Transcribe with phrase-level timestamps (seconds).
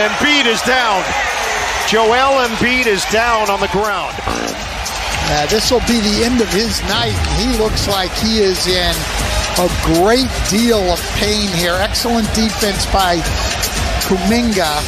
[0.00, 1.04] And Embiid is down.
[1.86, 4.14] Joel Embiid is down on the ground.
[4.24, 7.12] Uh, this will be the end of his night.
[7.36, 8.94] He looks like he is in
[9.58, 11.74] a great deal of pain here.
[11.74, 13.16] Excellent defense by
[14.08, 14.80] Kuminga.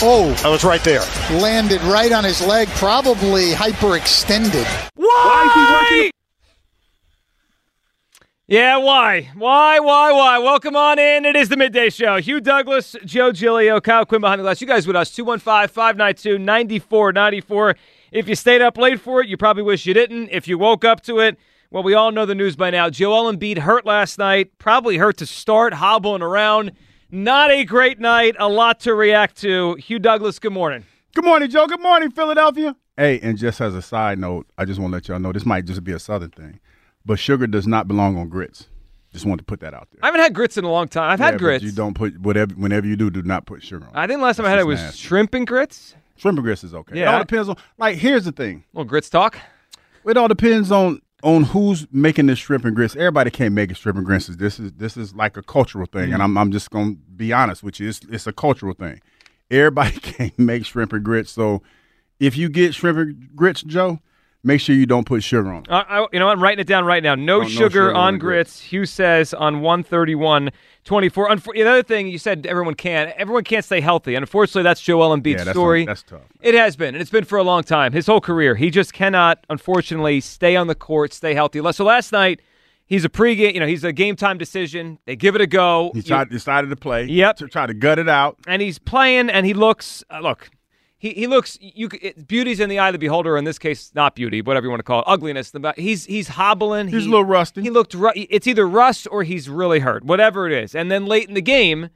[0.00, 1.02] Oh, I was right there.
[1.32, 4.66] landed right on his leg, probably hyperextended.
[4.94, 6.10] Why?
[8.50, 9.30] Yeah, why?
[9.36, 10.38] Why, why, why?
[10.40, 11.24] Welcome on in.
[11.24, 12.16] It is the midday show.
[12.16, 14.60] Hugh Douglas, Joe Giglio, Kyle Quinn behind the glass.
[14.60, 17.76] You guys with us, 215 592 9494.
[18.10, 20.30] If you stayed up late for it, you probably wish you didn't.
[20.30, 21.38] If you woke up to it,
[21.70, 22.90] well, we all know the news by now.
[22.90, 26.72] Joel Embiid hurt last night, probably hurt to start, hobbling around.
[27.08, 28.34] Not a great night.
[28.40, 29.76] A lot to react to.
[29.76, 30.84] Hugh Douglas, good morning.
[31.14, 31.68] Good morning, Joe.
[31.68, 32.74] Good morning, Philadelphia.
[32.96, 35.46] Hey, and just as a side note, I just want to let y'all know this
[35.46, 36.58] might just be a southern thing,
[37.10, 38.68] but sugar does not belong on grits.
[39.12, 39.98] Just want to put that out there.
[40.04, 41.10] I haven't had grits in a long time.
[41.10, 41.64] I've Yeah, had grits.
[41.64, 42.54] You don't put whatever.
[42.54, 43.90] Whenever you do, do not put sugar on.
[43.96, 44.98] I think last time I had it was nasty.
[44.98, 45.96] shrimp and grits.
[46.16, 46.96] Shrimp and grits is okay.
[47.00, 47.10] Yeah.
[47.10, 47.56] It all depends on.
[47.78, 48.62] Like, here's the thing.
[48.72, 49.36] little grits talk.
[50.06, 52.94] It all depends on on who's making this shrimp and grits.
[52.94, 54.28] Everybody can't make it shrimp and grits.
[54.28, 56.14] This is this is like a cultural thing, Mm-hmm.
[56.14, 57.88] and I'm I'm just gonna be honest with you.
[57.88, 59.00] It's it's a cultural thing.
[59.50, 61.32] Everybody can't make shrimp and grits.
[61.32, 61.62] So
[62.20, 63.98] if you get shrimp and grits, Joe,
[64.42, 65.64] make sure you don't put sugar on.
[65.68, 67.14] Uh, I, you know, I'm writing it down right now.
[67.14, 68.60] No, No- no sugar, sugar on on grits.
[68.60, 70.50] Hugh says on 131
[70.84, 71.28] 24.
[71.28, 73.10] Unfor- the other thing you said, everyone can't.
[73.18, 74.14] Everyone can't stay healthy.
[74.14, 75.84] And unfortunately, that's Joel Embiid's Yeah, that's story.
[75.84, 76.22] that's tough.
[76.40, 77.92] It has been, and it's been for a long time.
[77.92, 81.60] His whole career, he just cannot, unfortunately, stay on the court, stay healthy.
[81.72, 82.40] So last night,
[82.86, 83.52] he's a pregame.
[83.52, 84.98] You know, he's a game time decision.
[85.04, 85.90] They give it a go.
[85.92, 87.04] He You- tried decided to play.
[87.04, 87.36] Yep.
[87.36, 88.38] To try to gut it out.
[88.46, 90.02] and he's playing, and he looks.
[90.10, 90.48] Uh, look,
[91.00, 91.56] he he looks.
[91.60, 93.38] You it, beauty's in the eye of the beholder.
[93.38, 95.50] In this case, not beauty, whatever you want to call it, ugliness.
[95.50, 96.88] The, he's he's hobbling.
[96.88, 97.62] He's he, a little rusty.
[97.62, 97.94] He looked.
[97.94, 100.04] Ru- it's either rust or he's really hurt.
[100.04, 101.88] Whatever it is, and then late in the game,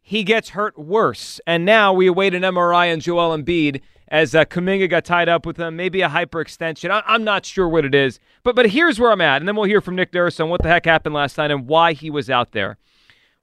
[0.00, 1.42] he gets hurt worse.
[1.46, 5.44] And now we await an MRI on Joel Embiid as uh, Kuminga got tied up
[5.44, 5.76] with him.
[5.76, 6.90] Maybe a hyperextension.
[6.90, 8.18] I- I'm not sure what it is.
[8.44, 10.62] But but here's where I'm at, and then we'll hear from Nick Nurse on what
[10.62, 12.78] the heck happened last night and why he was out there.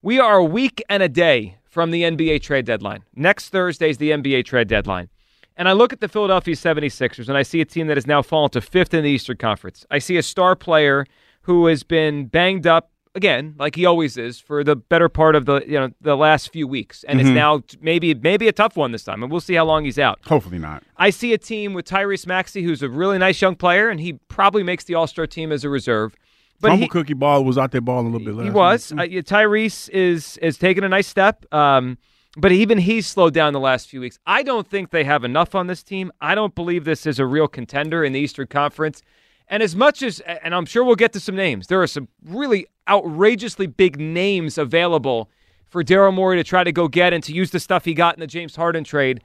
[0.01, 3.03] We are a week and a day from the NBA trade deadline.
[3.17, 5.09] Next Thursday is the NBA trade deadline.
[5.57, 8.21] And I look at the Philadelphia 76ers and I see a team that has now
[8.21, 9.85] fallen to fifth in the Eastern Conference.
[9.91, 11.05] I see a star player
[11.41, 15.45] who has been banged up again, like he always is, for the better part of
[15.45, 17.35] the you know the last few weeks, and it's mm-hmm.
[17.35, 20.19] now maybe maybe a tough one this time, and we'll see how long he's out.
[20.25, 20.81] Hopefully not.
[20.97, 24.13] I see a team with Tyrese Maxey, who's a really nice young player, and he
[24.29, 26.15] probably makes the All Star team as a reserve.
[26.61, 28.35] But Humble he, Cookie Ball was out there balling a little bit.
[28.35, 28.49] Later.
[28.49, 28.91] He was.
[28.91, 31.97] Uh, Tyrese is is taking a nice step, um,
[32.37, 34.19] but even he's slowed down the last few weeks.
[34.25, 36.11] I don't think they have enough on this team.
[36.21, 39.01] I don't believe this is a real contender in the Eastern Conference.
[39.47, 42.07] And as much as, and I'm sure we'll get to some names, there are some
[42.23, 45.29] really outrageously big names available
[45.67, 48.15] for Daryl Morey to try to go get and to use the stuff he got
[48.15, 49.21] in the James Harden trade.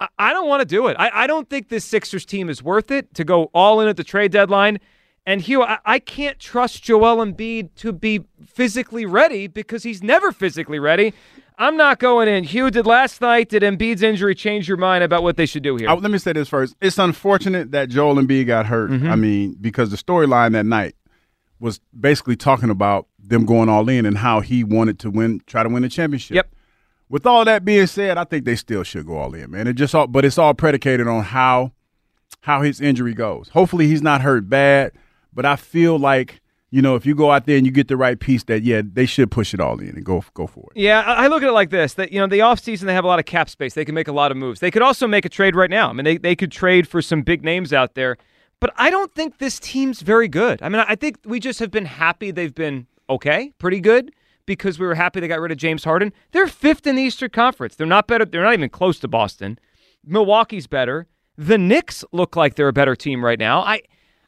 [0.00, 0.96] I, I don't want to do it.
[0.98, 3.96] I, I don't think this Sixers team is worth it to go all in at
[3.96, 4.80] the trade deadline.
[5.26, 10.32] And Hugh, I, I can't trust Joel Embiid to be physically ready because he's never
[10.32, 11.14] physically ready.
[11.56, 12.44] I'm not going in.
[12.44, 15.76] Hugh, did last night, did Embiid's injury change your mind about what they should do
[15.76, 15.88] here?
[15.88, 16.74] I- let me say this first.
[16.80, 18.90] It's unfortunate that Joel Embiid got hurt.
[18.90, 19.10] Mm-hmm.
[19.10, 20.96] I mean, because the storyline that night
[21.60, 25.62] was basically talking about them going all in and how he wanted to win, try
[25.62, 26.34] to win the championship.
[26.34, 26.50] Yep.
[27.08, 29.66] With all that being said, I think they still should go all in, man.
[29.66, 31.72] It just all, but it's all predicated on how
[32.40, 33.48] how his injury goes.
[33.50, 34.92] Hopefully, he's not hurt bad,
[35.34, 36.40] but I feel like
[36.74, 38.82] you know, if you go out there and you get the right piece, that yeah,
[38.84, 40.80] they should push it all in and go go for it.
[40.80, 43.06] Yeah, I look at it like this: that you know, the offseason they have a
[43.06, 43.74] lot of cap space.
[43.74, 44.58] They can make a lot of moves.
[44.58, 45.88] They could also make a trade right now.
[45.88, 48.16] I mean, they they could trade for some big names out there.
[48.58, 50.60] But I don't think this team's very good.
[50.62, 54.12] I mean, I think we just have been happy they've been okay, pretty good,
[54.44, 56.12] because we were happy they got rid of James Harden.
[56.32, 57.76] They're fifth in the Eastern Conference.
[57.76, 58.24] They're not better.
[58.24, 59.60] They're not even close to Boston.
[60.04, 61.06] Milwaukee's better.
[61.36, 63.60] The Knicks look like they're a better team right now.
[63.60, 63.82] I,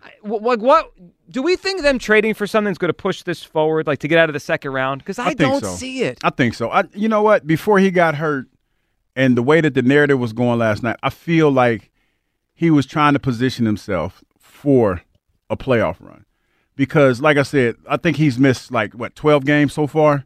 [0.06, 0.92] I what, what
[1.28, 4.18] do we think them trading for something's going to push this forward, like to get
[4.18, 5.00] out of the second round?
[5.00, 5.74] Because I, think don't so.
[5.74, 6.18] see it.
[6.22, 6.70] I think so.
[6.70, 7.46] I, you know what?
[7.46, 8.46] Before he got hurt,
[9.14, 11.90] and the way that the narrative was going last night, I feel like
[12.54, 15.02] he was trying to position himself for
[15.50, 16.24] a playoff run.
[16.76, 20.24] Because, like I said, I think he's missed like what twelve games so far,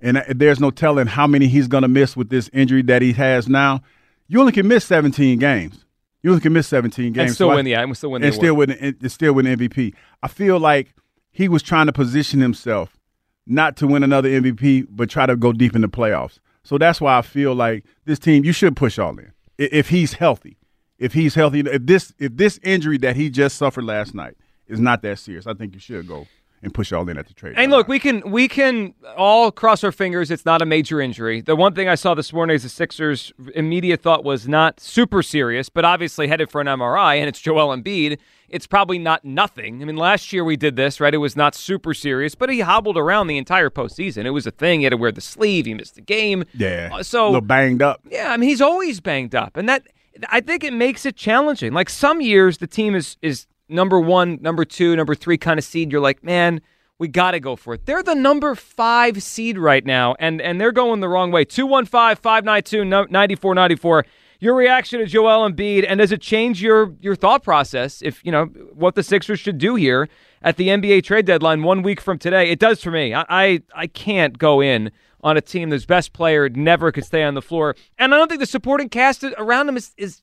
[0.00, 3.02] and uh, there's no telling how many he's going to miss with this injury that
[3.02, 3.82] he has now.
[4.28, 5.84] You only can miss 17 games.
[6.22, 7.18] You can miss 17 games.
[7.18, 7.76] and still So win the.
[7.76, 9.94] I still win the and still win and still win MVP.
[10.22, 10.94] I feel like
[11.30, 12.98] he was trying to position himself
[13.46, 16.38] not to win another MVP, but try to go deep in the playoffs.
[16.62, 20.12] So that's why I feel like this team you should push all in if he's
[20.14, 20.58] healthy.
[20.98, 24.36] If he's healthy, if this if this injury that he just suffered last night
[24.68, 26.28] is not that serious, I think you should go
[26.62, 27.54] and push all in at the trade.
[27.56, 30.30] And look, we can we can all cross our fingers.
[30.30, 31.40] It's not a major injury.
[31.40, 35.22] The one thing I saw this morning is the Sixers' immediate thought was not super
[35.22, 38.18] serious, but obviously headed for an MRI, and it's Joel Embiid.
[38.48, 39.80] It's probably not nothing.
[39.82, 41.14] I mean, last year we did this, right?
[41.14, 44.26] It was not super serious, but he hobbled around the entire postseason.
[44.26, 44.80] It was a thing.
[44.80, 45.64] He had to wear the sleeve.
[45.64, 46.44] He missed the game.
[46.54, 48.02] yeah, Uh, So a little banged up.
[48.10, 49.82] yeah, I mean he's always banged up, and that
[50.28, 51.72] I think it makes it challenging.
[51.72, 55.64] Like some years, the team is is number one, number two, number three kind of
[55.64, 55.92] seed.
[55.92, 56.60] You're like, man,
[56.98, 57.84] we got to go for it.
[57.86, 61.44] They're the number five seed right now, and and they're going the wrong way.
[61.44, 64.04] 215-592-9494.
[64.38, 68.02] Your reaction to Joel Embiid, and does it change your your thought process?
[68.02, 70.08] If you know what the Sixers should do here
[70.42, 73.14] at the NBA trade deadline one week from today, it does for me.
[73.14, 74.90] I I, I can't go in
[75.22, 77.76] on a team whose best player never could stay on the floor.
[77.98, 80.22] And I don't think the supporting cast around him is, is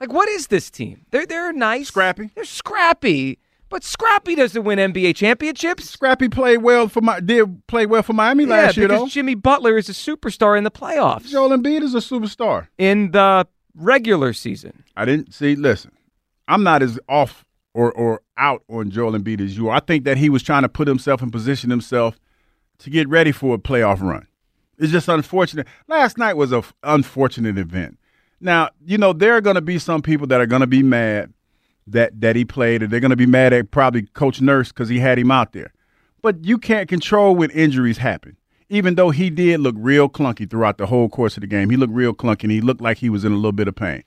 [0.00, 1.06] like what is this team?
[1.10, 1.88] They're they're nice.
[1.88, 2.30] Scrappy.
[2.34, 3.38] They're scrappy.
[3.68, 5.90] But Scrappy doesn't win NBA championships.
[5.90, 9.08] Scrappy played well for my did play well for Miami yeah, last year because though.
[9.08, 11.26] Jimmy Butler is a superstar in the playoffs.
[11.26, 12.68] Joel Embiid is a superstar.
[12.78, 14.84] In the regular season.
[14.96, 15.56] I didn't see.
[15.56, 15.90] Listen,
[16.46, 17.44] I'm not as off
[17.74, 19.76] or or out on Joel Embiid as you are.
[19.76, 22.20] I think that he was trying to put himself and position himself
[22.78, 24.28] to get ready for a playoff run.
[24.78, 25.66] It's just unfortunate.
[25.88, 27.98] Last night was a f- unfortunate event.
[28.40, 30.82] Now you know there are going to be some people that are going to be
[30.82, 31.32] mad
[31.86, 34.88] that that he played, and they're going to be mad at probably Coach Nurse because
[34.88, 35.72] he had him out there.
[36.22, 38.36] But you can't control when injuries happen.
[38.68, 41.76] Even though he did look real clunky throughout the whole course of the game, he
[41.76, 44.02] looked real clunky and he looked like he was in a little bit of pain.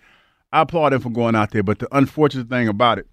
[0.52, 3.08] I applaud him for going out there, but the unfortunate thing about it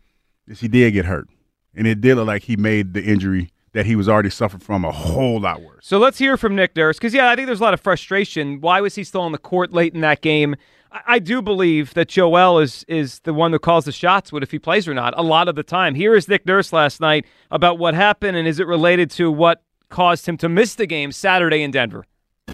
[0.48, 1.28] is he did get hurt.
[1.72, 4.84] And it did look like he made the injury that he was already suffering from
[4.84, 5.86] a whole lot worse.
[5.86, 8.60] So let's hear from Nick Nurse because yeah, I think there's a lot of frustration.
[8.60, 10.56] Why was he still on the court late in that game?
[10.92, 14.42] I, I do believe that Joel is is the one who calls the shots with
[14.42, 15.94] if he plays or not a lot of the time.
[15.94, 19.62] Here is Nick Nurse last night about what happened and is it related to what
[19.88, 22.04] caused him to miss the game Saturday in Denver?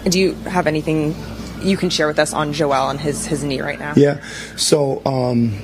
[0.09, 1.15] Do you have anything
[1.63, 3.93] you can share with us on Joel and his, his knee right now?
[3.97, 4.23] Yeah.
[4.57, 5.59] So um,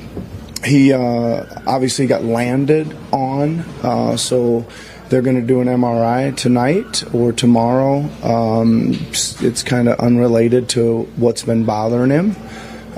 [0.64, 3.60] he uh, obviously got landed on.
[3.82, 4.66] Uh, so
[5.08, 8.00] they're going to do an MRI tonight or tomorrow.
[8.22, 12.36] Um, it's it's kind of unrelated to what's been bothering him.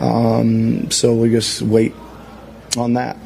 [0.01, 1.95] Um, so we just wait
[2.77, 3.17] on that.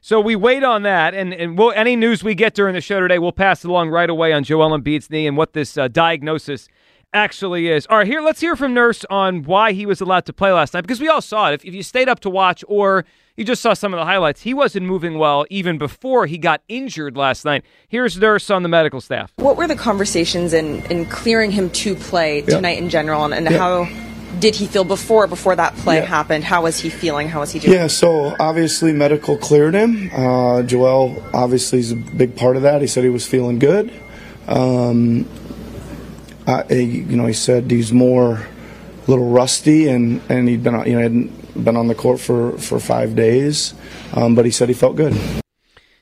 [0.00, 2.98] So we wait on that, and and we'll, any news we get during the show
[3.00, 6.68] today, we'll pass along right away on Joel Embiid's knee and what this uh, diagnosis
[7.14, 7.86] actually is.
[7.88, 10.74] All right, here let's hear from Nurse on why he was allowed to play last
[10.74, 11.54] night because we all saw it.
[11.54, 13.04] If, if you stayed up to watch or
[13.36, 16.62] you just saw some of the highlights, he wasn't moving well even before he got
[16.68, 17.64] injured last night.
[17.86, 19.32] Here's Nurse on the medical staff.
[19.36, 23.48] What were the conversations in, in clearing him to play tonight in general, and, and
[23.48, 23.58] Yeah.
[23.58, 23.88] how
[24.38, 26.04] did he feel before before that play Yeah.
[26.06, 26.44] happened?
[26.44, 27.28] How was he feeling?
[27.28, 27.74] How was he doing?
[27.74, 30.10] Yeah, so obviously medical cleared him.
[30.14, 32.80] Uh, Joel obviously is a big part of that.
[32.80, 33.92] He said he was feeling good.
[34.48, 35.28] Um,
[36.46, 40.86] I, you know, he said he's more a little rusty, and, and he'd been on-
[40.86, 43.74] you know hadn't been on the court for for five days,
[44.14, 45.14] um, but he said he felt good.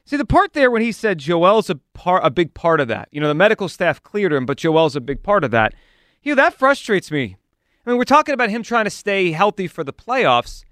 [0.07, 3.09] See the part there when he said Joel's a part, a big part of that.
[3.13, 5.73] You know, the medical staff cleared him, but Joel's a big part of that.
[6.23, 7.37] You know, that frustrates me.
[7.85, 10.65] I mean, we're talking about him trying to stay healthy for the playoffs.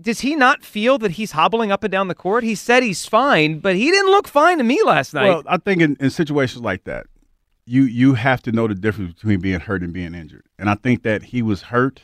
[0.00, 2.44] Does he not feel that he's hobbling up and down the court?
[2.44, 5.28] He said he's fine, but he didn't look fine to me last night.
[5.28, 7.06] Well, I think in, in situations like that,
[7.66, 10.44] you you have to know the difference between being hurt and being injured.
[10.58, 12.02] And I think that he was hurt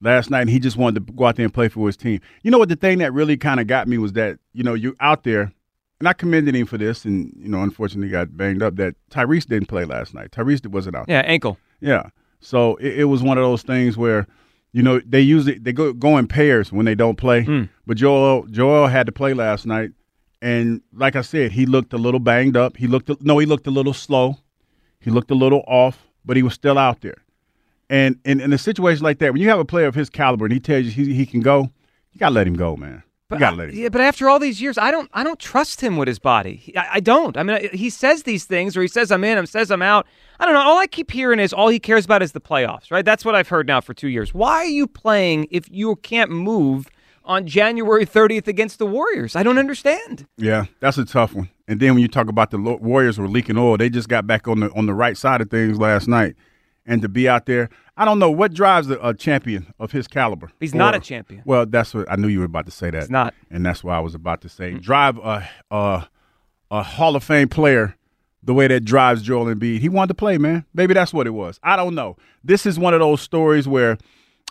[0.00, 2.20] last night and he just wanted to go out there and play for his team.
[2.42, 4.74] You know what the thing that really kind of got me was that, you know,
[4.74, 5.52] you're out there
[6.00, 8.76] and I commended him for this, and you know, unfortunately got banged up.
[8.76, 10.32] That Tyrese didn't play last night.
[10.32, 11.06] Tyrese wasn't out.
[11.08, 11.58] Yeah, ankle.
[11.80, 12.10] Yeah.
[12.44, 14.26] So it, it was one of those things where,
[14.72, 17.44] you know, they usually they go go in pairs when they don't play.
[17.44, 17.68] Mm.
[17.86, 19.92] But Joel Joel had to play last night,
[20.42, 22.76] and like I said, he looked a little banged up.
[22.76, 24.38] He looked no, he looked a little slow.
[25.00, 27.16] He looked a little off, but he was still out there.
[27.90, 30.46] And in, in a situation like that, when you have a player of his caliber
[30.46, 31.70] and he tells you he, he can go,
[32.12, 33.02] you gotta let him go, man.
[33.34, 33.76] But you gotta I- let him.
[33.76, 36.72] yeah, but after all these years, I don't I don't trust him with his body.
[36.76, 37.36] I, I don't.
[37.36, 40.06] I mean, he says these things, or he says I'm in, he says I'm out.
[40.40, 40.62] I don't know.
[40.62, 43.04] All I keep hearing is all he cares about is the playoffs, right?
[43.04, 44.34] That's what I've heard now for two years.
[44.34, 46.88] Why are you playing if you can't move
[47.24, 49.34] on January 30th against the Warriors?
[49.36, 50.26] I don't understand.
[50.36, 51.48] Yeah, that's a tough one.
[51.68, 54.46] And then when you talk about the Warriors were leaking oil, they just got back
[54.48, 56.34] on the on the right side of things last night,
[56.86, 60.06] and to be out there, I don't know what drives a, a champion of his
[60.08, 60.50] caliber.
[60.60, 61.42] He's not a champion.
[61.44, 63.02] Well, that's what I knew you were about to say that.
[63.02, 63.34] He's not.
[63.50, 64.72] and that's why I was about to say.
[64.74, 66.08] Drive a a
[66.70, 67.94] a Hall of Fame player
[68.42, 69.78] the way that drives Joel Embiid.
[69.78, 70.64] He wanted to play, man.
[70.74, 71.58] Maybe that's what it was.
[71.62, 72.16] I don't know.
[72.42, 73.96] This is one of those stories where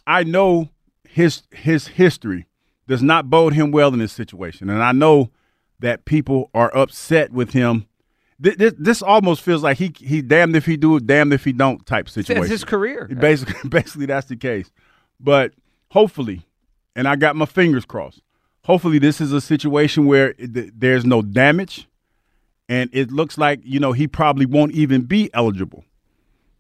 [0.08, 0.70] I know
[1.08, 2.48] his his history
[2.88, 5.32] does not bode him well in this situation, and I know
[5.80, 7.86] that people are upset with him.
[8.44, 11.46] This, this, this almost feels like he he damned if he do, it, damned if
[11.46, 12.44] he don't type situation.
[12.44, 13.08] It's his career.
[13.08, 14.70] Basically, basically that's the case.
[15.18, 15.54] But
[15.92, 16.42] hopefully,
[16.94, 18.22] and I got my fingers crossed.
[18.66, 21.88] Hopefully, this is a situation where it, there's no damage,
[22.68, 25.86] and it looks like you know he probably won't even be eligible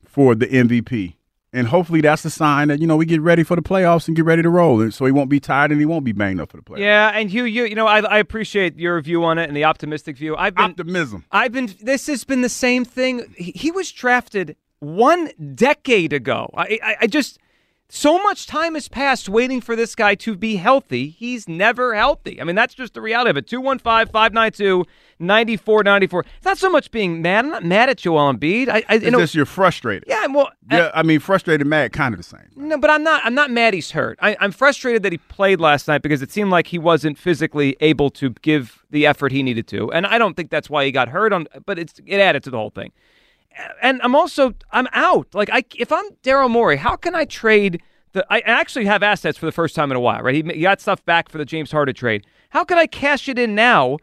[0.06, 1.16] for the MVP.
[1.56, 4.16] And hopefully, that's a sign that you know we get ready for the playoffs and
[4.16, 6.42] get ready to roll, and so he won't be tired and he won't be banged
[6.42, 6.80] up for the playoffs.
[6.80, 9.64] Yeah, and Hugh, you you know, I, I appreciate your view on it and the
[9.64, 10.36] optimistic view.
[10.36, 11.26] I've been Optimism.
[11.32, 11.74] I've been.
[11.80, 13.32] This has been the same thing.
[13.38, 16.50] He, he was drafted one decade ago.
[16.56, 17.38] I, I I just
[17.96, 21.10] so much time has passed waiting for this guy to be healthy.
[21.10, 22.42] He's never healthy.
[22.42, 23.46] I mean, that's just the reality of it.
[23.46, 24.84] 215 592
[25.20, 26.26] 9494.
[26.38, 27.46] It's not so much being mad.
[27.46, 28.68] I'm not mad at Joel Embiid.
[28.68, 30.06] I, I you know, just you're frustrated.
[30.08, 32.50] yeah, well, Yeah, I mean, frustrated, mad, kind of the same.
[32.56, 33.22] no, but I'm not.
[33.24, 33.76] I'm not mad.
[33.76, 34.18] He's hurt.
[34.24, 37.78] I, I'm frustrated that he played last night because it seemed like he wasn't physically
[37.80, 40.92] able to give the effort he needed to, and I don't think that's why he
[40.92, 41.32] got hurt.
[41.32, 42.92] On, but it's it added to the whole thing.
[43.82, 45.28] And I'm also I'm out.
[45.34, 47.82] Like I, if I'm Daryl Morey, how can I trade
[48.14, 48.26] the?
[48.30, 50.22] I actually have assets for the first time in a while.
[50.22, 50.36] Right?
[50.36, 52.26] He, got stuff back for the James Harden trade.
[52.50, 53.98] How can I cash it in now?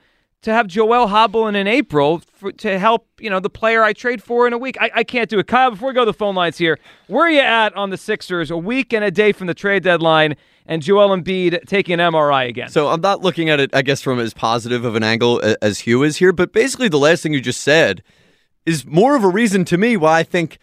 [0.44, 3.92] To have Joel hobble in in April for, to help, you know, the player I
[3.92, 4.78] trade for in a week.
[4.80, 5.46] I, I can't do it.
[5.46, 6.78] Kyle, before we go to the phone lines here,
[7.08, 9.82] where are you at on the Sixers a week and a day from the trade
[9.82, 12.70] deadline and Joel Embiid taking an MRI again?
[12.70, 15.80] So I'm not looking at it, I guess, from as positive of an angle as
[15.80, 18.02] Hugh is here, but basically the last thing you just said
[18.66, 20.58] is more of a reason to me why I think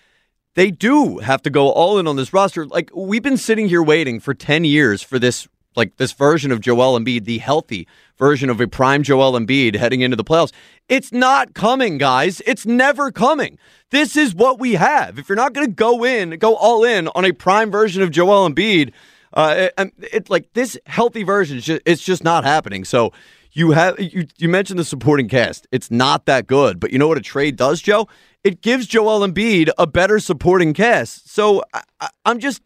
[0.55, 2.65] they do have to go all in on this roster.
[2.65, 6.59] Like we've been sitting here waiting for 10 years for this like this version of
[6.59, 7.87] Joel Embiid, the healthy
[8.17, 10.51] version of a prime Joel Embiid heading into the playoffs.
[10.89, 12.41] It's not coming, guys.
[12.47, 13.59] It's never coming.
[13.91, 15.19] This is what we have.
[15.19, 18.09] If you're not going to go in, go all in on a prime version of
[18.09, 18.91] Joel Embiid,
[19.33, 21.61] uh, it, it's like this healthy version.
[21.85, 22.83] It's just not happening.
[22.83, 23.13] So
[23.57, 25.67] you have you you mentioned the supporting cast.
[25.71, 28.07] It's not that good, but you know what a trade does, Joe?
[28.43, 31.29] It gives Joel Embiid a better supporting cast.
[31.33, 32.61] So I, I'm just.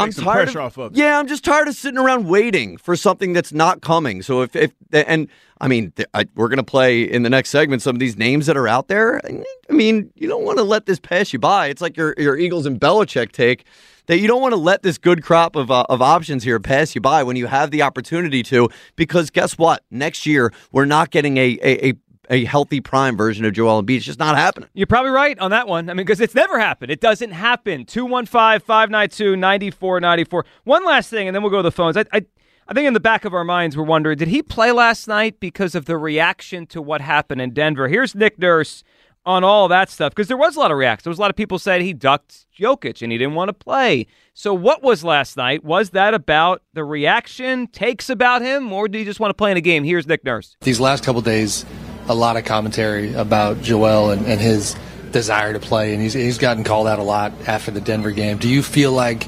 [0.00, 0.96] I'm tired of, of.
[0.96, 4.22] Yeah, I'm just tired of sitting around waiting for something that's not coming.
[4.22, 5.26] So if, if and
[5.60, 8.46] I mean, th- I, we're gonna play in the next segment some of these names
[8.46, 9.20] that are out there.
[9.26, 11.66] I mean, you don't want to let this pass you by.
[11.66, 13.64] It's like your your Eagles and Belichick take
[14.08, 16.94] that you don't want to let this good crop of uh, of options here pass
[16.94, 18.68] you by when you have the opportunity to.
[18.96, 19.84] Because guess what?
[19.90, 21.94] Next year we're not getting a a, a
[22.30, 23.96] a healthy prime version of Joel Embiid.
[23.96, 24.68] It's just not happening.
[24.74, 25.88] You're probably right on that one.
[25.88, 26.90] I mean, because it's never happened.
[26.90, 27.86] It doesn't happen.
[27.86, 30.44] 215 592 9494.
[30.64, 31.96] One last thing, and then we'll go to the phones.
[31.96, 32.26] I, I,
[32.66, 35.40] I think in the back of our minds, we're wondering did he play last night
[35.40, 37.88] because of the reaction to what happened in Denver?
[37.88, 38.84] Here's Nick Nurse
[39.28, 41.04] on all that stuff because there was a lot of reaction.
[41.04, 43.52] There was a lot of people said he ducked Jokic and he didn't want to
[43.52, 44.06] play.
[44.32, 45.62] So, what was last night?
[45.62, 49.50] Was that about the reaction, takes about him, or did he just want to play
[49.50, 49.84] in a game?
[49.84, 50.56] Here's Nick Nurse.
[50.62, 51.66] These last couple days,
[52.08, 54.74] a lot of commentary about Joel and, and his
[55.10, 58.38] desire to play, and he's, he's gotten called out a lot after the Denver game.
[58.38, 59.26] Do you feel like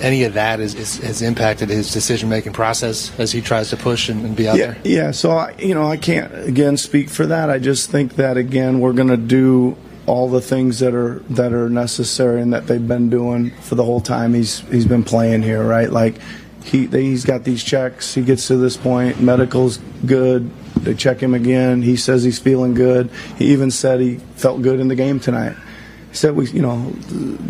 [0.00, 3.76] any of that is, is, has impacted his decision making process as he tries to
[3.76, 4.80] push and, and be out yeah, there?
[4.84, 7.50] Yeah, so I, you know, I can't again speak for that.
[7.50, 11.52] I just think that again, we're going to do all the things that are that
[11.52, 15.42] are necessary and that they've been doing for the whole time he's he's been playing
[15.42, 15.90] here, right?
[15.90, 16.16] Like
[16.64, 18.14] he they, he's got these checks.
[18.14, 19.20] He gets to this point.
[19.20, 20.50] Medical's good.
[20.76, 21.82] They check him again.
[21.82, 23.10] He says he's feeling good.
[23.38, 25.56] He even said he felt good in the game tonight.
[26.14, 26.92] He said we, you know,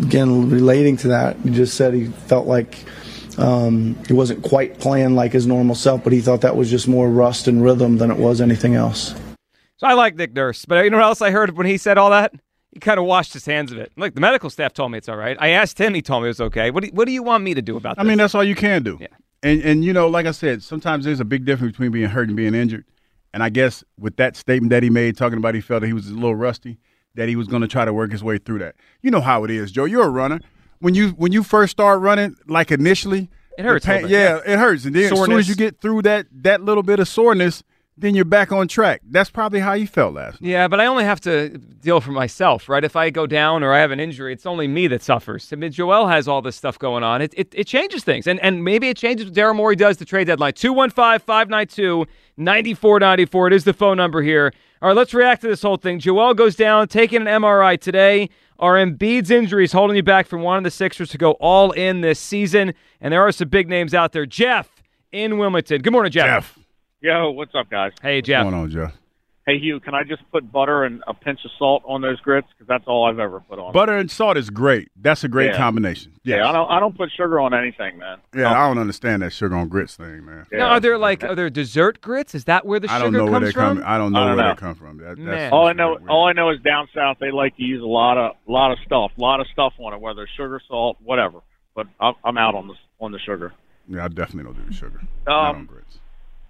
[0.01, 2.83] again relating to that, he just said he felt like
[3.37, 6.87] um, he wasn't quite playing like his normal self, but he thought that was just
[6.87, 9.13] more rust and rhythm than it was anything else.
[9.77, 11.99] So I like Nick Nurse, but you know what else I heard when he said
[11.99, 12.33] all that?
[12.71, 13.91] He kind of washed his hands of it.
[13.97, 15.37] Like the medical staff told me it's all right.
[15.39, 16.71] I asked him, he told me it was okay.
[16.71, 18.43] What do you, what do you want me to do about I mean, that's all
[18.43, 18.97] you can do.
[18.99, 19.09] Yeah.
[19.43, 22.29] And and you know, like I said, sometimes there's a big difference between being hurt
[22.29, 22.85] and being injured.
[23.31, 25.93] And I guess with that statement that he made, talking about he felt that he
[25.93, 26.79] was a little rusty,
[27.15, 28.75] that he was going to try to work his way through that.
[29.01, 29.85] You know how it is, Joe.
[29.85, 30.39] You're a runner.
[30.79, 34.85] When you when you first start running, like initially, It hurts pain- yeah, it hurts.
[34.85, 37.63] And then as soon as you get through that that little bit of soreness,
[37.97, 39.01] then you're back on track.
[39.09, 40.49] That's probably how you felt last night.
[40.49, 42.83] Yeah, but I only have to deal for myself, right?
[42.83, 45.47] If I go down or I have an injury, it's only me that suffers.
[45.53, 47.21] I mean, Joel has all this stuff going on.
[47.21, 48.27] It, it, it changes things.
[48.27, 50.53] And and maybe it changes what Daryl Morey does the trade deadline.
[50.53, 52.05] 215 592
[52.37, 53.47] 9494.
[53.47, 54.51] It is the phone number here.
[54.81, 55.99] All right, let's react to this whole thing.
[55.99, 58.29] Joel goes down, taking an MRI today.
[58.59, 62.19] Are Embiid's injuries holding you back from wanting the Sixers to go all in this
[62.19, 62.73] season?
[63.01, 64.25] And there are some big names out there.
[64.25, 65.81] Jeff in Wilmington.
[65.81, 66.25] Good morning, Jeff.
[66.55, 66.59] Jeff,
[67.01, 67.91] Yo, what's up, guys?
[68.01, 68.45] Hey, Jeff.
[68.45, 68.71] what's Jeff.
[68.71, 68.97] going on, Jeff?
[69.45, 72.47] Hey, Hugh, can I just put butter and a pinch of salt on those grits?
[72.51, 73.73] Because that's all I've ever put on.
[73.73, 74.89] Butter and salt is great.
[74.99, 75.57] That's a great Yeah.
[75.57, 76.13] combination.
[76.23, 76.37] Yes.
[76.39, 76.71] yeah, I don't.
[76.71, 78.17] I don't put sugar on anything, man.
[78.35, 80.47] Yeah, I don't understand that sugar on grits thing, man.
[80.51, 80.57] Yeah.
[80.57, 82.33] Now, are there like are there dessert grits?
[82.33, 83.77] Is that where the I sugar don't know where comes they come.
[83.77, 83.87] from?
[83.87, 84.51] I don't know I don't where know.
[84.53, 84.97] they come from.
[84.97, 86.09] That, that's All I know, weird.
[86.09, 88.79] all I know is down south they like to use a lot of, lot of
[88.83, 91.41] stuff, a lot of stuff on it, whether it's sugar, salt, whatever.
[91.75, 93.53] But I'm, I'm out on the on the sugar.
[93.87, 95.01] Yeah, I definitely don't do the sugar.
[95.27, 95.99] Not on Um, grits.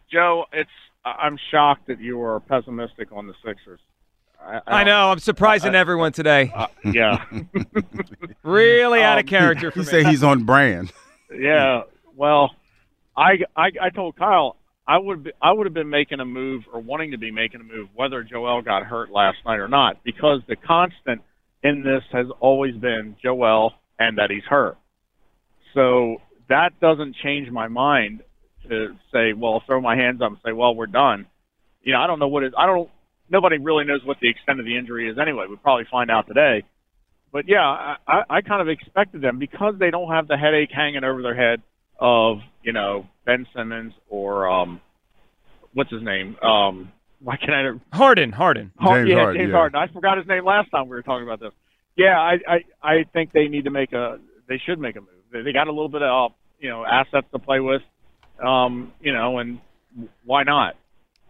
[0.09, 3.79] Joe, it's I- I'm shocked that you were pessimistic on the Sixers.
[4.43, 5.11] I, I know.
[5.11, 6.51] I'm surprising everyone today.
[6.53, 7.25] Uh, yeah,
[8.43, 9.91] Really out of Um, character for He me.
[9.91, 10.91] said he's on brand.
[11.35, 11.83] yeah.
[12.15, 12.51] Well,
[13.17, 14.55] I, I I told Kyle
[14.87, 17.61] I would be, I would have been making a move or wanting to be making
[17.61, 21.21] a move whether Joel got hurt last night or not because the constant
[21.63, 24.77] in this has always been Joel and that he's hurt.
[25.73, 28.21] So that doesn't change my mind
[28.69, 31.27] to say, well, throw my hands up and say, well, we're done.
[31.83, 32.53] You know, I don't know what is.
[32.57, 32.89] I don't.
[33.29, 35.45] Nobody really knows what the extent of the injury is anyway.
[35.47, 36.63] We'll probably find out today.
[37.31, 40.69] But yeah, I, I, I kind of expected them because they don't have the headache
[40.71, 41.61] hanging over their head
[41.99, 44.81] of you know Ben Simmons or um,
[45.73, 46.37] what's his name?
[46.41, 47.95] Um, why can't I?
[47.95, 48.71] Harden, Harden.
[48.77, 49.55] Har- James yeah, Harden, James yeah.
[49.55, 49.79] Harden.
[49.79, 51.51] I forgot his name last time we were talking about this.
[51.95, 54.19] Yeah, I, I, I think they need to make a.
[54.47, 55.09] They should make a move.
[55.31, 57.81] They, they got a little bit of, uh, you know, assets to play with,
[58.43, 59.59] um, you know, and
[60.23, 60.75] why not?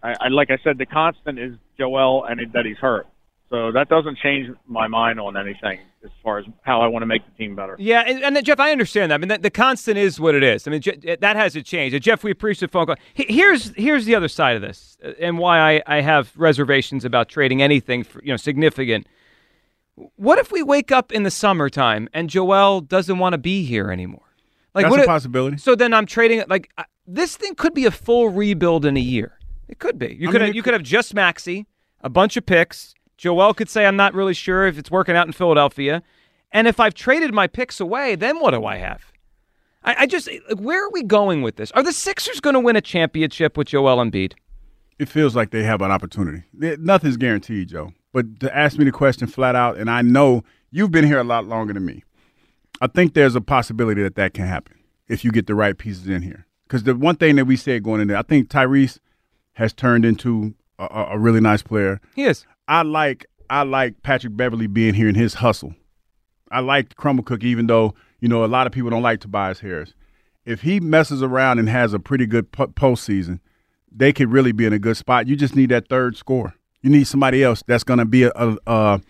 [0.04, 3.08] I, I like I said, the constant is Joel and it, that he's hurt.
[3.50, 7.08] So that doesn't change my mind on anything as far as how I want to
[7.08, 7.76] make the team better.
[7.80, 9.15] Yeah, and, and Jeff, I understand that.
[9.15, 10.68] I mean, the, the constant is what it is.
[10.68, 12.02] I mean, Je- that hasn't changed.
[12.02, 12.96] Jeff, we appreciate the phone call.
[13.13, 17.30] Here's here's the other side of this, uh, and why I, I have reservations about
[17.30, 19.08] trading anything for, you know significant.
[20.15, 23.91] What if we wake up in the summertime and Joel doesn't want to be here
[23.91, 24.22] anymore?
[24.74, 25.58] Like That's what a if- possibility.
[25.58, 26.44] So then I'm trading.
[26.48, 29.38] Like I- this thing could be a full rebuild in a year.
[29.68, 30.15] It could be.
[30.20, 31.65] You I could mean, have, you could- could have just Maxey,
[32.02, 32.94] a bunch of picks.
[33.18, 36.04] Joel could say I'm not really sure if it's working out in Philadelphia,
[36.52, 39.12] and if I've traded my picks away, then what do I have?
[39.84, 41.72] I, I just where are we going with this?
[41.72, 44.34] Are the Sixers going to win a championship with Joel Embiid?
[45.00, 46.44] It feels like they have an opportunity.
[46.54, 47.91] Nothing's guaranteed, Joe.
[48.13, 51.24] But to ask me the question flat out, and I know you've been here a
[51.24, 52.04] lot longer than me.
[52.82, 56.08] I think there's a possibility that that can happen if you get the right pieces
[56.08, 56.46] in here.
[56.67, 58.99] Because the one thing that we said going in there, I think Tyrese
[59.54, 62.01] has turned into a, a- really nice player.
[62.15, 62.45] He is.
[62.67, 65.75] I like I like Patrick Beverley being here in his hustle.
[66.51, 69.60] I like Crumble Cook, even though you know a lot of people don't like Tobias
[69.60, 69.93] Harris.
[70.45, 73.39] If he messes around and has a pretty good po- postseason,
[73.91, 75.28] they could really be in a good spot.
[75.28, 76.54] You just need that third score.
[76.82, 79.01] You need somebody else that's going to be a, a, a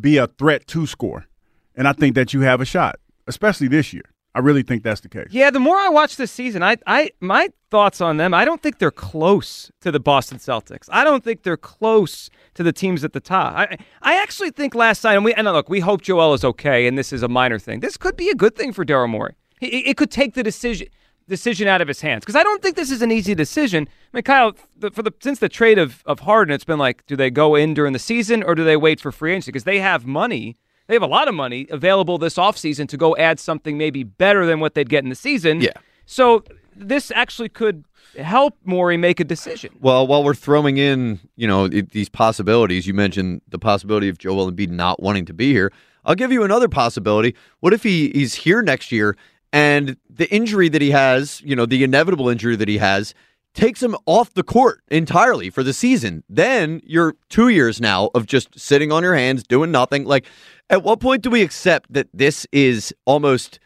[0.00, 1.26] be a threat to score,
[1.74, 4.04] and I think that you have a shot, especially this year.
[4.34, 5.28] I really think that's the case.
[5.30, 8.60] Yeah, the more I watch this season, I, I, my thoughts on them, I don't
[8.60, 10.88] think they're close to the Boston Celtics.
[10.90, 13.54] I don't think they're close to the teams at the top.
[13.54, 16.88] I, I actually think last night, and we, and look, we hope Joel is okay,
[16.88, 17.78] and this is a minor thing.
[17.78, 19.34] This could be a good thing for Daryl Morey.
[19.60, 20.88] It, it could take the decision
[21.26, 23.88] decision out of his hands because I don't think this is an easy decision.
[24.12, 27.06] I mean, Kyle, the, for the since the trade of of Harden, it's been like,
[27.06, 29.52] do they go in during the season or do they wait for free agency?
[29.52, 30.56] Because they have money.
[30.86, 34.44] They have a lot of money available this offseason to go add something maybe better
[34.46, 35.60] than what they'd get in the season.
[35.60, 35.72] Yeah.
[36.06, 36.44] So
[36.76, 37.84] this actually could
[38.18, 39.74] help Morey make a decision.
[39.80, 44.52] Well, while we're throwing in, you know, these possibilities, you mentioned the possibility of Joel
[44.52, 45.72] Embiid not wanting to be here.
[46.04, 47.34] I'll give you another possibility.
[47.60, 49.16] What if he, he's here next year
[49.52, 53.14] and the injury that he has, you know, the inevitable injury that he has,
[53.54, 56.22] takes him off the court entirely for the season?
[56.28, 60.04] Then you're two years now of just sitting on your hands, doing nothing.
[60.04, 60.26] Like,
[60.70, 63.58] at what point do we accept that this is almost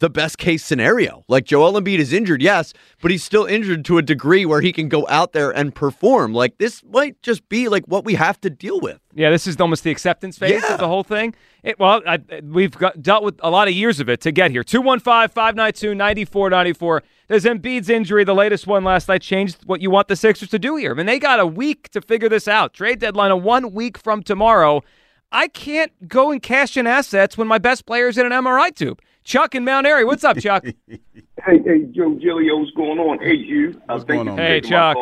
[0.00, 1.24] the best case scenario.
[1.28, 2.72] Like Joel Embiid is injured, yes,
[3.02, 6.32] but he's still injured to a degree where he can go out there and perform.
[6.32, 8.98] Like this might just be like what we have to deal with.
[9.14, 10.72] Yeah, this is almost the acceptance phase Yeah.
[10.72, 11.34] of the whole thing.
[11.62, 14.50] It, well, I, we've got, dealt with a lot of years of it to get
[14.50, 14.64] here.
[14.64, 17.02] 215 592 9494.
[17.28, 20.58] Does Embiid's injury, the latest one last night, change what you want the Sixers to
[20.58, 20.92] do here?
[20.92, 22.72] I mean, they got a week to figure this out.
[22.72, 24.82] Trade deadline a one week from tomorrow.
[25.32, 28.74] I can't go and cash in assets when my best player is in an MRI
[28.74, 29.00] tube.
[29.22, 30.04] Chuck in Mount Airy.
[30.04, 30.64] What's up, Chuck?
[31.46, 33.18] Hey, hey, Joe Giglio, what's going on?
[33.18, 33.80] Hey, you.
[33.88, 34.94] Uh, thank you for Hey, Chuck.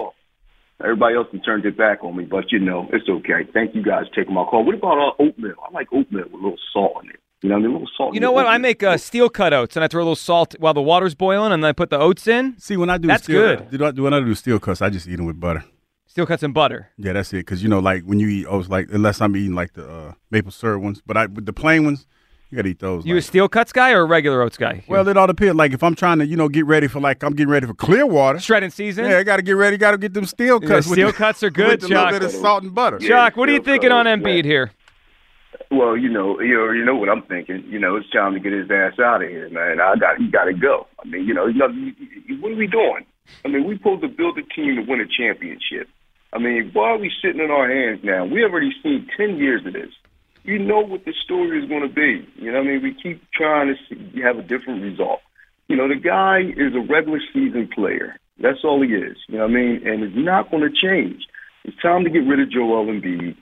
[0.81, 3.45] Everybody else can turn it back on me, but you know, it's okay.
[3.53, 4.65] Thank you guys for taking my call.
[4.65, 5.57] What about uh, oatmeal?
[5.69, 7.17] I like oatmeal with a little salt in it.
[7.43, 8.15] You know, I mean, a little salt.
[8.15, 8.47] You know the what?
[8.47, 11.17] I make uh, steel cut oats and I throw a little salt while the water's
[11.17, 12.57] boiling and then I put the oats in.
[12.61, 13.71] See, when I do That's steel, good.
[13.71, 15.65] Do I, do when I do steel cuts, I just eat them with butter.
[16.19, 16.89] Steel cuts and butter.
[16.99, 17.37] Yeah, that's it.
[17.47, 20.13] Because you know, like when you eat oats, like unless I'm eating like the uh,
[20.33, 22.09] maple syrup ones, but I with the plain ones,
[22.51, 23.07] you gotta eat those.
[23.07, 24.83] You a steel cuts guy or a regular oats guy?
[24.89, 25.55] Well, it all depends.
[25.55, 27.75] Like if I'm trying to, you know, get ready for like I'm getting ready for
[27.75, 29.05] clear water, shredding season.
[29.05, 29.77] Yeah, I got to get ready.
[29.77, 30.89] Got to get them steel Yeah, cuts.
[30.89, 32.99] with steel the- cuts are good, with a little bit of salt and butter.
[32.99, 34.73] Chuck, what are you thinking on Embiid here?
[35.71, 37.63] Well, you know, you already know what I'm thinking.
[37.69, 39.81] You know, it's time to get his ass out of here, man.
[39.81, 40.89] I got, he got to go.
[41.01, 41.93] I mean, you know, you know, you-
[42.27, 43.07] you- what are we doing?
[43.45, 45.87] I mean, we supposed to build a team to win a championship.
[46.33, 48.25] I mean, why are we sitting in our hands now?
[48.25, 49.91] We already seen ten years of this.
[50.45, 52.27] You know what the story is going to be.
[52.37, 55.21] You know, what I mean, we keep trying to see, have a different result.
[55.69, 58.17] You know, the guy is a regular season player.
[58.41, 59.17] That's all he is.
[59.29, 59.87] You know what I mean?
[59.87, 61.27] And it's not going to change.
[61.65, 63.37] It's time to get rid of Joel Embiid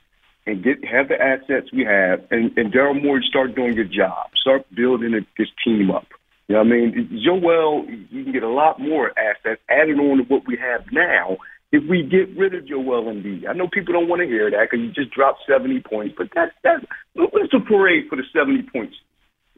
[0.46, 4.30] and get have the assets we have, and, and Daryl Morey start doing your job.
[4.40, 6.06] Start building it, this team up.
[6.48, 7.22] You know what I mean?
[7.24, 11.36] Joel, you can get a lot more assets added on to what we have now
[11.72, 13.48] if we get rid of Joel Embiid.
[13.48, 16.28] I know people don't want to hear that because you just dropped 70 points, but
[16.34, 18.96] that's that's what's the parade for the 70 points?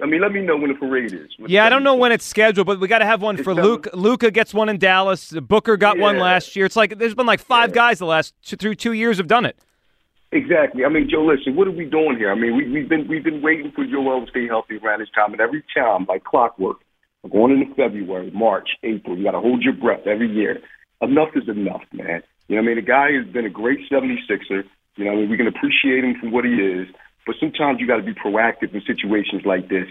[0.01, 1.29] I mean, let me know when the parade is.
[1.39, 3.89] Yeah, I don't know when it's scheduled, but we got to have one for Luke.
[3.93, 5.33] Luka gets one in Dallas.
[5.33, 6.67] Booker got one last year.
[6.67, 9.45] It's like there's been like five guys the last two, through two years have done
[9.45, 9.59] it.
[10.31, 10.85] Exactly.
[10.85, 12.31] I mean, Joe, listen, what are we doing here?
[12.31, 15.09] I mean, we, we've been we've been waiting for Joel to stay healthy around this
[15.15, 16.77] time, and every time, like clockwork,
[17.23, 19.17] we're going into February, March, April.
[19.17, 20.61] You got to hold your breath every year.
[21.01, 22.23] Enough is enough, man.
[22.49, 24.65] You know, what I mean, the guy has been a great 76er.
[24.97, 26.89] You know, I mean, we can appreciate him for what he is,
[27.27, 29.87] but sometimes you got to be proactive in situations like this,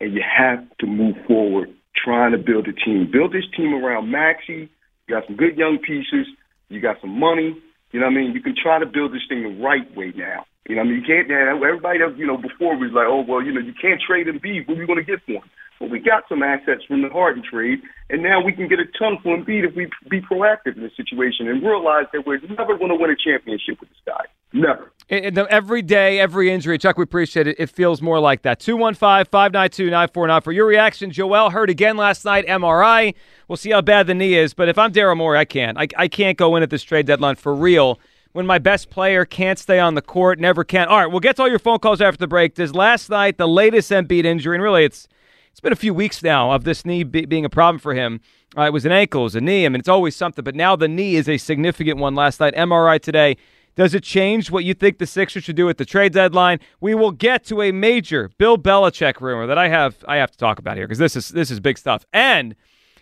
[0.00, 3.10] and you have to move forward, trying to build a team.
[3.12, 4.70] Build this team around Maxey.
[5.06, 6.26] You got some good young pieces.
[6.68, 7.56] You got some money.
[7.92, 8.32] You know what I mean?
[8.32, 10.46] You can try to build this thing the right way now.
[10.68, 11.00] You know what I mean?
[11.00, 14.00] You can't, everybody else, you know, before was like, oh, well, you know, you can't
[14.00, 14.66] trade and Embiid.
[14.66, 15.50] What are we going to get for him?
[15.80, 18.86] Well, we got some assets from the Harden trade, and now we can get a
[18.98, 22.78] ton for Embiid if we be proactive in this situation and realize that we're never
[22.78, 24.24] going to win a championship with this guy.
[24.52, 24.90] Never.
[25.08, 27.56] It- every day, every injury, Chuck, we appreciate it.
[27.58, 28.58] It feels more like that.
[28.58, 30.52] 215 592 9494.
[30.52, 33.14] Your reaction, Joel hurt again last night, MRI.
[33.48, 34.54] We'll see how bad the knee is.
[34.54, 35.76] But if I'm Daryl Morey, I can't.
[35.78, 38.00] I, I can't go in at this trade deadline for real
[38.32, 40.88] when my best player can't stay on the court, never can.
[40.88, 42.54] All right, we'll get to all your phone calls after the break.
[42.54, 45.08] Does last night, the latest Embiid injury, and really it's
[45.56, 48.20] it's been a few weeks now of this knee be, being a problem for him.
[48.58, 49.64] Uh, it was an ankle, it was a knee.
[49.64, 52.14] I mean, it's always something, but now the knee is a significant one.
[52.14, 53.38] Last night, MRI today.
[53.74, 56.60] Does it change what you think the Sixers should do at the trade deadline?
[56.82, 60.36] We will get to a major Bill Belichick rumor that I have I have to
[60.36, 62.04] talk about here because this is this is big stuff.
[62.12, 62.54] And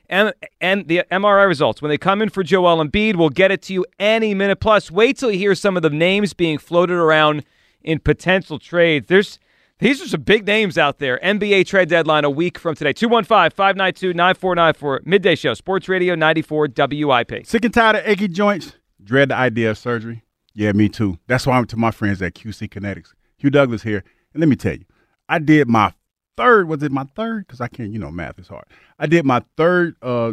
[0.08, 3.62] and and the MRI results when they come in for Joel Embiid, we'll get it
[3.62, 4.60] to you any minute.
[4.60, 7.44] Plus, wait till you hear some of the names being floated around
[7.82, 9.08] in potential trades.
[9.08, 9.40] There's
[9.84, 11.20] these are some big names out there.
[11.22, 12.94] NBA trade deadline a week from today.
[12.94, 15.02] 215 592 9494.
[15.04, 15.52] Midday show.
[15.52, 17.46] Sports Radio 94 WIP.
[17.46, 18.72] Sick and tired of achy joints?
[19.02, 20.24] Dread the idea of surgery?
[20.54, 21.18] Yeah, me too.
[21.26, 23.12] That's why I'm to my friends at QC Kinetics.
[23.36, 24.02] Hugh Douglas here.
[24.32, 24.86] And let me tell you,
[25.28, 25.92] I did my
[26.38, 27.46] third, was it my third?
[27.46, 28.64] Because I can't, you know, math is hard.
[28.98, 30.32] I did my third uh,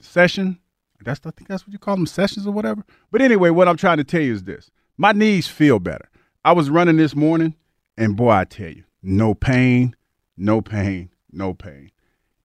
[0.00, 0.58] session.
[1.00, 2.84] That's I think that's what you call them, sessions or whatever.
[3.12, 4.68] But anyway, what I'm trying to tell you is this.
[4.98, 6.08] My knees feel better.
[6.44, 7.54] I was running this morning,
[7.96, 9.94] and boy, I tell you, no pain,
[10.36, 11.90] no pain, no pain.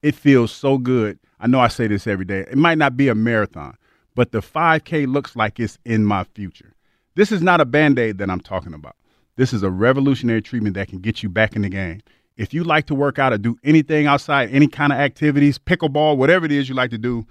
[0.02, 1.20] It feels so good.
[1.40, 2.42] I know I say this every day.
[2.42, 3.78] It might not be a marathon,
[4.16, 6.74] but the 5K looks like it's in my future.
[7.16, 8.96] This is not a band aid that I'm talking about.
[9.36, 12.02] This is a revolutionary treatment that can get you back in the game.
[12.38, 16.18] If you like to work out or do anything outside, any kind of activities, pickleball,
[16.18, 17.26] whatever it is you like to do,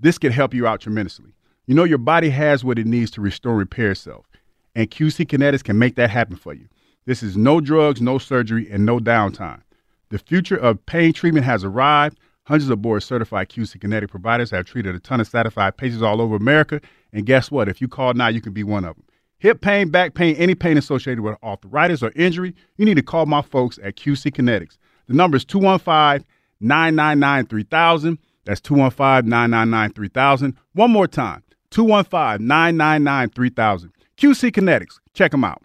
[0.00, 1.32] this can help you out tremendously.
[1.66, 4.26] You know, your body has what it needs to restore and repair itself,
[4.74, 6.68] and QC Kinetics can make that happen for you.
[7.06, 9.62] This is no drugs, no surgery, and no downtime.
[10.10, 12.18] The future of pain treatment has arrived.
[12.44, 16.20] Hundreds of board certified QC Kinetic providers have treated a ton of satisfied patients all
[16.20, 16.80] over America.
[17.12, 17.68] And guess what?
[17.68, 19.04] If you call now, you can be one of them.
[19.38, 23.26] Hip pain, back pain, any pain associated with arthritis or injury, you need to call
[23.26, 24.78] my folks at QC Kinetics.
[25.06, 26.26] The number is 215
[26.60, 28.18] 999 3000.
[28.44, 30.56] That's 215 999 3000.
[30.72, 33.92] One more time 215 999 3000.
[34.16, 34.98] QC Kinetics.
[35.14, 35.62] Check them out.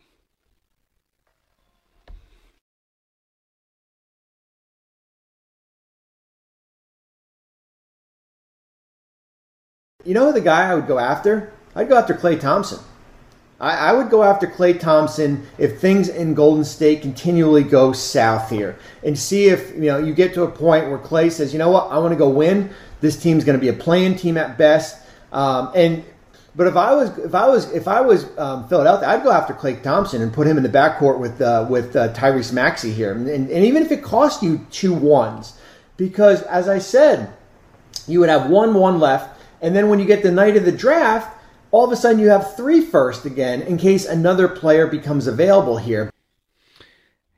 [10.04, 11.52] You know the guy I would go after?
[11.76, 12.80] I'd go after Klay Thompson.
[13.60, 18.50] I, I would go after Klay Thompson if things in Golden State continually go south
[18.50, 21.60] here, and see if you know you get to a point where Klay says, "You
[21.60, 21.92] know what?
[21.92, 22.72] I want to go win.
[23.00, 24.98] This team's going to be a playing team at best."
[25.32, 26.04] Um, and
[26.56, 29.54] but if I was if I was if I was um, Philadelphia, I'd go after
[29.54, 33.14] Klay Thompson and put him in the backcourt with uh, with uh, Tyrese Maxey here,
[33.14, 35.54] and, and even if it cost you two ones,
[35.98, 37.32] because as I said,
[38.08, 40.72] you would have one one left, and then when you get the night of the
[40.72, 41.38] draft,
[41.72, 45.78] all of a sudden you have three first again in case another player becomes available
[45.78, 46.12] here.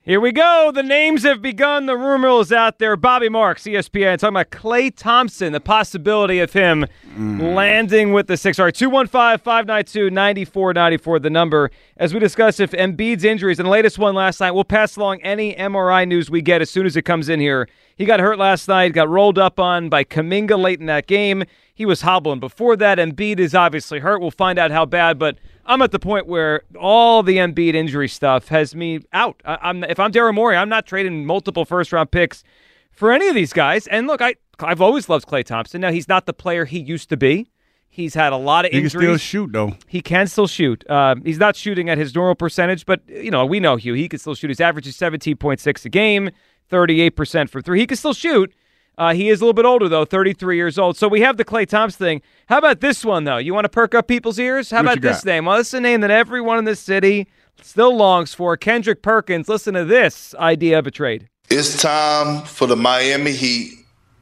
[0.06, 0.70] Here we go.
[0.76, 1.86] The names have begun.
[1.86, 2.98] The rumor is out there.
[2.98, 7.56] Bobby Marks, ESPN, talking about Klay Thompson, the possibility of him mm.
[7.56, 8.60] landing with the six.
[8.60, 11.72] All right, 215 592 9494, the number.
[11.96, 15.22] As we discuss if Embiid's injuries, and the latest one last night, we'll pass along
[15.22, 17.70] any MRI news we get as soon as it comes in here.
[17.96, 21.44] He got hurt last night, got rolled up on by Kuminga late in that game.
[21.74, 22.98] He was hobbling before that.
[22.98, 24.20] Embiid is obviously hurt.
[24.20, 28.08] We'll find out how bad, but I'm at the point where all the Embiid injury
[28.08, 29.42] stuff has me out.
[29.46, 32.44] I, I'm if I'm Daryl Morey, I'm not trading multiple first round picks
[32.92, 33.88] for any of these guys.
[33.88, 35.82] And look, I I've always loved Klay Thompson.
[35.82, 37.48] Now he's not the player he used to be.
[37.90, 38.94] He's had a lot of injuries.
[38.94, 39.78] He can still shoot, though.
[39.88, 40.84] He can still shoot.
[40.90, 43.94] Uh, he's not shooting at his normal percentage, but you know we know Hugh.
[43.94, 44.50] He can still shoot.
[44.50, 46.32] His average is seventeen point six a game,
[46.70, 47.80] thirty eight percent for three.
[47.80, 48.54] He can still shoot.
[48.96, 50.98] Uh, he is a little bit older though, thirty three years old.
[50.98, 52.22] So we have the Klay Thompson thing.
[52.48, 53.38] How about this one though?
[53.38, 54.70] You want to perk up people's ears?
[54.70, 55.26] How What about this got?
[55.26, 55.46] name?
[55.46, 57.28] Well, this is a name that everyone in this city
[57.62, 58.56] still longs for.
[58.58, 59.48] Kendrick Perkins.
[59.50, 61.28] Listen to this idea of a trade.
[61.50, 63.74] It's time for the Miami Heat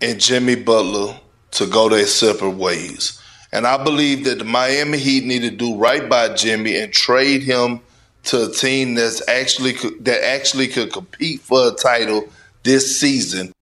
[0.01, 1.19] and Jimmy Butler
[1.51, 3.21] to go their separate ways.
[3.54, 7.43] And I believe that the Miami Heat need to do right by Jimmy and trade
[7.43, 7.82] him
[8.23, 12.29] to a team that's actually that actually could compete for a title
[12.63, 13.53] this season.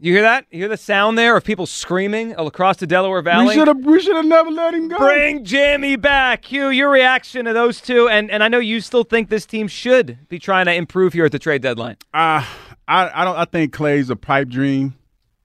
[0.00, 0.46] You hear that?
[0.50, 3.48] You hear the sound there of people screaming across the Delaware Valley?
[3.48, 4.96] We should have we should have never let him go.
[4.96, 6.44] Bring Jimmy back.
[6.44, 9.66] Hugh, your reaction to those two, and, and I know you still think this team
[9.66, 11.96] should be trying to improve here at the trade deadline.
[12.14, 12.46] Uh,
[12.86, 13.36] I I don't.
[13.36, 14.94] I think Klay's a pipe dream.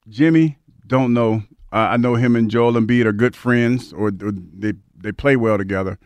[0.08, 1.44] Jimmy, don't know.
[1.72, 5.36] Uh, I know him and Joel Embiid are good friends, or, or they they play
[5.36, 5.98] well together.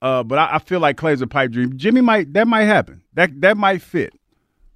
[0.00, 1.76] Uh, but I, I feel like Klay's a pipe dream.
[1.76, 3.02] Jimmy might that might happen.
[3.14, 4.12] That that might fit.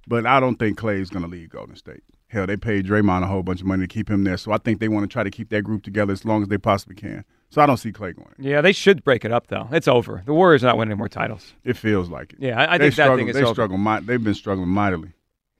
[0.07, 2.01] But I don't think Klay's going to leave Golden State.
[2.27, 4.57] Hell, they paid Draymond a whole bunch of money to keep him there, so I
[4.57, 6.95] think they want to try to keep that group together as long as they possibly
[6.95, 7.23] can.
[7.51, 8.33] So I don't see Klay going.
[8.39, 9.69] Yeah, they should break it up though.
[9.71, 10.23] It's over.
[10.25, 11.53] The Warriors are not winning any more titles.
[11.63, 12.39] It feels like it.
[12.41, 13.53] Yeah, I, I They think that struggle- thing is they over.
[13.53, 14.01] struggle.
[14.01, 15.13] They've been struggling mightily.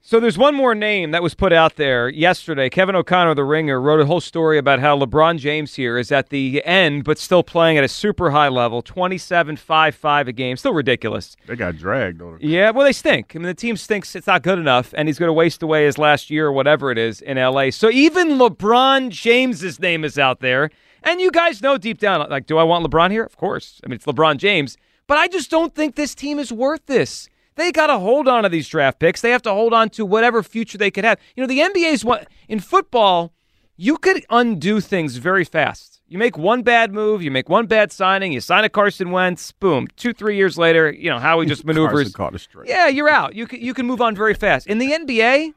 [0.06, 2.68] So there's one more name that was put out there yesterday.
[2.68, 6.28] Kevin O'Connor, the ringer, wrote a whole story about how LeBron James here is at
[6.28, 10.58] the end, but still playing at a super high level, 27 5 5 a game.
[10.58, 11.38] Still ridiculous.
[11.46, 12.36] They got dragged over.
[12.38, 13.32] Yeah, well, they stink.
[13.34, 14.14] I mean, the team stinks.
[14.14, 16.90] It's not good enough, and he's going to waste away his last year or whatever
[16.90, 17.70] it is in LA.
[17.70, 20.68] So even LeBron James's name is out there,
[21.02, 23.24] and you guys know deep down, like, do I want LeBron here?
[23.24, 23.80] Of course.
[23.82, 27.30] I mean, it's LeBron James, but I just don't think this team is worth this.
[27.56, 29.20] They got to hold on to these draft picks.
[29.20, 31.18] They have to hold on to whatever future they could have.
[31.36, 33.32] You know, the NBA's what in football,
[33.76, 36.00] you could undo things very fast.
[36.06, 39.52] You make one bad move, you make one bad signing, you sign a Carson Wentz,
[39.52, 41.92] boom, two, three years later, you know, Howie just maneuvers.
[41.92, 42.68] Carson caught a straight.
[42.68, 43.34] Yeah, you're out.
[43.34, 44.66] You can, you can move on very fast.
[44.66, 45.54] In the NBA,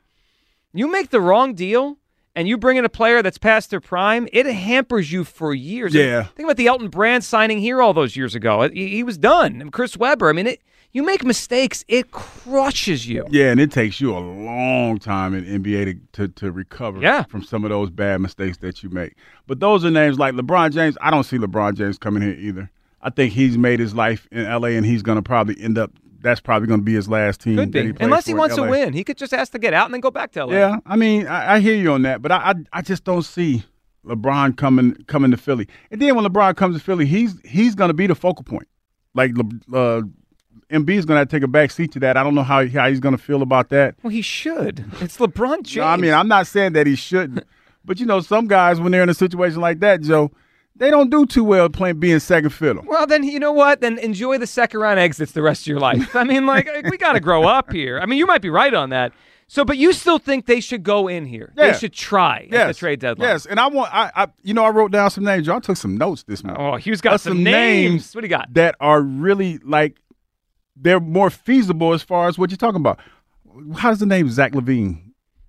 [0.74, 1.98] you make the wrong deal
[2.38, 5.96] and you bring in a player that's past their prime, it hampers you for years.
[5.96, 6.24] Yeah.
[6.24, 8.70] Think about the Elton Brand signing here all those years ago.
[8.70, 9.60] He, he was done.
[9.60, 10.62] And Chris Webber, I mean, it,
[10.94, 13.26] you make mistakes, it crushes you.
[13.30, 17.24] Yeah, and it takes you a long time in NBA to, to, to recover Yeah.
[17.24, 19.14] from some of those bad mistakes that you make.
[19.48, 20.98] But those are names like LeBron James.
[21.02, 22.72] I don't see LeBron James coming here either.
[23.02, 25.92] I think he's made his life in LA, and he's going to probably end up.
[26.20, 27.58] That's probably going to be his last team.
[27.58, 27.88] Could that be.
[27.88, 28.92] he plays Unless he wants to win.
[28.94, 30.54] He could just ask to get out and then go back to LA.
[30.54, 33.22] Yeah, I mean, I, I hear you on that, but I, I I just don't
[33.22, 33.64] see
[34.04, 35.68] LeBron coming coming to Philly.
[35.92, 38.68] And then when LeBron comes to Philly, he's he's going to be the focal point.
[39.14, 39.46] Like Le,
[39.78, 40.02] uh,
[40.70, 42.18] Embiid is going to take a back seat to that.
[42.18, 43.96] I don't know how how he's going to feel about that.
[44.04, 44.86] Well, he should.
[45.00, 45.78] It's LeBron James.
[45.78, 47.46] No, I mean, I'm not saying that he shouldn't,
[47.86, 50.32] but you know, some guys when they're in a situation like that, Joe,
[50.76, 52.84] they don't do too well playing being second fiddle.
[52.86, 53.82] Well, then you know what?
[53.82, 56.16] Then enjoy the second round exits the rest of your life.
[56.16, 58.00] I mean, like we got to grow up here.
[58.00, 59.14] I mean, you might be right on that.
[59.50, 61.54] So, but you still think they should go in here?
[61.56, 61.72] Yeah.
[61.72, 63.30] They should try at the trade deadline.
[63.30, 65.48] Yes, and I want I, I you know I wrote down some names.
[65.48, 66.62] Y'all took some notes this morning.
[66.62, 68.14] Oh, Hugh's got Uh, some names.
[68.14, 68.54] What do you got?
[68.56, 69.96] That are really like
[70.80, 73.00] they're more feasible as far as what you're talking about.
[73.78, 75.02] How does the name Zach LaVine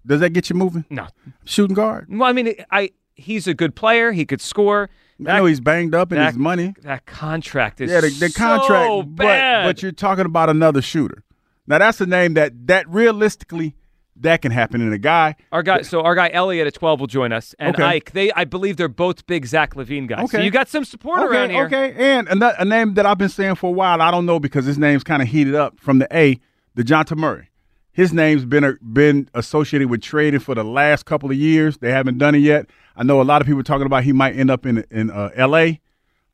[0.06, 0.84] Does that get you moving?
[0.90, 1.06] No.
[1.44, 2.06] Shooting guard.
[2.08, 4.12] Well, I mean, I he's a good player.
[4.12, 4.88] He could score.
[5.20, 6.74] I know he's banged up in that- his money.
[6.82, 9.62] That contract is Yeah, the, the so contract, bad.
[9.64, 11.24] but but you're talking about another shooter.
[11.66, 13.74] Now that's a name that that realistically
[14.22, 15.36] that can happen in a guy.
[15.52, 17.82] Our guy, so our guy Elliot at twelve will join us, and Okay.
[17.84, 18.12] Ike.
[18.12, 20.30] They, I believe, they're both big Zach LaVine guys.
[20.30, 20.44] So Okay.
[20.44, 21.64] you got some support okay, around here.
[21.66, 24.00] Okay, and a, a name that I've been saying for a while.
[24.02, 26.38] I don't know because his name's kind of heated up from the A.
[26.74, 27.50] the Dejounte Murray.
[27.92, 31.78] His name's been a, been associated with trading for the last couple of years.
[31.78, 32.66] They haven't done it yet.
[32.96, 35.10] I know a lot of people are talking about he might end up in in
[35.10, 35.80] uh, L.A.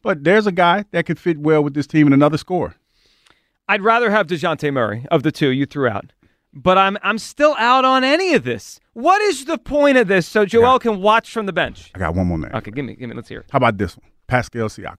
[0.02, 2.74] But there's a guy that could fit well with this team and another score.
[3.66, 6.12] I'd rather have Dejounte Murray of the two you threw out,
[6.54, 8.80] but I'm I'm still out on any of this.
[8.92, 10.26] What is the point of this?
[10.26, 11.90] So Joel can watch from the bench.
[11.94, 12.50] I got one more name.
[12.54, 13.14] Okay, give me, give me.
[13.14, 13.46] Let's hear it.
[13.50, 14.08] How about this one?
[14.26, 14.96] Pascal Siakam.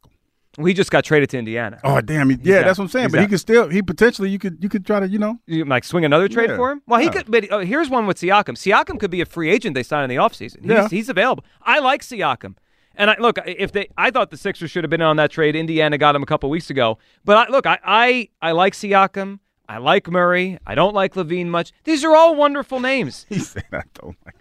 [0.57, 1.79] We just got traded to Indiana.
[1.83, 2.29] Oh damn!
[2.29, 2.65] He, yeah, out.
[2.65, 3.05] that's what I'm saying.
[3.07, 3.29] He's but he out.
[3.29, 6.05] could still, he potentially, you could, you could try to, you know, You like swing
[6.05, 6.81] another trade Yeah, for him?
[6.87, 7.11] Well, he yeah.
[7.11, 7.29] could.
[7.31, 8.55] But oh, here's one with Siakam.
[8.55, 10.61] Siakam could be a free agent they sign in the offseason.
[10.61, 10.87] He's, Yeah.
[10.87, 11.43] he's available.
[11.61, 12.55] I like Siakam.
[12.97, 15.57] And I, look, if they, I thought the Sixers should have been on that trade.
[15.57, 16.97] Indiana got him a couple weeks ago.
[17.25, 19.39] But I, look, I, I, I like Siakam.
[19.67, 20.59] I like Murray.
[20.65, 21.71] I don't like LaVine much.
[21.83, 23.25] These are all wonderful names.
[23.29, 24.35] he said I don't like.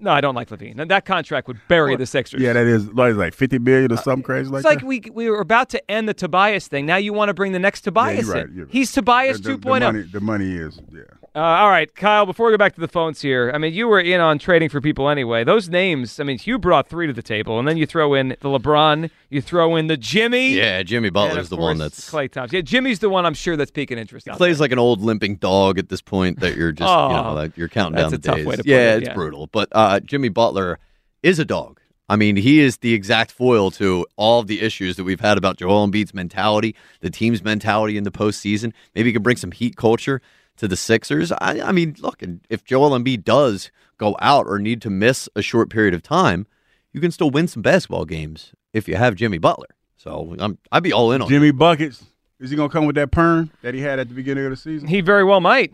[0.00, 0.76] No, I don't like LaVine.
[0.76, 2.42] That- That contract would bury the Sixers.
[2.42, 4.86] Yeah, that is like, like 50 million or uh, something crazy like It's like that.
[4.86, 6.84] we we were about to end the Tobias thing.
[6.84, 8.54] Now you want to bring the next Tobias you're right, in.
[8.54, 8.72] you're right.
[8.72, 9.62] He's Tobias the, the, 2.0.
[9.62, 9.92] the oh.
[9.92, 11.02] money, the money is, yeah.
[11.36, 13.88] Uh, all right, Kyle, before we go back to the phones here, I mean, you
[13.88, 15.42] were in on trading for people anyway.
[15.42, 18.28] Those names, I mean, Hugh brought three to the table, and then you throw in
[18.28, 20.50] the LeBron, you throw in the Jimmy.
[20.54, 22.54] Yeah, Jimmy Butler's the one that's Klay Thompson.
[22.54, 24.28] Yeah, Jimmy's the one I'm sure that's piquing interest.
[24.28, 27.30] out plays like an old limping dog at this point that you're just you know
[27.30, 28.46] Oh, like you're counting that's down a the tough days.
[28.46, 29.14] way to put yeah, it, it's yeah.
[29.14, 29.48] brutal.
[29.48, 30.78] But uh, Jimmy Butler
[31.24, 31.80] is a dog.
[32.08, 35.36] I mean, he is the exact foil to all of the issues that we've had
[35.36, 38.72] about Joel Embiid's mentality, the team's mentality in the postseason.
[38.94, 40.20] Maybe he can bring some heat culture
[40.58, 41.32] to the Sixers.
[41.32, 45.42] I, I mean, look, if Joel Embiid does go out or need to miss a
[45.42, 46.46] short period of time,
[46.92, 49.68] you can still win some basketball games if you have Jimmy Butler.
[49.96, 52.04] So I'm, I'd be all in on Jimmy Buckets.
[52.40, 54.56] Is he gonna come with that perm that he had at the beginning of the
[54.56, 54.88] season?
[54.88, 55.72] He very well might.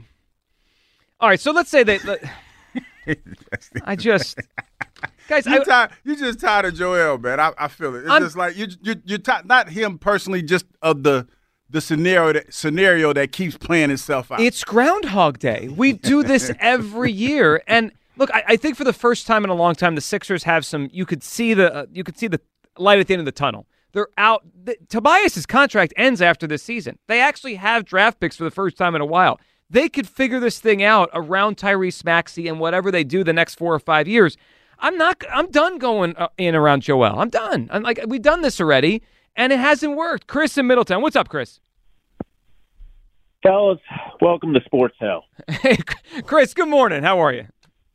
[1.19, 2.31] All right, so let's say that.
[3.85, 4.39] I just,
[5.29, 7.41] guys, you I, tired, you just tired of Joel, man.
[7.41, 8.01] I, I feel it.
[8.01, 11.27] It's I'm- just like you, you, you're tired, not him personally, just of the
[11.71, 14.41] the scenario that scenario that keeps playing itself out.
[14.41, 15.69] It's Groundhog Day.
[15.69, 19.51] We do this every year, and look, I, I think for the first time in
[19.51, 20.89] a long time, the Sixers have some.
[20.93, 22.41] You could see the uh, you could see the
[22.79, 23.67] light at the end of the tunnel.
[23.93, 24.45] They're out.
[24.65, 26.99] The, Tobias's contract ends after this season.
[27.09, 29.41] They actually have draft picks for the first time in a while.
[29.69, 33.55] They could figure this thing out around Tyrese Maxey and whatever they do the next
[33.55, 34.37] four or five years.
[34.81, 35.23] I'm not.
[35.33, 37.19] I'm done going uh, in around Joel.
[37.19, 37.69] I'm done.
[37.71, 39.03] I'm like we've done this already,
[39.41, 40.27] and it hasn't worked.
[40.27, 41.01] Chris in Middletown.
[41.01, 41.61] What's up, Chris?
[43.43, 43.79] Fellas,
[44.21, 45.25] welcome to Sports Hell.
[45.49, 45.79] Hey,
[46.27, 46.53] Chris.
[46.53, 47.03] Good morning.
[47.03, 47.47] How are you?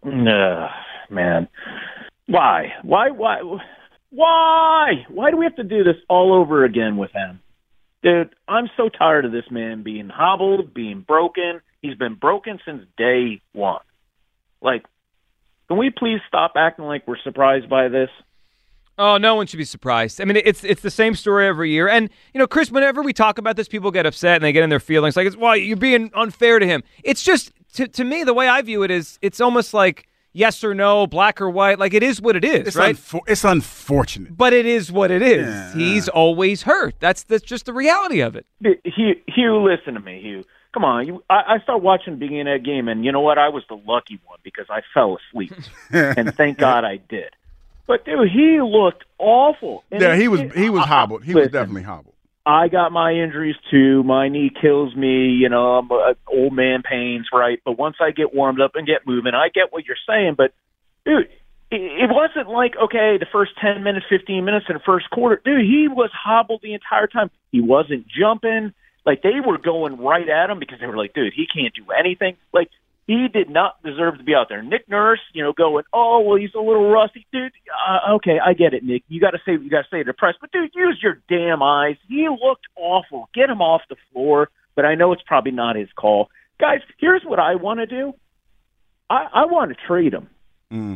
[0.03, 0.69] Ugh,
[1.11, 1.47] man.
[2.25, 2.73] Why?
[2.81, 3.11] Why?
[3.11, 3.41] Why?
[4.09, 5.05] Why?
[5.07, 7.39] Why do we have to do this all over again with him?
[8.01, 11.61] Dude, I'm so tired of this man being hobbled, being broken.
[11.83, 13.81] He's been broken since day one.
[14.63, 14.83] Like,
[15.67, 18.09] can we please stop acting like we're surprised by this?
[18.97, 20.21] Oh, no one should be surprised.
[20.21, 21.87] I mean, it's it's the same story every year.
[21.89, 24.63] And you know, Chris, whenever we talk about this, people get upset and they get
[24.63, 25.15] in their feelings.
[25.15, 26.83] Like, it's why you're being unfair to him.
[27.03, 30.63] It's just to to me, the way I view it is, it's almost like yes
[30.63, 31.77] or no, black or white.
[31.77, 32.95] Like it is what it is, it's, right?
[32.95, 34.37] unfor- it's unfortunate.
[34.37, 35.73] but it is what it is.
[35.73, 36.95] He's always hurt.
[36.99, 38.45] That's that's just the reality of it.
[38.61, 40.43] Hugh, Hugh listen to me, Hugh.
[40.73, 41.23] Come on, you.
[41.29, 43.37] I, I started watching the beginning of that game, and you know what?
[43.37, 45.53] I was the lucky one because I fell asleep,
[45.91, 47.29] and thank God I did.
[47.87, 49.83] But dude, he looked awful.
[49.91, 51.23] And yeah, he was he was hobbled.
[51.23, 52.13] He was definitely hobbled.
[52.45, 54.03] I got my injuries too.
[54.03, 55.29] My knee kills me.
[55.29, 57.59] You know, I'm uh, old man pains, right?
[57.65, 60.35] But once I get warmed up and get moving, I get what you're saying.
[60.37, 60.53] But
[61.05, 61.27] dude,
[61.71, 65.41] it, it wasn't like okay, the first ten minutes, fifteen minutes in the first quarter,
[65.43, 67.31] dude, he was hobbled the entire time.
[67.51, 68.73] He wasn't jumping.
[69.05, 71.91] Like they were going right at him because they were like, dude, he can't do
[71.91, 72.37] anything.
[72.53, 72.69] Like
[73.07, 74.63] he did not deserve to be out there.
[74.63, 77.51] Nick Nurse, you know, going, oh well, he's a little rusty, dude.
[77.87, 79.03] Uh, okay, I get it, Nick.
[79.07, 81.21] You got to say you got to say it to press, but dude, use your
[81.29, 81.97] damn eyes.
[82.07, 83.29] He looked awful.
[83.33, 84.49] Get him off the floor.
[84.75, 86.79] But I know it's probably not his call, guys.
[86.99, 88.13] Here's what I want to do.
[89.09, 90.29] I, I want to trade him.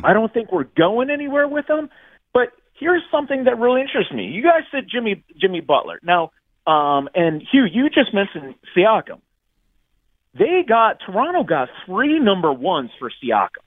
[0.04, 1.88] I don't think we're going anywhere with him.
[2.34, 2.48] But
[2.78, 4.24] here's something that really interests me.
[4.24, 6.00] You guys said Jimmy Jimmy Butler.
[6.02, 6.32] Now,
[6.66, 9.20] um, and Hugh, you just mentioned Siakam.
[10.34, 13.62] They got Toronto got three number ones for Siakam.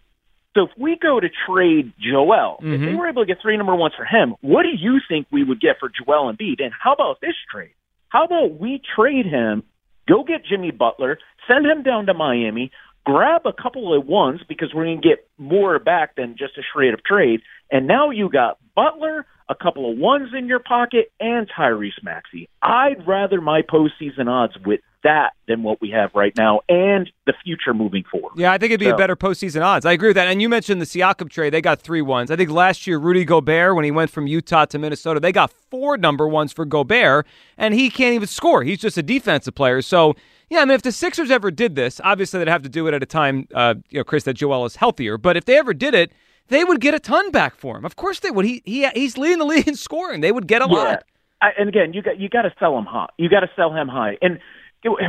[0.55, 2.97] So if we go to trade Joel, if they Mhm.
[2.97, 5.59] were able to get three number ones for him, what do you think we would
[5.59, 6.63] get for Joel Embiid?
[6.63, 7.73] And how about this trade?
[8.09, 9.63] How about we trade him,
[10.07, 12.71] go get Jimmy Butler, send him down to Miami,
[13.03, 16.63] grab a couple of ones because we're going to get more back than just a
[16.63, 17.41] straight up trade.
[17.71, 22.47] And now you got Butler, a couple of ones in your pocket, and Tyrese Maxey.
[22.61, 27.33] I'd rather my postseason odds with that than what we have right now and the
[27.43, 28.31] future moving forward.
[28.35, 29.85] Yeah, I think it'd be So- a better postseason odds.
[29.85, 30.27] I agree with that.
[30.27, 32.31] And you mentioned the Siakam trade; they got three ones.
[32.31, 35.51] I think last year Rudy Gobert, when he went from Utah to Minnesota, they got
[35.51, 37.25] four number ones for Gobert,
[37.57, 38.63] and he can't even score.
[38.63, 39.81] He's just a defensive player.
[39.81, 40.15] So.
[40.49, 42.93] Yeah, I mean, if the Sixers ever did this, obviously they'd have to do it
[42.93, 45.17] at a time, uh, you know, Chris, that Joel is healthier.
[45.17, 46.11] But if they ever did it,
[46.49, 47.85] they would get a ton back for him.
[47.85, 48.45] Of course they would.
[48.45, 50.21] He he he's leading the league in scoring.
[50.21, 50.75] They would get a Yeah.
[50.77, 51.03] lot.
[51.41, 53.07] I, and again, you got you got to sell him high.
[53.17, 54.37] You got to sell him high, and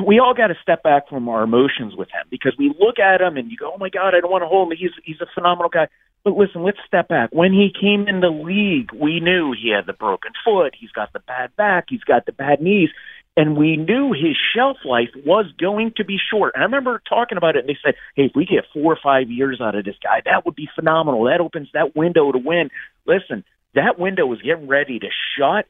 [0.07, 3.21] we all got to step back from our emotions with him because we look at
[3.21, 4.79] him and you go, "Oh my God, I don't want to hold him.
[4.79, 5.89] He's he's a phenomenal guy."
[6.25, 7.31] But listen, let's step back.
[7.33, 10.75] When he came in the league, we knew he had the broken foot.
[10.79, 11.87] He's got the bad back.
[11.91, 12.89] He's got the bad knees.
[13.37, 16.53] And we knew his shelf life was going to be short.
[16.55, 18.99] And I remember talking about it, and they said, hey, if we get four or
[19.03, 21.25] five years out of this guy, that would be phenomenal.
[21.25, 22.71] That opens that window to win.
[23.07, 23.45] Listen,
[23.75, 25.67] that window is getting ready to shut.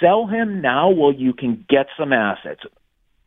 [0.00, 2.62] Sell him now while you can get some assets.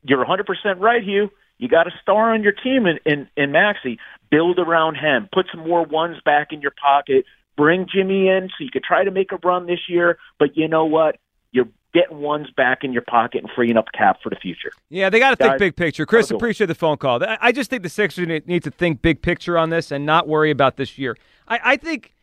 [0.07, 0.45] You're 100%
[0.79, 1.29] right, Hugh.
[1.57, 3.99] You got a star on your team in, in, in Maxey.
[4.29, 5.27] Build around him.
[5.33, 7.25] Put some more ones back in your pocket.
[7.55, 10.19] Bring Jimmy in so you could try to make a run this year.
[10.37, 11.17] But you know what?
[11.51, 14.71] You're getting ones back in your pocket and freeing up cap for the future.
[14.89, 16.05] Yeah, they got to think big picture.
[16.05, 17.19] Chris, appreciate the phone call.
[17.41, 20.27] I just think the Sixers need need to think big picture on this and not
[20.27, 21.17] worry about this year.
[21.47, 22.13] I, I think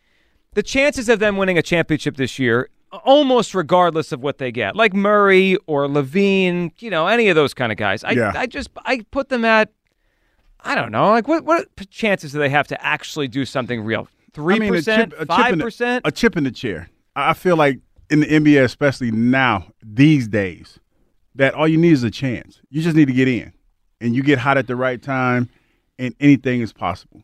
[0.52, 2.68] the chances of them winning a championship this year,
[3.04, 7.54] almost regardless of what they get, like Murray or LaVine, you know, any of those
[7.54, 8.32] kind of guys, I, Yeah.
[8.34, 9.72] I just I put them at,
[10.60, 14.08] I don't know, like what what chances do they have to actually do something real?
[14.32, 16.02] Three I mean, a percent, chip- five in the- percent.
[16.06, 16.88] A chip in the chair.
[17.16, 17.78] I I feel like
[18.10, 20.78] in the NBA, especially now, these days,
[21.34, 22.60] that all you need is a chance.
[22.70, 23.52] You just need to get in,
[24.00, 25.48] and you get hot at the right time,
[25.98, 27.22] and anything is possible.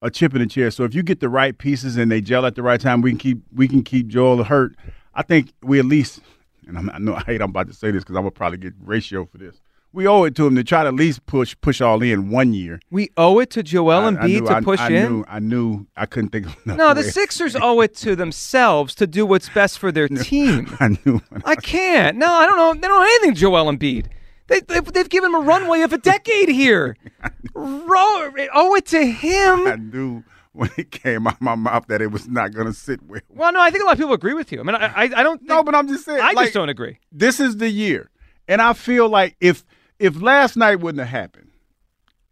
[0.00, 0.70] A chip in the chair.
[0.70, 3.10] So if you get the right pieces and they gel at the right time, we
[3.12, 4.74] can keep we can keep Joel hurt.
[5.14, 6.20] I think we at least,
[6.66, 8.58] and I'm, I know I hate I'm about to say this because I'm gonna probably
[8.58, 9.60] get ratio for this.
[9.94, 12.54] We owe it to him to try to at least push push all in one
[12.54, 12.80] year.
[12.90, 15.12] We owe it to Joel I knew- to I- push I in.
[15.12, 17.06] Knew, I knew I couldn't think of No, the way.
[17.08, 20.74] Sixers owe it to themselves to do what's best for their team.
[20.80, 21.20] I knew.
[21.44, 22.16] I can't.
[22.16, 22.72] No, I don't know.
[22.72, 24.06] They don't know anything, Joel Embiid.
[24.46, 26.96] They, they've, they've given him a runway of a decade here.
[27.54, 29.66] Ro- owe it to him.
[29.66, 30.24] I him.
[30.54, 33.20] when it came out my mouth that it was not going to sit well.
[33.30, 34.60] Well, no, I think a lot of people agree with you.
[34.60, 35.38] I mean, I, I, I don't.
[35.38, 36.20] Think, No, but I'm just saying.
[36.20, 36.98] I like, just don't agree.
[37.10, 38.10] This is the year,
[38.48, 39.64] and I feel like if
[39.98, 41.50] if last night wouldn't have happened,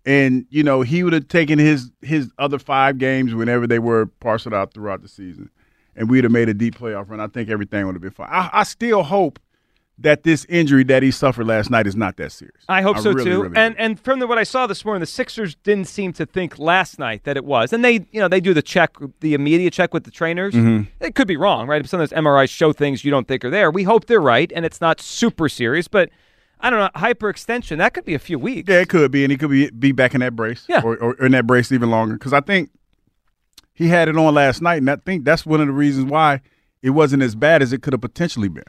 [0.05, 4.07] and you know he would have taken his his other five games whenever they were
[4.07, 5.51] parceled out throughout the season,
[5.97, 8.29] and we'd have made a deep playoff run, I think everything would have been fine.
[8.31, 9.39] I, I still hope
[10.03, 12.65] that this injury that he suffered last night is not that serious.
[12.69, 13.43] I hope so really, too.
[13.43, 16.25] really and and from the, what I saw this morning, the Sixers didn't seem to
[16.27, 17.73] think last night that it was.
[17.73, 20.55] And they, you know, they do the check, the immediate check with the trainers.
[20.55, 20.87] Mhm.
[21.01, 21.87] It could be wrong, right?
[21.87, 23.71] Some of those MRIs show things you don't think are there.
[23.71, 25.87] We hope they're right, and it's not super serious.
[25.87, 26.09] But
[26.61, 28.71] I don't know, hyperextension that could be a few weeks.
[28.71, 30.81] Yeah, it could be, and he could be be back in that brace, Yeah.
[30.83, 32.15] or, or in that brace even longer.
[32.15, 32.71] Because I think
[33.75, 36.41] he had it on last night, and I think that's one of the reasons why
[36.83, 38.65] it wasn't as bad as it could have potentially been.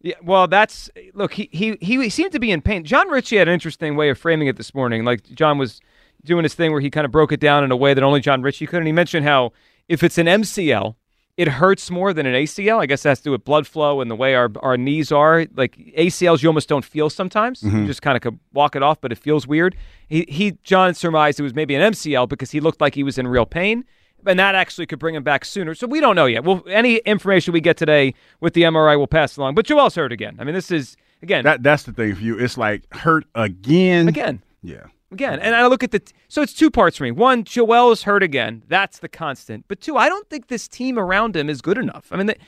[0.00, 1.32] Yeah, well, that's look.
[1.32, 2.84] He, he he seemed to be in pain.
[2.84, 5.04] John Ritchie had an interesting way of framing it this morning.
[5.04, 5.80] Like John was
[6.24, 8.20] doing his thing where he kind of broke it down in a way that only
[8.20, 8.78] John Ritchie could.
[8.78, 9.52] And he mentioned how
[9.88, 10.94] if it's an MCL,
[11.36, 12.80] it hurts more than an ACL.
[12.80, 15.10] I guess that has to do with blood flow and the way our our knees
[15.10, 15.46] are.
[15.54, 17.62] Like ACLs, you almost don't feel sometimes.
[17.62, 17.80] Mm-hmm.
[17.80, 19.76] You just kind of could walk it off, but it feels weird.
[20.08, 23.18] He he John surmised it was maybe an MCL because he looked like he was
[23.18, 23.84] in real pain.
[24.26, 25.74] And that actually could bring him back sooner.
[25.74, 26.44] So we don't know yet.
[26.44, 29.54] Well, any information we get today with the MRI will pass along.
[29.54, 30.36] But Joel's hurt again.
[30.38, 32.38] I mean, this is again That that's the thing for you.
[32.38, 34.08] It's like hurt again.
[34.08, 34.42] again.
[34.62, 34.86] Yeah.
[35.10, 37.10] Again, and I look at the so it's two parts for me.
[37.12, 38.62] One, Joel is hurt again.
[38.68, 39.64] That's the constant.
[39.66, 42.08] But two, I don't think this team around him is good enough.
[42.10, 42.38] I mean, it,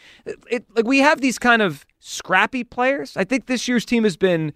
[0.50, 3.16] it, like we have these kind of scrappy players.
[3.16, 4.52] I think this year's team has been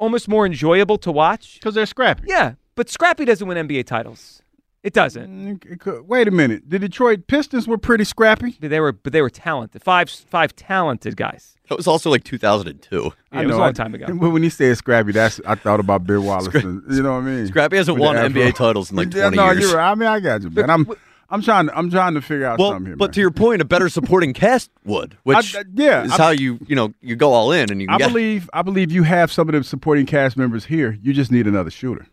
[0.00, 2.24] almost more enjoyable to watch because they're scrappy.
[2.26, 4.42] Yeah, but scrappy doesn't win NBA titles.
[4.84, 5.28] It doesn't.
[5.28, 6.62] Mm, it could- Wait a minute.
[6.68, 8.56] The Detroit Pistons were pretty scrappy.
[8.60, 9.82] They were, but they were talented.
[9.82, 11.56] Five, five talented guys.
[11.68, 13.12] That was also like 2002.
[13.32, 14.06] Yeah, it was a long time ago.
[14.20, 16.54] But when he said scrappy, that's I thought about Bill Wallace.
[16.54, 17.46] and, you know what I mean?
[17.48, 18.16] Scrappy hasn't With won.
[18.16, 19.60] NBA titles in like Yeah, 20 no, years.
[19.62, 19.90] you're right.
[19.90, 20.70] I mean, I got you, man.
[20.70, 20.86] I'm
[21.30, 22.96] I'm trying to I'm trying to figure out Well, something here.
[22.96, 26.30] but to your point, a better supporting cast would, which I- yeah, is I- how
[26.30, 27.88] you you know you go all in and you.
[27.90, 30.96] I get- believe I believe you have some of the supporting cast members here.
[31.02, 32.06] You just need another shooter.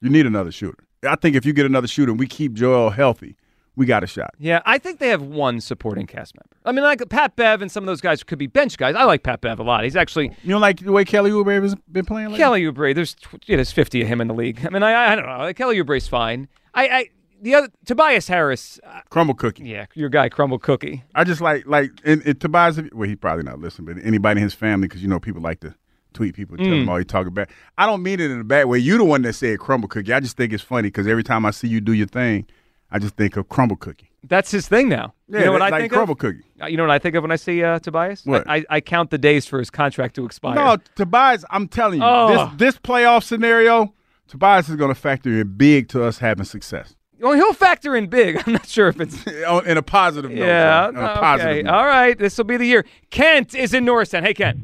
[0.00, 0.84] You need another shooter.
[1.02, 3.36] I think if you get another shooter and we keep Joel healthy,
[3.76, 4.34] we got a shot.
[4.38, 6.56] Yeah, I think they have one supporting cast member.
[6.64, 8.94] I mean, like Pat Bev and some of those guys could be bench guys.
[8.94, 9.84] I like Pat Bev a lot.
[9.84, 12.38] He's actually You don't like the way Kelly Oubre has been playing lately?
[12.38, 12.94] Kelly Oubre.
[12.94, 13.14] There's
[13.46, 14.64] yeah, there's 50 of him in the league.
[14.64, 15.52] I mean, I, I don't know.
[15.52, 16.48] Kelly Oubre's fine.
[16.74, 17.10] I, I
[17.42, 18.80] the other Tobias Harris.
[18.82, 19.64] Uh, Crumble cookie.
[19.64, 21.04] yeah, your guy Crumble Cookie.
[21.14, 22.80] I just like like and, and Tobias.
[22.92, 25.60] Well, he's probably not listening, but anybody in his family, because you know people like
[25.60, 25.74] to
[26.16, 26.80] tweet people, tell Mm.
[26.80, 27.48] them all you talking about.
[27.78, 28.78] I don't mean it in a bad way.
[28.78, 30.12] You the one that said crumble cookie.
[30.12, 32.46] I just think it's funny because every time I see you do your thing,
[32.90, 34.10] I just think of crumble cookie.
[34.28, 35.14] That's his thing now.
[35.28, 36.18] Yeah, you know what I like think crumble of?
[36.18, 36.42] cookie.
[36.60, 38.24] Uh, You know what I think of when I see uh, Tobias?
[38.24, 38.48] What?
[38.48, 40.54] I, I, I count the days for his contract to expire.
[40.56, 41.44] No, Tobias.
[41.50, 42.50] I'm telling you, Oh.
[42.58, 43.92] this this playoff scenario,
[44.26, 48.08] Tobias is going to factor in big to us having success Well, he'll factor in
[48.08, 48.42] big.
[48.46, 49.24] I'm not sure if it's.
[49.66, 50.44] In a positive note.
[50.44, 50.86] yeah.
[50.86, 51.20] John, on a okay.
[51.20, 51.74] positive note.
[51.74, 52.18] All right.
[52.18, 52.84] This will be the year.
[53.10, 54.22] Kent is in Norristown.
[54.24, 54.58] Hey, Kent.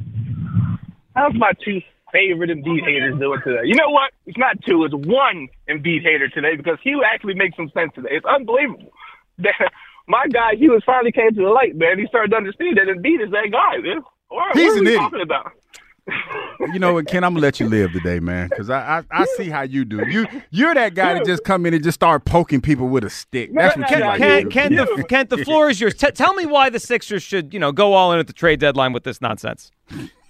[1.14, 1.80] How's my two
[2.12, 3.60] favorite Embiid haters doing today?
[3.64, 4.12] You know what?
[4.26, 4.84] It's not two.
[4.84, 8.10] It's one Embiid hater today because he actually makes some sense today.
[8.12, 8.92] It's unbelievable.
[9.38, 9.54] That
[10.08, 11.98] my guy, he was finally came to the light, man.
[11.98, 14.02] He started to understand that Embiid is that guy, man.
[14.28, 15.00] What, He's what are an we idiot.
[15.00, 15.52] talking about?
[16.74, 17.24] You know what, Ken?
[17.24, 20.06] I'm gonna let you live today, man, because I, I I see how you do.
[20.08, 23.10] You you're that guy that just come in and just start poking people with a
[23.10, 23.50] stick.
[23.54, 24.18] That's what you Kent, like.
[24.20, 24.76] to Kent, do.
[24.84, 25.94] Kent, the, Kent, the floor is yours.
[25.94, 28.60] T- tell me why the Sixers should, you know, go all in at the trade
[28.60, 29.70] deadline with this nonsense.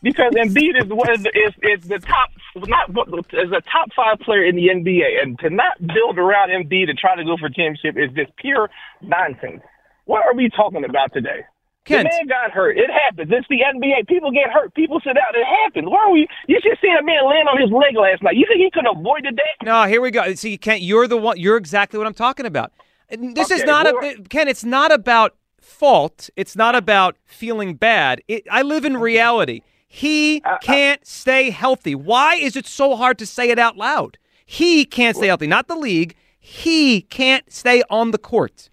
[0.03, 4.45] Because Embiid is one the, is, is the top not is a top five player
[4.45, 7.97] in the NBA, and to not build around Embiid and try to go for championship
[7.97, 8.69] is just pure
[9.01, 9.63] nonsense.
[10.05, 11.47] What are we talking about today?
[11.85, 12.09] Kent.
[12.09, 12.77] The man got hurt.
[12.79, 13.31] It happens.
[13.33, 14.07] It's the NBA.
[14.07, 14.75] People get hurt.
[14.75, 15.35] People sit out.
[15.35, 15.89] It happens.
[15.89, 16.29] Why are we?
[16.47, 18.37] You just seen a man land on his leg last night.
[18.37, 19.65] You think he could have avoided that?
[19.65, 20.35] No, here we go.
[20.35, 21.39] See, Kent, you're the one.
[21.39, 22.73] You're exactly what I'm talking about.
[23.09, 24.49] And This is not well- a Ken.
[24.49, 26.31] It's not about fault.
[26.37, 28.23] It's not about feeling bad.
[28.29, 29.63] It, I live in reality.
[29.95, 31.95] He uh, uh, can't stay healthy.
[31.95, 34.17] Why is it so hard to say it out loud?
[34.47, 35.47] He can't stay healthy.
[35.47, 36.15] Not the league.
[36.41, 38.71] He can't stay on the court.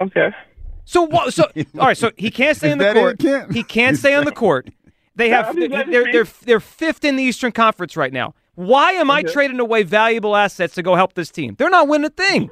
[0.00, 0.30] Okay.
[0.86, 1.34] So what?
[1.34, 1.44] So
[1.78, 1.96] all right.
[1.96, 3.20] So he can't stay on the court.
[3.52, 4.70] He can't stay on the court.
[5.14, 8.32] They have they're they're they're fifth in the Eastern Conference right now.
[8.54, 9.32] Why am I Okay.
[9.32, 11.54] trading away valuable assets to go help this team?
[11.58, 12.50] They're not winning a thing.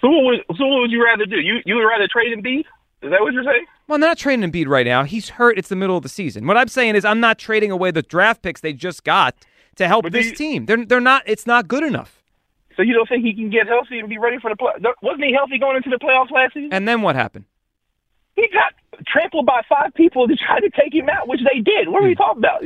[0.00, 1.40] So what would so what would you rather do?
[1.40, 2.64] You you would rather trade and Embiid?
[3.02, 3.66] Is that what you're saying?
[3.88, 5.04] Well, they're not trading Embiid right now.
[5.04, 5.58] He's hurt.
[5.58, 6.46] It's the middle of the season.
[6.46, 9.34] What I'm saying is, I'm not trading away the draft picks they just got
[9.76, 10.66] to help But this you- team.
[10.66, 11.22] They're they're not.
[11.26, 12.22] It's not good enough.
[12.76, 14.72] So you don't think he can get healthy and be ready for the play?
[15.02, 16.68] Wasn't he healthy going into the playoffs last season?
[16.72, 17.46] And then what happened?
[18.34, 18.74] He got
[19.06, 21.88] trampled by five people to try to take him out, which they did.
[21.88, 22.18] What are we hmm.
[22.22, 22.62] talking about?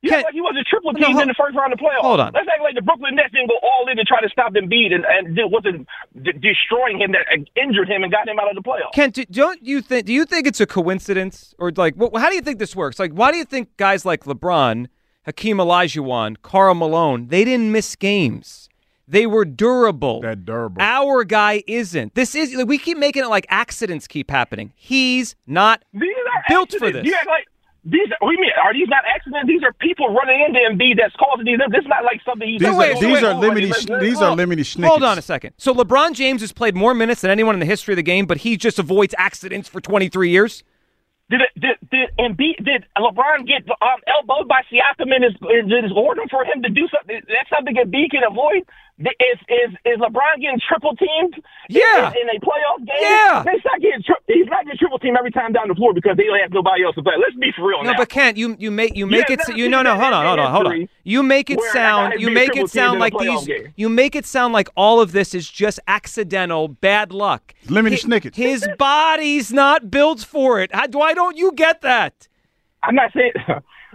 [0.00, 1.78] You act like he was a triple No, team hold- in the first round of
[1.80, 2.00] playoffs.
[2.02, 2.32] hold on.
[2.32, 4.94] Let's act like the Brooklyn Nets didn't go all in to try to stop Embiid
[4.94, 5.88] and, and it wasn't
[6.22, 7.26] d- destroying him that
[7.60, 8.92] injured him and got him out of the playoffs.
[8.94, 10.06] Kent, do, don't you think?
[10.06, 12.98] Do you think it's a coincidence, or like, what, how do you think this works?
[13.00, 14.86] Like, why do you think guys like LeBron,
[15.26, 18.68] Hakeem Olajuwon, Karl Malone, they didn't miss games?
[19.10, 20.20] They were durable.
[20.20, 20.82] That durable.
[20.82, 22.14] Our guy isn't.
[22.14, 24.72] This is like, we keep making it like accidents keep happening.
[24.76, 26.02] He's not These
[26.34, 27.06] are built for this.
[27.06, 27.48] You act like
[27.90, 28.08] these.
[28.20, 28.50] What do you mean?
[28.62, 29.46] Are these not accidents?
[29.46, 31.58] These are people running into Embiid that's causing these.
[31.70, 32.60] This is not like something he's.
[32.60, 34.88] These done are over these and are over lemony sh- these are lemony snickets.
[34.88, 35.54] Hold on a second.
[35.56, 38.26] So LeBron James has played more minutes than anyone in the history of the game,
[38.26, 40.64] but he just avoids accidents for 23 years.
[41.30, 45.82] Did it, did did Embiid did LeBron get um, elbowed by Siakam in his in
[45.82, 47.20] his order for him to do something?
[47.28, 48.64] That's something Embiid can avoid.
[49.00, 51.34] Is is is LeBron getting triple teamed?
[51.68, 52.10] Yeah.
[52.10, 52.96] in, in a playoff game.
[53.00, 53.44] Yeah.
[53.44, 56.16] he's not getting tri- he's not getting triple teamed every time down the floor because
[56.16, 57.14] they don't have nobody else to play.
[57.16, 57.96] Let's be for real No, now.
[57.96, 60.40] but Kent, you you make you Yeah, make it you no no hold on hold
[60.40, 60.88] on hold on.
[61.04, 63.18] You make it where a guy sound you make it sound teamed in a like
[63.18, 63.72] these game.
[63.76, 67.54] you make it sound like all of this is just accidental bad luck.
[67.66, 68.36] Lemony Hi- snickets.
[68.36, 70.74] His body's not built for it.
[70.74, 72.26] How, why don't you get that?
[72.82, 73.32] I'm not saying.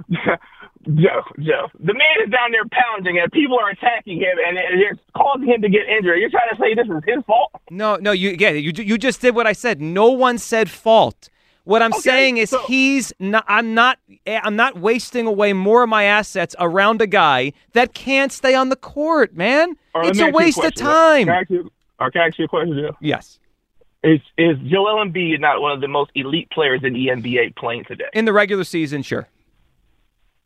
[0.86, 5.00] Joe, Joe, the man is down there pounding and people are attacking him and it's
[5.16, 6.20] causing him to get injured.
[6.20, 7.52] You're trying to say this is his fault?
[7.70, 9.82] No, no, you yeah, you you just did what I said.
[9.82, 11.30] No one said fault.
[11.66, 16.04] What I'm saying is he's not I'm not I'm not wasting away more of my
[16.04, 19.78] assets around a guy that can't stay on the court, man.
[19.96, 21.28] Right, it's a me ask you waste of time.
[21.28, 22.98] Can I you, or can I ask you a question, Joe?
[23.00, 23.40] Yes.
[24.04, 27.86] Is is Joel Embiid not one of the most elite players in the NBA playing
[27.86, 28.10] today?
[28.12, 29.30] In the regular season, sure.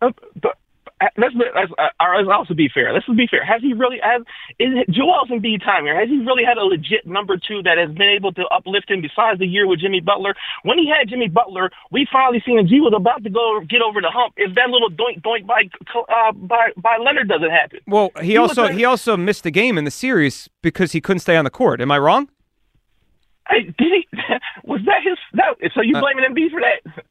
[0.02, 0.58] Uh, but
[1.00, 1.88] uh, let's let's, uh,
[2.18, 2.92] let's also be fair.
[2.94, 3.46] Let's be fair.
[3.46, 4.22] Has he really has
[4.58, 6.00] is it Joel Embiid time here?
[6.00, 9.02] Has he really had a legit number two that has been able to uplift him
[9.02, 10.34] besides the year with Jimmy Butler?
[10.64, 12.68] When he had Jimmy Butler, we finally seen him.
[12.68, 14.34] G was about to go get over the hump.
[14.38, 18.38] If that little doink doink by uh, by by Leonard doesn't happen, Well, he, He
[18.38, 21.44] also a- he also missed the game in the series because he couldn't stay on
[21.44, 21.80] the court.
[21.82, 22.30] Am I wrong?
[23.50, 24.08] Hey, did he?
[24.64, 25.18] Was that his?
[25.34, 27.04] That, so you Uh, blaming Embiid for that?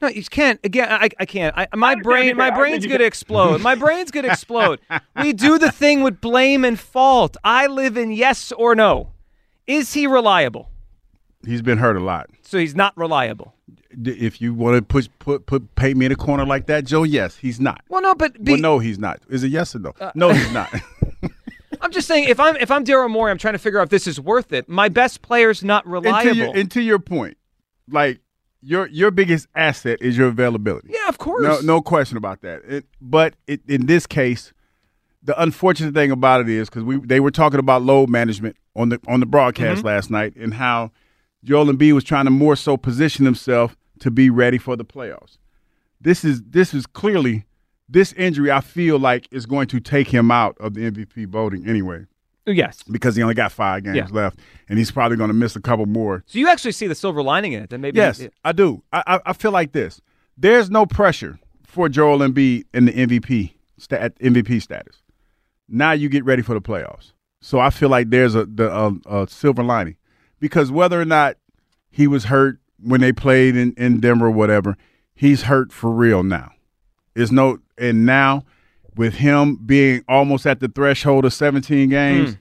[0.00, 0.60] No, you can't.
[0.62, 1.56] Again, I, I can't.
[1.56, 3.60] I, my brain, my brain's gonna can- explode.
[3.62, 4.80] My brain's gonna explode.
[5.20, 7.36] We do the thing with blame and fault.
[7.42, 9.10] I live in yes or no.
[9.66, 10.70] Is he reliable?
[11.44, 12.28] He's been hurt a lot.
[12.42, 13.54] So he's not reliable.
[14.04, 17.02] If you want to push put put paint me in a corner like that, Joe,
[17.04, 17.80] yes, he's not.
[17.88, 19.20] Well, no, but be, Uh, well, no, he's not.
[19.30, 19.94] Is it yes or no?
[20.14, 20.72] no, he's not.
[21.80, 23.88] I'm just saying if I'm if I'm Daryl Morey, I'm trying to figure out if
[23.90, 24.68] this is worth it.
[24.68, 26.30] My best player's not and, reliable.
[26.32, 27.36] to your, and to your point,
[27.88, 28.20] like
[28.66, 30.88] your your biggest asset is your availability.
[30.90, 31.42] yeah, of course.
[31.42, 32.62] No, no question about that.
[32.64, 34.52] It, but it, in this case,
[35.22, 38.88] the unfortunate thing about it is because we they were talking about load management on
[38.88, 39.86] the on the broadcast Mm-hmm.
[39.86, 40.90] last night and how
[41.44, 45.38] Joel Embiid was trying to more so position himself to be ready for the playoffs.
[46.00, 47.46] This is this is clearly
[47.88, 48.50] this injury.
[48.50, 52.06] I feel like is going to take him out of the MVP voting anyway
[52.46, 52.82] Yes.
[52.84, 54.06] because he only got five games Yeah.
[54.10, 54.38] left
[54.68, 56.22] and he's probably going to miss a couple more.
[56.26, 57.70] So you actually see the silver lining in it.
[57.70, 58.82] Then maybe Yes, I do.
[58.92, 60.00] I, I I feel like this.
[60.36, 65.02] There's no pressure for Joel Embiid in the MVP stat, MVP status.
[65.68, 67.12] Now you get ready for the playoffs.
[67.40, 69.96] So I feel like there's a the a, a silver lining
[70.40, 71.36] because whether or not
[71.90, 74.76] he was hurt when they played in in Denver or whatever,
[75.14, 76.52] he's hurt for real now.
[77.14, 78.44] It's no and now
[78.96, 82.34] with him being almost at the threshold of 17 games.
[82.34, 82.38] Mm.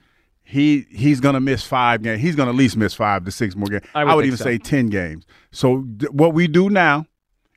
[0.48, 2.22] He he's gonna miss five games.
[2.22, 3.84] He's gonna at least miss five to six more games.
[3.96, 4.44] I I would would, even so.
[4.44, 5.26] say ten games.
[5.52, 7.08] So th- what we do now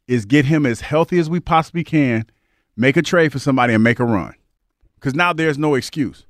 [0.07, 2.25] is get him as healthy as we possibly can,
[2.79, 4.35] make a trade for somebody, and make a run.
[4.95, 6.25] Because now there's no excuse.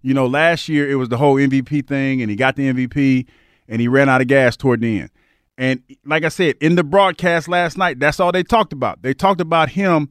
[0.00, 3.26] You know, last year it was the whole MVP thing, and he got the MVP,
[3.68, 5.10] and he ran out of gas toward the end.
[5.58, 9.02] And like I said, in the broadcast last night, that's all they talked about.
[9.02, 10.08] They talked about him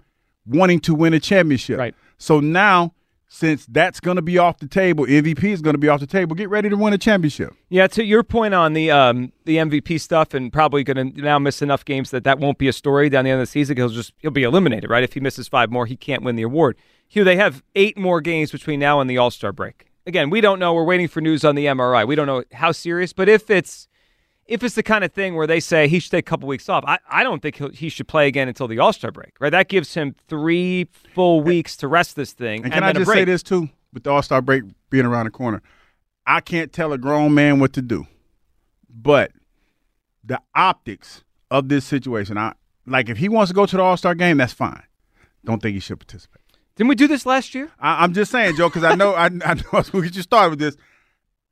[0.47, 1.77] wanting to win a championship.
[1.77, 1.95] Right.
[2.17, 2.93] So now,
[3.29, 6.07] since that's going to be off the table, MVP is going to be off the
[6.07, 6.35] table.
[6.35, 7.53] Get ready to win a championship.
[7.69, 11.37] Yeah, to your point on the um, the MVP stuff, and probably going to now
[11.37, 13.75] miss enough games that that won't be a story down the end of the season.
[13.77, 15.03] He'll just he'll be eliminated, right?
[15.03, 16.77] If he misses five more, he can't win the award.
[17.09, 19.91] Hugh, they have eight more games between now and the All Star break.
[20.05, 20.73] Again, we don't know.
[20.73, 22.07] We're waiting for news on the MRI.
[22.07, 23.89] We don't know how serious, but if it's
[24.47, 26.69] if it's the kind of thing where they say he should take a couple weeks
[26.69, 29.33] off, I, I don't think he'll, he should play again until the All Star break,
[29.39, 29.49] right?
[29.49, 32.63] That gives him three full weeks to rest this thing.
[32.63, 35.31] And can I just say this too, with the All Star break being around the
[35.31, 35.61] corner,
[36.25, 38.07] I can't tell a grown man what to do,
[38.89, 39.31] but
[40.23, 42.53] the optics of this situation, I
[42.85, 44.83] like if he wants to go to the All Star game, that's fine.
[45.43, 46.41] Don't think he should participate.
[46.75, 47.71] Didn't we do this last year?
[47.79, 50.51] I, I'm just saying, Joe, because I know I, I know we get you started
[50.51, 50.77] with this.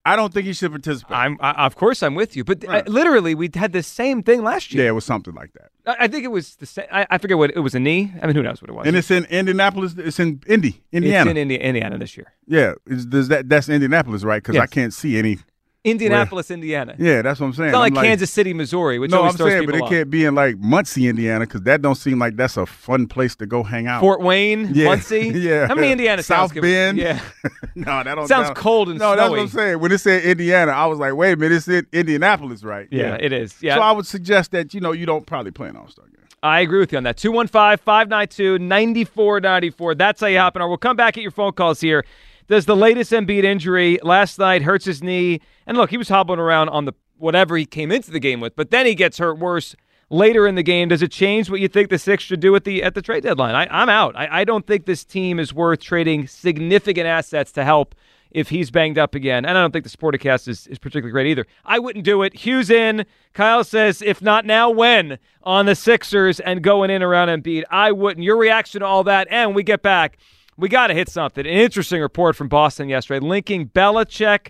[0.05, 1.17] I don't think he should participate.
[1.17, 2.43] I'm, I, of course, I'm with you.
[2.43, 4.83] But uh, literally, we had the same thing last year.
[4.83, 5.69] yeah, it was something like that.
[5.87, 6.85] I, I think it was the same.
[6.91, 7.73] I, I forget what it was.
[7.73, 8.13] A knee.
[8.21, 8.85] I mean, who knows what it was?
[8.85, 9.95] And it's in Indianapolis.
[9.97, 11.31] It's in Indy, Indiana.
[11.31, 12.31] It's in Indi- Indiana this year.
[12.47, 14.41] yeah, is, does that that's Indianapolis, right?
[14.43, 15.39] Because I can't see any.
[15.85, 16.95] Indianapolis, Indiana.
[16.97, 17.69] Yeah, that's what I'm saying.
[17.69, 19.89] It's not I'm like, Kansas City, Missouri, which no, I'm saying, but it off.
[19.89, 23.35] can't be in like Muncie, Indiana, because that don't seem like that's a fun place
[23.37, 24.01] to go hang out.
[24.01, 24.85] Fort Wayne, Yeah.
[24.89, 25.29] Muncie.
[25.35, 25.67] yeah.
[25.67, 26.97] How many Indiana South sounds Bend?
[26.97, 27.19] Yeah.
[27.75, 29.39] no, that don't Sounds sound- cold and no, that's what.
[29.39, 29.79] I'm saying.
[29.79, 32.87] When it said Indiana, I was like, wait a minute, it's in Indianapolis, right?
[32.91, 33.55] Yeah, it is.
[33.61, 33.75] Yeah.
[33.75, 36.11] So I would suggest that you know you don't probably play an All Star game.
[36.41, 37.17] I agree with you on that.
[37.17, 39.95] 215 592 9494.
[39.95, 40.61] That's how you hop in.
[40.61, 42.05] Or we'll come back at your phone calls here.
[42.47, 45.41] Does the latest Embiid injury last night hurts his knee?
[45.67, 48.55] And look, he was hobbling around on the whatever he came into the game with,
[48.55, 49.75] but then he gets hurt worse
[50.09, 50.89] later in the game.
[50.89, 53.23] Does it change what you think the Six should do at the at the trade
[53.23, 53.55] deadline?
[53.55, 54.15] I, I'm out.
[54.15, 57.95] I, I don't think this team is worth trading significant assets to help
[58.31, 59.45] if he's banged up again.
[59.45, 61.47] And I don't think the Sporticast is, is particularly great either.
[61.63, 62.33] I wouldn't do it.
[62.33, 63.05] Hughes in.
[63.33, 65.19] Kyle says, if not now, when?
[65.43, 67.63] On the Sixers and going in around Embiid.
[67.69, 68.25] I wouldn't.
[68.25, 69.29] Your reaction to all that.
[69.31, 70.17] And we get back.
[70.57, 71.45] We got to hit something.
[71.45, 74.49] An interesting report from Boston yesterday linking Belichick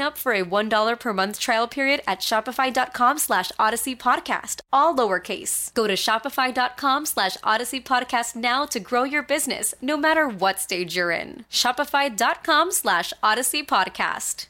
[0.00, 5.72] up for a $1 per month trial period at shopify.com slash odyssey podcast, all lowercase.
[5.74, 10.96] Go to shopify.com slash odyssey podcast now to grow your business, no matter what stage
[10.96, 11.44] you're in.
[11.50, 14.46] Shopify.com slash odyssey podcast.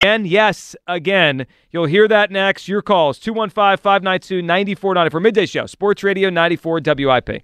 [0.00, 2.68] And yes, again, you'll hear that next.
[2.68, 7.42] Your calls 215 592 9490 for Midday Show, Sports Radio 94 WIP.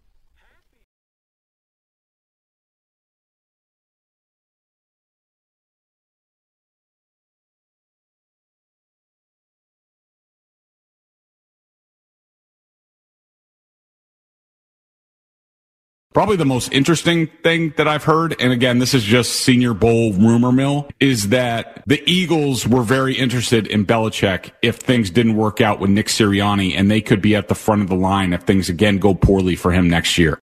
[16.12, 20.12] Probably the most interesting thing that I've heard, and again, this is just Senior Bowl
[20.12, 25.62] rumor mill, is that the Eagles were very interested in Belichick if things didn't work
[25.62, 28.42] out with Nick Sirianni, and they could be at the front of the line if
[28.42, 30.38] things again go poorly for him next year.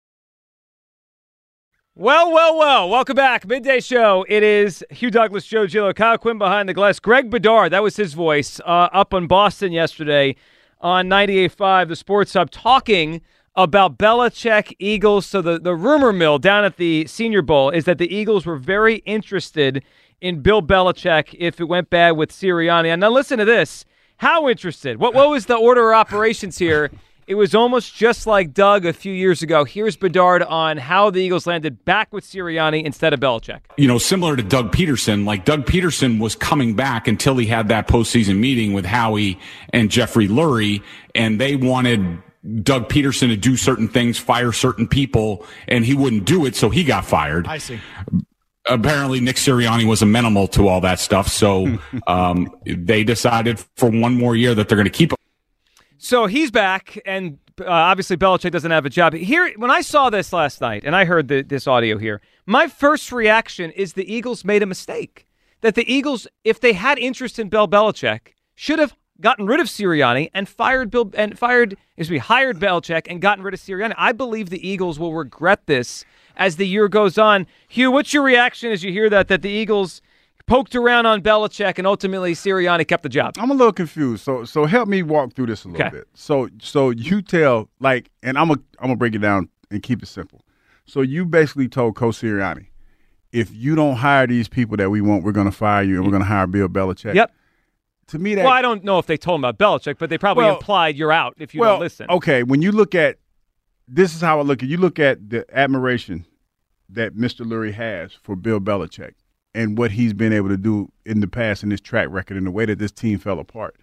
[1.95, 2.89] Well, well, well.
[2.89, 3.47] Welcome back.
[3.47, 4.23] Midday Show.
[4.29, 6.99] It is Hugh Douglas, Joe Giglio, Kyle Quinn behind the glass.
[6.99, 10.35] Greg Bedard, that was his voice, uh, up on Boston yesterday
[10.79, 13.21] on 98.5, the Sports Hub, talking–
[13.55, 15.25] about Belichick Eagles.
[15.25, 18.57] So the, the rumor mill down at the Senior Bowl is that the Eagles were
[18.57, 19.83] very interested
[20.21, 22.87] in Bill Belichick if it went bad with Sirianni.
[22.87, 23.85] And now listen to this.
[24.17, 24.97] How interested?
[24.97, 26.91] What what was the order of operations here?
[27.27, 29.63] It was almost just like Doug a few years ago.
[29.63, 33.61] Here's Bedard on how the Eagles landed back with Sirianni instead of Belichick.
[33.77, 37.67] You know, similar to Doug Pederson, like Doug Pederson was coming back until he had
[37.69, 39.39] that postseason meeting with Howie
[39.71, 40.83] and Jeffrey Lurie,
[41.15, 42.21] and they wanted
[42.61, 46.69] Doug Pederson to do certain things, fire certain people, and he wouldn't do it, so
[46.69, 47.47] he got fired.
[47.47, 47.79] I see.
[48.67, 51.77] Apparently, Nick Sirianni was amenable to all that stuff, so
[52.07, 55.17] um, they decided for one more year that they're going to keep him.
[55.97, 59.51] So he's back, and uh, obviously Belichick doesn't have a job here.
[59.57, 63.11] When I saw this last night, and I heard the, this audio here, my first
[63.11, 65.27] reaction is the Eagles made a mistake.
[65.61, 69.67] That the Eagles, if they had interest in Bill Belichick, should have gotten rid of
[69.67, 73.93] Sirianni and fired Bill and fired excuse me hired Belichick and gotten rid of Sirianni.
[73.97, 76.03] I believe the Eagles will regret this
[76.35, 77.47] as the year goes on.
[77.67, 80.01] Hugh, what's your reaction as you hear that that the Eagles
[80.47, 83.35] poked around on Belichick and ultimately Sirianni kept the job?
[83.39, 84.23] I'm a little confused.
[84.23, 85.97] So so help me walk through this a little Okay.
[85.97, 86.07] bit.
[86.13, 90.03] So so you tell like and I'm a, I'm gonna break it down and keep
[90.03, 90.41] it simple.
[90.85, 92.67] So you basically told Coach Sirianni,
[93.31, 96.11] if you don't hire these people that we want, we're gonna fire you and we're
[96.11, 97.15] gonna hire Bill Belichick.
[97.15, 97.33] Yep.
[98.09, 100.17] To me, that well, I don't know if they told him about Belichick, but they
[100.17, 102.07] probably Well- implied you're out if you well, don't listen.
[102.09, 103.17] Okay, when you look at
[103.87, 106.25] this is how I look at you look at the admiration
[106.89, 107.45] that Mr.
[107.45, 109.13] Lurie has for Bill Belichick
[109.53, 112.45] and what he's been able to do in the past in his track record and
[112.45, 113.75] the way that this team fell apart.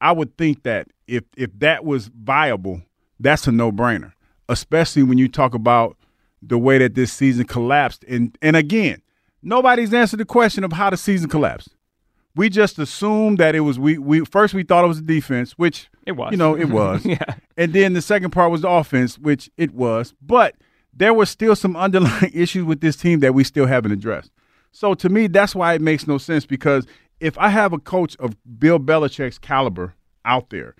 [0.00, 2.82] I would think that if if that was viable,
[3.18, 4.12] that's a no brainer.
[4.48, 5.96] Especially when you talk about
[6.40, 8.04] the way that this season collapsed.
[8.08, 9.02] And and again,
[9.42, 11.74] nobody's answered the question of how the season collapsed.
[12.38, 15.58] We just assumed that it was we we first we thought it was the defense,
[15.58, 16.30] which It was.
[16.30, 17.04] You know, it was.
[17.04, 17.34] Yeah.
[17.56, 20.14] And then the second part was the offense, which it was.
[20.22, 20.54] But
[20.94, 24.30] there were still some underlying issues with this team that we still haven't addressed.
[24.70, 26.86] So to me, that's why it makes no sense because
[27.18, 30.76] if I have a coach of Bill Belichick's caliber out there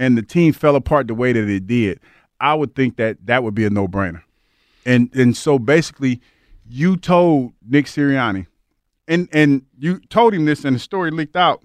[0.00, 2.00] and the team fell apart the way that it did,
[2.40, 4.22] I would think that that would be a no-brainer.
[4.84, 6.20] And and so basically
[6.68, 8.48] you told Nick Sirianni
[9.08, 11.62] and and you told him this and the story leaked out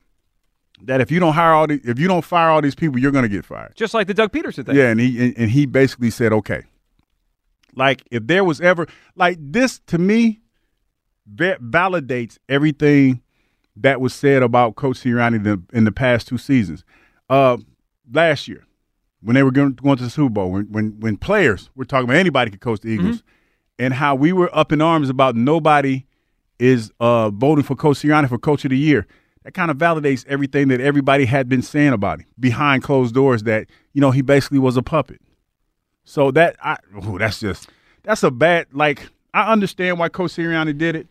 [0.84, 3.12] that if you don't hire all the if you don't fire all these people, you're
[3.12, 3.74] going to get fired.
[3.76, 4.76] Just like the Doug Pederson thing.
[4.76, 6.64] Yeah, and he and, and he basically said, okay.
[7.76, 10.42] Like if there was ever like this to me,
[11.26, 13.22] va- validates everything
[13.78, 16.84] that was said about Coach Sirianni the, in the past two seasons.
[17.30, 17.58] Uh,
[18.12, 18.66] last year,
[19.22, 22.06] when they were going, going to the Super Bowl, when when when players were talking
[22.06, 23.24] about anybody could coach the Eagles,
[23.80, 26.06] and how we were up in arms about nobody
[26.62, 29.08] is uh, voting for Coach Sirianni for Coach of the Year.
[29.44, 33.44] that kind of validates everything that everybody had been saying about him behind closed doors.
[33.44, 35.20] That you know he basically was a puppet.
[36.04, 37.70] So that I, ooh, that's just
[38.04, 38.68] that's a bad.
[38.72, 41.08] Like I understand why Coach Sirianni did it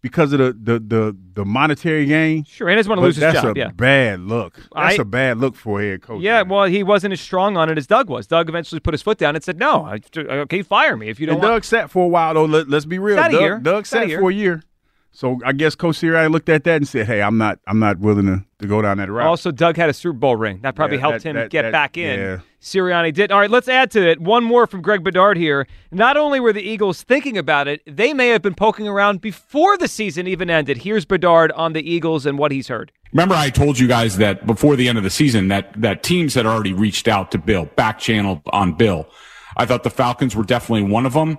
[0.00, 2.44] because of the the the, the monetary gain.
[2.44, 3.34] Sure, he doesn't want to lose his job.
[3.34, 3.70] that's a yeah.
[3.70, 4.56] bad look.
[4.74, 6.22] That's I- a bad look for a head coach.
[6.22, 8.26] Yeah, well, he wasn't as strong on it as Doug was.
[8.26, 11.26] Doug eventually put his foot down and said, "No, I, okay, fire me if you
[11.26, 12.44] don't." and want Doug sat for a while though.
[12.44, 13.16] Let, us be real.
[13.16, 13.62] Doug.
[13.62, 14.20] Doug Sat a sat year.
[14.20, 14.62] for a year.
[15.10, 17.98] So I guess Coach Sirianni looked at that and said, "Hey, I'm not, I'm not
[17.98, 20.60] willing to, to go down that route." Also, Doug had a Super Bowl ring.
[20.62, 22.20] That probably Yeah, helped that- him that- get that- back in.
[22.20, 22.38] yeah.
[22.60, 23.30] Sirianni did.
[23.32, 24.20] All right, let's add to it.
[24.20, 25.66] One more from Greg Bedard here.
[25.92, 29.78] Not only were the Eagles thinking about it, they may have been poking around before
[29.78, 30.78] the season even ended.
[30.78, 32.90] Here's Bedard on the Eagles and what he's heard.
[33.12, 36.34] Remember, I told you guys that before the end of the season that that teams
[36.34, 39.08] had already reached out to Bill, back channeled on Bill.
[39.56, 41.38] I thought the Falcons were definitely one of them.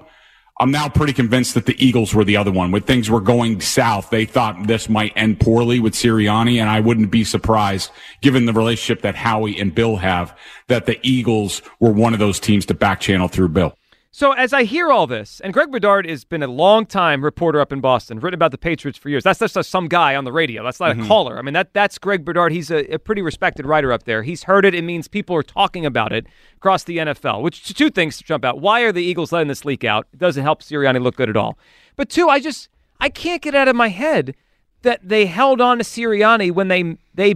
[0.61, 2.71] I'm now pretty convinced that the Eagles were the other one.
[2.71, 6.81] When things were going south, they thought this might end poorly with Sirianni, and I
[6.81, 10.37] wouldn't be surprised, given the relationship that Howie and Bill have,
[10.67, 13.78] that the Eagles were one of those teams to back channel through Bill.
[14.11, 17.61] So as I hear all this, and Greg Bedard has been a long time reporter
[17.61, 19.23] up in Boston, written about the Patriots for years.
[19.23, 20.63] That's just some guy on the radio.
[20.63, 21.05] That's not Mhm.
[21.05, 21.37] a caller.
[21.37, 22.51] I mean, that that's Greg Bedard.
[22.51, 24.23] He's a, a pretty respected writer up there.
[24.23, 24.73] He's heard it.
[24.73, 26.25] It means people are talking about it
[26.57, 27.43] across the NFL.
[27.43, 28.59] Which two things to jump out.
[28.59, 30.07] Why are the Eagles letting this leak out?
[30.11, 31.59] It doesn't help Sirianni look good at all.
[31.95, 32.67] But two, I just
[32.99, 34.33] I can't get out of my head
[34.81, 37.35] that they held on to Sirianni when they they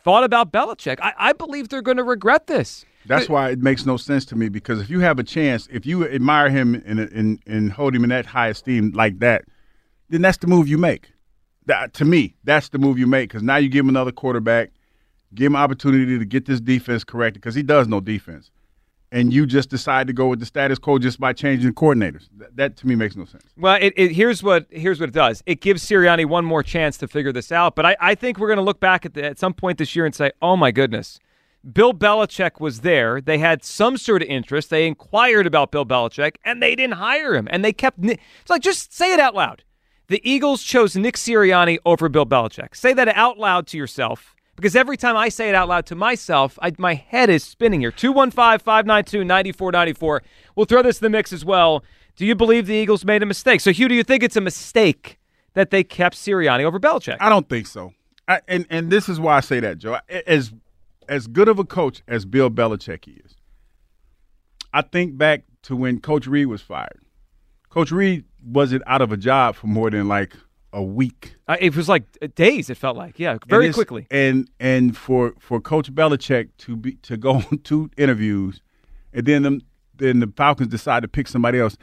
[0.00, 0.98] thought about Belichick.
[1.02, 2.86] I, I believe they're going to regret this.
[3.08, 5.86] That's why it makes no sense to me because if you have a chance, if
[5.86, 9.44] you admire him and and, and hold him in that high esteem like that,
[10.08, 11.10] then that's the move you make.
[11.66, 14.70] That, to me, that's the move you make because now you give him another quarterback,
[15.34, 18.52] give him opportunity to get this defense corrected because he does no defense,
[19.10, 22.28] and you just decide to go with the status quo just by changing coordinators.
[22.36, 23.44] That, that to me makes no sense.
[23.56, 25.42] Well, it, it, here's what here's what it does.
[25.44, 27.74] It gives Sirianni one more chance to figure this out.
[27.74, 29.96] But I, I think we're going to look back at the, at some point this
[29.96, 31.18] year and say, "Oh my goodness,
[31.72, 33.20] Bill Belichick was there.
[33.20, 34.70] They had some sort of interest.
[34.70, 37.48] They inquired about Bill Belichick, and they didn't hire him.
[37.50, 37.98] And they kept.
[38.02, 39.64] It's like just say it out loud.
[40.08, 42.76] The Eagles chose Nick Sirianni over Bill Belichick.
[42.76, 44.36] Say that out loud to yourself.
[44.54, 47.80] Because every time I say it out loud to myself, I, my head is spinning
[47.80, 47.90] here.
[47.90, 50.22] 215 592 9494.
[50.54, 51.84] We'll throw this in the mix as well.
[52.14, 53.60] Do you believe the Eagles made a mistake?
[53.60, 55.18] So, Hugh, do you think it's a mistake
[55.52, 57.18] that they kept Sirianni over Belichick?
[57.20, 57.92] I don't think so.
[58.28, 59.98] I, and and this is why I say that, Joe.
[60.26, 60.52] As
[61.08, 63.34] as good of a coach as Bill Belichick is,
[64.72, 67.00] I think back to when Coach Reid was fired.
[67.70, 70.34] Coach Reid wasn't out of a job for more than like
[70.72, 71.36] a week.
[71.48, 72.04] Uh, it was like
[72.34, 72.70] days.
[72.70, 74.06] It felt like, yeah, very And quickly.
[74.10, 78.60] And and for for Coach Belichick to be to go on two interviews,
[79.12, 79.60] and then them
[79.96, 81.76] then the Falcons decide to pick somebody else,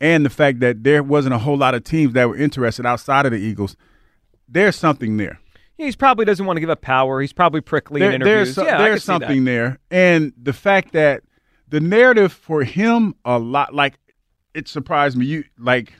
[0.00, 3.24] and the fact that there wasn't a whole lot of teams that were interested outside
[3.24, 3.76] of the Eagles,
[4.48, 5.40] there's something there.
[5.78, 7.20] Yeah, he probably doesn't want to give up power.
[7.20, 8.54] He's probably prickly There- in interviews.
[8.54, 9.20] There's, so- yeah, there's could see that.
[9.20, 11.22] something there, and the fact that
[11.68, 13.94] the narrative for him a lot like
[14.54, 15.26] it surprised me.
[15.26, 15.92] You like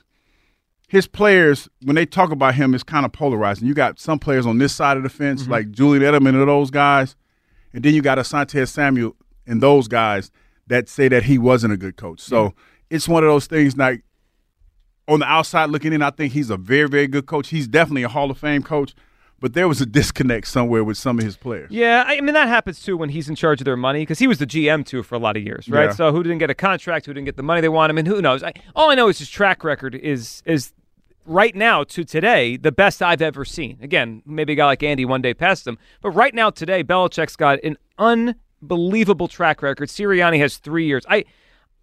[0.87, 3.67] his players when they talk about him is kind of polarizing.
[3.67, 5.51] You got some players on this side of the fence, Mm-hmm.
[5.51, 7.15] like Julian Edelman and those guys,
[7.73, 9.15] and then you got Asante Samuel
[9.45, 10.31] and those guys
[10.67, 12.19] that say that he wasn't a good coach.
[12.21, 12.53] So
[12.89, 14.03] it's one of those things like
[15.07, 17.49] on the outside looking in, I think he's a very, very good coach.
[17.49, 18.93] He's definitely a Hall of Fame coach,
[19.39, 21.71] but there was a disconnect somewhere with some of his players.
[21.71, 24.27] Yeah, I mean that happens too when he's in charge of their money because he
[24.27, 25.85] was the GM too for a lot of years, right?
[25.85, 25.91] Yeah.
[25.91, 28.07] So who didn't get a contract, who didn't get the money they want him, and
[28.07, 28.43] who knows?
[28.43, 30.73] I, all I know is his track record is is
[31.25, 33.77] right now to today the best I've ever seen.
[33.81, 37.35] Again, maybe a guy like Andy one day passed him, but right now today Belichick's
[37.35, 39.89] got an unbelievable track record.
[39.89, 41.05] Sirianni has three years.
[41.09, 41.25] I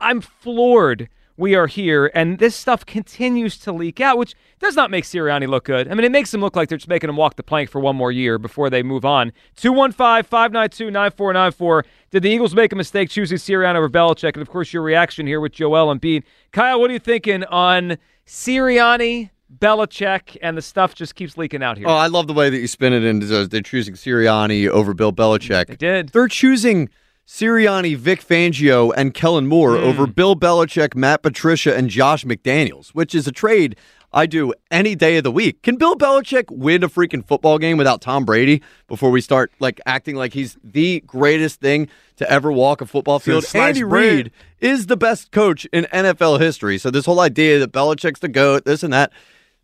[0.00, 1.08] I'm floored.
[1.36, 5.48] We are here, and this stuff continues to leak out, which does not make Sirianni
[5.48, 5.90] look good.
[5.90, 7.80] I mean, it makes him look like they're just making him walk the plank for
[7.80, 9.32] one more year before they move on.
[9.56, 11.84] 215 592 9494.
[12.12, 14.34] Did the Eagles make a mistake choosing Sirianni over Belichick?
[14.34, 16.22] And of course, your reaction here with Joel and Embiid.
[16.52, 21.78] Kyle, what are you thinking on Sirianni, Belichick, and the stuff just keeps leaking out
[21.78, 21.88] here?
[21.88, 24.94] Oh, I love the way that you spin it into uh, they're choosing Sirianni over
[24.94, 25.66] Bill Belichick.
[25.66, 26.10] They did.
[26.10, 26.90] They're choosing
[27.26, 29.84] Sirianni, Vic Fangio, and Kellen Moore Hmm.
[29.84, 33.76] over Bill Belichick, Matt Patricia, and Josh McDaniels, which is a trade
[34.16, 35.60] I do any day of the week.
[35.62, 39.80] Can Bill Belichick win a freaking football game without Tom Brady before we start like
[39.86, 43.44] acting like he's the greatest thing to ever walk a football field?
[43.80, 43.82] Andy.
[43.82, 46.78] Reid is the best coach in NFL history.
[46.78, 49.12] So this whole idea that Belichick's the goat, this and that,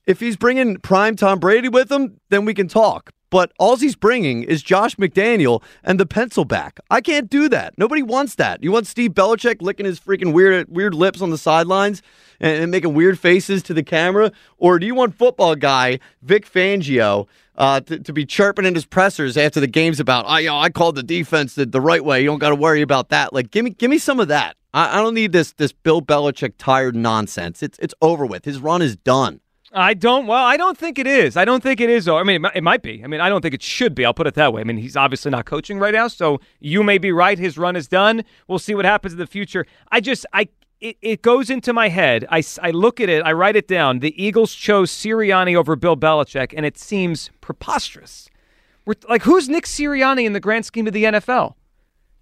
[0.05, 3.13] if he's bringing prime Tom Brady with him, then we can talk.
[3.31, 6.81] But all he's bringing is Josh McDaniel and the pencil back.
[6.91, 7.79] I can't do that.
[7.79, 8.63] Nobody wants that.
[8.63, 12.03] You want Steve Belichick licking his freaking weird, weird lips on the sidelines
[12.41, 16.51] and, and making weird faces to the camera, or do you want football guy Vic
[16.51, 20.49] Fangio uh, to, to be chirping in his pressers after the games about, I, you
[20.49, 22.21] know, I called the defense the, the right way.
[22.23, 23.33] You don't got to worry about that.
[23.33, 24.57] Like, give me, give me some of that.
[24.73, 27.63] I, I don't need this, this Bill Belichick tired nonsense.
[27.63, 28.45] It's, it's over with.
[28.45, 29.41] His run is done.
[29.73, 30.27] I don't.
[30.27, 31.37] Well, I don't think it is.
[31.37, 32.09] I don't think it is.
[32.09, 33.05] I mean, it might, be.
[33.05, 34.05] I mean, I don't think it should be.
[34.05, 34.63] I'll put it that way.
[34.63, 37.39] I mean, he's obviously not coaching right now, so you may be right.
[37.39, 38.25] His run is done.
[38.49, 39.67] We'll see what happens in the future.
[39.93, 40.49] I just, I,
[40.81, 42.27] it, it goes into my head.
[42.31, 43.23] I, I look at it.
[43.23, 44.01] I write it down.
[44.01, 48.29] The Eagles chose Sirianni over Bill Belichick, and it seems preposterous.
[48.87, 51.55] We're, like, who's Nick Sirianni in the grand scheme of the NFL?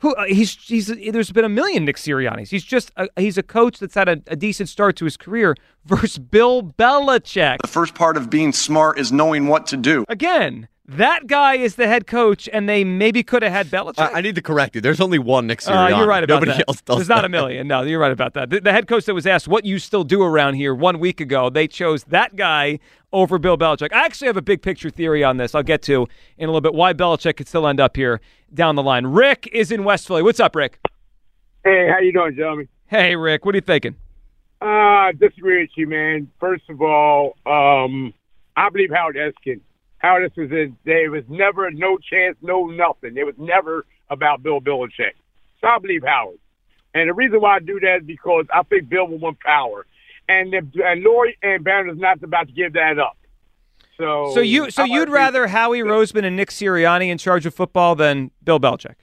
[0.01, 2.49] Who uh, he's he's there's been a million Nick Siriannis.
[2.49, 5.57] He's just a, he's a coach that's had a, a, decent start to his career
[5.85, 7.59] versus Bill Belichick.
[7.63, 10.05] The first part of being smart is knowing what to do.
[10.09, 13.99] Again, that guy is the head coach, and they maybe could have had Belichick.
[13.99, 14.81] I, I need to correct you.
[14.81, 15.93] There's only one Nick Sirianni.
[15.93, 16.65] Uh, you're right about Nobody that.
[16.67, 17.69] else does There's not a million.
[17.69, 18.49] No, you're right about that.
[18.49, 21.21] The, the head coach that was asked what you still do around here one week
[21.21, 22.79] ago, they chose that guy
[23.13, 23.93] over Bill Belichick.
[23.93, 25.55] I actually have a big picture theory on this.
[25.55, 26.07] I'll get to
[26.39, 28.21] in a little bit why Belichick could still end up here
[28.55, 29.07] down the line.
[29.07, 30.23] Rick is in West Philly.
[30.23, 30.81] What's up, Rick?
[31.65, 32.67] Hey, how you doing, Jeremy?
[32.87, 33.45] Hey, Rick.
[33.45, 33.95] What are you thinking?
[34.63, 36.31] Uh, I disagree with you, man.
[36.41, 38.15] First of all, um,
[38.57, 39.61] I believe Howard Eskin.
[39.99, 43.17] Howard Eskin said there was never no chance, no nothing.
[43.17, 45.15] It was never about Bill Belichick.
[45.61, 46.39] So I believe Howard.
[46.95, 49.87] And the reason why I do that is because I think Bill will want power.
[50.29, 53.17] And if, and Lurie and Banner's not about to give that up.
[53.97, 57.45] So So you so I you'd think- rather Howie Roseman and Nick Sirianni in charge
[57.47, 58.95] of football than Bill Belichick?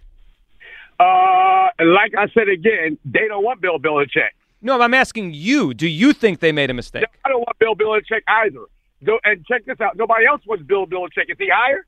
[1.00, 4.30] Uh, like I said again, they don't want Bill Belichick.
[4.62, 5.74] No, I'm asking you.
[5.74, 7.04] Do you think they made a mistake?
[7.26, 8.62] I don't want Bill Belichick either.
[9.06, 9.96] Go, and check this out.
[9.98, 11.30] Nobody else wants Bill Belichick.
[11.30, 11.86] Is he hired?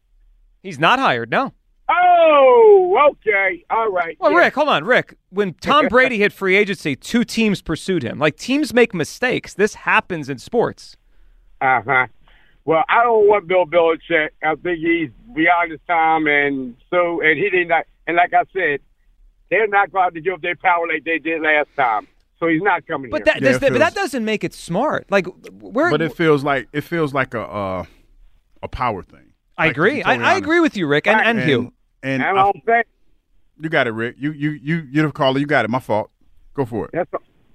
[0.64, 1.32] He's not hired.
[1.32, 1.54] No.
[1.90, 3.64] Oh, okay.
[3.70, 4.18] All right.
[4.20, 4.40] Well, Yeah.
[4.40, 5.18] Rick, hold on, Rick.
[5.30, 8.20] When Tom Brady hit free agency, two teams pursued him.
[8.20, 9.54] Like teams make mistakes.
[9.54, 10.98] This happens in sports.
[11.62, 12.08] Uh huh.
[12.66, 14.30] Well, I don't want Bill Belichick.
[14.44, 17.86] I think he's beyond his time, and so and he did not.
[18.06, 18.82] And like I said,
[19.50, 22.08] they're not going to to give up their power like they did last time.
[22.40, 23.34] So he's not coming But here.
[23.34, 25.10] that, does that but that doesn't make it smart.
[25.10, 25.26] Like
[25.60, 25.90] where?
[25.90, 27.86] But it feels like it feels like a uh,
[28.62, 29.34] a power thing.
[29.58, 30.00] I Like, agree.
[30.02, 30.44] I, totally I honest.
[30.44, 31.74] agree with you, Rick, and, and Hugh.
[32.04, 32.84] And And I- I'm saying
[33.60, 34.16] you got it, Rick.
[34.20, 35.40] You you you you the caller.
[35.40, 35.70] You got it.
[35.72, 36.12] My fault.
[36.54, 36.92] Go for it.
[36.94, 37.10] that's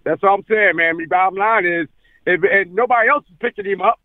[0.05, 0.97] that's all I'm saying, man.
[0.97, 1.87] The bottom line is,
[2.27, 4.01] if, and nobody else is picking him up.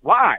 [0.00, 0.36] Why?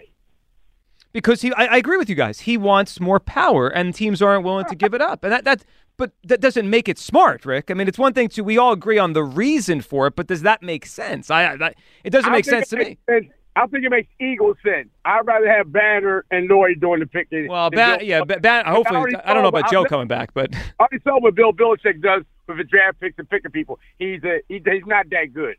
[1.13, 2.41] because he I, I agree with you guys.
[2.41, 5.23] He wants more power, and teams aren't willing to give it up.
[5.23, 5.63] And that that
[6.01, 7.69] but that doesn't make it smart, Rick.
[7.69, 10.25] I mean, it's one thing to we all agree on the reason for it, but
[10.25, 11.29] does that make sense?
[11.29, 11.73] I, I
[12.03, 12.97] it doesn't I make sense to me.
[13.07, 13.27] sense.
[13.55, 14.87] I think it makes Eagle sense.
[15.05, 17.47] I'd rather have Banner and Lloyd doing the picking.
[17.47, 20.33] Well, Bill- yeah, Ba- I hopefully, already I don't know about Joe I- coming back,
[20.33, 23.77] but I already saw what Bill Belichick does with the draft picks and picking people.
[23.99, 25.55] He's a, he, he's not that good.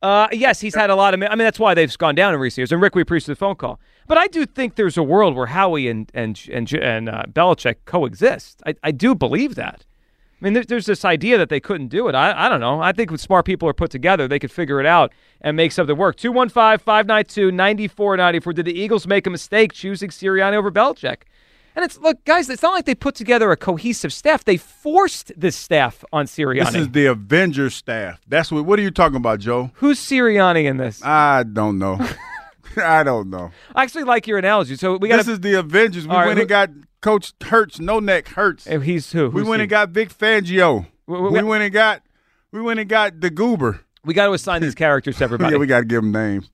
[0.00, 1.22] Uh, yes, he's had a lot of.
[1.22, 2.70] I mean, that's why they've gone down in recent years.
[2.70, 3.80] And Rick, we appreciate the phone call.
[4.06, 7.76] But I do think there's a world where Howie and and and and uh, Belichick
[7.84, 8.62] coexist.
[8.66, 9.84] I, I do believe that.
[10.40, 12.16] I mean, there, there's this idea that they couldn't do it.
[12.16, 12.80] I, I don't know.
[12.80, 15.70] I think when smart people are put together, they could figure it out and make
[15.70, 16.16] something work.
[16.16, 18.52] 215 592 9494.
[18.52, 21.22] Did the Eagles make a mistake choosing Sirianni over Belichick?
[21.76, 24.44] And it's, look, guys, it's not like they put together a cohesive staff.
[24.44, 26.66] They forced this staff on Sirianni.
[26.66, 28.20] This is the Avengers staff.
[28.26, 28.64] That's what.
[28.64, 29.70] What are you talking about, Joe?
[29.74, 31.02] Who's Sirianni in this?
[31.04, 31.98] I don't know.
[32.82, 33.50] I don't know.
[33.74, 34.76] I actually like your analogy.
[34.76, 36.06] So we got This is the Avengers.
[36.06, 36.70] We All right, went and got
[37.00, 38.66] Coach Hurts, no neck Hurts.
[38.66, 39.28] He's who?
[39.30, 39.64] We went he?
[39.64, 40.86] and got Vic Fangio.
[41.06, 42.02] We- We, we got- went and got.
[42.52, 43.80] We went and got the Goober.
[44.04, 45.52] We got to assign these characters to everybody.
[45.54, 46.50] yeah, we got to give them names.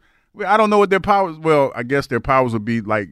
[0.47, 1.37] I don't know what their powers.
[1.39, 3.09] Well, I guess their powers would be like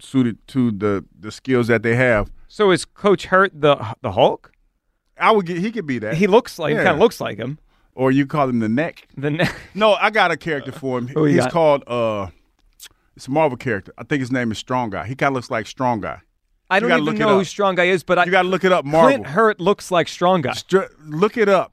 [0.00, 2.30] suited to the the skills that they have.
[2.48, 4.52] So is Coach Hurtt the the Hulk?
[5.18, 5.58] I would get.
[5.58, 6.14] He could be that.
[6.14, 6.84] He looks like Yeah.
[6.84, 7.58] kind of looks like him.
[7.94, 9.06] Or you call him the neck.
[9.18, 9.54] The neck.
[9.74, 11.08] No, I got a character for him.
[11.26, 11.52] He's got?
[11.52, 11.84] called.
[11.86, 12.28] uh
[13.16, 13.92] It's a Marvel character.
[13.98, 15.06] I think his name is Strong Guy.
[15.06, 16.20] He kind of looks like Strong Guy.
[16.70, 17.44] I You don't even look know who.
[17.44, 18.84] Strong Guy is, but I, You got to look it up.
[18.84, 19.10] Marvel.
[19.10, 20.52] Clint Hurtt looks like Strong Guy.
[20.52, 21.72] Str- look it up.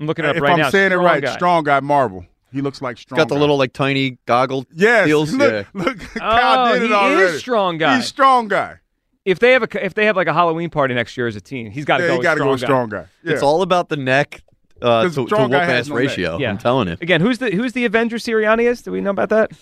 [0.00, 0.70] I'm looking it up if right I'm now.
[0.70, 1.32] saying Strong it right, Guy.
[1.34, 2.26] Strong Guy Marvel.
[2.52, 3.16] He looks like Strong.
[3.16, 3.22] Guy.
[3.22, 3.40] Got the Guy.
[3.40, 5.06] little like tiny goggle Yes.
[5.06, 5.32] deals.
[5.34, 5.64] Look, yeah.
[5.74, 5.98] look.
[6.14, 7.22] Kyle Oh, did it he already.
[7.34, 7.96] is Strong Guy.
[7.96, 8.78] He's Strong Guy.
[9.24, 11.40] If they have a if they have like a Halloween party next year as a
[11.40, 12.16] team, he's got to Yeah, go.
[12.16, 12.66] he gotta strong go with guy.
[12.66, 13.04] Strong Guy.
[13.24, 13.32] Yeah.
[13.34, 14.42] It's all about the neck
[14.80, 16.08] uh, 'Cause to, to strong whoop ass no neck.
[16.08, 16.38] ratio.
[16.38, 16.50] Yeah.
[16.50, 16.96] I'm telling you.
[17.00, 18.82] Again, who's the who's the Avenger Sirianni is?
[18.82, 19.52] Do we know about that?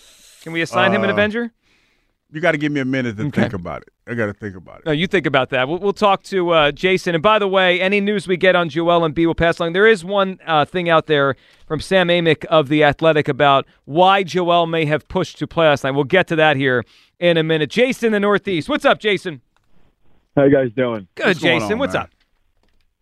[0.41, 1.51] Can we assign him an Uh, Avenger?
[2.33, 3.41] You got to give me a minute to Okay.
[3.41, 3.89] think about it.
[4.07, 4.85] I got to think about it.
[4.85, 5.67] No, you think about that.
[5.67, 7.13] We'll, we'll talk to uh, Jason.
[7.13, 9.73] And by the way, any news we get on Joel Embiid will pass along.
[9.73, 11.35] There is one uh, thing out there
[11.67, 15.83] from Sam Amick of The Athletic about why Joel may have pushed to play last
[15.83, 15.91] night.
[15.91, 16.85] We'll get to that here
[17.19, 17.69] in a minute.
[17.69, 18.69] Jason in the Northeast.
[18.69, 19.41] What's up, Jason?
[20.37, 21.07] How you guys doing?
[21.15, 21.73] Good, What's Jason.
[21.73, 22.03] on, What's man?
[22.03, 22.09] up?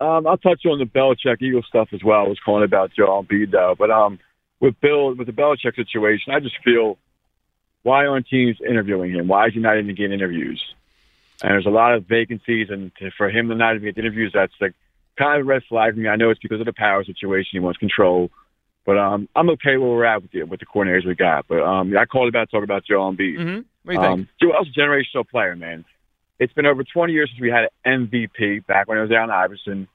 [0.02, 2.22] Um, I'll touch on the Belichick Eagle stuff as well.
[2.26, 4.18] I was calling about Joel Embiid though, but um,
[4.60, 6.98] with Bill with the Belichick situation, I just feel
[7.90, 9.28] why aren't teams interviewing him?
[9.28, 10.62] Why is he not even getting interviews?
[11.42, 14.32] And there's a lot of vacancies, and to, for him to not even get interviews,
[14.34, 14.74] that's like
[15.18, 16.08] kind of a red flag for me.
[16.08, 18.30] I know it's because of the power situation; he wants control.
[18.86, 21.48] But um, I'm okay where we're at with the, with the coordinators we got.
[21.48, 23.38] But um, I called about talk about Joel Embiid.
[23.38, 23.60] Mm-hmm.
[23.84, 24.30] What do you Um, think?
[24.42, 25.86] Joel's a generational player, man.
[26.40, 29.30] It's been over 20 years since we had an MVP back when I was down
[29.30, 29.88] Iverson.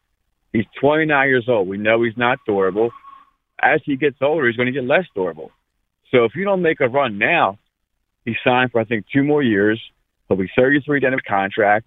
[0.52, 1.66] He's 29 years old.
[1.68, 2.90] We know he's not durable.
[3.60, 5.50] As he gets older, he's going to get less durable.
[6.10, 7.58] So if you don't make a run now,
[8.24, 9.80] he signed for I think two more years.
[10.28, 11.86] He'll be 33 at the end of contract.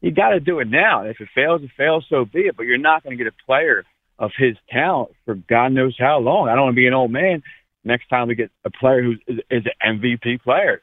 [0.00, 1.02] You got to do it now.
[1.04, 2.04] If it fails, it fails.
[2.08, 2.56] So be it.
[2.56, 3.84] But you're not going to get a player
[4.18, 6.48] of his talent for God knows how long.
[6.48, 7.42] I don't want to be an old man.
[7.84, 10.82] Next time we get a player who is, is an MVP player.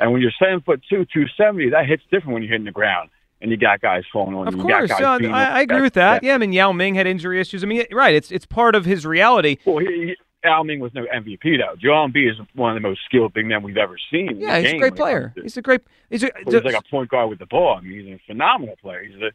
[0.00, 2.72] And when you're seven foot two, two seventy, that hits different when you're hitting the
[2.72, 4.62] ground and you got guys falling on Of you.
[4.62, 5.44] course, you got guys uh, I.
[5.44, 6.22] I agree with that.
[6.22, 7.62] Yeah, I mean Yao Ming had injury issues.
[7.62, 8.14] I mean, right?
[8.14, 9.58] It's it's part of his reality.
[9.64, 11.76] Well, he, Yao Ming was no MVP though.
[11.76, 14.38] Joel Embiid is one of the most skilled big men we've ever seen.
[14.38, 15.32] Yeah, he's a great player.
[15.40, 15.82] He's a great.
[16.10, 16.30] He's a.
[16.44, 17.76] He's like a point guard with the ball.
[17.76, 19.04] I mean, he's a phenomenal player.
[19.04, 19.32] He's the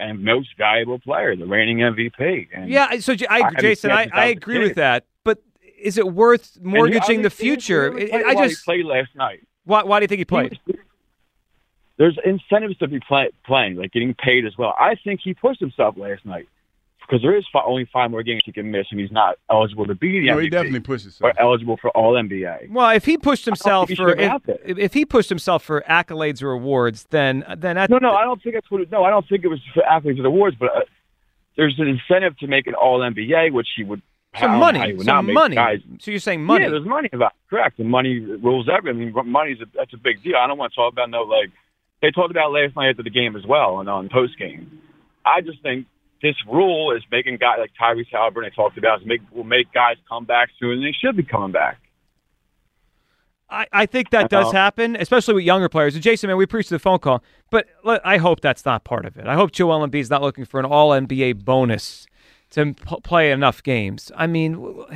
[0.00, 2.48] and most valuable player, the reigning MVP.
[2.54, 5.04] And yeah, so I, haven't Jason, I, I agree with that.
[5.24, 5.42] But
[5.80, 7.92] is it worth he- mortgaging I the future?
[7.92, 9.46] really I he just played last night.
[9.64, 10.58] why, why do you think he played?
[11.98, 14.74] There's incentives to be play, playing, like getting paid as well.
[14.78, 16.48] I think he pushed himself last night
[17.10, 19.84] because there is fi- only five more games he can miss, and he's not eligible
[19.86, 20.42] to be the No, MVP.
[20.42, 21.32] he definitely pushes himself.
[21.36, 22.70] Or eligible for All NBA.
[22.70, 24.32] Well, if he pushed himself he for if,
[24.64, 28.22] if if he pushed himself for accolades or awards, then then that, No, no, I
[28.24, 28.82] don't think that's what.
[28.82, 30.80] It, no, I don't think it was for athletes and awards, but uh,
[31.56, 34.00] there's an incentive to make an All NBA, which he would.
[34.32, 35.54] I some don't know how he money, some money.
[35.56, 36.62] Guys, So you're saying money?
[36.64, 37.50] Yeah, there's money about it.
[37.50, 37.78] correct.
[37.78, 39.12] The money rules everything.
[39.12, 40.36] I mean, money's a, that's a big deal.
[40.36, 41.50] I don't want to talk about no like
[42.00, 44.80] they talked about last night after the game as well and on post game.
[45.26, 45.86] I just think
[46.22, 49.72] this rule is making guys like Tyrese Halliburton I talked about is make will make
[49.72, 51.78] guys come back sooner than they should be coming back.
[53.50, 54.56] I, I think that does uh-huh.
[54.56, 55.94] happen, especially with younger players.
[55.94, 59.04] And Jason, man, we appreciate the phone call, but look, I hope that's not part
[59.04, 59.26] of it.
[59.26, 62.06] I hope Joel Embiid is not looking for an All NBA bonus
[62.50, 64.12] to p- play enough games.
[64.14, 64.86] I mean,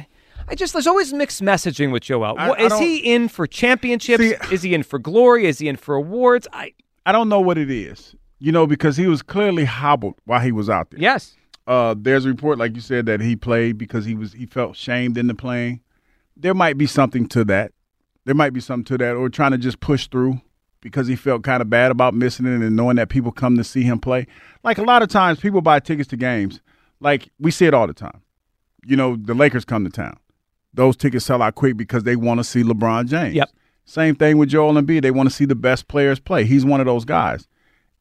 [0.46, 2.36] I just there's always mixed messaging with Joel.
[2.38, 4.22] I- What- I is he in for championships?
[4.52, 5.46] is he in for glory?
[5.46, 6.46] Is he in for awards?
[6.52, 6.74] I
[7.06, 8.14] I don't know what it is,
[8.44, 11.00] you know, because he was clearly hobbled while he was out there.
[11.00, 11.34] yes.
[11.66, 14.76] Uh, there's a report, like you said, that he played because he was he felt
[14.76, 15.80] shamed into playing.
[16.36, 17.72] There might be something to that.
[18.26, 20.42] There might be something to that, or trying to just push through
[20.82, 23.64] because he felt kind of bad about missing it and knowing that people come to
[23.64, 24.26] see him play.
[24.62, 26.60] Like a lot of times, people buy tickets to games.
[27.00, 28.20] Like we see it all the time.
[28.84, 30.18] You know, the Lakers come to town.
[30.74, 33.36] Those tickets sell out quick because they want to see LeBron James.
[33.36, 33.48] Yep.
[33.86, 35.00] Same thing with Joel Embiid.
[35.00, 36.44] They want to see the best players play.
[36.44, 37.48] He's one of those guys.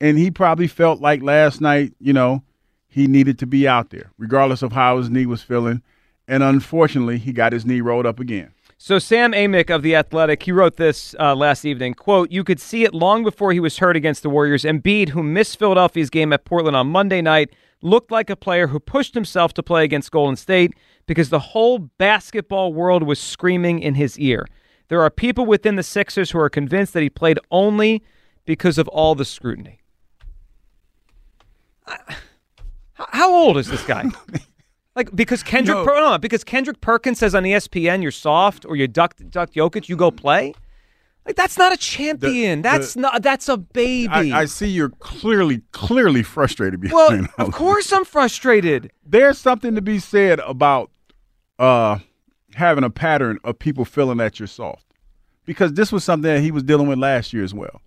[0.03, 2.43] And he probably felt like last night, you know,
[2.89, 5.81] he needed to be out there, regardless of how his knee was feeling.
[6.27, 8.51] And unfortunately, he got his knee rolled up again.
[8.77, 11.93] So Sam Amick of the Athletic, he wrote this uh, last evening.
[11.93, 14.65] "Quote: You could see it long before he was hurt against the Warriors.
[14.65, 17.51] Embiid, who missed Philadelphia's game at Portland on Monday night,
[17.81, 20.73] looked like a player who pushed himself to play against Golden State
[21.05, 24.47] because the whole basketball world was screaming in his ear.
[24.89, 28.03] There are people within the Sixers who are convinced that he played only
[28.43, 29.79] because of all the scrutiny."
[31.87, 32.15] I-
[32.95, 34.05] How old is this guy?
[34.95, 35.85] Like because Kendrick, No.
[35.85, 39.89] Per- no, because Kendrick Perkins says on ESPN you're soft or you duck duck Jokic,
[39.89, 40.53] you go play.
[41.25, 42.61] Like that's not a champion.
[42.61, 43.23] the- that's not.
[43.23, 44.31] That's a baby.
[44.31, 46.91] I, I see you're clearly, clearly frustrated.
[46.91, 48.91] well, of course I'm frustrated.
[49.03, 50.91] there's something to be said about
[51.57, 51.97] uh,
[52.53, 54.85] having a pattern of people feeling that you're soft,
[55.45, 57.81] because this was something that he was dealing with last year as well,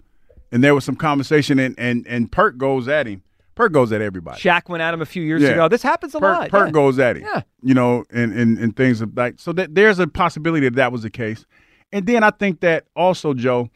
[0.50, 3.22] and there was some conversation, and and and Perk goes at him.
[3.56, 4.40] Perk goes at everybody.
[4.40, 5.48] Shaq went at him a few years Yeah.
[5.50, 5.68] ago.
[5.68, 6.50] This happens a Perk, lot.
[6.50, 6.72] Perk yeah.
[6.72, 7.24] goes at him.
[7.24, 7.42] Yeah.
[7.62, 10.92] You know, and, and, and things of like so that there's a possibility that that
[10.92, 11.44] was the case.
[11.90, 13.70] And then I think that also, Joe,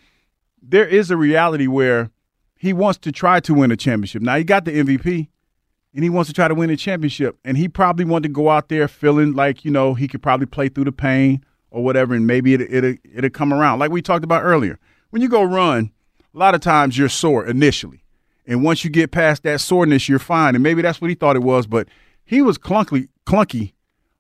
[0.63, 2.11] there is a reality where
[2.57, 4.21] he wants to try to win a championship.
[4.23, 5.29] Now he got the MVP
[5.95, 7.39] and he wants to try to win a championship.
[7.45, 10.47] And he probably wanted to go out there feeling like, you know, he could probably
[10.47, 13.79] play through the pain or whatever, and maybe it, it, it'll come around.
[13.79, 14.79] Like we talked about earlier.
[15.09, 15.91] When you go run,
[16.35, 18.00] a lot of times you're sore initially.
[18.51, 20.55] And once you get past that soreness, you're fine.
[20.57, 21.89] And maybe that's what he thought it was, but
[22.25, 23.73] he was clunky, clunky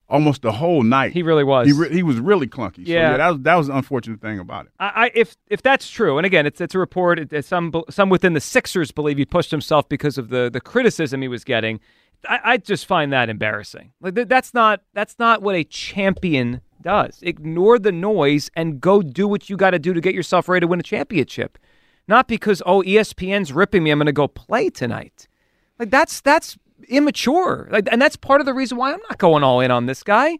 [0.08, 1.12] almost the whole night.
[1.12, 1.66] He really was.
[1.66, 2.86] He, re- he was really clunky.
[2.86, 3.10] So, Yeah.
[3.12, 4.72] yeah, that was that was the unfortunate thing about it.
[4.78, 7.18] I, I if if that's true, and again, it's it's a report.
[7.18, 10.60] It, it's some some within the Sixers believe he pushed himself because of the the
[10.60, 11.80] criticism he was getting.
[12.28, 13.92] I, I just find that embarrassing.
[14.00, 17.18] Like th- that's not that's not what a champion does.
[17.22, 20.60] Ignore the noise and go do what you got to do to get yourself ready
[20.64, 21.58] to win a championship.
[22.10, 25.28] Not because oh ESPN's ripping me, I'm going to go play tonight.
[25.78, 26.58] Like that's that's
[26.88, 27.68] immature.
[27.70, 30.02] Like, and that's part of the reason why I'm not going all in on this
[30.02, 30.38] guy.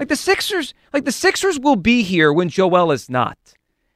[0.00, 3.38] Like the Sixers, like the Sixers will be here when Joel is not.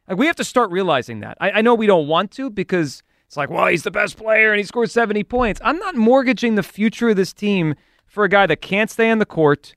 [0.06, 1.36] Like we have to start realizing that.
[1.40, 4.52] I, I know we don't want to because it's like, well, he's the best player
[4.52, 5.60] and he scored 70 points.
[5.64, 7.74] I'm not mortgaging the future of this team
[8.06, 9.74] for a guy that can't stay on the court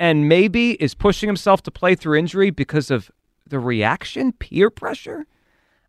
[0.00, 3.10] and maybe is pushing himself to play through injury because of
[3.46, 5.26] the reaction, peer pressure.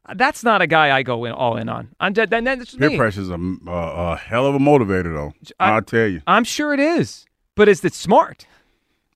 [0.07, 1.89] Uh, That's not a guy I go in all in on.
[1.99, 2.29] I'm dead.
[2.29, 3.35] Then that's Peer pressure is a,
[3.67, 3.71] a,
[4.13, 5.34] a hell of a motivator, though.
[5.59, 6.21] I'll tell you.
[6.27, 7.25] I'm sure it is,
[7.55, 8.47] but is it smart?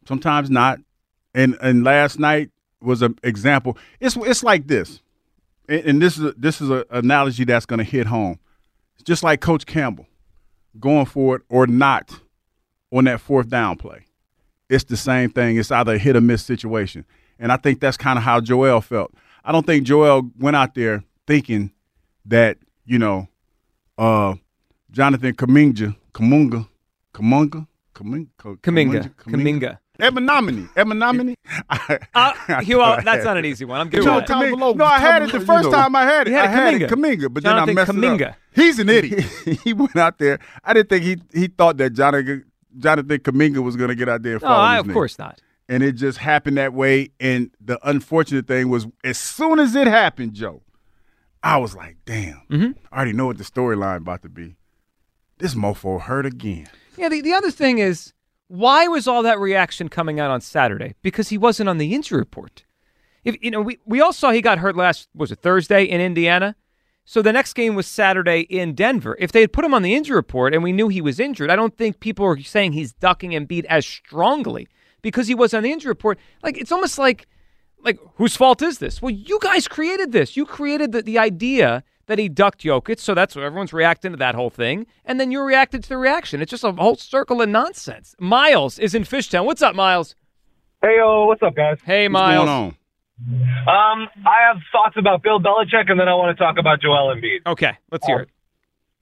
[0.08, 0.80] Sometimes not.
[1.34, 2.50] And and last night
[2.82, 3.78] was an example.
[4.02, 5.02] It's it's like this,
[5.70, 8.40] and, and this is a, this is an analogy that's going to hit home.
[8.96, 10.08] It's just like Coach Campbell
[10.80, 12.20] going for it or not
[12.92, 14.06] on that fourth down play.
[14.70, 15.58] It's the same thing.
[15.58, 17.06] It's either a hit or miss situation,
[17.40, 19.14] and I think that's kind of how Joel felt.
[19.44, 21.72] I don't think Joel went out there thinking
[22.26, 23.28] that you know,
[23.98, 24.36] uh,
[24.92, 26.68] Jonathan Kaminga, Kamunga,
[27.14, 29.14] Kamunga, Kaminga, Kaminga.
[29.16, 29.78] Kaminga.
[30.00, 30.68] Ebenomini.
[30.74, 31.36] Ebenomini.
[32.16, 33.80] Uh, Hugh, well, that's not an easy one.
[33.80, 34.36] I'm good Joe with that.
[34.38, 34.76] Kaminga.
[34.76, 36.32] No, I had it the first time I had it.
[36.32, 37.18] You had I had it Kaminga.
[37.20, 38.22] Kaminga, but Jonathan then I messed Kaminga.
[38.22, 38.36] it up.
[38.56, 39.24] He's an idiot.
[39.64, 40.40] he went out there.
[40.64, 42.46] I didn't think he he thought that Jonathan
[42.78, 44.60] Jonathan Kaminga was going to get out there and No, fall.
[44.60, 44.94] I, his of knee.
[44.94, 45.40] course not.
[45.70, 47.12] And it just happened that way.
[47.20, 50.64] And the unfortunate thing was, as soon as it happened, Joe,
[51.44, 52.42] I was like, damn.
[52.50, 52.72] Mm-hmm.
[52.92, 54.58] I already know what the storyline about to be.
[55.38, 56.68] This mofo hurt again.
[56.98, 58.14] Yeah, the, the other thing is,
[58.48, 60.96] why was all that reaction coming out on Saturday?
[61.02, 62.66] Because he wasn't on the injury report.
[63.24, 66.02] If you know, we, we all saw he got hurt last was it Thursday in
[66.02, 66.56] Indiana.
[67.06, 69.16] So the next game was Saturday in Denver.
[69.20, 71.50] If they had put him on the injury report and we knew he was injured,
[71.50, 74.68] I don't think people were saying he's ducking Embiid as strongly
[75.02, 76.20] because he was on the injury report.
[76.44, 77.28] Like it's almost like
[77.84, 79.02] like whose fault is this?
[79.02, 80.38] Well, you guys created this.
[80.38, 84.18] You created the, the idea that he ducked Jokic, so that's what everyone's reacting to
[84.18, 86.42] that whole thing, and then you reacted to the reaction.
[86.42, 88.16] It's just a whole circle of nonsense.
[88.20, 89.46] Miles is in Fishtown.
[89.46, 90.16] What's up, Miles?
[90.82, 91.78] Hey, yo, what's up, guys?
[91.86, 92.46] Hey, What's Miles.
[92.46, 92.76] going on?
[93.30, 97.16] Um, I have thoughts about Bill Belichick, and then I want to talk about Joel
[97.16, 97.46] Embiid.
[97.46, 98.30] Okay, let's hear it.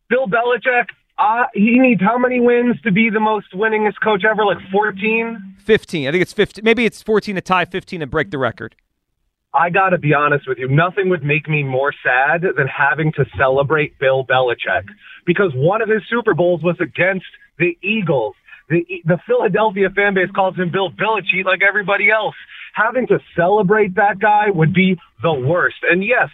[0.09, 0.87] Bill Belichick,
[1.19, 4.45] uh, he needs how many wins to be the most winningest coach ever?
[4.45, 5.57] Like 14?
[5.57, 6.07] 15.
[6.07, 6.63] I think it's 15.
[6.63, 8.75] Maybe it's 14 to tie 15 and break the record.
[9.53, 10.67] I got to be honest with you.
[10.67, 14.85] Nothing would make me more sad than having to celebrate Bill Belichick
[15.25, 17.25] because one of his Super Bowls was against
[17.57, 18.35] the Eagles.
[18.69, 22.35] The, the Philadelphia fan base calls him Bill Belichick like everybody else.
[22.75, 25.77] Having to celebrate that guy would be the worst.
[25.89, 26.29] And yes,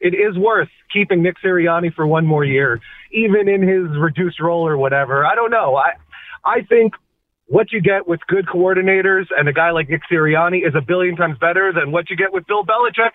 [0.00, 2.80] it is worth keeping Nick Sirianni for one more year,
[3.12, 5.24] even in his reduced role or whatever.
[5.26, 5.76] I don't know.
[5.76, 5.90] I,
[6.44, 6.94] I think
[7.46, 11.16] what you get with good coordinators and a guy like Nick Sirianni is a billion
[11.16, 13.10] times better than what you get with Bill Belichick.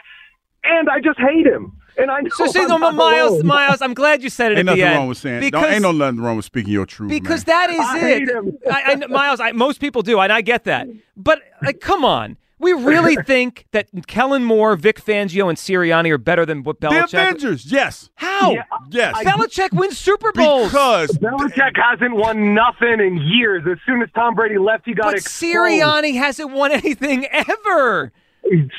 [0.64, 1.74] And I just hate him.
[1.98, 3.46] And I know So, see, I'm no, not Miles, alone.
[3.48, 4.98] Miles, I'm glad you said it Ain't at nothing the end.
[4.98, 5.40] wrong with saying.
[5.42, 7.10] because, Don't, ain't no nothing wrong with speaking your truth.
[7.10, 7.56] because man.
[7.56, 8.02] that is I it.
[8.02, 8.58] hate him.
[8.72, 10.88] I, I, Miles, I, most people do, and I get that.
[11.16, 12.38] But like, come on.
[12.64, 17.12] We really think that Kellen Moore, Vic Fangio, and Sirianni are better than what Belichick.
[17.12, 18.10] The Avengers, yes.
[18.16, 18.56] How?
[18.90, 19.16] Yes.
[19.24, 20.70] Belichick wins Super Bowls.
[20.72, 23.64] Because Belichick hasn't won nothing in years.
[23.70, 25.54] As soon as Tom Brady left, he got but exposed.
[25.54, 28.12] Sirianni hasn't won anything ever.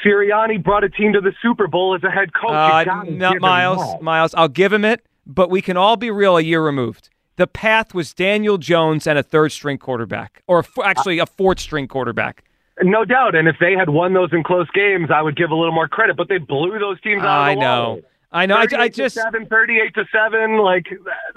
[0.05, 2.51] Sirianni brought a team to the Super Bowl as a head coach.
[2.87, 4.01] Uh, not Miles.
[4.01, 6.37] Miles, I'll give him it, but we can all be real.
[6.37, 10.63] A year removed, the path was Daniel Jones and a third string quarterback, or a
[10.63, 12.45] f- actually a fourth string quarterback.
[12.83, 13.35] No doubt.
[13.35, 15.89] And if they had won those in close games, I would give a little more
[15.89, 16.17] credit.
[16.17, 17.89] But they blew those teams out I of the know.
[17.91, 18.03] water.
[18.35, 18.57] I know.
[18.57, 18.79] I, know.
[18.79, 20.59] I just, seven, 38 to seven.
[20.59, 20.87] Like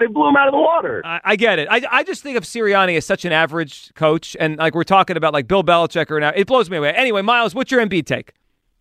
[0.00, 1.00] they blew them out of the water.
[1.06, 1.68] I, I get it.
[1.70, 5.16] I, I just think of Sirianni as such an average coach, and like we're talking
[5.16, 6.92] about like Bill Belichick or now, it blows me away.
[6.92, 8.32] Anyway, Miles, what's your Embiid take?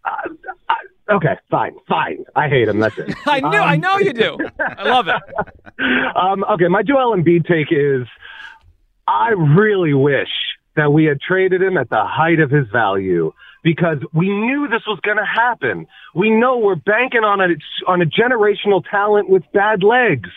[0.04, 0.10] Uh,
[0.68, 2.26] uh, okay, fine, fine.
[2.36, 2.80] I hate him.
[2.80, 3.14] That's it.
[3.28, 4.38] I knew, I um, know you do.
[4.60, 5.16] I love it.
[6.16, 8.08] Um, okay, my Joel Embiid take is
[9.08, 10.28] I really wish
[10.78, 13.34] that we had traded him at the height of his value
[13.64, 15.88] because we knew this was going to happen.
[16.16, 20.30] We know we're banking on a on a generational talent with bad legs.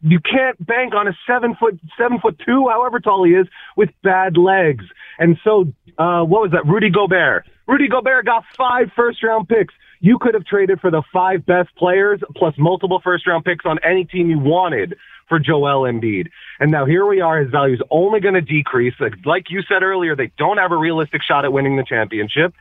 [0.00, 3.46] You can't bank on a seven foot seven foot two, however tall he is,
[3.76, 4.84] with bad legs.
[5.18, 6.66] And so, uh, what was that?
[6.66, 7.46] Rudy Gobert.
[7.68, 9.74] Rudy Gobert got five first round picks.
[10.00, 13.78] You could have traded for the five best players plus multiple first round picks on
[13.84, 14.96] any team you wanted
[15.32, 16.28] for Joel Embiid.
[16.60, 17.38] And now here we are.
[17.40, 18.92] His value is only going to decrease.
[19.00, 22.52] Like, like you said earlier, they don't have a realistic shot at winning the championship.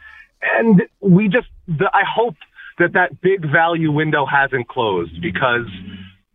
[0.56, 2.36] And we just, the, I hope
[2.80, 5.66] that that big value window hasn't closed because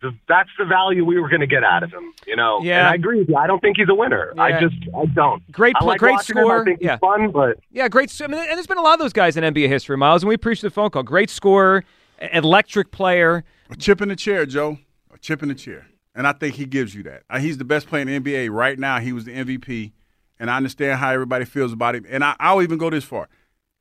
[0.03, 2.13] the, that's the value we were going to get out of him.
[2.27, 2.81] You know, Yeah.
[2.81, 3.35] And I agree with you.
[3.35, 4.31] I don't think he's a winner.
[4.37, 5.41] I just, I don't.
[5.51, 6.43] Great I like great watching him.
[6.43, 6.61] score.
[6.61, 6.91] I think Yeah.
[6.91, 8.15] he's fun, but Yeah, great.
[8.21, 10.29] I mean, and there's been a lot of those guys in NBA history, Miles, and
[10.29, 11.01] we appreciate the phone call.
[11.01, 11.83] Great scorer,
[12.31, 13.43] electric player.
[13.71, 14.77] A chip in the chair, Joe.
[15.13, 15.87] A chip in the chair.
[16.17, 17.23] And I think he gives you that.
[17.29, 18.99] Uh, He's the best player in the NBA right now.
[18.99, 19.93] He was the MVP.
[20.39, 22.05] And I understand how everybody feels about him.
[22.09, 23.29] And I, I'll even go this far.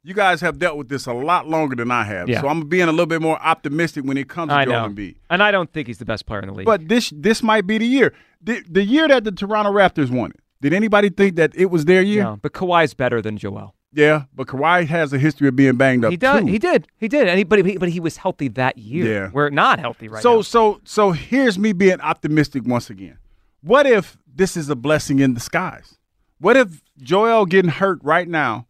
[0.04, 2.40] You guys have dealt with this a lot longer than I have, Yeah.
[2.40, 4.94] so I'm being a little bit more optimistic when it comes to I Joel know.
[4.94, 5.16] Embiid.
[5.30, 6.64] And I don't think he's the best player in the league.
[6.66, 8.12] But this this might be the year.
[8.40, 10.40] The, the year that the Toronto Raptors won it.
[10.60, 12.22] Did anybody think that it was their year?
[12.22, 13.74] No, but Kawhi's better than Joel.
[13.96, 16.10] Yeah, but Kawhi has a history of being banged up.
[16.10, 16.40] He does.
[16.42, 16.46] too.
[16.46, 16.86] He did.
[16.98, 17.28] He did.
[17.28, 19.06] And he, but, he, but he was healthy that year.
[19.24, 19.30] Yeah.
[19.32, 20.42] We're not healthy right so now.
[20.42, 23.16] so so here's me being optimistic once again.
[23.62, 25.96] What if this is a blessing in disguise?
[26.38, 28.66] What if Joel getting hurt right now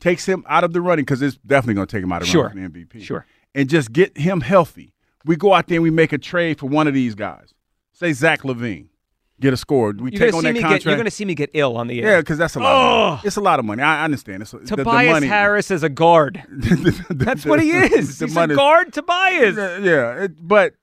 [0.00, 2.26] takes him out of the running because it's definitely going to take him out of
[2.26, 2.46] the Sure.
[2.48, 3.02] running for the MVP.
[3.02, 3.26] Sure.
[3.54, 4.94] and just get him healthy.
[5.26, 7.52] We go out there and we make a trade for one of these guys.
[7.92, 8.88] Say Zach LaVine,
[9.42, 9.92] get a score.
[9.92, 10.84] We You're take on that contract.
[10.84, 10.84] get.
[10.86, 12.12] You're going to see me get ill on the air.
[12.12, 12.72] yeah, because that's a lot.
[12.74, 13.20] Of money.
[13.26, 13.82] It's a lot of money.
[13.82, 14.42] I understand.
[14.42, 15.26] It's the- the, Tobias money.
[15.26, 16.42] Harris is a guard.
[17.10, 18.18] That's what he is.
[18.18, 18.92] the He's money- a guard.
[18.92, 19.56] Tobias.
[19.56, 20.74] Yeah, it, but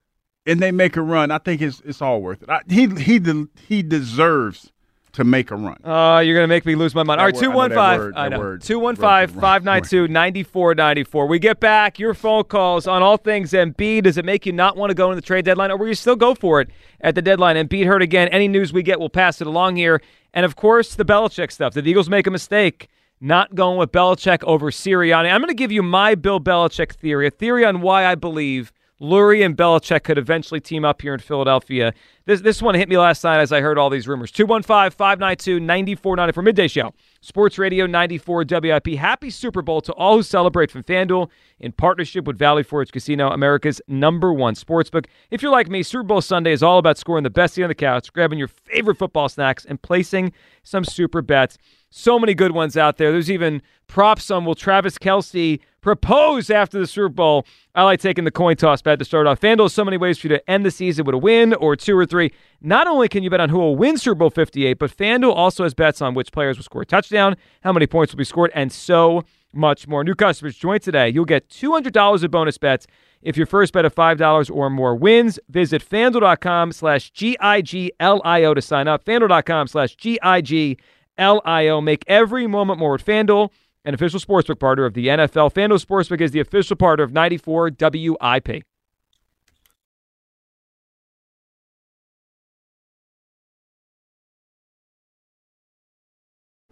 [0.46, 1.30] and they make a run.
[1.30, 2.48] I think it's it's all worth it.
[2.50, 3.20] I, he he
[3.66, 4.72] he deserves
[5.12, 5.76] to make a run.
[5.84, 7.20] Uh, you're going to make me lose my mind.
[7.20, 7.98] All right, word- I know that 215.
[8.00, 8.38] word- I know.
[8.38, 11.26] word- 215 592 9494.
[11.26, 14.04] We get back your phone calls on all things Embiid.
[14.04, 15.94] Does it make you not want to go in the trade deadline, or will you
[15.94, 16.70] still go for it
[17.00, 17.56] at the deadline?
[17.56, 18.28] Embiid hurt again.
[18.28, 20.00] Any news we get, we'll pass it along here.
[20.32, 21.74] And of course, the Belichick stuff.
[21.74, 22.88] Did the Eagles make a mistake
[23.20, 25.30] not going with Belichick over Sirianni?
[25.32, 28.72] I'm going to give you my Bill Belichick theory, a theory on why I believe
[29.00, 31.94] Lurie and Belichick could eventually team up here in Philadelphia.
[32.26, 34.30] This this one hit me last night as I heard all these rumors.
[34.30, 36.92] 215 592 9494 midday show.
[37.22, 38.88] Sports Radio 94 WIP.
[38.96, 43.30] Happy Super Bowl to all who celebrate from FanDuel in partnership with Valley Forge Casino,
[43.30, 45.06] America's number one sportsbook.
[45.30, 47.68] If you're like me, Super Bowl Sunday is all about scoring the best seat on
[47.68, 50.32] the couch, grabbing your favorite football snacks, and placing
[50.62, 51.56] some super bets.
[51.88, 53.12] So many good ones out there.
[53.12, 57.46] There's even props on will Travis Kelce propose after the Super Bowl.
[57.74, 59.40] I like taking the coin toss bet to start off.
[59.40, 61.76] FanDuel has so many ways for you to end the season with a win or
[61.76, 62.32] two or three.
[62.60, 65.62] Not only can you bet on who will win Super Bowl 58, but FanDuel also
[65.62, 68.50] has bets on which players will score a touchdown, how many points will be scored,
[68.54, 70.04] and so much more.
[70.04, 71.08] New customers join today.
[71.08, 72.86] You'll get $200 of bonus bets
[73.22, 75.38] if your first bet of $5 or more wins.
[75.48, 79.04] Visit FanDuel.com slash G-I-G-L-I-O to sign up.
[79.04, 81.80] FanDuel.com slash G-I-G-L-I-O.
[81.80, 83.50] Make every moment more with FanDuel,
[83.84, 85.52] an official sportsbook partner of the NFL.
[85.52, 88.62] FanDuel Sportsbook is the official partner of 94 WIP.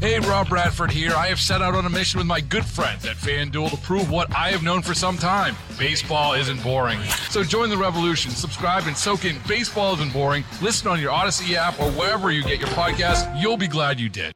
[0.00, 1.10] Hey, Rob Bradford here.
[1.16, 4.08] I have set out on a mission with my good friends at FanDuel to prove
[4.12, 7.00] what I have known for some time baseball isn't boring.
[7.30, 8.30] So join the revolution.
[8.30, 10.44] Subscribe and soak in Baseball Isn't Boring.
[10.62, 13.40] Listen on your Odyssey app or wherever you get your podcast.
[13.40, 14.32] You'll be glad you did.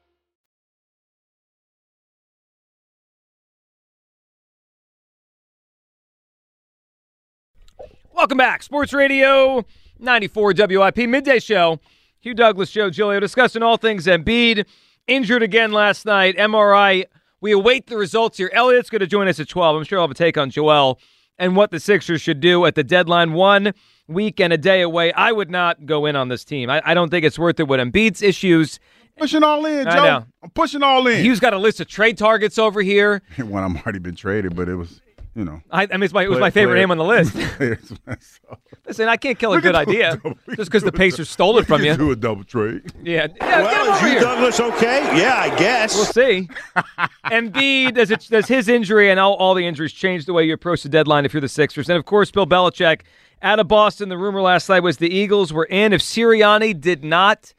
[8.13, 8.63] Welcome back.
[8.63, 9.65] Sports Radio
[9.99, 11.79] 94 WIP Midday Show.
[12.19, 14.65] Hugh Douglas, Joe Giglio discussing all things Embiid.
[15.07, 16.37] Injured again last night.
[16.37, 17.05] MRI.
[17.41, 18.49] We await the results here.
[18.53, 19.75] Elliot's going to join us at 12.
[19.75, 20.97] I'm sure I'll have a take on Joel
[21.37, 23.33] and what the Sixers should do at the deadline.
[23.33, 23.73] One
[24.07, 25.11] week and a day away.
[25.11, 26.69] I would not go in on this team.
[26.69, 28.79] I, I don't think it's worth it with Embiid's issues.
[29.17, 30.03] Pushing all in, I Joe.
[30.03, 30.25] know.
[30.41, 31.23] I'm pushing all in.
[31.23, 33.21] He's got a list of trade targets over here.
[33.37, 35.01] One I'm already been traded, but it was,
[35.35, 35.61] you know.
[35.71, 37.35] I, I mean, it's my, it was Play- my favorite player- name on the list.
[38.87, 41.57] Listen, I can't kill a good can a idea double- just because the Pacers stole
[41.57, 41.91] it from you.
[41.91, 42.81] can Do a double trade.
[43.01, 44.19] Yeah, yeah get him over here.
[44.19, 45.17] Douglas okay?
[45.17, 45.95] Yeah, I guess.
[45.95, 46.49] We'll see.
[47.25, 50.53] Embiid, does, it, does his injury and all, all the injuries change the way you
[50.53, 51.89] approach the deadline if you're the Sixers?
[51.89, 53.01] And of course, Bill Belichick
[53.41, 54.09] out of Boston.
[54.09, 55.93] The rumor last night was the Eagles were in.
[55.93, 57.53] If Sirianni did not,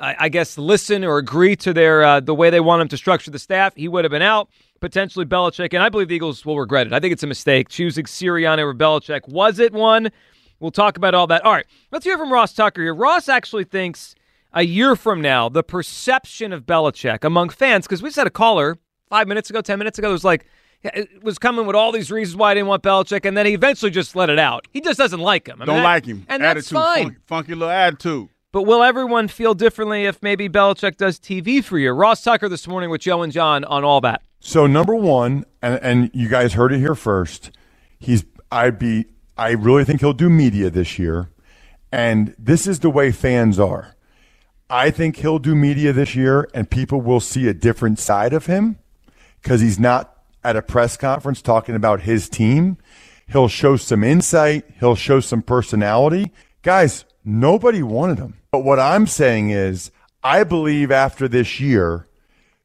[0.00, 2.96] I, I guess, listen or agree to their uh, the way they want him to
[2.96, 4.48] structure the staff, he would have been out.
[4.80, 6.92] Potentially Belichick, and I believe the Eagles will regret it.
[6.94, 9.28] I think it's a mistake choosing Sirianni over Belichick.
[9.28, 10.10] Was it one?
[10.58, 11.44] We'll talk about all that.
[11.44, 12.94] All right, let's hear from Ross Tucker here.
[12.94, 14.14] Ross actually thinks
[14.54, 18.30] a year from now, the perception of Belichick among fans, because we just had a
[18.30, 18.78] caller
[19.10, 20.08] five minutes ago, ten minutes ago.
[20.08, 20.46] It was like
[20.82, 23.52] it was coming with all these reasons why I didn't want Belichick, and then he
[23.52, 24.66] eventually just let it out.
[24.72, 25.56] He just doesn't like him.
[25.60, 26.24] I mean, Don't that- like him.
[26.26, 27.04] and attitude, that's fine.
[27.04, 28.28] Funky, funky little attitude.
[28.52, 31.92] But will everyone feel differently if maybe Belichick does TV for you?
[31.92, 34.22] Ross Tucker this morning with Joe and John on all that.
[34.40, 37.52] So number one, and, and you guys heard it here first.
[38.00, 39.06] He's I'd be
[39.38, 41.30] I really think he'll do media this year,
[41.92, 43.94] and this is the way fans are.
[44.68, 48.46] I think he'll do media this year, and people will see a different side of
[48.46, 48.78] him
[49.40, 52.78] because he's not at a press conference talking about his team.
[53.28, 54.64] He'll show some insight.
[54.80, 56.32] He'll show some personality.
[56.62, 58.39] Guys, nobody wanted him.
[58.52, 59.90] But what I'm saying is,
[60.22, 62.06] I believe after this year,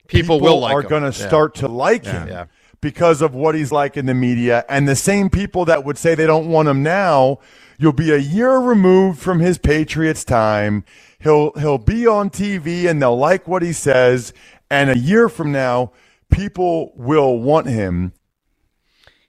[0.08, 2.46] People will like are going to start to like him Yeah.
[2.82, 4.64] because of what he's like in the media.
[4.70, 7.40] And the same people that would say they don't want him now,
[7.80, 10.86] you'll be a year removed from his Patriots time.
[11.20, 14.32] He'll he'll be on TV and they'll like what he says.
[14.70, 15.92] And a year from now,
[16.32, 18.14] people will want him.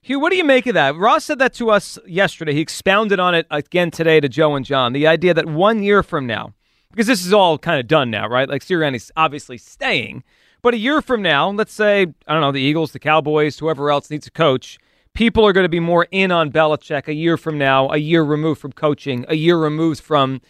[0.06, 0.94] Hugh, what do you make of that?
[0.94, 2.52] Ross said that to us yesterday.
[2.52, 4.92] He expounded on it again today to Joe and John.
[4.92, 6.54] The idea that one year from now,
[6.92, 8.48] because this is all kind of done now, right?
[8.48, 10.22] Like Sirianni's obviously staying,
[10.62, 13.90] but a year from now, let's say I don't know the Eagles, the Cowboys, whoever
[13.90, 14.78] else needs a coach.
[15.12, 18.22] People are going to be more in on Belichick a year from now, a year
[18.22, 20.40] removed from coaching, a year removed from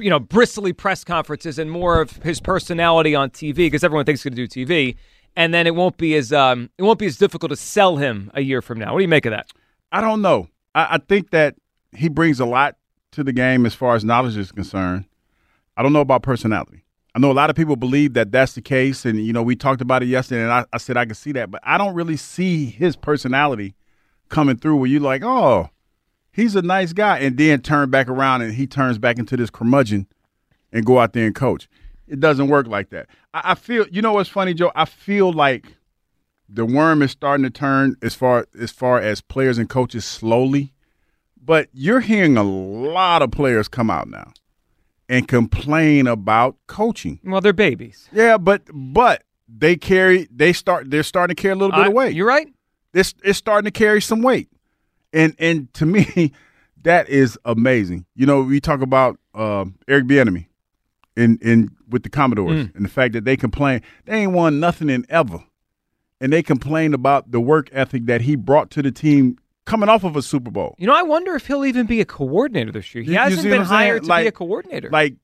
[0.00, 4.22] you know bristly press conferences and more of his personality on TV because everyone thinks
[4.22, 4.96] he's going to do TV,
[5.38, 8.30] and then it won't be as um, it won't be as difficult to sell him
[8.34, 8.92] a year from now.
[8.92, 9.46] What do you make of that?
[9.92, 10.48] I don't know.
[10.74, 11.54] I, I think that
[11.96, 12.76] he brings a lot
[13.12, 15.04] to the game as far as knowledge is concerned.
[15.76, 16.84] I don't know about personality.
[17.14, 19.54] I know a lot of people believe that that's the case, and you know we
[19.54, 21.94] talked about it yesterday, and I, I said I could see that, but I don't
[21.94, 23.76] really see his personality
[24.28, 24.76] coming through.
[24.76, 25.70] Where you like, oh,
[26.32, 29.50] he's a nice guy, and then turn back around and he turns back into this
[29.50, 30.08] curmudgeon
[30.72, 31.68] and go out there and coach.
[32.08, 33.06] It doesn't work like that.
[33.34, 34.72] I, I feel, you know, what's funny, Joe?
[34.74, 35.74] I feel like
[36.48, 40.72] the worm is starting to turn as far as far as players and coaches slowly,
[41.42, 44.32] but you're hearing a lot of players come out now
[45.08, 47.20] and complain about coaching.
[47.24, 48.08] Well, they're babies.
[48.12, 51.88] Yeah, but but they carry they start they're starting to carry a little bit I-
[51.88, 52.14] of weight.
[52.14, 52.48] You're right.
[52.94, 54.48] It's it's starting to carry some weight,
[55.12, 56.32] and and to me,
[56.82, 58.06] that is amazing.
[58.14, 60.46] You know, we talk about um, Eric Bieniemy
[61.18, 62.74] in in with the Commanders Mm.
[62.76, 65.42] and the fact that they complain they ain't won nothing in ever,
[66.20, 70.04] and they complain about the work ethic that he brought to the team coming off
[70.04, 70.74] of a Super Bowl.
[70.78, 73.02] You know, I wonder if he'll even be a coordinator this year.
[73.04, 73.78] He You- you hasn't see been what I'm saying?
[73.78, 74.88] hired to Like- be a coordinator.
[74.90, 75.14] Like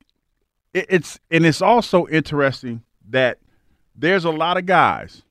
[0.74, 3.38] it, it's and it's also interesting that
[3.96, 5.22] there's a lot of guys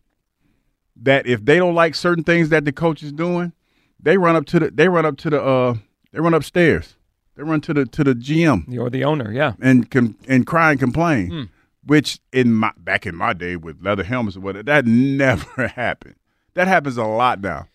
[0.95, 3.51] that if they don't like certain things that the coach is doing,
[3.99, 5.75] they run up to the they run up to the uh
[6.11, 6.95] they run upstairs.
[7.35, 10.71] They run to the to the GM or the owner, yeah, and com- and cry
[10.71, 11.29] and complain.
[11.29, 11.43] Hmm.
[11.85, 16.15] Which in my back in my day with leather helmets or whatever, that never happened.
[16.53, 17.67] That happens a lot now.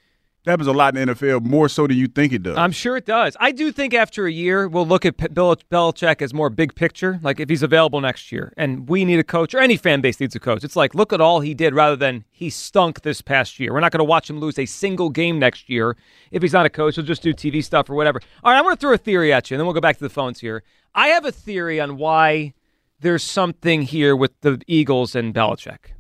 [0.48, 2.56] Happens a lot in the NFL, more so than you think it does.
[2.56, 3.36] I'm sure it does.
[3.38, 7.20] I do think after a year, we'll look at Bill Belichick as more big picture.
[7.22, 10.18] Like if he's available next year, and we need a coach, or any fan base
[10.20, 10.64] needs a coach.
[10.64, 13.74] It's like look at all he did, rather than he stunk this past year.
[13.74, 15.98] We're not going to watch him lose a single game next year
[16.30, 16.94] if he's not a coach.
[16.94, 18.18] He'll just do TV stuff or whatever.
[18.42, 19.98] All right, I want to throw a theory at you, and then we'll go back
[19.98, 20.62] to the phones here.
[20.94, 22.54] I have a theory on why
[23.00, 25.92] there's something here with the Eagles and Belichick.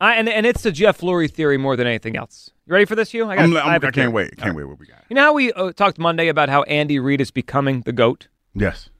[0.00, 2.50] I, and, and it's the Jeff Lurie theory more than anything else.
[2.66, 3.24] You ready for this, Hugh?
[3.28, 4.08] I'm- I'm- have a I can't theory.
[4.08, 4.36] wait.
[4.36, 5.02] Can't All wait what we got.
[5.08, 8.28] You know how we uh, talked Monday about how Andy Reid is becoming the GOAT?
[8.54, 8.90] Yes.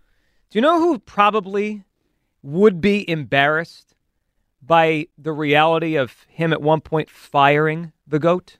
[0.50, 1.84] Do you know who probably
[2.42, 3.94] would be embarrassed
[4.62, 8.58] by the reality of him at one point firing the GOAT?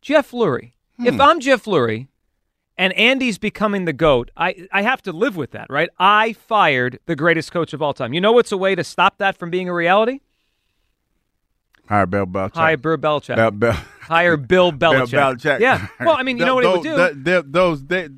[0.00, 0.72] Jeff Lurie.
[0.98, 2.08] If I'm Jeff Lurie
[2.76, 5.88] and Andy's becoming the GOAT, I, I have to live with that, right?
[5.98, 8.12] I fired the greatest coach of all time.
[8.12, 10.20] You know what's a way to stop that from being a reality?
[11.92, 12.54] Hire Bill Belichick.
[12.54, 13.74] Hire Bill Belichick.
[14.00, 15.10] Hire Bill Belichick.
[15.10, 15.60] Bill Belichick.
[15.60, 15.88] Yeah.
[16.00, 16.96] Well, I mean, you know what he would do?
[16.96, 18.08] Those, th- those, they,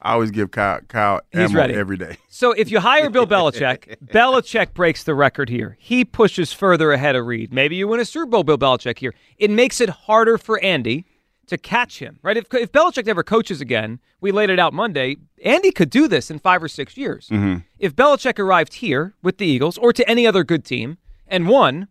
[0.00, 1.74] I always give Kyle, Kyle He's ammo ready.
[1.74, 2.18] every day.
[2.28, 5.76] So if you hire Bill Belichick, Belichick breaks the record here.
[5.80, 7.52] He pushes further ahead of Reid.
[7.52, 9.14] Maybe you win a Super Bowl, Bill Belichick here.
[9.36, 11.04] It makes it harder for Andy
[11.48, 12.36] to catch him, right?
[12.36, 16.30] If, if Belichick ever coaches again, we laid it out Monday, Andy could do this
[16.30, 17.28] in five or six years.
[17.30, 17.58] Mm-hmm.
[17.80, 21.88] If Belichick arrived here with the Eagles or to any other good team and won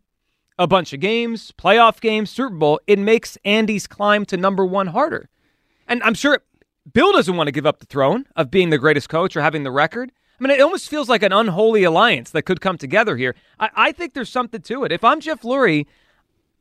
[0.58, 4.88] a bunch of games, playoff games, Super Bowl, it makes Andy's climb to number one
[4.88, 5.30] harder.
[5.88, 6.42] And I'm sure
[6.92, 9.64] Bill doesn't want to give up the throne of being the greatest coach or having
[9.64, 10.12] the record.
[10.40, 13.36] I mean, it almost feels like an unholy alliance that could come together here.
[13.60, 14.92] I, I think there's something to it.
[14.92, 15.86] If I'm Jeff Lurie,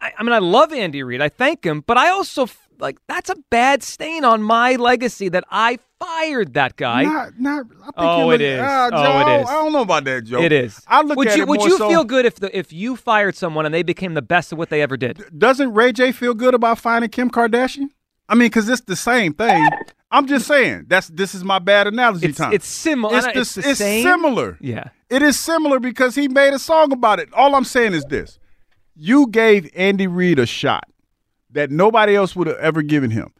[0.01, 1.21] I, I mean, I love Andy Reid.
[1.21, 2.49] I thank him, but I also
[2.83, 7.05] like that's a bad stain on my legacy that I fired that guy.
[7.05, 7.67] Not, not.
[7.81, 8.61] I think Oh, it is.
[8.61, 9.49] Uh, oh, Joe, it I don't- is.
[9.49, 10.41] I don't know about that, Joe.
[10.43, 10.81] It is.
[10.89, 12.73] I look would at you it would more you so- feel good if the, if
[12.73, 15.23] you fired someone and they became the best of what they ever did?
[15.39, 17.87] Doesn't Ray J feel good about finding Kim Kardashian?
[18.29, 19.69] I mean, because it's the same thing.
[20.11, 22.53] I'm just saying that's this is my bad analogy It's- time.
[22.53, 23.17] it's similar.
[23.19, 24.59] It's, the- it's it's similar.
[24.61, 24.89] Yeah.
[25.09, 27.33] It is similar because he made a song about it.
[27.33, 28.39] All I'm saying is this:
[28.97, 30.85] you gave Andy Reid a shot
[31.53, 33.33] that nobody else would have ever given him.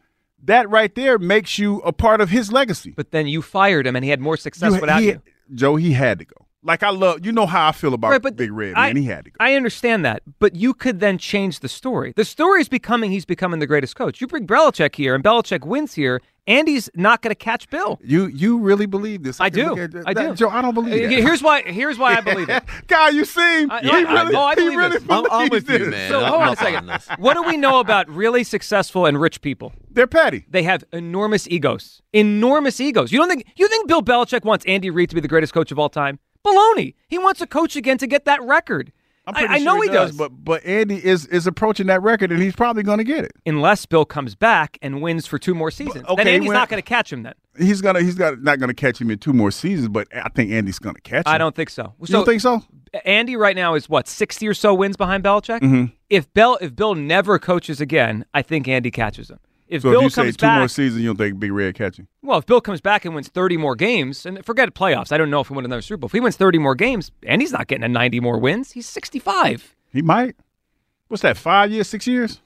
[0.45, 2.91] That right there makes you a part of his legacy.
[2.95, 5.21] But then you fired him and he had more success without he- you.
[5.53, 6.42] Joe, he had to go.
[6.65, 8.95] Like I love, you know how I feel about Right, but Big Red, I, man.
[8.97, 9.35] He had to go.
[9.39, 12.13] I understand that, but you could then change the story.
[12.15, 14.21] The story is becoming he's becoming the greatest coach.
[14.21, 16.21] You bring Belichick here, and Belichick wins here.
[16.45, 17.99] Andy's not going to catch Bill.
[18.03, 19.39] You you really believe this?
[19.39, 19.69] I can do.
[19.75, 20.35] look at- I that- do.
[20.35, 20.49] Joe.
[20.49, 21.23] I don't believe uh, it.
[21.23, 21.61] Here's why.
[21.63, 22.63] Here's why I believe it.
[22.87, 23.71] Guy, you see him?
[23.71, 25.09] I- he I- really, oh, I he believe really this.
[25.09, 25.91] I'm- I'm believes with you, this.
[25.91, 26.11] man.
[26.11, 26.55] So I'm hold on a
[26.99, 27.17] second.
[27.23, 29.71] What do we know about really successful and rich people?
[29.89, 30.45] They're petty.
[30.49, 32.01] They have enormous egos.
[32.13, 33.11] Enormous egos.
[33.13, 35.71] You don't think you think Bill Belichick wants Andy Reid to be the greatest coach
[35.71, 36.19] of all time?
[36.45, 36.95] Baloney.
[37.07, 38.91] He wants a coach again to get that record.
[39.25, 42.41] I'm I, I know he does, but but Andy is is approaching that record, and
[42.41, 43.31] he's probably going to get it.
[43.45, 46.03] unless Bill comes back and wins for two more seasons.
[46.03, 47.23] okay, then Andy's when- not going to catch him.
[47.23, 50.07] Then He's gonna he's got not going to catch him in two more seasons, but
[50.13, 51.33] I think Andy's going to catch him.
[51.33, 51.93] I don't think so.
[52.01, 52.63] You don't think so?
[53.05, 55.61] Andy right now is what sixty or so wins behind Belichick.
[55.61, 55.93] Mhm.
[56.09, 59.39] If Bill if Bill never coaches again, I think Andy catches him.
[59.73, 62.07] If so Bill if you say two more seasons, you don't think Big Red catching?
[62.21, 65.29] well, if Bill comes back and wins thirty more games, and forget playoffs, I don't
[65.29, 66.07] know if he wins another Super Bowl.
[66.07, 68.71] If he wins thirty more games, and he's not getting a ninety more wins.
[68.71, 69.75] He's sixty five.
[69.91, 70.35] He might.
[71.07, 71.37] What's that?
[71.37, 72.39] Five years, six years?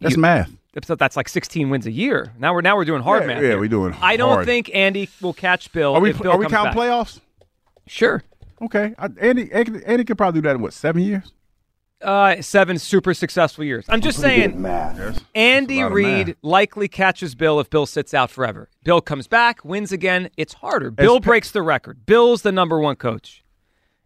[0.00, 0.50] That's math.
[0.84, 2.32] So that's like sixteen wins a year.
[2.38, 3.42] Now we're now we're doing hard Yeah, math.
[3.42, 3.60] yeah, here.
[3.60, 4.46] we're doing I don't hard.
[4.46, 5.94] think Andy will catch Bill.
[5.94, 6.76] Are we Bill are we counting back.
[6.76, 7.20] playoffs?
[7.86, 8.22] Sure.
[8.62, 11.32] Okay, I, Andy, Andy Andy could probably do that in what seven years?
[12.04, 13.86] Uh, seven super successful years.
[13.88, 14.64] I'm just saying.
[15.34, 16.36] Andy Reid math.
[16.42, 18.68] likely catches Bill if Bill sits out forever.
[18.84, 20.30] Bill comes back, wins again.
[20.36, 20.90] It's harder.
[20.90, 22.04] Bill pe- breaks the record.
[22.06, 23.42] Bill's the number one coach,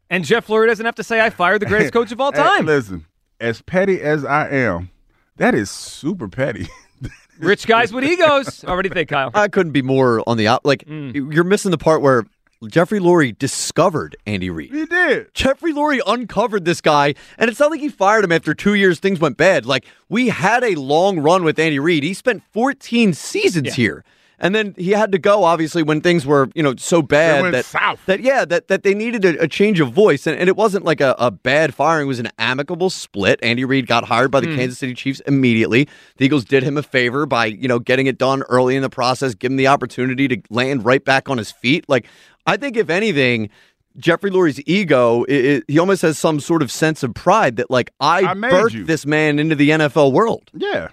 [0.09, 2.39] and Jeff Lurie doesn't have to say I fired the greatest coach of all Hey,
[2.43, 2.67] time.
[2.67, 3.07] listen,
[3.41, 4.91] as petty as I am,
[5.37, 6.69] that is super petty.
[7.39, 8.63] Rich guys with egos.
[8.63, 9.31] What do you think, Kyle?
[9.35, 10.63] I couldn't be more on the op.
[10.65, 11.33] Like Mm.
[11.33, 12.25] you're missing the part where
[12.67, 14.73] Jeffrey Lurie discovered Andy Reid.
[14.73, 15.33] he did.
[15.35, 18.99] Jeffrey Lurie uncovered this guy, and it's not like he fired him after two years.
[18.99, 19.65] Things went bad.
[19.65, 22.03] Like we had a long run with Andy Reid.
[22.03, 24.05] He spent 14 seasons here,
[24.41, 25.45] and then he had to go.
[25.45, 28.05] Obviously, when things were you know so bad that south.
[28.07, 30.85] that yeah that that they needed a, a change of voice, and, and it wasn't
[30.85, 32.07] like a, a bad firing.
[32.07, 33.39] It was an amicable split.
[33.41, 34.57] Andy Reid got hired by the Hmm.
[34.57, 35.87] Kansas City Chiefs immediately.
[36.17, 38.91] The Eagles did him a favor by you know getting it done early in the
[38.91, 41.85] process, give him the opportunity to land right back on his feet.
[41.89, 42.07] Like
[42.49, 43.51] I think if anything.
[43.97, 47.69] Jeffrey Lurie's ego, it, it- he almost has some sort of sense of pride that,
[47.69, 48.85] like, I, I birthed you.
[48.85, 50.51] this man into the NFL world.
[50.55, 50.89] Yeah,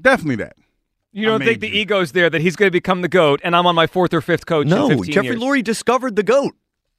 [0.00, 0.56] definitely that.
[1.12, 3.54] You don't think made the ego's there that he's going to become the goat, and
[3.54, 4.64] I'm on my fourth or fifth coach?
[4.64, 5.40] in No, 15 Jeffrey years?
[5.40, 6.54] Lurie discovered the GOAT.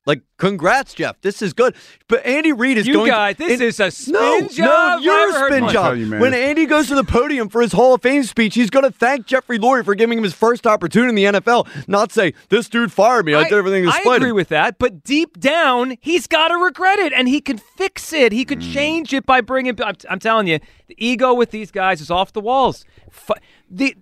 [0.07, 1.22] Like, congrats, Jeff.
[1.22, 1.76] This is good.
[2.07, 3.11] But Andy Reid is You going.
[3.11, 4.98] guys, this and- is a spin no, job.
[4.98, 5.95] No, you're a spin job.
[5.95, 8.84] you, when Andy goes to the podium for his Hall of Fame speech, he's going
[8.84, 12.34] to thank Jeffrey Lurie for giving him his first opportunity in the NFL, not say,
[12.49, 13.36] this dude fired me.
[13.36, 14.36] I, did everything to I agree him.
[14.36, 18.32] with that, but deep down, he's got to regret it, and he can fix it.
[18.32, 18.72] He could Hmm.
[18.72, 19.80] change it by bringing.
[19.84, 20.57] I'm, I'm telling you,
[20.88, 22.86] the ego with these guys is off the walls.
[23.07, 23.38] F-
[23.69, 23.95] the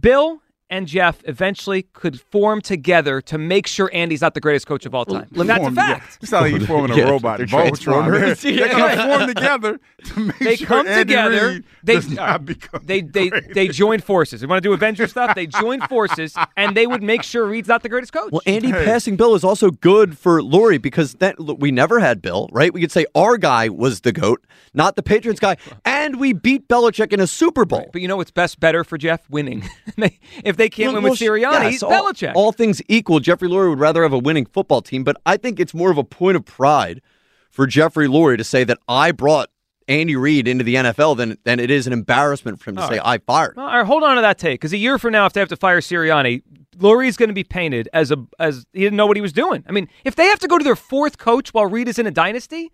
[0.00, 4.84] Bill and Jeff eventually could form together to make sure Andy's not the greatest coach
[4.86, 5.26] of all time.
[5.34, 5.94] And that's a Form together.
[6.00, 6.18] fact.
[6.22, 7.38] It's not like he's forming a Yeah, robot.
[7.38, 8.10] they're Voltron.
[8.12, 11.46] They're, they're going to form together to make They sure come Andy together.
[11.48, 13.54] Reid They does not become they they great.
[13.54, 14.42] they join forces.
[14.42, 15.34] You want to do Avenger stuff?
[15.34, 18.30] They join forces, and they would make sure Reid's not the greatest coach.
[18.32, 18.84] Well, Andy Hey.
[18.84, 22.72] passing Bill is also good for Lurie because that we never had Bill, right?
[22.74, 26.68] We could say our guy was the goat, not the Patriots guy, and we beat
[26.68, 27.88] Belichick in a Super Bowl.
[27.92, 29.28] But you know what's best better for Jeff?
[29.30, 29.62] Winning.
[30.44, 32.32] If they can't win with well, Sirianni, yes, all, Belichick.
[32.34, 35.58] All things equal, Jeffrey Lurie would rather have a winning football team, but I think
[35.58, 37.00] it's more of a point of pride
[37.50, 39.48] for Jeffrey Lurie to say that I brought
[39.88, 42.88] Andy Reid into the NFL than than it is an embarrassment for him to All
[42.88, 43.06] say right.
[43.06, 43.54] I fired.
[43.56, 45.48] All right, hold on to that take because a year from now, if they have
[45.48, 46.42] to fire Sirianni,
[46.76, 49.64] Lurie's going to be painted as a as he didn't know what he was doing.
[49.66, 52.06] I mean, if they have to go to their fourth coach while Reid is in
[52.06, 52.70] a dynasty,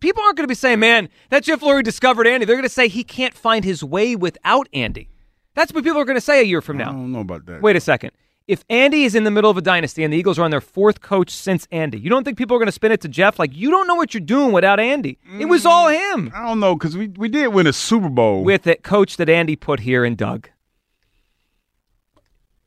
[0.00, 2.68] people aren't going to be saying, "Man, that Jeff Lurie discovered Andy." They're going to
[2.68, 5.08] say he can't find his way without Andy.
[5.54, 6.90] That's what people are going to say a year from now.
[6.90, 7.62] I don't know about that.
[7.62, 8.10] Wait a second.
[8.46, 10.60] If Andy is in the middle of a dynasty and the Eagles are on their
[10.60, 13.38] fourth coach since Andy, you don't think people are going to spin it to Jeff
[13.38, 15.18] like you don't know what you're doing without Andy?
[15.40, 18.10] It was mm, all him I don't know because we, we did win a Super
[18.10, 18.44] Bowl.
[18.44, 20.50] with that coach that Andy put here and Doug.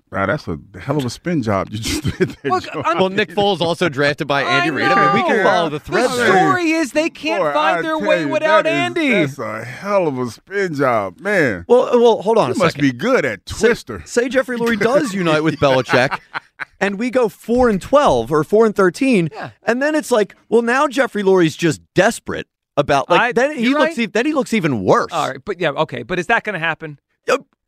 [0.09, 2.59] Wow, that's a hell of a spin job you just did there.
[2.61, 2.81] Joe.
[2.85, 4.85] well, Nick Foles also drafted by Andy Reid.
[4.87, 7.81] I mean, we can follow the thread The story is they can't Boy, find I
[7.81, 8.71] their way you, without that is-
[9.03, 9.09] Andy.
[9.09, 11.65] That's a hell of a spin job, man.
[11.67, 12.89] Well, uh, well, hold on You a must second.
[12.89, 13.99] be good at Twister.
[14.05, 16.19] Say, say Jeffrey Lurie does unite with Belichick,
[16.79, 19.29] and we go four and twelve or four and thirteen,
[19.63, 22.47] and then it's like, well, now Jeffrey Lurie's just desperate
[22.77, 23.99] about like I- then he you're looks right.
[23.99, 25.11] e- then he looks even worse.
[25.11, 26.97] All right, but yeah, okay, but is that going to happen?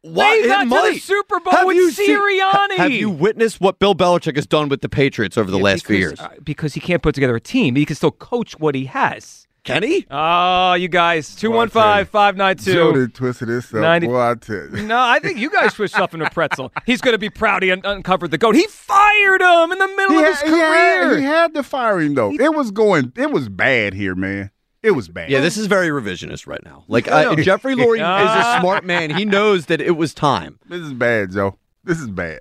[0.01, 2.77] Why They it got to the Super Bowl Have with you seen- Sirianni.
[2.77, 5.85] have you witnessed what Bill Belichick has done with the Patriots over the Yeah, last
[5.85, 6.19] few years?
[6.19, 7.75] uh, because he can't put together a team.
[7.75, 9.45] He can still coach what he has.
[9.65, 10.07] Can he?
[10.09, 12.93] Oh, you guys, Boy, I 215 Joe 592.
[12.93, 13.81] did twisted himself.
[13.81, 14.83] 90 Boy, I tell you.
[14.87, 16.71] No, I think you guys switched stuff into a pretzel.
[16.85, 18.55] He's going to be proud he un- uncovered the goat.
[18.55, 21.17] He fired him in the middle He of had, his he had- career.
[21.17, 22.31] he had to fire him though.
[22.31, 23.11] It was going.
[23.17, 24.49] It was bad here, man.
[24.81, 25.29] It was bad.
[25.29, 26.85] Yeah, this is very revisionist right now.
[26.87, 29.09] Like uh, Jeffrey Lurie is a smart man.
[29.09, 30.57] He knows that it was time.
[30.67, 31.57] This is bad, Joe.
[31.83, 32.39] This is bad.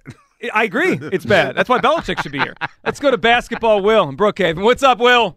[0.54, 0.98] I agree.
[1.12, 1.56] It's bad.
[1.56, 2.54] That's why Belichick should be here.
[2.84, 3.82] Let's go to basketball.
[3.82, 4.62] Will in Brookhaven.
[4.62, 5.36] What's up, Will?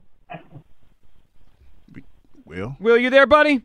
[2.46, 3.64] Will, Will, you there, buddy?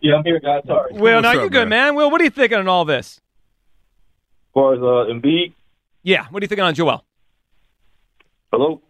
[0.00, 0.62] Yeah, I'm here, guys.
[0.66, 0.92] Sorry.
[0.94, 1.94] Will, now you're good, man.
[1.96, 3.16] Will, what are you thinking on all this?
[3.16, 5.52] As far as uh, Embiid,
[6.04, 7.04] Yeah, what are you thinking on Joel?
[8.52, 8.80] hello.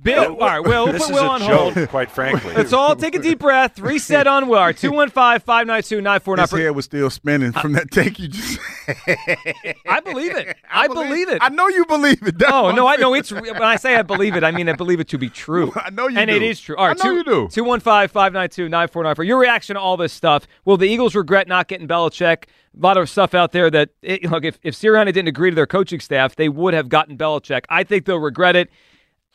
[0.00, 1.88] Bill, all right, Will, we'll This put is Will a on joke, hold.
[1.88, 2.54] quite frankly.
[2.54, 3.78] Let's all take a deep breath.
[3.80, 4.72] Reset on Will.
[4.72, 6.64] 215 592 His 9499.
[6.66, 8.58] head was still spinning from that take you just.
[9.88, 10.56] I believe it.
[10.70, 11.38] I, believe, it.
[11.40, 12.38] I know you believe it.
[12.38, 13.20] That's Oh no, I'm know saying.
[13.20, 15.72] it's when I say I believe it, I mean I believe it to be true.
[15.76, 16.20] I know you do.
[16.20, 16.36] and do.
[16.36, 16.76] it is true.
[16.76, 17.48] All right, I know you do.
[17.48, 19.26] 215-592-9494.
[19.26, 20.46] Your reaction to all this stuff.
[20.64, 22.44] Will the Eagles regret not getting Belichick?
[22.76, 25.56] A lot of stuff out there that it, look if if Sirianni didn't agree to
[25.56, 27.64] their coaching staff, they would have gotten Belichick.
[27.68, 28.70] I think they'll regret it.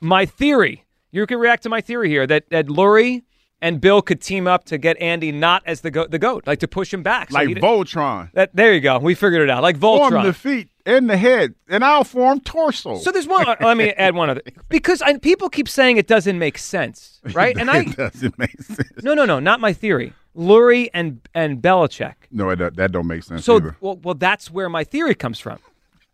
[0.03, 3.23] My theory, you can react to my theory here that that Lurie
[3.61, 6.59] and Bill could team up to get Andy not as the goat, the goat, like
[6.59, 7.31] to push him back.
[7.31, 8.29] So like Voltron.
[8.33, 8.99] That there you go.
[8.99, 9.63] We figured it out.
[9.63, 10.09] Like Voltron.
[10.11, 12.97] Form the feet and the head, and I'll form torso.
[12.97, 13.47] So there's one.
[13.47, 17.21] uh, let me add one other because I, people keep saying it doesn't make sense,
[17.33, 17.57] right?
[17.57, 19.01] And I doesn't make sense.
[19.03, 20.11] no, no, no, not my theory.
[20.35, 22.15] Lurie and and Belichick.
[22.31, 23.77] No, don't- that don't make sense So either.
[23.79, 25.59] well, well, that's where my theory comes from.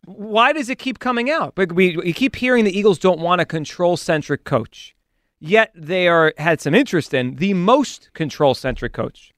[0.06, 1.56] Why does it keep coming out?
[1.56, 4.96] But we, we keep hearing the Eagles don't want a control centric coach,
[5.40, 9.34] yet they are had some interest in the most control centric coach.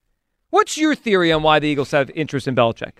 [0.50, 3.00] What's your theory on why the Eagles have interest in Belichick?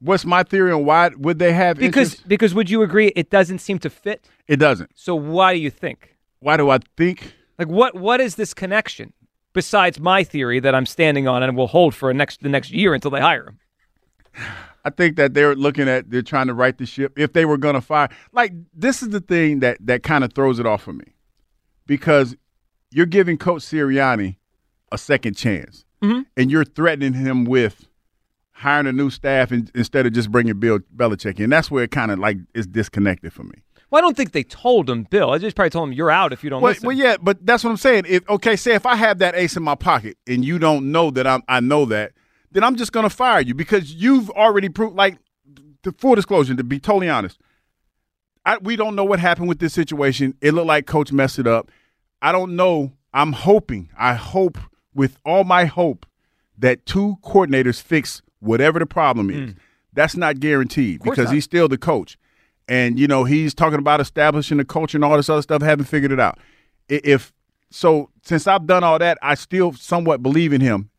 [0.00, 2.28] What's my theory on why would they have Because interest?
[2.28, 4.28] because would you agree it doesn't seem to fit?
[4.48, 4.90] It doesn't.
[4.94, 6.16] So why do you think?
[6.40, 7.34] Why do I think?
[7.58, 9.12] Like what what is this connection
[9.52, 12.72] besides my theory that I'm standing on and will hold for a next the next
[12.72, 13.58] year until they hire him?
[14.84, 17.12] I think that they're looking at they're trying to right the ship.
[17.16, 20.32] If they were going to fire, like this is the thing that that kind of
[20.32, 21.14] throws it off for me,
[21.86, 22.36] because
[22.90, 24.36] you're giving Coach Sirianni
[24.90, 26.26] a second chance, Mhm.
[26.36, 27.86] and you're threatening him with
[28.56, 31.50] hiring a new staff in, instead of just bringing Bill Belichick in.
[31.50, 33.62] That's where it kind of like is disconnected for me.
[33.90, 35.30] Well, I don't think they told him, Bill.
[35.30, 36.86] I just probably told him you're out if you don't Well, listen.
[36.86, 38.04] well, yeah, but that's what I'm saying.
[38.08, 41.10] If okay, say if I have that ace in my pocket and you don't know
[41.10, 42.12] that I'm, I know that,
[42.52, 44.96] then I'm just going to fire you because you've already proved.
[44.96, 45.18] Like,
[45.82, 47.38] to full disclosure, to be totally honest,
[48.44, 50.34] I, we don't know what happened with this situation.
[50.40, 51.70] It looked like Coach messed it up.
[52.20, 52.92] I don't know.
[53.12, 53.90] I'm hoping.
[53.98, 54.58] I hope
[54.94, 56.06] with all my hope
[56.58, 59.50] that two coordinators fix whatever the problem is.
[59.50, 59.58] Hmm.
[59.92, 61.34] That's not guaranteed because not.
[61.34, 62.18] he's still the coach.
[62.68, 65.60] And you know he's talking about establishing the culture and all this other stuff.
[65.62, 66.38] Haven't figured it out.
[66.88, 67.32] If
[67.70, 70.90] so, since I've done all that, I still somewhat believe in him.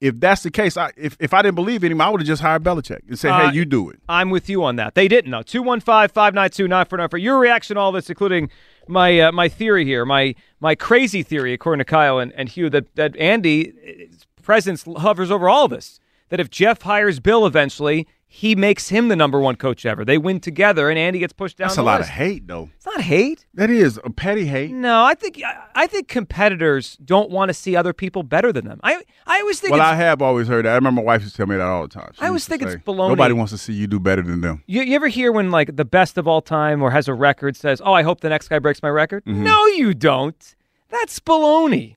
[0.00, 2.26] If that's the case, I, if if I didn't believe in him, I would have
[2.28, 4.94] just hired Belichick and said, Uh, "Hey, you do it." I'm with you on that.
[4.94, 5.42] They didn't though.
[5.42, 7.20] 215-592-9494.
[7.20, 8.50] Your reaction to all this, including
[8.86, 12.70] my uh, my theory here, my my crazy theory, according to Kyle and, and Hugh,
[12.70, 15.98] that that Andy's presence hovers over all this.
[16.28, 20.04] That if Jeff hires Bill eventually, he makes him the number one coach ever.
[20.04, 21.68] They win together, and Andy gets pushed down.
[21.68, 22.10] That's a lot list.
[22.10, 22.68] of hate, though.
[22.76, 23.46] It's not hate.
[23.54, 24.70] That is a petty hate.
[24.70, 25.42] No, I think
[25.74, 28.80] I, think competitors don't want to see other people better than them.
[28.84, 30.72] I I always think Well, I have always heard that.
[30.72, 32.10] I remember my wife used to tell me that all the time.
[32.14, 33.08] She I always think it's baloney.
[33.08, 34.62] Nobody wants to see you do better than them.
[34.66, 37.56] You, you ever hear when like the best of all time or has a record
[37.56, 39.24] says, "Oh, I hope the next guy breaks my record"?
[39.24, 39.36] Mhm.
[39.36, 40.54] No, you don't.
[40.90, 41.96] That's baloney.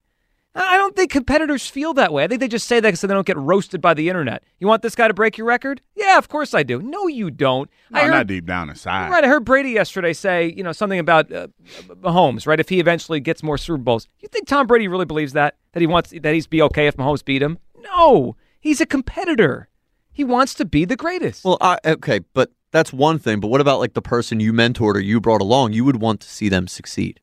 [0.56, 2.24] I I don't think competitors feel that way.
[2.24, 4.44] I think they just say that so they don't get roasted by the internet.
[4.60, 5.82] You want this guy to break your record?
[5.96, 6.82] Yeah, of course I do.
[6.82, 7.70] No, you don't.
[7.90, 9.10] No, I heard, not deep down inside.
[9.10, 11.48] Right, I heard Brady yesterday say, you know, something about uh,
[12.02, 12.48] Mahomes.
[12.48, 15.56] Right, if he eventually gets more Super Bowls, you think Tom Brady really believes that?
[15.74, 17.60] That he wants that he's be okay if Mahomes beat him?
[17.80, 19.70] No, he's a competitor.
[20.12, 21.46] He wants to be the greatest.
[21.46, 23.40] Well, I, okay, but that's one thing.
[23.40, 25.74] But what about like the person you mentored or you brought along?
[25.74, 27.20] You would want to see them succeed.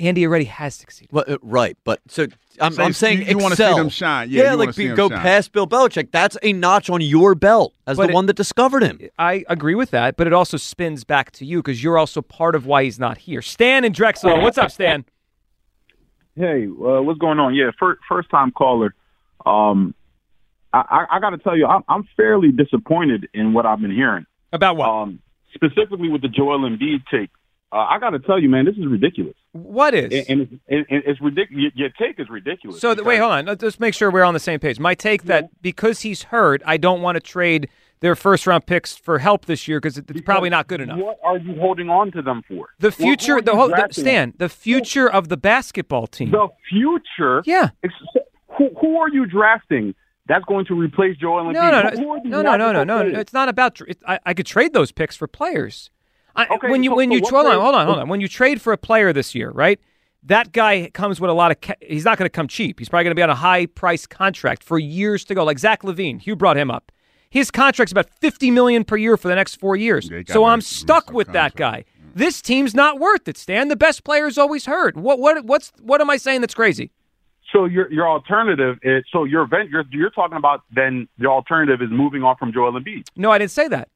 [0.00, 1.12] Andy already has succeeded.
[1.12, 2.26] Well, uh, right, but so
[2.60, 4.30] I'm, Say- I'm saying you- you wanna see them shine.
[4.30, 5.18] Yeah, you like see be, them go shine.
[5.20, 6.10] past Bill Belichick.
[6.10, 8.98] That's a notch on your belt as But the it- one that discovered him.
[9.18, 12.54] I agree with that, but it also spins back to you because you're also part
[12.54, 13.42] of why he's not here.
[13.42, 15.04] Stan and Drexel, what's up, Stan?
[16.36, 17.54] Hey, uh, what's going on?
[17.54, 18.94] Yeah, first first time caller.
[19.44, 19.94] Um,
[20.72, 20.78] I,
[21.10, 24.26] I, I got to tell you, I'm, I'm fairly disappointed in what I've been hearing.
[24.52, 24.88] About what?
[24.88, 25.18] Um,
[25.54, 27.30] specifically with the Joel Embiid take.
[27.72, 29.34] Uh, I got to tell you, man, this is ridiculous.
[29.52, 30.26] What is?
[30.28, 31.72] And, and it's, and and it's ridiculous.
[31.74, 32.80] Your take is ridiculous.
[32.80, 33.46] So th- wait, hold on.
[33.46, 34.80] Let's just make sure we're on the same page.
[34.80, 37.68] My take that because he's hurt, I don't want to trade
[38.00, 40.98] their first round picks for help this year because it's probably not good enough.
[40.98, 42.70] What are you holding on to them for?
[42.80, 43.88] The future, are the whole the.
[43.92, 46.30] Stan, the future of the basketball team.
[46.32, 47.42] The future.
[47.44, 47.70] Yeah.
[48.58, 49.94] Who, who are you drafting?
[50.26, 51.52] That's going to replace Joel Embiid.
[51.54, 53.18] No, no, no, no, no, no, no, no.
[53.18, 53.80] It's not about.
[53.80, 55.90] It, I, I could trade those picks for players.
[56.36, 58.08] I, Okay, when you so- when so you what hold on, hold on, hold on.
[58.08, 59.80] When you trade for a player this year, right?
[60.22, 61.60] That guy comes with a lot of.
[61.62, 62.78] Ca- he's not going to come cheap.
[62.78, 65.44] He's probably going to be on a high price contract for years to go.
[65.44, 66.92] Like Zach LaVine, Hugh brought him up.
[67.30, 70.06] His contract's about fifty million per year for the next four years.
[70.08, 71.84] So very I'm stuck with that guy.
[72.14, 73.68] This team's not worth it, Stan.
[73.68, 74.96] The best player's always hurt.
[74.96, 76.90] What what what's what am I saying that's crazy?
[77.52, 81.80] So your your alternative is so your event you're you're talking about then the alternative
[81.82, 83.06] is moving on from Joel Embiid.
[83.16, 83.88] No, I didn't say that.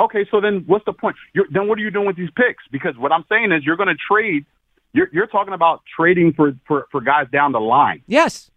[0.00, 1.16] Okay, so then what's the point?
[1.34, 2.64] You're, then what are you doing with these picks?
[2.72, 4.44] Because what I'm saying is you're going to trade.
[4.92, 8.02] You're you're talking about trading for for for guys down the line.
[8.06, 8.50] Yes.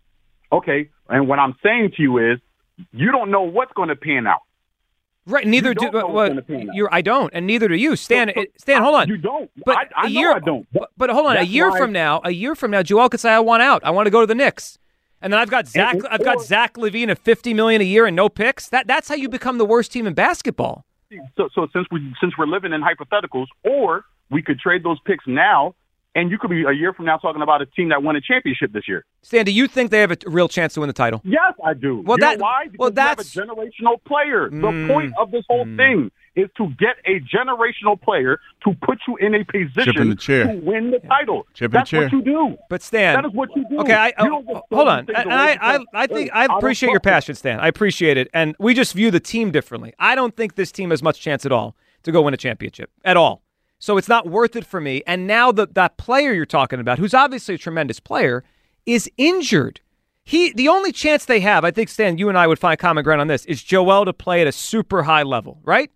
[0.52, 2.40] Okay, and what I'm saying to you is
[2.92, 4.42] you don't know what's going to pan out.
[5.26, 5.46] Right.
[5.46, 6.76] Neither do don't know what's gonna pan out.
[6.76, 6.88] you're.
[6.90, 8.30] I don't, and neither do you, Stan.
[8.30, 9.10] it- Stan, hold on.
[9.10, 9.52] You don't.
[9.66, 10.66] But I, I a know year, I don't.
[10.72, 11.36] But, but hold on.
[11.36, 13.84] A year from now, a year from now, Joel could say, "I want out.
[13.84, 14.80] I want to go to the Knicks."
[15.22, 15.96] And then I've got Zach.
[15.96, 18.70] and- I've got or- Zach LaVine at fifty million a year and no picks.
[18.70, 20.86] That that's how you become the worst team in basketball.
[21.38, 25.26] So so since we since we're living in hypotheticals, or we could trade those picks
[25.26, 25.74] now,
[26.16, 28.22] and you could be a year from now talking about a team that won a
[28.22, 29.06] championship this year.
[29.22, 31.22] Stan, do you think they have a real chance to win the title?
[31.24, 32.02] Yes, I do.
[32.06, 32.66] Well, you that- why?
[32.66, 34.50] Because well, you have that's- a generational player.
[34.50, 34.88] The Mm.
[34.88, 39.34] point of this whole thing is to get a generational player to put you in
[39.36, 40.48] a position in the chair.
[40.48, 41.48] to win the title.
[41.54, 42.58] Chip in the That's what you do.
[42.70, 43.80] But Stan, that is what you do.
[43.80, 46.58] Okay, I, You oh, don't hold on, things and I, I, I think I don't
[46.58, 47.60] appreciate your passion, Stan.
[47.60, 49.94] I appreciate it, and we just view the team differently.
[50.00, 52.92] I don't think this team has much chance at all to go win a championship
[53.04, 53.44] at all.
[53.80, 55.04] So it's not worth it for me.
[55.06, 58.44] And now that that player you're talking about, who's obviously a tremendous player,
[58.86, 59.82] is injured.
[60.24, 63.04] He the only chance they have, I think, Stan, you and I would find common
[63.04, 65.92] ground on this, is Joel to play at a super high level, right?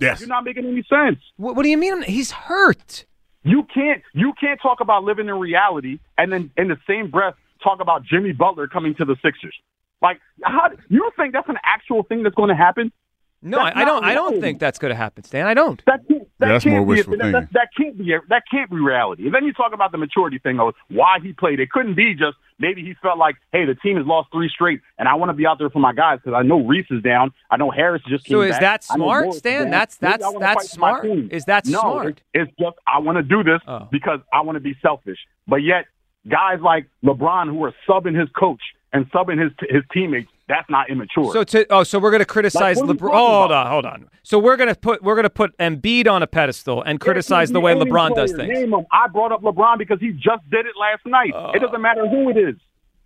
[0.00, 0.20] Yes.
[0.20, 1.18] You're not making any sense.
[1.36, 2.02] What, what do you mean?
[2.02, 3.04] He's hurt.
[3.42, 7.34] You can't you can't talk about living in reality and then in the same breath
[7.62, 9.54] talk about Jimmy Butler coming to the Sixers.
[10.02, 12.92] Like how you think that's an actual thing that's going to happen?
[13.40, 14.02] No, I, I don't.
[14.02, 15.46] not I don't think that's going to happen, Stan.
[15.46, 15.80] I don't.
[15.86, 17.48] That can't, that Yeah, that's can't more be wishful that, that, thinking.
[17.52, 19.26] that can't be that can't be reality.
[19.26, 21.60] And then you talk about the maturity thing of why he played.
[21.60, 24.80] It couldn't be just maybe he felt like, hey, the team has lost three straight,
[24.98, 27.00] and I want to be out there for my guys because I know Reese is
[27.02, 27.30] down.
[27.50, 28.60] I know Harris just came So is back.
[28.60, 29.70] that I know smart, Stan?
[29.70, 31.32] That's- that's- that's fight for my smart?
[31.32, 32.08] Is that no, smart?
[32.34, 33.86] It's, it's just I want to do this Oh.
[33.92, 35.18] because I want to be selfish.
[35.46, 35.84] But yet,
[36.28, 38.60] guys like LeBron who are subbing his coach
[38.92, 41.32] and subbing his his teammates, that's not immature.
[41.32, 43.10] So to oh, so we're going to criticize Like, what are we LeBron.
[43.10, 44.10] talking Hold on, hold on.
[44.22, 47.50] So we're going to put we're going to put Embiid on a pedestal and criticize
[47.50, 48.58] the way LeBron does player, things.
[48.60, 48.86] Name him.
[48.90, 51.32] I brought up LeBron because he just did it last night.
[51.34, 51.52] Uh.
[51.54, 52.56] it doesn't matter who it is.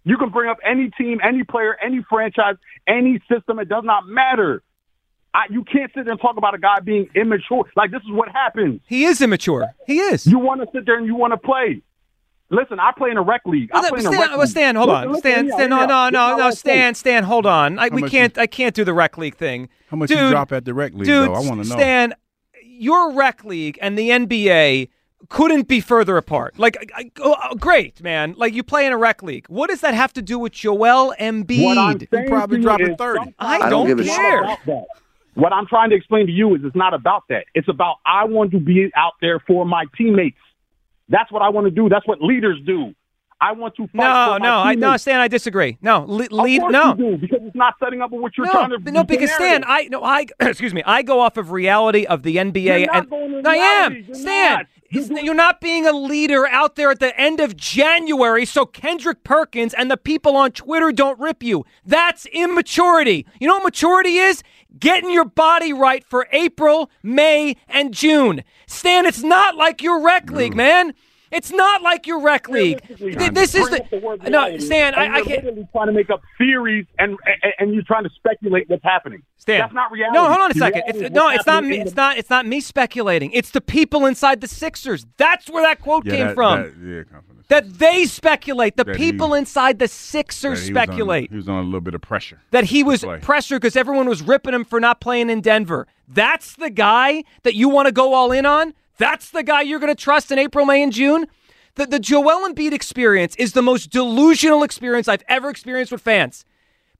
[0.05, 2.56] You can bring up any team, any player, any franchise,
[2.89, 3.59] any system.
[3.59, 4.62] It does not matter.
[5.35, 7.64] I, you can't sit there and talk about a guy being immature.
[7.77, 8.81] Like this is what happens.
[8.86, 9.73] He is immature.
[9.86, 10.27] He is.
[10.27, 11.82] You want to sit there and you want to play.
[12.52, 13.70] Listen, I play in a rec league.
[13.72, 14.48] I Well, play in a rec well, league.
[14.48, 15.16] Stan, hold on.
[15.18, 17.78] Stan, Stan, no, no, no, no, Stan, Stan, hold on.
[17.78, 19.70] I, we can't, I can't do the rec league thing.
[19.88, 21.34] How much Dude, you drop at the rec league, Dude, though?
[21.34, 21.76] I want to know.
[21.76, 22.14] Stan,
[22.62, 24.90] your rec league and the NBA
[25.30, 26.58] couldn't be further apart.
[26.58, 28.34] Like, I, I- oh, oh, great, man.
[28.36, 29.46] Like, you play in a rec league.
[29.48, 31.64] What does that have to do with Joel Embiid?
[31.64, 33.18] What I'm saying probably to you dropping is 30.
[33.18, 34.42] sometimes I it's don't not care.
[34.42, 34.84] about that.
[35.34, 37.46] What I'm trying to explain to you is it's not about that.
[37.54, 40.36] It's about I want to be out there for my teammates.
[41.08, 41.88] That's what I want to do.
[41.88, 42.94] That's what leaders do.
[43.40, 44.96] I want to fight No, no, I no.
[44.96, 45.76] Stan, I disagree.
[45.82, 46.94] No, le- lead, no.
[46.94, 49.64] do, because it's not setting up with what you're no, trying to no, because Stan,
[49.66, 53.34] I no, I excuse me, I go off of reality of the NBA, and going
[53.34, 53.94] in No, I am.
[54.06, 54.58] You're Stan.
[54.58, 54.66] not.
[54.93, 59.73] You're not being a leader out there at the end of January, so Kendrick Perkins
[59.73, 61.64] and the people on Twitter don't rip you.
[61.86, 63.27] That's immaturity.
[63.40, 64.43] You know what maturity is?
[64.78, 68.44] Getting your body right for April, May, and June.
[68.66, 70.56] Stan, it's not like your rec league, mm.
[70.56, 70.94] man.
[71.32, 72.80] It's not like your rec league.
[72.98, 74.94] Th- This is the, the word no, reality, Stan.
[74.94, 75.44] and I, I you're can't.
[75.44, 79.22] literally trying to make up theories and, and and you're trying to speculate what's happening.
[79.38, 79.60] Stan.
[79.60, 80.14] That's not reality.
[80.18, 80.82] No, hold on a second.
[80.86, 81.78] It's, no, it's not me.
[81.80, 82.18] It's the- not.
[82.18, 83.32] It's not me speculating.
[83.32, 85.06] It's the people inside the Sixers.
[85.16, 86.62] That's where that quote Yeah, came that- from.
[86.62, 88.76] that- yeah, come from That they speculate.
[88.76, 91.62] The That he- people inside the Sixers he was on- speculate he was on a
[91.62, 92.40] little bit of pressure.
[92.50, 93.18] that he was play.
[93.20, 95.86] pressure because everyone was ripping him for not playing in Denver.
[96.09, 98.74] That's the guy that you want to go all in on.
[98.98, 101.27] That's the guy you're going to trust in April, May, and June.
[101.74, 106.44] The, the Joel Embiid experience is the most delusional experience I've ever experienced with fans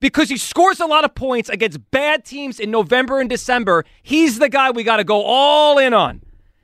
[0.01, 3.85] because he scores a lot of points against bad teams in November and December.
[4.03, 6.23] He's the guy we got to go all in on.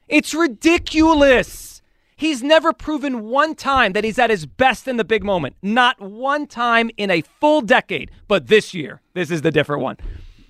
[0.09, 1.83] It's ridiculous.
[2.17, 5.55] He's never proven one time that he's at his best in the big moment.
[5.63, 8.11] Not one time in a full decade.
[8.27, 9.99] But this year, this is the different one.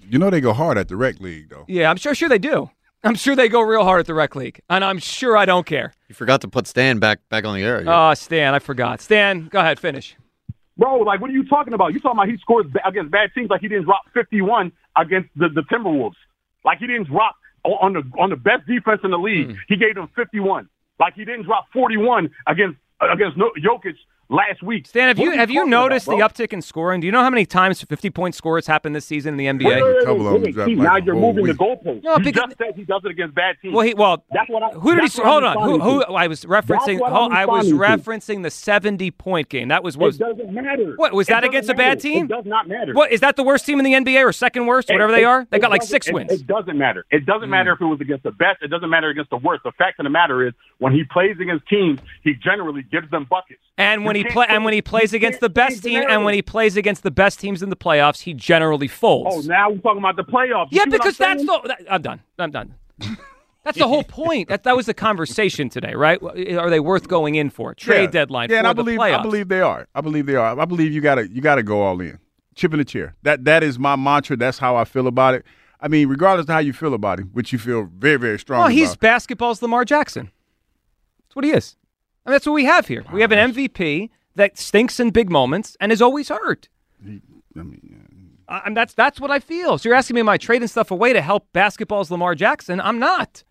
[0.08, 1.66] You know they go hard at the rec league though.
[1.68, 2.70] Yeah, I'm sure sure they do.
[3.04, 4.60] I'm sure they go real hard at the rec league.
[4.68, 5.92] And I'm sure I don't care.
[6.08, 7.84] You forgot to put Stan back back on the air.
[7.86, 9.00] Oh, Stan, I forgot.
[9.00, 10.16] Stan, go ahead, finish.
[10.76, 11.92] Bro, like, what are you talking about?
[11.92, 15.48] You talking about he scores against bad teams like he didn't drop 51 against the,
[15.48, 16.14] the Timberwolves.
[16.64, 17.34] Like he didn't drop
[17.64, 19.48] on the on the best defense in the league.
[19.48, 19.56] Hmm.
[19.68, 20.68] He gave them 51.
[21.00, 23.94] Like he didn't drop 41 against against no, Jokic
[24.28, 24.86] last week.
[24.86, 27.00] Stan, have What you have you talking about, noticed the uptick in scoring?
[27.00, 29.64] Do you know how many times 50 point scores happened this season in the NBA?
[29.66, 32.02] Wait, wait, wait, wait, wait, Steve, now you're moving the goalposts.
[32.04, 33.74] No, you because- just said he does it against bad teams.
[33.74, 34.24] Well, he well.
[34.30, 35.06] that's what I, Who did he?
[35.08, 35.80] that's what Hold I'm on.
[35.80, 36.02] Who?
[36.04, 36.14] Who?
[36.14, 37.00] I was referencing.
[37.00, 38.10] what hold- I'm was responding to.
[38.10, 39.68] referencing the seventy-point game.
[39.68, 40.16] That was was.
[40.16, 40.94] It doesn't matter.
[40.96, 42.24] What was It that doesn't against a bad team?
[42.24, 42.92] It does not matter.
[42.94, 43.36] What is that?
[43.36, 45.46] The worst team in the NBA or second worst, It- whatever they are?
[45.50, 46.30] They it got like six wins.
[46.30, 46.34] Hmm.
[46.34, 47.04] It doesn't matter.
[47.10, 48.62] It doesn't matter if it was against the best.
[48.62, 49.62] It doesn't matter against the worst.
[49.64, 53.26] The fact of the matter is, when he plays against teams, he generally gives them
[53.28, 53.60] buckets.
[53.76, 56.24] And when You he play, and when he plays you against the best team, and
[56.24, 59.36] when he plays against the best teams in the playoffs, he generally folds.
[59.36, 60.68] Oh, now we're talking about the playoffs.
[60.72, 61.46] You yeah, because that's saying?
[61.46, 61.60] the.
[61.68, 62.20] that- I'm done.
[62.38, 62.74] I'm done.
[63.64, 64.48] That's the whole point.
[64.48, 66.18] That that was the conversation today, right?
[66.22, 67.74] Are they worth going in for?
[67.74, 68.06] Trade Yeah.
[68.10, 69.18] deadline Yeah, for and I the believe playoffs.
[69.18, 69.86] I believe they are.
[69.94, 70.58] I believe they are.
[70.58, 72.18] I believe you gotta you gotta go all in.
[72.54, 73.14] Chip in the chair.
[73.24, 74.36] That that is my mantra.
[74.36, 75.44] That's how I feel about it.
[75.80, 78.58] I mean, regardless of how you feel about him, which you feel very, very strong
[78.60, 79.00] Well, he's about.
[79.00, 80.30] basketball's Lamar Jackson.
[81.26, 81.76] That's what he is.
[82.28, 83.06] And that's what we have here.
[83.10, 86.68] We have an MVP that stinks in big moments and is always hurt.
[87.02, 87.08] I
[87.54, 89.78] mean, and that's that's what I feel.
[89.78, 92.82] So you're asking me, am I trading stuff away to help basketball's Lamar Jackson?
[92.82, 93.44] I'm not.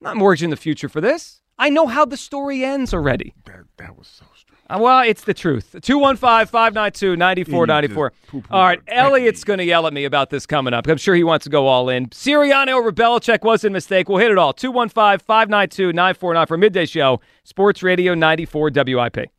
[0.00, 1.40] I'm not mortgaging the future for this.
[1.56, 3.32] I know how the story ends already.
[3.44, 5.76] That, that was so Uh, Uh, well, it's the truth.
[5.80, 8.12] 215 592 9494.
[8.50, 10.86] All right, Elliot's going to yell at me about this coming up.
[10.88, 12.06] I'm sure he wants to go all in.
[12.08, 14.08] Sirianni over Belichick was a mistake.
[14.08, 14.52] We'll hit it all.
[14.52, 19.30] 215 592 9494 for midday show, Sports Radio 94 WIP.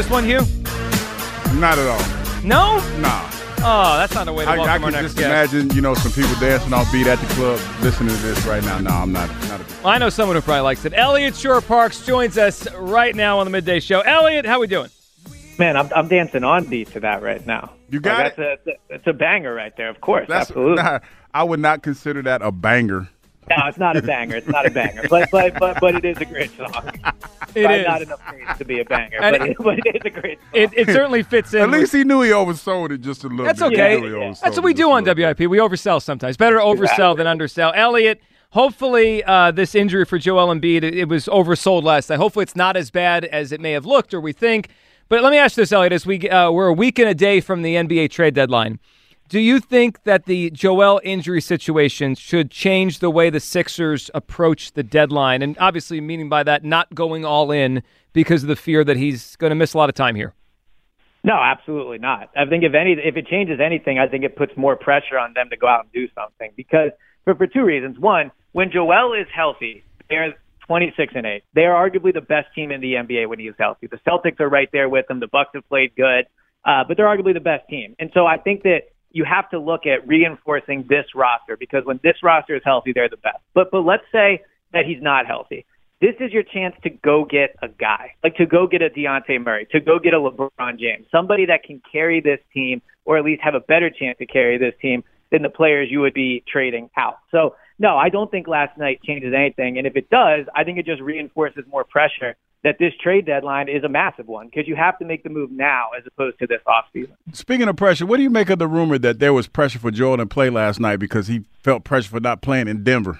[0.00, 0.40] This one, Hugh?
[1.60, 2.42] Not at all.
[2.42, 2.78] No?
[3.00, 3.28] Nah.
[3.58, 5.52] Oh, that's not a way to I, welcome I our can next just guest.
[5.52, 8.64] imagine, you know, some people dancing off beat at the club, listening to this right
[8.64, 8.78] now.
[8.78, 9.28] No, I'm not.
[9.48, 10.94] Not a Well, I know someone who probably likes it.
[10.96, 14.00] Elliot Shorr-Parks joins us right now on the midday show.
[14.00, 14.88] Elliot, how we doing?
[15.58, 17.74] Man, I'm, I'm dancing on beat to that right now.
[17.90, 20.28] You got Like, That's a, that's a banger right there, of course.
[20.28, 20.76] That's, absolutely.
[20.82, 21.00] nah,
[21.34, 23.10] I would not consider that a banger.
[23.48, 24.36] No, it's not a banger.
[24.36, 26.90] It's not a banger, but but but but it is a great song.
[27.52, 27.86] It Probably is.
[27.88, 30.38] Not enough praise to be a banger, but it- it, but it is a great.
[30.38, 30.48] Song.
[30.52, 31.62] It, it certainly fits in.
[31.62, 33.46] At least he knew he oversold it just a little bit.
[33.46, 33.72] That's bit.
[33.72, 33.94] okay.
[33.96, 35.40] He knew he That's oversold what we do on WIP.
[35.40, 36.36] We oversell sometimes.
[36.36, 37.72] Better to oversell than undersell.
[37.74, 42.18] Elliot, hopefully uh, this injury for Joel Embiid, it, it was oversold last night.
[42.20, 44.68] Hopefully it's not as bad as it may have looked or we think.
[45.08, 47.14] But let me ask you this, Elliot, as we, uh, we're a week and a
[47.14, 48.78] day from the NBA trade deadline.
[49.30, 54.72] Do you think that the Joel injury situation should change the way the Sixers approach
[54.72, 55.40] the deadline?
[55.40, 59.36] And obviously, meaning by that, not going all in because of the fear that he's
[59.36, 60.34] going to miss a lot of time here.
[61.22, 62.30] No, absolutely not.
[62.36, 65.32] I think if any, if it changes anything, I think it puts more pressure on
[65.34, 66.90] them to go out and do something because
[67.22, 68.00] for for two reasons.
[68.00, 70.34] One, when Joel is healthy, they're
[70.66, 71.44] 26 and eight.
[71.54, 73.86] They are arguably the best team in the NBA when he is healthy.
[73.86, 75.20] The Celtics are right there with them.
[75.20, 76.26] The Bucks have played good,
[76.64, 77.94] uh, but they're arguably the best team.
[78.00, 82.00] And so I think that you have to look at reinforcing this roster because when
[82.02, 83.38] this roster is healthy, they're the best.
[83.54, 84.42] But but let's say
[84.72, 85.66] that he's not healthy.
[86.00, 89.44] This is your chance to go get a guy, like to go get a Dejounte
[89.44, 93.24] Murray, to go get a LeBron James, somebody that can carry this team or at
[93.24, 96.42] least have a better chance to carry this team than the players you would be
[96.50, 97.18] trading out.
[97.30, 99.78] So no, I don't think last night changes anything.
[99.78, 103.70] And if it does, I think it just reinforces more pressure that this trade deadline
[103.70, 106.46] is a massive one because you have to make the move now as opposed to
[106.46, 107.14] this offseason.
[107.32, 109.90] Speaking of pressure, what do you make of the rumor that there was pressure for
[109.90, 113.18] Joel to play last night because he felt pressure for not playing in Denver?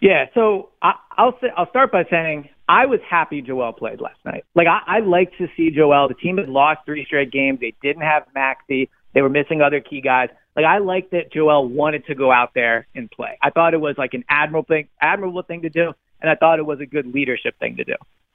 [0.00, 4.18] Yeah, so I, I'll say, I'll start by saying I was happy Joel played last
[4.24, 4.44] night.
[4.54, 6.08] Like I, I like to see Joel.
[6.08, 7.60] The team had lost three straight games.
[7.60, 8.88] They didn't have Maxey.
[9.16, 10.28] They were missing other key guys.
[10.54, 13.38] Like I like that Joel wanted to go out there and play.
[13.42, 16.58] I thought it was like an admirable thing, admirable thing to do, and I thought
[16.58, 17.94] it was a good leadership thing to do.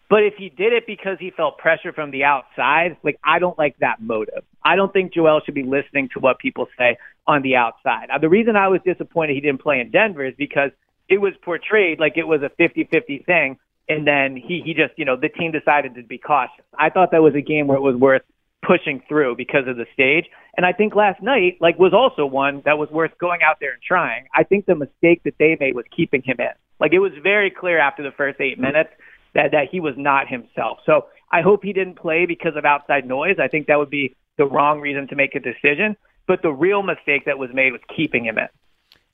[0.10, 3.56] But if he did it because he felt pressure from the outside, like I don't
[3.60, 4.44] like that motive.
[4.66, 6.98] I don't think Joel should be listening to what people say
[7.28, 8.08] on the outside.
[8.10, 10.72] Now, the reason I was disappointed he didn't play in Denver is because
[11.10, 15.06] it was portrayed like it was a 50-50 thing and then he he just, you
[15.06, 16.66] know, the team decided to be cautious.
[16.74, 18.24] I thought that was a game where it was worth
[18.62, 20.26] pushing through because of the stage.
[20.56, 23.74] And I think last night, like, was also one that was worth going out there
[23.74, 24.26] and trying.
[24.36, 26.54] I think the mistake that they made was keeping him in.
[26.80, 28.90] Like, it was very clear after the first eight minutes
[29.34, 30.80] that, that he was not himself.
[30.86, 33.38] So I hope he didn't play because of outside noise.
[33.42, 35.96] I think that would be the wrong reason to make a decision.
[36.28, 38.48] But the real mistake that was made was keeping him in.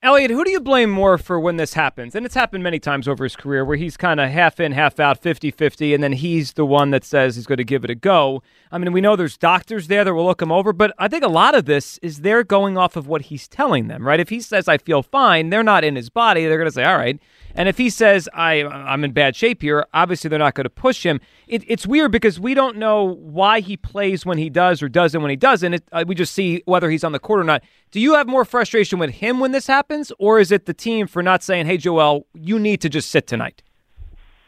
[0.04, 2.14] Elliot, who do you blame more for when this happens?
[2.14, 5.00] And it's happened many times over his career where he's kind of half in, half
[5.00, 7.90] out, 50 50, and then he's the one that says he's going to give it
[7.90, 8.44] a go.
[8.72, 11.24] I mean, we know there's doctors there that will look him over, but I think
[11.24, 14.20] a lot of this is they're going off of what he's telling them, right?
[14.20, 16.46] If he says, I feel fine, they're not in his body.
[16.46, 17.20] They're going to say, all right.
[17.56, 20.70] And if he says, I, I'm in bad shape here, obviously they're not going to
[20.70, 21.20] push him.
[21.48, 25.22] It, it's weird because we don't know why he plays when he does or doesn't
[25.22, 25.74] when he doesn't.
[25.74, 27.64] It, uh, we just see whether he's on the court or not.
[27.92, 31.08] Do you have more frustration with him when this happens, or is it the team
[31.08, 33.64] for not saying, hey, Joel, you need to just sit tonight?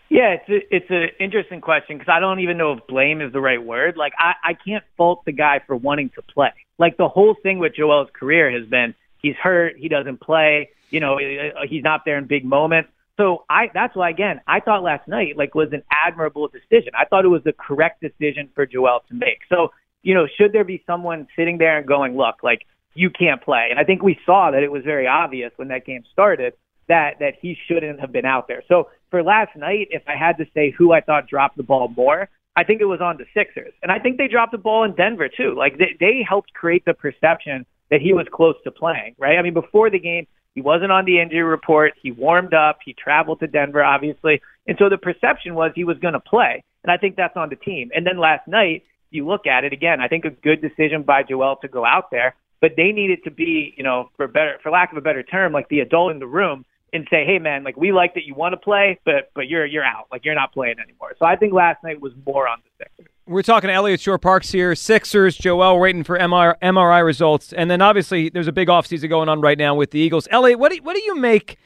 [0.10, 3.32] Yeah, it's a, it's an interesting question because I don't even know if blame is
[3.32, 3.96] the right word.
[3.96, 6.52] Like I, I can't fault the guy for wanting to play.
[6.80, 11.00] Like the whole thing with Joel's career has been he's hurt, he doesn't play, you
[11.00, 11.20] know,
[11.68, 12.90] he's not there in big moments.
[13.20, 16.94] So I that's why again I thought last night like was an admirable decision.
[16.98, 19.40] I thought it was the correct decision for Joel to make.
[19.50, 19.70] So
[20.02, 22.62] you know should there be someone sitting there and going look like
[22.94, 23.68] you can't play?
[23.70, 26.54] And I think we saw that it was very obvious when that game started
[26.88, 28.64] that that he shouldn't have been out there.
[28.70, 31.90] So for last night, if I had to say who I thought dropped the ball
[31.90, 34.86] more, I think it was on the Sixers, and I think they dropped the ball
[34.86, 35.56] in Denver too.
[35.58, 39.16] Like they, they helped create the perception that he was close to playing.
[39.18, 39.38] Right?
[39.38, 40.26] I mean before the game
[40.56, 41.94] he wasn't on the injury report.
[42.02, 42.80] He warmed up.
[42.84, 44.42] He traveled to Denver, obviously.
[44.68, 46.64] And so the perception was he was going to play.
[46.84, 47.92] And I think that's on the team.
[47.94, 51.24] And then last night, you look at it again, I think a good decision by
[51.24, 54.72] Joel to go out there, but they needed to be, you know, for better, for
[54.72, 57.64] lack of a better term, like the adult in the room and say, "Hey, man,
[57.64, 60.36] like we like that you want to play, but but you're you're out, like you're
[60.36, 63.14] not playing anymore." So I think last night was more on the Sixers.
[63.30, 64.74] We're talking to Elliot Shorr-Parks here.
[64.74, 69.30] Sixers, Joel waiting for MR, MRI results, and then obviously there's a big offseason going
[69.30, 70.28] on right now with the Eagles.
[70.32, 71.60] Elliot, what do what do you make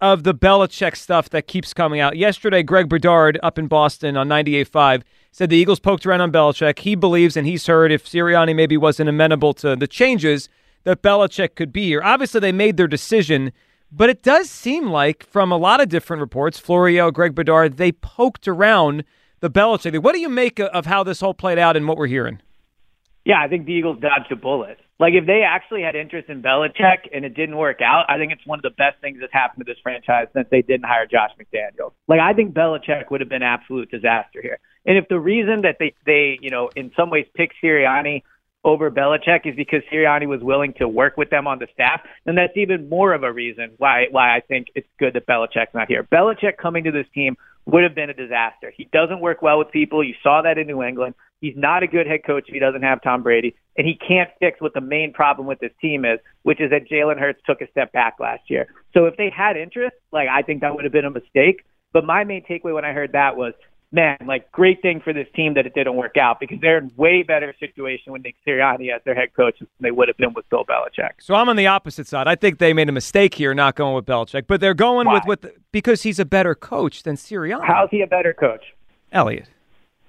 [0.00, 2.16] of the Belichick stuff that keeps coming out?
[2.16, 6.78] Yesterday, Greg Bedard up in Boston on 98.5 said the Eagles poked around on Belichick.
[6.78, 10.48] He believes and he's heard if Sirianni maybe wasn't amenable to the changes
[10.84, 12.02] that Belichick could be here.
[12.04, 13.50] Obviously, they made their decision.
[13.90, 17.90] But it does seem like, from a lot of different reports, Florio, Greg Bedard, they
[17.90, 19.02] poked around
[19.40, 20.02] the Belichick.
[20.02, 22.40] What do you make of how this whole played out and what we're hearing?
[23.24, 24.78] Yeah, I think the Eagles dodged a bullet.
[24.98, 28.32] Like if they actually had interest in Belichick and it didn't work out, I think
[28.32, 31.06] it's one of the best things that's happened to this franchise since they didn't hire
[31.06, 31.92] Josh McDaniels.
[32.08, 34.58] Like I think Belichick would have been absolute disaster here.
[34.86, 38.22] And if the reason that they they you know in some ways picked Sirianni
[38.62, 42.34] over Belichick is because Sirianni was willing to work with them on the staff, then
[42.34, 45.88] that's even more of a reason why why I think it's good that Belichick's not
[45.88, 46.04] here.
[46.04, 48.72] Belichick coming to this team would have been a disaster.
[48.76, 50.02] He doesn't work well with people.
[50.02, 51.14] You saw that in New England.
[51.40, 54.28] He's not a good head coach if he doesn't have Tom Brady, and he can't
[54.40, 57.62] fix what the main problem with this team is, which is that Jalen Hurts took
[57.62, 58.66] a step back last year.
[58.92, 61.64] So if they had interest, like I think that would have been a mistake.
[61.92, 63.54] But my main takeaway when I heard that was
[63.92, 66.90] man, like great thing for this team that it didn't work out because they're in
[66.96, 70.32] way better situation with Nick Sirianni as their head coach than they would have been
[70.32, 71.12] with Bill Belichick.
[71.18, 72.28] So I'm on the opposite side.
[72.28, 75.14] I think they made a mistake here not going with Belichick, but they're going Why?
[75.14, 77.64] with with the, because he's a better coach than Sirianni.
[77.64, 78.64] How's he a better coach?
[79.12, 79.48] Elliot,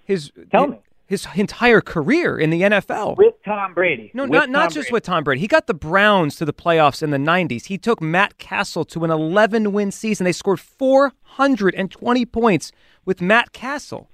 [0.06, 0.80] his Tell me.
[1.12, 3.18] His entire career in the NFL.
[3.18, 4.12] With Tom Brady.
[4.14, 4.94] No, With not not just Brady.
[4.94, 5.42] with Tom Brady.
[5.42, 7.66] He got the Browns to the playoffs in the 90s.
[7.66, 10.24] He took Matt Cassel to an 11 win season.
[10.24, 12.72] They scored 420 points
[13.06, 14.10] with Matt Cassel.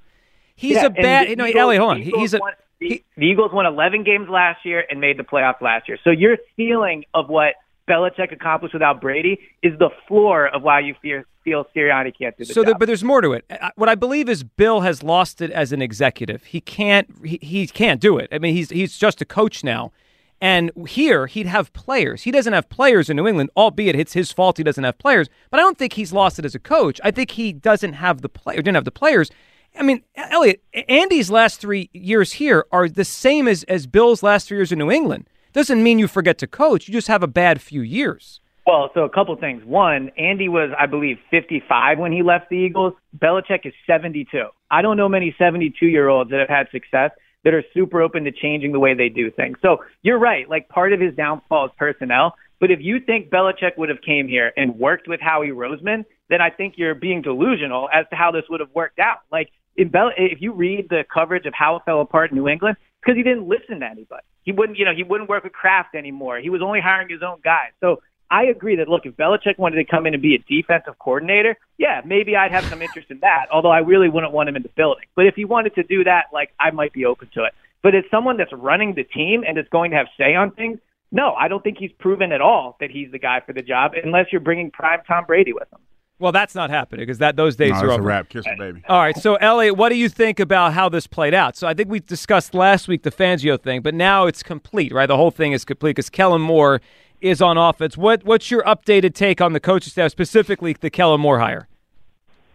[0.55, 1.27] He's Yeah, a bad.
[1.29, 2.01] the No, Eagles- Elliot, hold on.
[2.01, 5.23] Eagles He's a won- the, the Eagles won 11 games last year and made the
[5.23, 5.97] playoffs last year.
[6.03, 7.53] So your feeling of what
[7.87, 12.43] Belichick accomplished without Brady is the floor of why you fear, feel Sirianni can't do
[12.43, 12.65] the so, job.
[12.65, 13.45] there, but there's more to it.
[13.75, 16.43] What I believe is Bill has lost it as an executive.
[16.45, 17.07] He can't.
[17.23, 18.27] He, he can't do it.
[18.31, 19.91] I mean, he's he's just a coach now,
[20.39, 22.23] And here, he'd have players.
[22.23, 25.29] He doesn't have players in New England, albeit it's his fault he doesn't have players.
[25.49, 27.01] But I don't think he's lost it as a coach.
[27.03, 29.31] I think he doesn't have the play, or didn't have the players.
[29.77, 34.47] I mean, Elliot, Andy's last three years here are the same as, as Bill's last
[34.47, 35.27] three years in New England.
[35.57, 36.87] Doesn't mean you forget to coach.
[36.87, 38.41] You just have a bad few years.
[38.67, 39.65] Well, so a couple things.
[39.65, 42.93] One, Andy was, I believe, 55 when he left the Eagles.
[43.17, 44.27] Belichick is 72.
[44.69, 47.09] I don't know many 72 year olds that have had success
[47.43, 49.57] that are super open to changing the way they do things.
[49.63, 50.47] So you're right.
[50.47, 52.35] Like part of his downfall is personnel.
[52.59, 56.39] But if you think Belichick would have came here and worked with Howie Roseman, then
[56.39, 59.21] I think you're being delusional as to how this would have worked out.
[59.31, 62.47] Like in Bel- if you read the coverage of how it fell apart in New
[62.47, 64.23] England, because he didn't listen to anybody.
[64.43, 66.39] He wouldn't, you know, he wouldn't work with Kraft anymore.
[66.39, 67.71] He was only hiring his own guys.
[67.79, 70.97] So I agree that look, if Belichick wanted to come in and be a defensive
[70.99, 73.47] coordinator, yeah, maybe I'd have some interest in that.
[73.51, 75.05] Although I really wouldn't want him in the building.
[75.15, 77.53] But if he wanted to do that, like I might be open to it.
[77.83, 80.79] But as someone that's running the team and is going to have say on things,
[81.11, 83.93] no, I don't think he's proven at all that he's the guy for the job,
[84.03, 85.79] unless you're bringing prime Tom Brady with him.
[86.19, 88.03] Well, that's not happening because that those days No, are it's a over.
[88.03, 88.29] wrap.
[88.29, 88.81] Kiss the baby.
[88.89, 91.55] All right, so Elliot, what do you think about how this played out?
[91.55, 95.05] So I think we discussed last week the Fangio thing, but now it's complete, right?
[95.05, 96.81] The whole thing is complete because Kellen Moore
[97.21, 97.97] is on offense.
[97.97, 101.67] What what's your updated take on the coaching staff, specifically the Kellen Moore hire?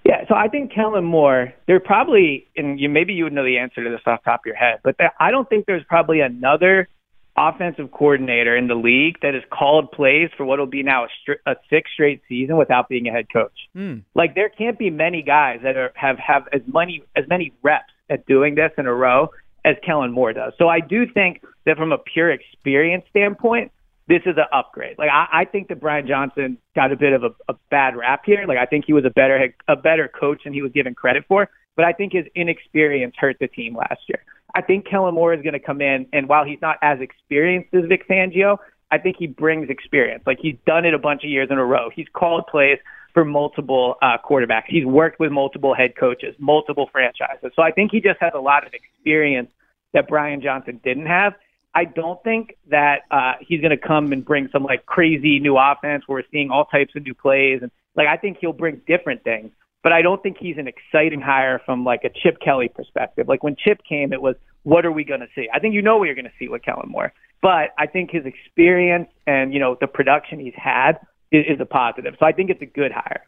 [0.05, 3.59] Yeah, so I think Kellen Moore, there probably, and you maybe you would know the
[3.59, 5.85] answer to this off the top of your head, but there, I don't think there's
[5.85, 6.89] probably another
[7.37, 11.09] offensive coordinator in the league that has called plays for what will be now a,
[11.09, 13.53] stri- a sixth straight season without being a head coach.
[13.75, 13.99] Hmm.
[14.15, 17.93] Like there can't be many guys that are, have have as many as many reps
[18.11, 19.31] at doing this in a row
[19.65, 20.53] as Kellen Moore does.
[20.59, 23.73] So I do think that from a pure experience standpoint,
[24.09, 24.99] this is an upgrade.
[24.99, 28.23] Like I, I think that Brian Johnson got a bit of a, a bad rap
[28.27, 28.45] here.
[28.47, 30.95] Like I think he was a better head- a better coach than he was given
[30.95, 31.49] credit for.
[31.77, 34.23] But I think his inexperience hurt the team last year.
[34.55, 37.75] I think Kellen Moore is going to come in, and while he's not as experienced
[37.75, 38.59] as Vic Fangio,
[38.91, 40.23] I think he brings experience.
[40.27, 41.91] Like he's done it a bunch of years in a row.
[41.95, 42.79] He's called plays
[43.15, 44.65] for multiple uh, quarterbacks.
[44.69, 47.53] He's worked with multiple head coaches, multiple franchises.
[47.57, 49.51] So I think he just has a lot of experience
[49.93, 51.35] that Brian Johnson didn't have.
[51.75, 55.57] I don't think that uh, he's going to come and bring some like crazy new
[55.57, 58.83] offense where we're seeing all types of new plays, and like I think he'll bring
[58.87, 59.53] different things.
[59.83, 63.29] But I don't think he's an exciting hire from like a Chip Kelly perspective.
[63.29, 65.49] Like when Chip came, it was what are we going to see?
[65.53, 68.11] I think you know what you're going to see with Kellen Moore, but I think
[68.11, 71.01] his experience and you know the production he's had
[71.33, 72.15] is, is a positive.
[72.21, 73.27] So I think it's a good hire.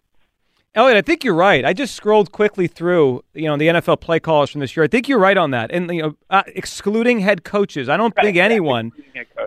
[0.77, 1.65] Elliot, I think you're right.
[1.65, 4.83] I just scrolled quickly through, you know, the NFL play callers from this year.
[4.83, 5.71] I think you're right on that.
[5.71, 8.91] And you know, uh, excluding head coaches, I don't think anyone,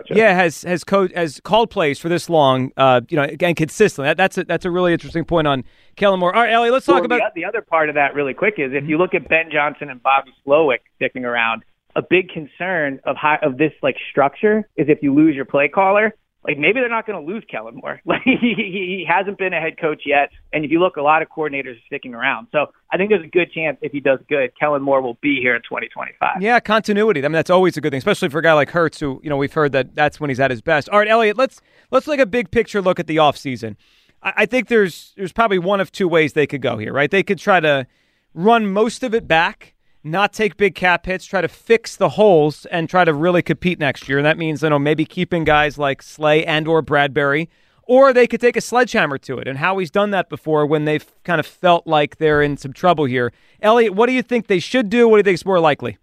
[0.08, 0.84] yeah, has has
[1.14, 4.08] has called plays for this long, uh, you know, again consistently.
[4.08, 5.64] That, that's a, that's a really interesting point on
[5.96, 6.34] Kellen Moore.
[6.34, 8.54] All right, Elliot, let's talk Well, about the, the other part of that really quick
[8.56, 11.62] is if you look at Ben Johnson and Bobby Slowik sticking around,
[11.94, 15.68] a big concern of high, of this like structure is if you lose your play
[15.68, 16.14] caller,
[16.44, 18.00] like maybe they're not going to lose Kellen Moore.
[18.08, 21.20] Like he, he hasn't been a head coach yet, and if you look, a lot
[21.20, 22.48] of coordinators are sticking around.
[22.52, 25.40] So I think there's a good chance if he does good, Kellen Moore will be
[25.40, 26.40] here in 2025.
[26.40, 27.20] Yeah, continuity.
[27.20, 29.30] I mean, that's always a good thing, especially for a guy like Hurts, who you
[29.30, 30.88] know we've heard that that's when he's at his best.
[30.88, 31.60] All right, Elliot, let's
[31.90, 33.76] let's take a big picture look at the offseason.
[34.22, 37.10] I, I think there's there's probably one of two ways they could go here, right?
[37.10, 37.86] They could try to
[38.32, 42.66] run most of it back, not take big cap hits, try to fix the holes,
[42.66, 44.18] and try to really compete next year.
[44.18, 47.48] And that means you know maybe keeping guys like Slay and or Bradbury.
[47.88, 51.06] Or they could take a sledgehammer to it, and Howie's done that before when they've
[51.24, 53.32] kind of felt like they're in some trouble here.
[53.62, 55.08] Elliot, what do you think they should do?
[55.08, 55.96] What do you think is more likely?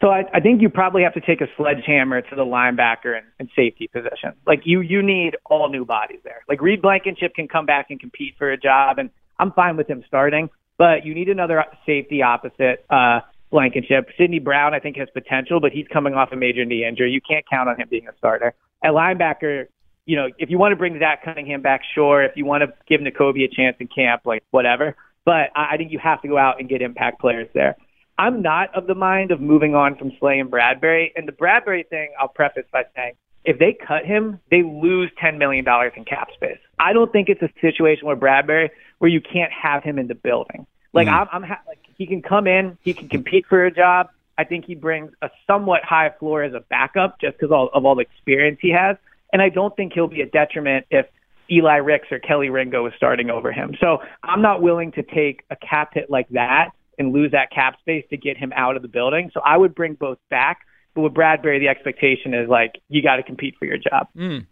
[0.00, 3.26] So I, I think you probably have to take a sledgehammer to the linebacker and,
[3.38, 4.32] and safety position.
[4.46, 6.42] Like you, you need all new bodies there.
[6.48, 9.88] Like Reed Blankenship can come back and compete for a job, and I'm fine with
[9.88, 10.48] him starting.
[10.80, 13.20] But you need another safety opposite uh,
[13.50, 14.08] Blankenship.
[14.16, 17.10] Sydney Brown, I think, has potential, but he's coming off a major knee injury.
[17.10, 18.54] You can't count on him being a starter.
[18.82, 19.66] At linebacker,
[20.06, 22.24] you know, if you want to bring Zach Cunningham back, sure.
[22.24, 24.96] If you want to give Nakobe a chance in camp, like whatever.
[25.26, 27.76] But I I think you have to go out and get impact players there.
[28.16, 31.12] I'm not of the mind of moving on from Slay and Bradbury.
[31.14, 35.38] And the Bradbury thing, I'll preface by saying, if they cut him, they lose $10
[35.38, 35.64] million
[35.96, 36.58] in cap space.
[36.78, 40.14] I don't think it's a situation where Bradbury, where you can't have him in the
[40.14, 40.66] building.
[40.92, 44.08] Like I'm, I'm ha- like he can come in, he can compete for a job.
[44.36, 47.94] I think he brings a somewhat high floor as a backup just because of all
[47.94, 48.96] the experience he has.
[49.32, 51.06] And I don't think he'll be a detriment if
[51.50, 53.76] Eli Ricks or Kelee Ringo is starting over him.
[53.80, 57.78] So I'm not willing to take a cap hit like that and lose that cap
[57.80, 59.30] space to get him out of the building.
[59.34, 60.60] So I would bring both back.
[60.94, 64.08] But with Bradbury, the expectation is like you got to compete for your job.
[64.16, 64.46] Mm.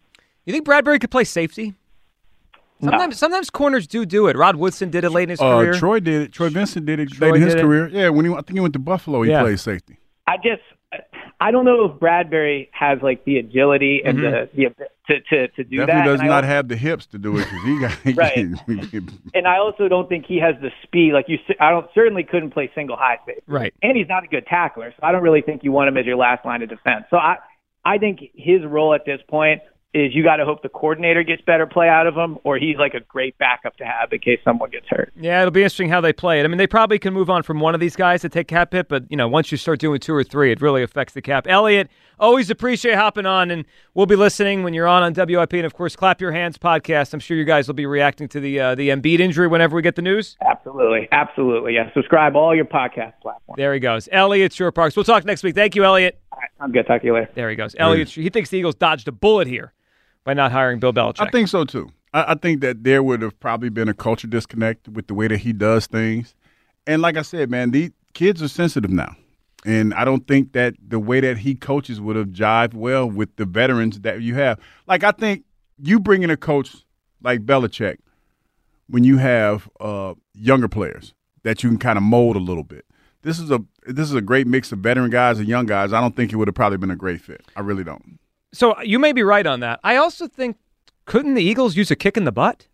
[0.45, 1.75] You think Bradbury could play safety?
[2.81, 4.37] Sometimes, sometimes corners do do it.
[4.37, 5.73] Rod Woodson did it late in his Uh, career.
[5.75, 6.33] Troy did it.
[6.33, 7.63] Troy Vincent did it Troy late in his did it.
[7.65, 7.89] career.
[7.89, 9.43] Yeah, when he I think he went to Buffalo, he Yeah.
[9.43, 9.99] played safety.
[10.27, 10.63] I just
[11.41, 14.65] I don't know if Bradbury has like the agility and the, the
[15.09, 16.05] to to to do Definitely that.
[16.05, 18.37] does and not also- have the hips to do it because he got Right.
[19.35, 21.13] and I also don't think he has the speed.
[21.13, 23.43] Like you, s- I don't certainly couldn't play single high safety.
[23.47, 23.75] Right.
[23.83, 26.07] And he's not a good tackler, so I don't really think you want him as
[26.07, 27.05] your last line of defense.
[27.11, 27.37] So I,
[27.85, 29.61] I think his role at this point
[29.95, 32.77] is you got to hope the coordinator gets better play out of him, or he's
[32.77, 35.13] like a great backup to have in case someone gets hurt.
[35.17, 36.45] Yeah, it'll be interesting how they play it.
[36.45, 38.73] I mean, they probably can move on from one of these guys to take cap
[38.73, 41.23] hit, but you know, once you start doing two or three, it really affects the
[41.23, 41.47] cap.
[41.49, 41.89] Elliot,
[42.21, 45.73] always appreciate hopping on, and we'll be listening when you're on on WIP, and of
[45.75, 47.15] course, Clap Your Hands podcast.
[47.15, 49.83] I'm sure you guys will be reacting to the uh, the Embiid injury whenever we
[49.83, 50.37] get the news.
[50.47, 51.75] Absolutely, absolutely.
[51.75, 53.57] Yeah, subscribe all your podcast platforms.
[53.57, 54.97] There he goes, Elliot Shorr-Parks.
[54.97, 55.55] We'll talk next week.
[55.55, 56.19] Thank you, Elliot.
[56.61, 56.87] I'm good.
[56.87, 57.31] Talk to you later.
[57.35, 58.09] There he goes, Elliot.
[58.09, 59.73] He thinks the Eagles dodged a bullet here
[60.25, 61.27] by not hiring Bill Belichick.
[61.27, 61.91] I think so too.
[62.13, 65.29] I, I think that there would have probably been a culture disconnect with the way
[65.29, 66.35] that he does things.
[66.87, 69.15] And like I said, man, the kids are sensitive now.
[69.65, 73.35] And I don't think that the way that he coaches would have jived well with
[73.37, 74.59] the veterans that you have.
[74.87, 75.45] Like I think
[75.81, 76.77] you bring in a coach
[77.23, 77.99] like Belichick
[78.89, 82.85] when you have uh, younger players that you can kind of mold a little bit.
[83.23, 85.93] This is a this is a great mix of veteran guys and young guys.
[85.93, 87.43] I don't think it would have probably been a great fit.
[87.57, 88.19] I really don't.
[88.53, 89.81] So you may be right on that.
[89.85, 90.57] I also think
[91.05, 92.67] couldn't the Eagles use a kick in the butt?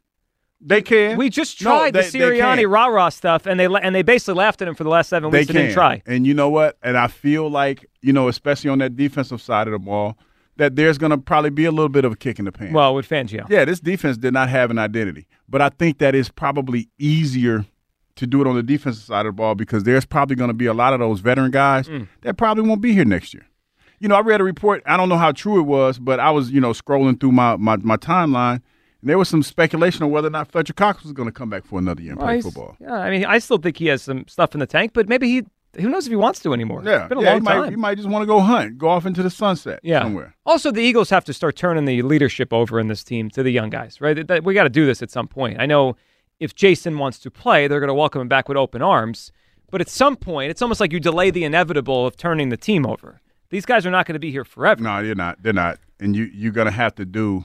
[0.67, 1.19] They can.
[1.19, 4.03] We just No, tried they- the they Sirianni rah rah stuff, and they and they
[4.03, 5.75] basically laughed at him for the last seven weeks and didn't can.
[5.75, 6.03] try.
[6.07, 6.79] And you know what?
[6.83, 10.17] And I feel like, you know, especially on that defensive side of the ball,
[10.57, 12.73] that there's going to probably be a little bit of a kick in the pants.
[12.73, 13.47] Well, with Fangio.
[13.51, 15.27] yeah, this defense did not have an identity.
[15.49, 17.67] But I think that is probably easier
[18.17, 20.55] to do it on the defensive side of the ball because there's probably going to
[20.55, 22.09] be a lot of those veteran guys Mm.
[22.23, 23.47] that probably won't be here next year.
[24.01, 24.83] You know, I read a report.
[24.87, 27.57] I don't know how true it was, but I was, you know, scrolling through my,
[27.57, 28.61] my, my timeline,
[29.01, 31.49] and there was some speculation on whether or not Fletcher Cox was going to come
[31.51, 32.77] back for another year and Well, play football.
[32.81, 35.29] Yeah, I mean, I still think he has some stuff in the tank, but maybe
[35.29, 35.43] he.
[35.81, 36.83] Who knows if he wants to anymore?
[36.85, 37.71] Yeah, it's been a yeah, long he might, time.
[37.71, 40.03] he might just want to go hunt, go off into the sunset yeah.
[40.03, 40.37] somewhere.
[40.47, 43.51] Also, the Eagles have to start turning the leadership over in this team to the
[43.51, 44.25] young guys, right?
[44.25, 45.59] That- we got to do this at some point.
[45.59, 45.97] I know
[46.45, 49.33] if Jason wants to play, they're going to welcome him back with open arms.
[49.71, 52.85] But at some point, it's almost like you delay the inevitable of turning the team
[52.85, 53.23] over.
[53.49, 54.83] These guys are not going to be here forever.
[54.83, 55.43] No, they're not.
[55.43, 55.79] They're not.
[55.99, 57.45] And you you're gonna have to do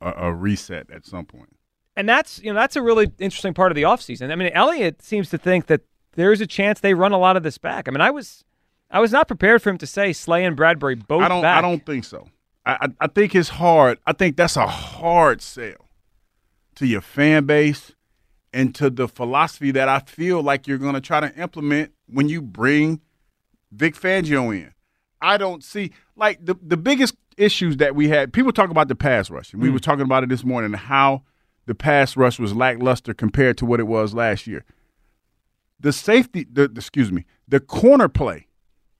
[0.00, 1.56] a, a reset at some point.
[1.96, 4.30] And that's you know that's a really interesting part of the offseason.
[4.30, 5.80] I mean, Elliot seems to think that
[6.12, 7.88] there's a chance they run a lot of this back.
[7.88, 8.44] I mean, I was
[8.90, 11.42] I was not prepared for him to say Slay and Bradbury both I don't.
[11.42, 11.58] back.
[11.58, 12.28] I don't think so.
[12.64, 13.98] I, I I think it's hard.
[14.06, 15.88] I think that's a hard sell
[16.76, 17.92] to your fan base
[18.56, 22.40] and to the philosophy that I feel like you're gonna try to implement when you
[22.42, 23.00] bring
[23.72, 24.72] Vic Fangio in.
[25.20, 28.32] I don't see like the the biggest issues that we had.
[28.32, 29.72] People talk about the pass rush, and we Mm.
[29.74, 30.72] were talking about it this morning.
[30.72, 31.22] How
[31.66, 34.64] the pass rush was lackluster compared to what it was last year.
[35.80, 38.46] The safety, the, the- excuse me, the corner play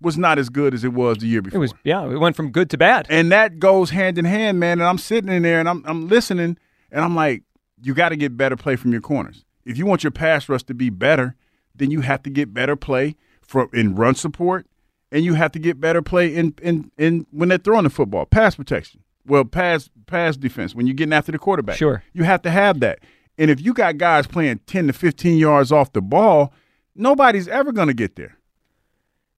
[0.03, 1.57] was not as good as it was the year before.
[1.57, 3.07] It was yeah, it went from good to bad.
[3.09, 4.81] And that goes hand in hand, man.
[4.81, 6.59] And I'm sitting in there and I'm I'm listening
[6.93, 7.43] and I'm like,
[7.81, 9.45] you got to get better play from your corners.
[9.67, 11.35] If you want your pass rush to be better,
[11.75, 14.67] then you have to get better play from in run support,
[15.13, 18.25] and you have to get better play in in in when they're throwing the football,
[18.27, 19.03] pass protection.
[19.27, 21.77] Well, pass pass defense when you're getting after the quarterback.
[21.77, 22.03] Sure.
[22.13, 23.01] you have to have that.
[23.39, 26.55] And if you got guys playing 10 to 15 yards off the ball,
[26.95, 28.39] nobody's ever going to get there.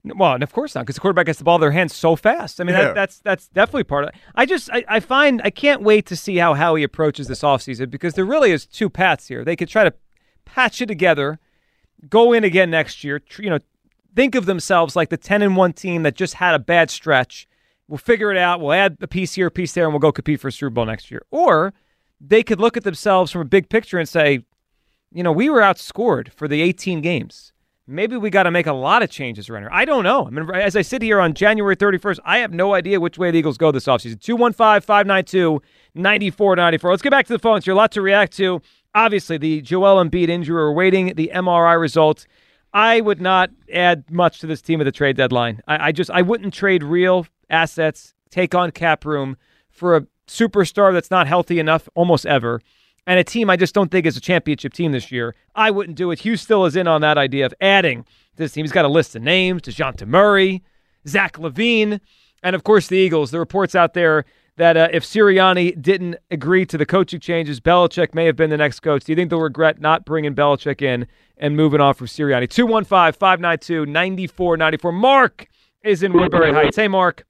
[0.04, 2.14] Well, and of course not, because the quarterback gets the ball in their hands so
[2.14, 2.60] fast.
[2.60, 2.84] I mean, Yeah.
[2.84, 4.14] that, that's that's definitely part of it.
[4.34, 7.90] I just I, I find I can't wait to see how Howie approaches this offseason
[7.90, 9.44] because there really is two paths here.
[9.44, 9.92] They could try to
[10.48, 11.38] patch it together,
[12.08, 13.20] go in again next year.
[13.38, 13.58] You know,
[14.14, 17.46] think of themselves like the ten and one team that just had a bad stretch.
[17.86, 18.60] We'll figure it out.
[18.60, 20.70] We'll add a piece here, a piece there, and we'll go compete for a Super
[20.70, 21.22] Bowl next year.
[21.30, 21.72] Or
[22.20, 24.44] they could look at themselves from a big picture and say,
[25.12, 27.52] you know, we were outscored for the 18 games.
[27.90, 29.68] Maybe we got to make a lot of changes here.
[29.72, 30.26] I don't know.
[30.26, 33.30] I mean, as I sit here on January 31st, I have no idea which way
[33.30, 34.20] the Eagles go this offseason.
[34.20, 35.62] 215 592
[35.94, 36.90] 9494.
[36.90, 37.64] Let's get back to the phones.
[37.64, 38.60] Here, a lot to react to.
[38.94, 40.56] Obviously, the Joel Embiid injury.
[40.56, 42.26] We're waiting the MRI results.
[42.72, 45.62] I would not add much to this team at the trade deadline.
[45.66, 49.36] I, I just I wouldn't trade real assets, take on cap room
[49.70, 52.60] for a superstar that's not healthy enough almost ever,
[53.06, 55.34] and a team I just don't think is a championship team this year.
[55.54, 56.20] I wouldn't do it.
[56.20, 58.04] Hugh still is in on that idea of adding
[58.36, 58.64] this team.
[58.64, 60.62] He's got a list of names: Dejounte Murray,
[61.06, 62.00] Zach LaVine,
[62.42, 63.30] and of course the Eagles.
[63.30, 64.24] The reports out there
[64.58, 68.56] that uh, if Sirianni didn't agree to the coaching changes, Belichick may have been the
[68.56, 69.04] next coach.
[69.04, 71.06] Do you think they'll regret not bringing Belichick in
[71.36, 72.50] and moving on from Sirianni?
[72.50, 74.92] 215 592 9494.
[74.92, 75.46] Mark
[75.82, 76.76] is in Woodbury Heights.
[76.76, 77.24] Hey, Mark.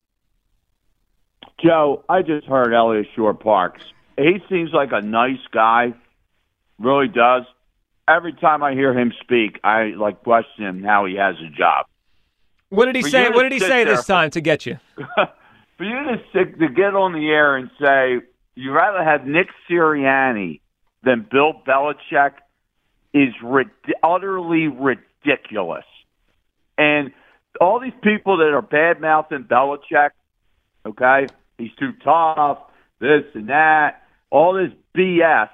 [1.65, 3.83] Joe, I just heard Elliot Shorr-Parks.
[4.17, 5.93] He seems like a nice guy,
[6.79, 7.43] really does.
[8.09, 11.87] Every time I hear him speak, I like question him how he has a job.
[12.71, 13.29] What did he For say?
[13.29, 14.79] What did he say there- this time to get you?
[15.79, 18.27] For you to sit, to get on the air and say
[18.57, 20.61] you'd rather have Nick Sirianni
[21.05, 22.33] than Bill Belichick
[23.15, 23.71] is rid-
[24.03, 25.85] utterly ridiculous.
[26.77, 27.13] And
[27.61, 30.11] all these people that are bad mouthing Belichick,
[30.85, 31.27] okay,
[31.59, 32.59] he's too tough,
[32.99, 35.51] this and that, all this BS.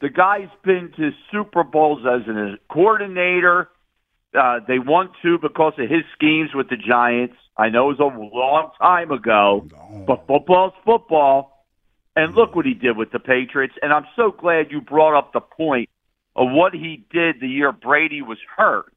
[0.00, 3.68] The guy's been to Super Bowls as a coordinator.
[4.36, 7.36] Uh, they won two because of his schemes with the Giants.
[7.58, 9.66] I know it was a long time ago,
[10.06, 11.52] but football's football.
[12.14, 13.74] And look what he did with the Patriots.
[13.82, 15.90] And I'm so glad you brought up the point
[16.34, 18.92] of what he did the year Brady was hurt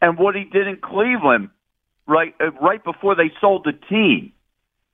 [0.00, 1.50] and what he did in Cleveland
[2.06, 4.32] right uh, right before they sold the team.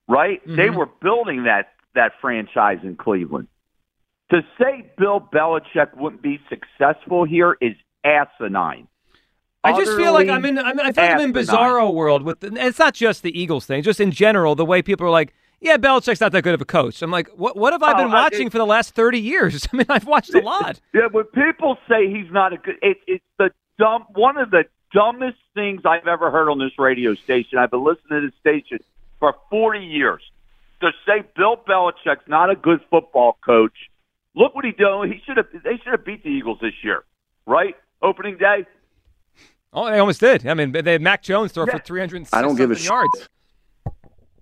[0.09, 0.41] Right?
[0.47, 3.49] They were building that that franchise in Cleveland.
[4.31, 7.75] To say Bill Belichick wouldn't be successful here is
[8.05, 8.89] asinine.
[9.63, 10.59] I just feel like I'm in.
[10.59, 12.41] I'm, I feel like I'm in bizarro world with.
[12.41, 13.83] The, it's not just the Eagles thing.
[13.83, 16.65] Just in general, the way people are like, "Yeah, Belichick's not that good of a
[16.65, 17.57] coach." I'm like, "What?
[17.57, 19.67] What have I Oh, been I- watching for the last thirty years?
[19.73, 22.99] I mean, I've watched a lot." Yeah, when people say he's not a good, it,
[23.07, 24.65] it's the dumb one of the
[24.95, 27.59] dumbest things I've ever heard on this radio station.
[27.59, 28.79] I've been listening to this station
[29.19, 30.23] for 40 years.
[30.81, 33.75] To say Bill Belichick's not a good football coach,
[34.35, 34.89] look what he did.
[35.13, 35.47] He should have.
[35.53, 37.05] They should have beat the Eagles this year,
[37.47, 37.77] right?
[38.01, 38.65] Opening day.
[39.73, 40.47] Oh, they almost did.
[40.47, 41.75] I mean, they had Mac Jones throw Yeah.
[41.79, 43.29] for 300 I don't give a yards.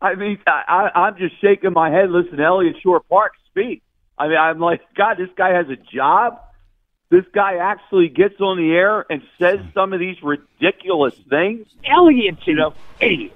[0.00, 0.62] I mean, I,
[0.94, 3.82] I, I'm just shaking my head Listen, to Elliot Shore Park speak.
[4.16, 6.40] I mean, I'm like, God, this guy has a job.
[7.10, 11.66] This guy actually gets on the air and says some of these ridiculous things.
[11.84, 13.32] Elliott, you know, idiot.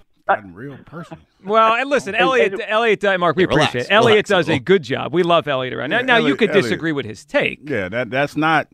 [0.52, 1.19] real person.
[1.44, 3.93] Well, and listen, Elliot, Elliot, uh, Mark, we Yeah, relax, appreciate it.
[3.94, 5.12] Elliot relax a does a good job.
[5.12, 5.90] We love Elliot around.
[5.90, 6.62] Now, Yeah, now you Elliot- could Elliot.
[6.64, 7.59] disagree with his take.
[7.69, 8.69] Yeah, that that's not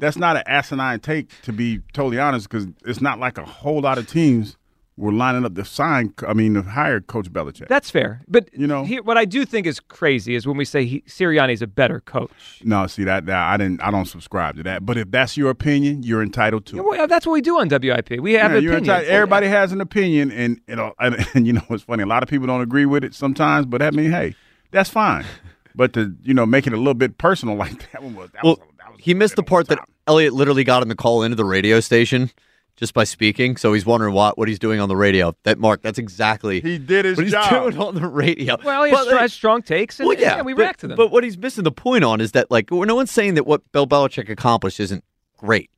[0.00, 3.80] that's not an asinine take to be totally honest because it's not like a whole
[3.80, 4.56] lot of teams
[4.96, 6.12] were lining up to sign.
[6.28, 7.68] I mean, to hire Coach Belichick.
[7.68, 8.20] That's fair.
[8.28, 11.00] But you know, here, what I do think is crazy is when we say he,
[11.02, 12.60] Sirianni's a better coach.
[12.64, 13.80] no, see that, that I didn't.
[13.82, 14.84] I don't subscribe to that.
[14.84, 16.78] But if that's your opinion, you're entitled to.
[16.78, 16.84] it.
[16.84, 18.20] Well, that's what we do on WIP.
[18.20, 18.88] We have Yeah, opinions.
[18.88, 22.02] entitled- everybody has an opinion, and you know, and, uh, and you know, it's funny.
[22.02, 24.34] A lot of people don't agree with it sometimes, but I mean, hey,
[24.70, 25.24] that's fine.
[25.72, 28.28] But to you know, make it a little bit personal like that one was.
[28.32, 28.68] That Well, was
[29.00, 32.30] he missed the part that Elliot literally got him to call into the radio station
[32.76, 33.56] just by speaking.
[33.56, 35.34] So he's wondering what what he's doing on the radio.
[35.44, 37.50] That Mark, that's exactly he did his what he's job.
[37.50, 38.56] doing on the radio.
[38.64, 40.80] Well, he But, has, str- like, strong takes, and well, yeah, yeah, we but, react
[40.80, 40.96] to them.
[40.96, 43.70] But what he's missing the point on is that like no one's saying that what
[43.72, 45.04] Bill Belichick accomplished isn't
[45.36, 45.70] great.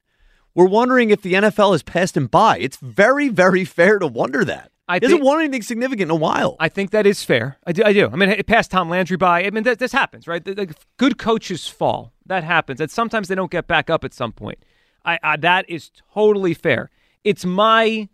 [0.55, 2.59] We're wondering if the NFL has passed him by.
[2.59, 4.71] It's very, very fair to wonder that.
[4.87, 6.57] I he hasn't think- won anything significant in a while.
[6.61, 7.57] I think that is fair.
[7.67, 7.83] I do.
[7.85, 8.11] I do.
[8.13, 9.45] I mean, it passed Tom Landry by.
[9.45, 10.45] I mean, that, this happens, right?
[10.45, 12.13] The, the good coaches fall.
[12.27, 14.59] That happens, and sometimes they don't get back up at some point.
[15.05, 16.91] I, I that is totally fair.
[17.25, 18.09] It's my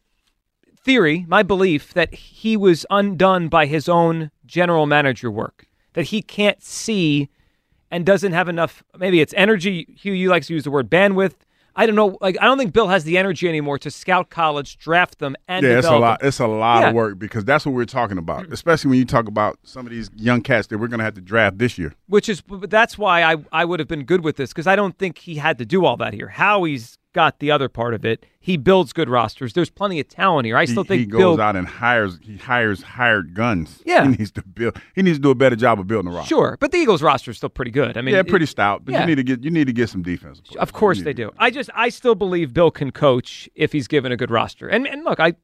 [0.82, 5.66] theory, my belief that he was undone by his own general manager work.
[5.92, 7.28] That he can't see
[7.90, 8.82] and doesn't have enough.
[8.98, 9.86] Maybe it's energy.
[9.98, 11.34] Hugh, you like to use the word bandwidth.
[11.78, 12.18] I don't know.
[12.20, 15.64] Like, I don't think Bill has the energy anymore to scout college, draft them, and
[15.64, 16.18] yeah, it's a lot.
[16.20, 16.28] them.
[16.28, 16.88] It's a lot Yeah.
[16.88, 18.46] of work because that's what we're talking about.
[18.48, 18.52] Mm.
[18.52, 21.14] Especially when you talk about some of these young cats that we're going to have
[21.14, 21.94] to draft this year.
[22.08, 24.98] which is that's why I I would have been good with this because I don't
[24.98, 26.28] think he had to do all that here.
[26.28, 28.24] Howie's got the other part of it.
[28.40, 29.52] He builds good rosters.
[29.52, 30.56] There's plenty of talent here.
[30.56, 32.18] I still he, think he goes out and hires.
[32.22, 33.82] He hires hired guns.
[33.84, 34.04] Yeah.
[34.04, 34.80] he needs to build.
[34.94, 36.28] He needs to do a better job of building a roster.
[36.28, 37.96] Sure, but the Eagles roster is still pretty good.
[37.96, 38.84] I mean, yeah, pretty stout.
[38.84, 39.00] But yeah.
[39.00, 40.40] you need to get you need to get some defense.
[40.58, 41.32] Of course they do.
[41.38, 44.68] I just I still believe Bill can coach if he's given a good roster.
[44.68, 45.34] And and look, I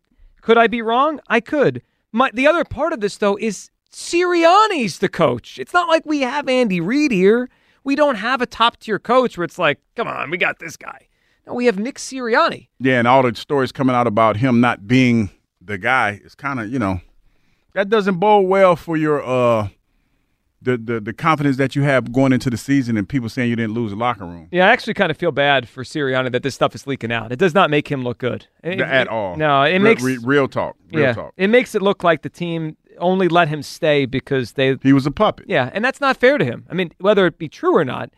[0.40, 1.20] could I be wrong?
[1.28, 1.82] I could.
[2.12, 5.58] My the other part of this though is Sirianni's the coach.
[5.58, 7.48] It's not like we have Andy Reid here.
[7.84, 10.76] We don't have a top tier coach where it's like, come on, we got this
[10.76, 11.06] guy.
[11.46, 12.68] No, we have Nick Sirianni.
[12.80, 15.30] Yeah, and all the stories coming out about him not being
[15.60, 17.00] the guy is kind of you know
[17.74, 19.68] that doesn't bode well for your uh
[20.62, 23.56] the, the the confidence that you have going into the season and people saying you
[23.56, 26.42] didn't lose the locker room Yeah, I actually kind of feel bad for Sirianni that
[26.42, 27.32] this stuff is leaking out.
[27.32, 29.36] It does not make him look good It- at it- all.
[29.36, 30.76] No, it Re- makes re- real talk.
[30.92, 31.32] Real yeah, talk.
[31.36, 35.04] it makes it look like the team only let him stay because they he was
[35.06, 35.46] a puppet.
[35.48, 36.64] Yeah, and that's not fair to him.
[36.70, 38.10] I mean, whether it be true or not,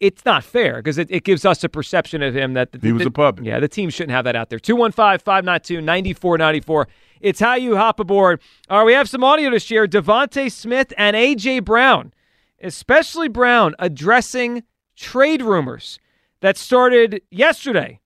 [0.00, 2.92] it's not fair because it, it gives us a perception of him that the, He
[2.92, 3.44] was the- a puppet.
[3.44, 4.58] Yeah, the team shouldn't have that out there.
[4.58, 6.88] 215 592 9494.
[7.20, 8.40] It's how you hop aboard.
[8.70, 9.86] All right, we have some audio to share.
[9.86, 11.60] DeVonta Smith and A.J.
[11.60, 12.14] Brown,
[12.62, 14.62] especially Brown, addressing
[14.96, 15.98] trade rumors
[16.40, 18.00] that started yesterday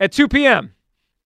[0.00, 0.74] at 2 p.m.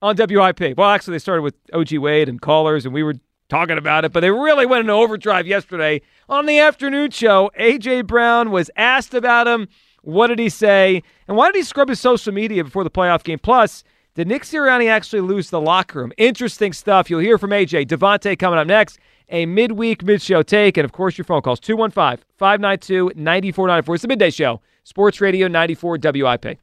[0.03, 0.77] on WIP.
[0.77, 3.15] Well, actually, they started with OG Wade and callers, and we were
[3.49, 7.51] talking about it, but they really went into overdrive yesterday on the afternoon show.
[7.59, 9.67] AJ Brown was asked about him.
[10.03, 11.03] What did he say?
[11.29, 13.39] And why did he scrub his social media before the playoff game?
[13.39, 16.13] Plus, Did Nick Sirianni actually lose the locker room?
[16.19, 17.09] Interesting stuff.
[17.09, 17.87] You'll hear from AJ.
[17.87, 18.99] DeVonta coming up next.
[19.29, 20.77] A midweek mid show take.
[20.77, 23.95] And of course, your phone calls 215 592 9494.
[23.95, 24.61] It's the midday show.
[24.83, 26.59] Sports Radio 94 WIP.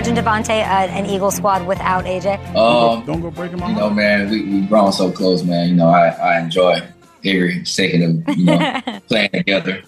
[0.00, 2.56] Imagine DeVonta, uh, an Eagle squad without AJ?
[2.56, 5.68] Um, don't go breaking my You know, man, we we grown so close, man.
[5.68, 6.80] You know, I I enjoy
[7.22, 9.82] every second of you know playing together.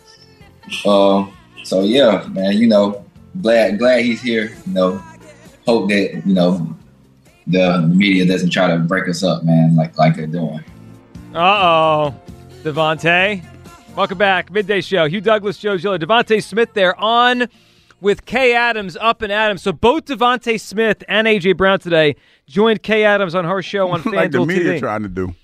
[0.86, 1.34] Um,
[1.64, 2.59] so yeah, man.
[2.59, 3.02] You know,
[3.40, 4.55] glad glad he's here.
[4.66, 5.02] You know,
[5.64, 6.76] hope that you know
[7.47, 10.62] the media doesn't try to break us up, man, like like they're doing.
[11.34, 12.14] Uh oh.
[12.64, 13.43] DeVonta.
[13.97, 14.51] Welcome back.
[14.51, 15.06] Midday show.
[15.06, 17.48] Hugh Douglas, Joe Giglio, DeVonta Smith there on
[18.02, 19.62] with Kay Adams up and Adams.
[19.62, 22.16] So both DeVonta Smith and AJ Brown today
[22.46, 24.78] joined Kay Adams on her show on FanDuel like the media TV.
[24.80, 25.34] trying to do.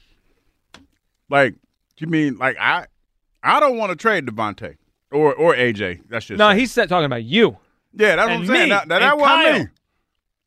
[1.30, 1.54] Like,
[1.98, 2.86] you mean like I
[3.42, 4.76] I don't want to trade DeVonta
[5.10, 6.02] or or AJ.
[6.08, 7.56] That's just no, he's talking about you.
[7.94, 8.68] Yeah, that's and what I'm saying.
[8.68, 9.70] That, that, and that's I mean.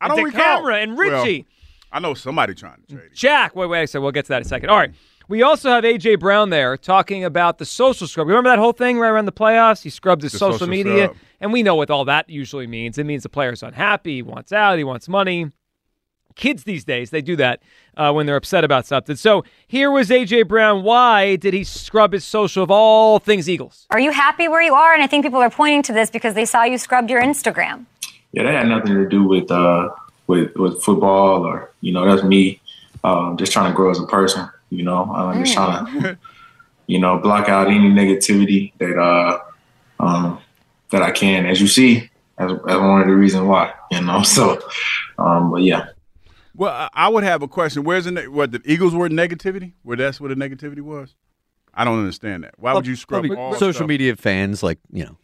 [0.00, 0.62] I and don't recall.
[0.62, 1.46] DeCamara and Well, Ritchie.
[1.92, 3.10] I know somebody trying to trade.
[3.14, 4.02] Jack, wait, wait second.
[4.02, 4.70] We'll get to that in a second.
[4.70, 4.92] All right.
[5.32, 8.28] We also have AJ Brown there talking about the social scrub.
[8.28, 9.80] Remember that whole thing right around the playoffs?
[9.80, 11.16] He scrubbed his The social, social media, scrub.
[11.40, 12.98] and we know what all that usually means.
[12.98, 15.50] It means the player's unhappy, he wants out, he wants money.
[16.34, 17.62] Kids these days, they do that
[17.96, 19.16] uh, when they're upset about something.
[19.16, 20.82] So here was AJ Brown.
[20.82, 23.86] Why did he scrub his social of all things Eagles?
[23.88, 24.92] Are you happy where you are?
[24.92, 27.86] And I think people are pointing to this because they saw you scrubbed your Instagram.
[28.32, 29.88] Yeah, that had nothing to do with uh
[30.26, 32.60] with with football or you know that's me
[33.02, 34.46] um, just trying to grow as a person.
[34.76, 36.18] You know, I'm just trying to
[36.86, 39.38] you know block out any negativity that uh
[40.00, 40.38] um
[40.90, 41.46] that I can.
[41.46, 43.72] As you see, as, as one of the reasons why.
[43.90, 44.60] You know, so
[45.18, 45.86] um but yeah.
[46.54, 47.84] Well, I- I would have a question.
[47.84, 49.72] Where's the ne- what the Eagles were negativity?
[49.82, 51.14] Where that's where the negativity was?
[51.74, 52.54] I don't understand that.
[52.58, 53.88] Why would you scrub Probably all social stuff?
[53.88, 55.16] media fans like you know,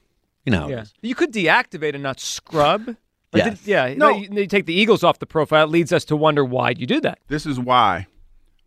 [0.46, 0.60] you know.
[0.60, 0.84] how Yeah.
[1.02, 2.86] You could deactivate and not scrub.
[2.86, 3.58] Like, Yes.
[3.60, 3.94] did- yeah.
[3.94, 4.10] No.
[4.10, 5.64] No, you, you take the Eagles off the profile.
[5.64, 7.18] It leads us to wonder why you do that.
[7.28, 8.06] This is why,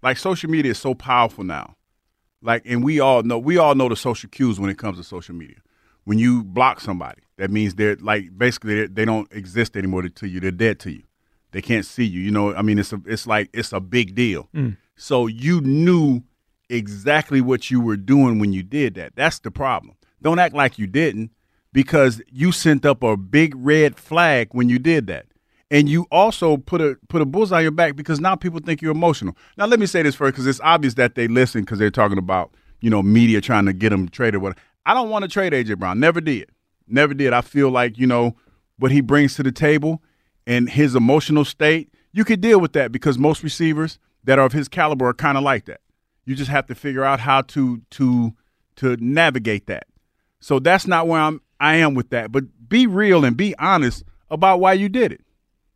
[0.02, 1.76] like, social media is so powerful now.
[2.42, 5.04] Like, and we all know we all know the social cues when it comes to
[5.04, 5.58] social media.
[6.06, 10.28] When you block somebody, that means they're like basically they're, they don't exist anymore to
[10.28, 10.40] you.
[10.40, 11.04] They're dead to you.
[11.52, 12.20] They can't see you.
[12.20, 14.50] You know, I mean, it's a, it's like it's a big deal.
[14.56, 14.78] Mm.
[14.96, 16.24] So you knew
[16.70, 19.16] exactly what you were doing when you did that.
[19.16, 19.96] That's the problem.
[20.22, 21.32] Don't act like you didn't
[21.74, 25.28] because you sent up a big red flag when you did that.
[25.72, 28.82] And you also put a put a bullseye on your back because now people think
[28.82, 29.38] you're emotional.
[29.58, 32.18] Now let me say this first because it's obvious that they listen because they're talking
[32.18, 34.42] about you know media trying to get them traded.
[34.42, 36.00] What I don't want to trade AJ Brown.
[36.00, 36.50] Never did.
[36.88, 37.32] Never did.
[37.32, 38.36] I feel like you know
[38.80, 40.04] what he brings to the table
[40.46, 41.94] and his emotional state.
[42.12, 45.38] You could deal with that because most receivers that are of his caliber are kind
[45.38, 45.80] of like that.
[46.26, 48.34] You just have to figure out how to to
[48.76, 49.88] to navigate that.
[50.42, 52.30] So that's not where I'm I am with that.
[52.30, 55.22] But be real and be honest about why you did it.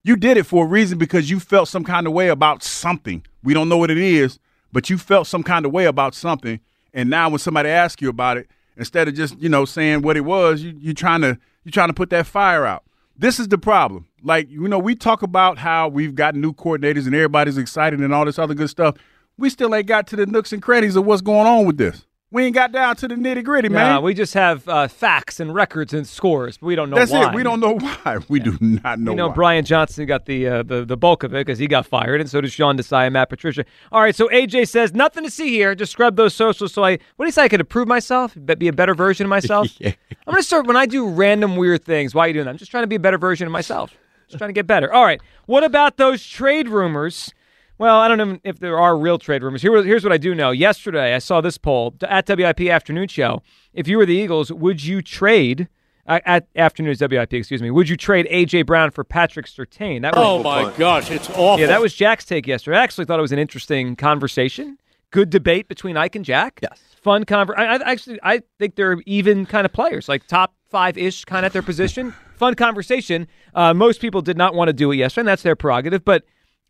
[0.06, 3.26] You did it for a reason because you felt some kind of way about something.
[3.44, 4.38] We don't know what it is,
[4.72, 6.60] but you felt some kind of way about something.
[6.94, 10.16] And now when somebody asks you about it, instead of just, you know, saying what
[10.16, 12.84] it was, you you trying to you're trying to put that fire out.
[13.18, 14.06] This is the problem.
[14.22, 18.14] Like, you know, we talk about how we've got new coordinators and everybody's excited and
[18.14, 18.98] all this other good stuff.
[19.40, 22.06] We still ain't got to the nooks and crannies of what's going on with this.
[22.36, 23.94] We ain't got down to the nitty gritty, man.
[23.94, 27.14] Nah, we just have uh, facts and records and scores, but we don't know That's
[27.14, 27.30] why.
[27.30, 27.34] it.
[27.34, 28.18] We don't know why.
[28.28, 29.34] We do not know you know, why.
[29.36, 32.30] Brian Johnson got the, uh, the the bulk of it because he got fired, and
[32.30, 33.64] so did Sean Desai and Matt Patricia.
[33.90, 35.76] All right, so AJ says nothing to see here.
[35.76, 36.74] Just scrub those socials.
[36.74, 37.44] So I, what do you say?
[37.44, 39.70] I could improve myself, be be a better version of myself.
[39.82, 39.96] I'm
[40.28, 42.14] gonna start when I do random weird things.
[42.14, 42.52] Why are you doing that?
[42.52, 43.96] I'm just trying to be a better version of myself.
[44.28, 44.92] Just trying to get better.
[44.92, 45.22] All right.
[45.46, 47.34] What about those trade rumors?
[47.78, 49.62] Well, I don't know if there are real trade rumors.
[49.62, 50.52] Here, here's what I do know.
[50.52, 53.42] Yesterday, I saw this poll at WIP Afternoon Show.
[53.74, 55.68] If you were the Eagles, would you trade
[56.08, 57.34] uh, at Afternoons WIP?
[57.34, 57.72] Excuse me.
[57.72, 60.04] Would you trade AJ Brown for Patrick Surtain?
[60.04, 61.60] That was Oh my gosh, it's awful.
[61.60, 62.78] Yeah, that was Jack's take yesterday.
[62.78, 64.78] I actually thought it was an interesting conversation.
[65.12, 66.60] Good debate between Ike and Jack.
[66.62, 66.80] Yes.
[67.02, 67.58] Fun conver.
[67.58, 71.46] I, I actually I think they're even kind of players, like top five ish kind
[71.46, 72.14] of at their position.
[72.36, 73.28] Fun conversation.
[73.54, 76.04] Uh, most people did not want to do it yesterday, and that's their prerogative.
[76.04, 76.26] But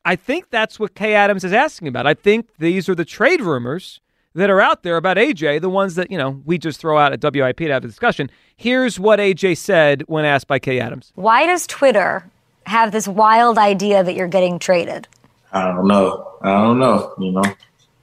[0.05, 2.05] I think that's what Kay Adams is asking about.
[2.05, 3.99] I think these are the trade rumors
[4.35, 7.11] that are out there about AJ, the ones that, you know, we just throw out
[7.11, 8.29] at WIP to have a discussion.
[8.55, 11.11] Here's what AJ said when asked by Kay Adams.
[11.15, 12.29] Why does Twitter
[12.67, 15.07] have this wild idea that you're getting traded?
[15.51, 16.37] I don't know.
[16.41, 17.13] I don't know.
[17.17, 17.43] You know,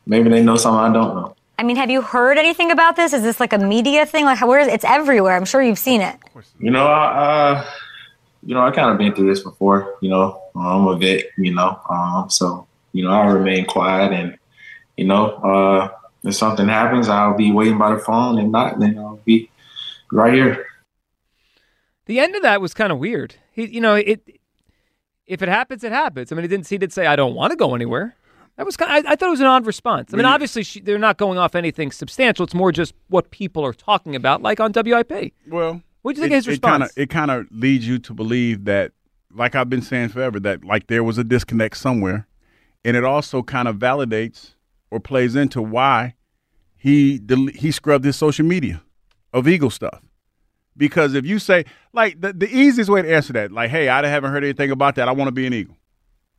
[0.07, 1.37] maybe they know something I don't know.
[1.59, 3.13] I mean, have you heard anything about this?
[3.13, 4.25] Is this like a media thing?
[4.25, 5.37] Like, where is it's everywhere?
[5.37, 6.17] I'm sure you've seen it.
[6.59, 7.71] You know, I, uh,
[8.45, 9.97] you know, I kind of been through this before.
[10.01, 11.27] You know, I'm a vet.
[11.39, 14.39] You know, um, so you know, I remain quiet, and
[14.97, 15.89] you know, uh,
[16.25, 19.51] if something happens, I'll be waiting by the phone, and not, then I'll be
[20.11, 20.67] right here.
[22.07, 23.37] The end of that was kind of weird.
[23.53, 24.21] He, you know, it.
[25.25, 26.33] If it happens, it happens.
[26.33, 26.69] I mean, he didn't.
[26.69, 28.17] He did say, "I don't want to go anywhere."
[28.57, 28.91] That was kind.
[28.91, 30.13] Of, I, I thought it was an odd response.
[30.13, 32.45] I mean, obviously, she, they're not going off anything substantial.
[32.45, 35.33] It's more just what people are talking about, like on WIP.
[35.49, 36.93] Well, what do you think it, of his response?
[36.97, 38.93] it kind of leads you to believe that,
[39.35, 42.27] like I've been saying forever, that like there was a disconnect somewhere,
[42.85, 44.55] and it also kind of validates
[44.91, 46.15] or plays into why
[46.77, 48.83] he del- he scrubbed his social media
[49.33, 50.01] of Eagle stuff.
[50.77, 54.07] Because if you say like the, the easiest way to answer that, like, hey, I
[54.07, 55.09] haven't heard anything about that.
[55.09, 55.77] I want to be an Eagle.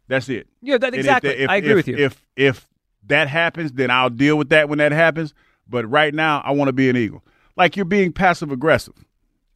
[0.07, 0.47] That's it.
[0.61, 1.29] Yeah, that- if exactly.
[1.29, 1.97] the- if- I agree if- with you.
[1.97, 2.67] If if
[3.07, 5.33] that happens, then I'll deal with that when that happens.
[5.67, 7.23] But right now, I want to be an Eagle.
[7.55, 8.95] Like you're being passive aggressive,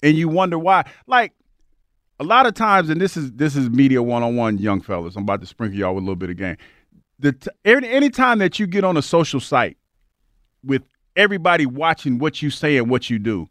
[0.04, 0.86] and you wonder why.
[1.06, 1.34] Like
[2.20, 5.16] a lot of times, and this is this is media one on one, young fellas.
[5.16, 6.58] I'm about to sprinkle y'all with a little bit of game.
[7.20, 9.78] The t- any time that you get on a social site
[10.64, 10.84] with
[11.16, 13.50] everybody watching what you say and what you do,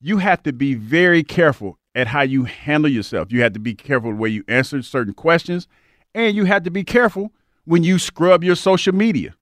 [0.00, 3.32] you have to be very careful at how you handle yourself.
[3.32, 5.66] You have to be careful the way you answer certain questions,
[6.14, 7.32] and you have to be careful
[7.64, 9.34] when you scrub your social media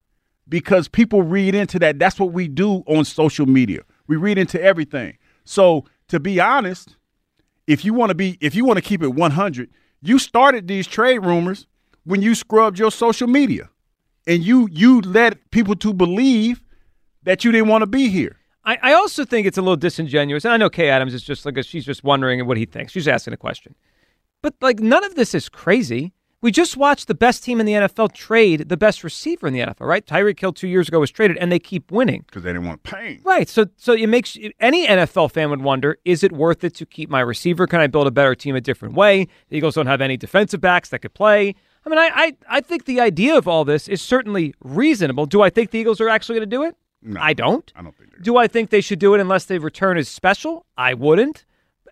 [0.47, 1.99] because people read into that.
[1.99, 3.81] That's what we do on social media.
[4.07, 5.17] We read into everything.
[5.45, 6.95] So to be honest,
[7.67, 9.69] if you want to be, if you want to keep it 100,
[10.01, 11.67] you started these trade rumors
[12.03, 13.69] when you scrubbed your social media,
[14.27, 16.61] and you you led people to believe
[17.23, 18.37] that you didn't want to be here.
[18.65, 21.45] I, I also think it's a little disingenuous, and I know Kay Adams is just
[21.45, 22.91] like a, she's just wondering what he thinks.
[22.91, 23.75] She's asking a question,
[24.41, 26.13] but like none of this is crazy.
[26.41, 29.59] We just watched the best team in the NFL trade the best receiver in the
[29.59, 30.05] NFL, right?
[30.05, 32.83] Tyreek Hill two years ago was traded, and they keep winning because they didn't want
[32.83, 33.19] pain.
[33.25, 33.49] Right.
[33.49, 37.09] So so it makes any NFL fan would wonder: Is it worth it to keep
[37.09, 37.67] my receiver?
[37.67, 39.27] Can I build a better team a different way?
[39.49, 41.55] The Eagles don't have any defensive backs that could play.
[41.85, 45.25] I mean, I I, I think the idea of all this is certainly reasonable.
[45.25, 46.75] Do I think the Eagles are actually going to do it?
[47.01, 47.71] No, I don't.
[47.75, 48.21] I don't think.
[48.21, 50.65] Do I think they should do it unless they return as special?
[50.77, 51.45] I wouldn't.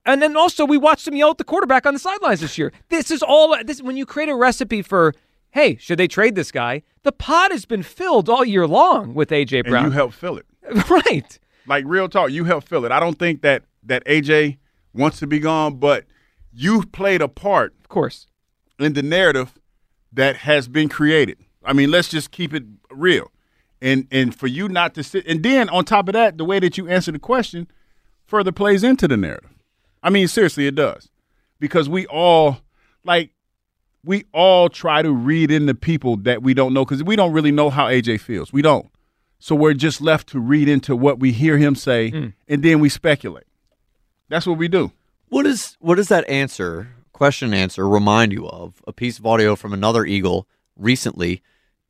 [0.07, 2.71] And then also, we watched them yell at the quarterback on the sidelines this year.
[2.87, 3.55] This is all.
[3.65, 5.13] This when you create a recipe for,
[5.51, 6.83] hey, should they trade this guy?
[7.03, 9.83] The pot has been filled all year long with AJ and Brown.
[9.83, 10.45] you help fill it.
[10.89, 11.37] right.
[11.67, 12.91] Like real talk, you help fill it.
[12.93, 14.57] I don't think that that AJ
[14.93, 16.05] wants to be gone, but
[16.53, 18.27] you've played a part, of course,
[18.79, 19.53] in the narrative
[20.13, 21.37] that has been created.
[21.65, 23.29] I mean, let's just keep it real.
[23.81, 26.59] And and for you not to sit and then on top of that, the way
[26.59, 27.67] that you answer the question
[28.25, 29.51] further plays into the narrative.
[30.03, 31.09] I mean, seriously, it does.
[31.59, 32.59] Because we all
[33.03, 33.31] like
[34.03, 37.51] we all try to read into people that we don't know because we don't really
[37.51, 38.53] know how AJ feels.
[38.53, 38.89] We don't.
[39.39, 42.27] So we're just left to read into what we hear him say hmm.
[42.47, 43.45] and then we speculate.
[44.29, 44.91] That's what we do.
[45.29, 48.81] What is what does that answer, question and answer, remind you of?
[48.87, 51.41] A piece of audio from another Eagle recently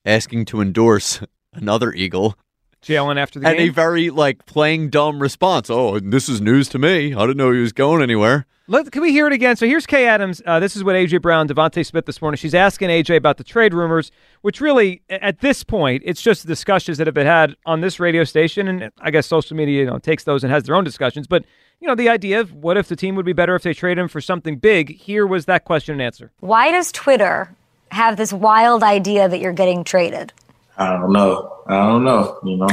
[0.06, 1.22] asking to endorse
[1.54, 2.38] another Eagle.
[2.82, 5.70] Jalen after the and a very like playing dumb response.
[5.70, 7.14] Oh, this is news to me.
[7.14, 8.46] I didn't know he was going anywhere.
[8.70, 9.56] Let, can we hear it again?
[9.56, 10.42] So here's Kay Adams.
[10.46, 12.38] Uh, this is what AJ Brown, DeVonta Smith this morning.
[12.38, 16.98] She's asking AJ about the trade rumors, which really, at this point, it's just discussions
[16.98, 20.00] that have been had on this radio station, and I guess social media, you know,
[20.00, 21.28] takes those and has their own discussions.
[21.28, 21.46] But
[21.80, 23.98] you know, the idea of what if the team would be better if they trade
[23.98, 24.98] him for something big.
[24.98, 26.32] Here was that question and answer.
[26.40, 27.56] Why does Twitter
[27.92, 30.34] have this wild idea that you're getting traded?
[30.78, 31.64] I don't know.
[31.68, 32.40] I don't know.
[32.44, 32.70] You know,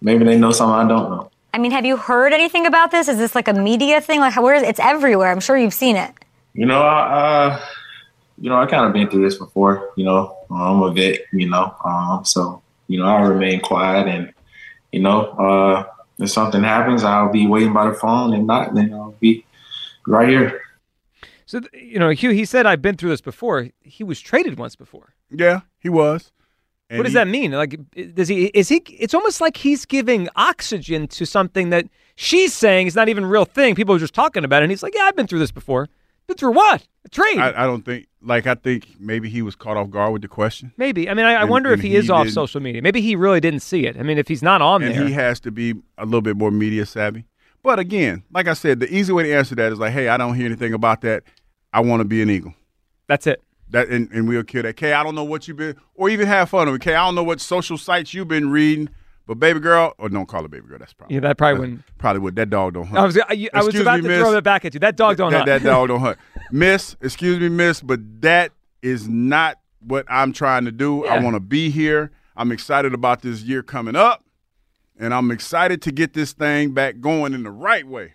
[0.00, 1.30] maybe they know something I don't know.
[1.52, 3.06] I mean, have you heard anything about this?
[3.06, 4.18] Is this like a media thing?
[4.20, 5.30] Like, how- where is it's everywhere?
[5.30, 6.10] I'm sure you've seen it.
[6.52, 7.60] You know, I, uh,
[8.38, 9.90] you know, I kind of been through this before.
[9.96, 11.20] You know, I'm a vet.
[11.32, 14.32] You know, um, so you know, I remain quiet, and
[14.92, 15.84] you know, uh,
[16.18, 19.44] if something happens, I'll be waiting by the phone, and not, then I'll be
[20.06, 20.60] right here.
[21.46, 23.68] So you know, Hugh, he said I've been through this before.
[23.80, 25.14] He was traded once before.
[25.30, 26.32] Yeah, he was.
[26.96, 27.52] What does that mean?
[27.52, 27.78] Like,
[28.14, 28.46] does he?
[28.46, 28.76] Is he?
[28.88, 33.28] It's almost like he's giving oxygen to something that she's saying is not even a
[33.28, 33.74] real thing.
[33.74, 34.64] People are just talking about it.
[34.64, 35.88] And he's like, "Yeah, I've been through this before.
[36.26, 36.86] Been through what?
[37.04, 37.38] A trade?
[37.38, 40.28] I, I don't think like I think maybe he was caught off guard with the
[40.28, 40.72] question.
[40.76, 41.08] Maybe.
[41.08, 42.80] I mean, I, I wonder if and he is off social media.
[42.80, 43.98] Maybe he really didn't see it.
[43.98, 46.36] I mean, if he's not on and there, he has to be a little bit
[46.36, 47.26] more media savvy.
[47.62, 50.16] But again, like I said, the easy way to answer that is like, hey, I
[50.16, 51.24] don't hear anything about that.
[51.72, 52.54] I want to be an Eagle.
[53.06, 53.42] That's it.
[53.70, 54.76] That and, and we'll kill that.
[54.76, 56.80] Kay, I don't know what you've been, or even have fun with.
[56.80, 58.88] Kay, I don't know what social sites you've been reading,
[59.26, 60.78] but baby girl, or don't call her baby girl.
[60.78, 61.98] That's probably yeah, that probably wouldn't.
[61.98, 62.36] probably would.
[62.36, 62.98] that dog don't hunt.
[62.98, 64.20] I was, I, I was about me, to miss.
[64.20, 64.80] throw that back at you.
[64.80, 65.62] That dog don't that, hunt.
[65.62, 66.18] that dog don't hunt.
[66.52, 71.06] Miss, excuse me, miss, but that is not what I'm trying to do.
[71.06, 72.10] I want to be here.
[72.36, 74.24] I'm excited about this year coming up,
[74.98, 78.14] and I'm excited to get this thing back going in the right way.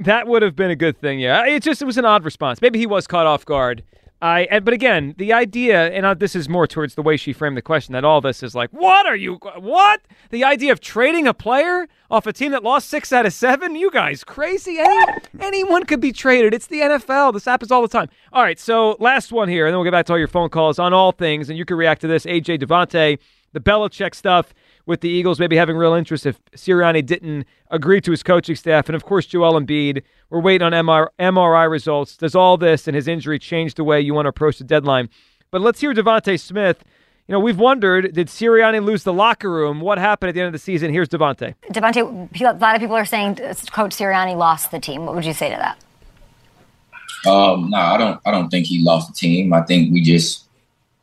[0.00, 1.44] That would have been a good thing, yeah.
[1.44, 2.62] It just it was an odd response.
[2.62, 3.82] Maybe he was caught off guard.
[4.20, 7.62] I, but again, the idea, and this is more towards the way she framed the
[7.62, 10.00] question, that all this is like, what are you, what?
[10.30, 13.76] The idea of trading a player off a team that lost six out of seven?
[13.76, 14.78] You guys crazy?
[14.80, 15.06] Any,
[15.38, 16.52] anyone could be traded.
[16.52, 17.32] It's the NFL.
[17.32, 18.08] This happens all the time.
[18.32, 20.48] All right, so last one here, and then we'll get back to all your phone
[20.48, 22.26] calls on all things, and you can react to this.
[22.26, 23.18] AJ DeVonta,
[23.52, 24.52] the Belichick stuff
[24.88, 28.88] with the Eagles maybe having real interest if Sirianni didn't agree to his coaching staff.
[28.88, 30.02] And of course, Joel Embiid.
[30.30, 32.16] We're waiting on MR, MRI results.
[32.16, 35.10] Does all this and his injury change the way you want to approach the deadline?
[35.50, 36.82] But let's hear DeVonta Smith.
[37.26, 39.80] You know, we've wondered, did Sirianni lose the locker room?
[39.82, 40.90] What happened at the end of the season?
[40.90, 41.54] Here's DeVonta.
[41.70, 43.34] DeVonta, a lot of people are saying
[43.70, 45.04] Coach Sirianni lost the team.
[45.04, 47.30] What would you say to that?
[47.30, 48.20] Um, no, I don't.
[48.24, 49.52] I don't think he lost the team.
[49.52, 50.46] I think we just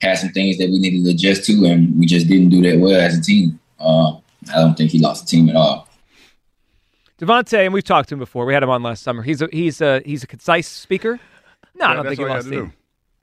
[0.01, 2.79] had some things that we needed to adjust to, and we just didn't do that
[2.79, 3.59] well as a team.
[3.79, 4.11] Uh,
[4.53, 5.87] I don't think he lost the team at all.
[7.19, 8.45] DeVonta, and we've talked to him before.
[8.45, 9.23] We had him on last summer.
[9.23, 11.19] He's a he's a he's a concise speaker.
[11.75, 12.73] No, I don't that's think he all you lost have the to team.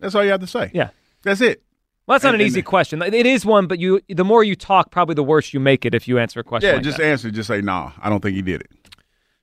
[0.01, 0.70] That's all you have to say.
[0.74, 0.91] Yeah.
[1.23, 1.62] That's it.
[2.07, 3.03] Well, that's not And- an easy and- question.
[3.03, 5.95] It is one, but you the more you talk, probably the worse you make it
[5.95, 6.69] if you answer a question.
[6.69, 7.05] Yeah, like just that.
[7.07, 7.31] answer.
[7.31, 8.70] Just say, nah, I don't think he did it.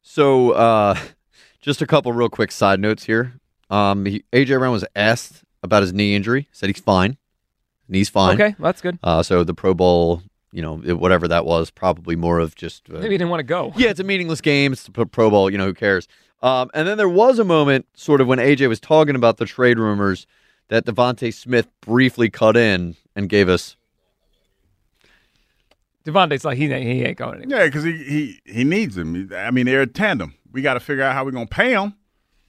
[0.01, 0.97] So, uh,
[1.61, 3.33] just a couple real quick side notes here.
[3.69, 6.47] Um, he, AJ Brown was asked about his knee injury.
[6.51, 7.17] Said he's fine.
[7.87, 8.39] Knee's fine.
[8.39, 8.97] Okay, that's good.
[9.03, 12.93] Uh, so the Pro Bowl, you know, whatever that was, probably more of just uh,
[12.93, 13.71] Maybe he didn't want to go.
[13.75, 14.73] yeah, it's a meaningless game.
[14.73, 15.49] It's the Pro- Pro Bowl.
[15.49, 16.07] You know, who cares?
[16.41, 19.45] Um, and then there was a moment, sort of, when AJ was talking about the
[19.45, 20.25] trade rumors,
[20.69, 23.75] that DeVonta Smith briefly cut in and gave us.
[26.05, 27.59] DeVonta's like he he ain't going anywhere.
[27.61, 29.31] Yeah, because he, he he needs him.
[29.35, 30.33] I mean, they're a tandem.
[30.51, 31.93] We got to figure out how we're gonna pay him.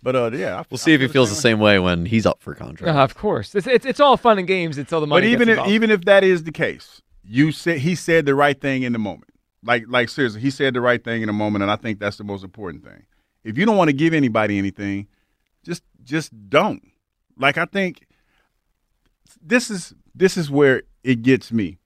[0.02, 2.40] But uh, yeah, I- We'll see if he feels the same way when he's up
[2.40, 2.96] for contract.
[2.96, 5.22] Uh, of course, it's, it's it's all fun and games until the money.
[5.22, 5.72] But even gets if involved.
[5.72, 8.98] even if that is the case, you said he said the right thing in the
[8.98, 9.32] moment.
[9.62, 12.16] Like like seriously, he said the right thing in the moment, and I think that's
[12.16, 13.04] the most important thing.
[13.44, 15.06] If you don't want to give anybody anything,
[15.64, 16.82] just just don't.
[17.38, 18.06] Like I think
[19.40, 21.78] this is this is where it gets me.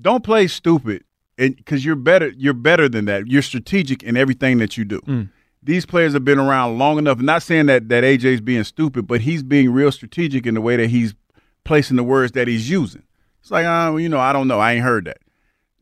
[0.00, 1.04] Don't play stupid,
[1.36, 3.26] and because you're better you're better than that.
[3.26, 5.00] You're strategic in everything that you do.
[5.00, 5.28] Mm.
[5.62, 7.18] These players have been around long enough.
[7.18, 10.76] Not saying that that AJ's being stupid, but he's being real strategic in the way
[10.76, 11.14] that he's
[11.64, 13.02] placing the words that he's using.
[13.46, 14.58] It's like, uh, well, you know, I don't know.
[14.58, 15.18] I ain't heard that.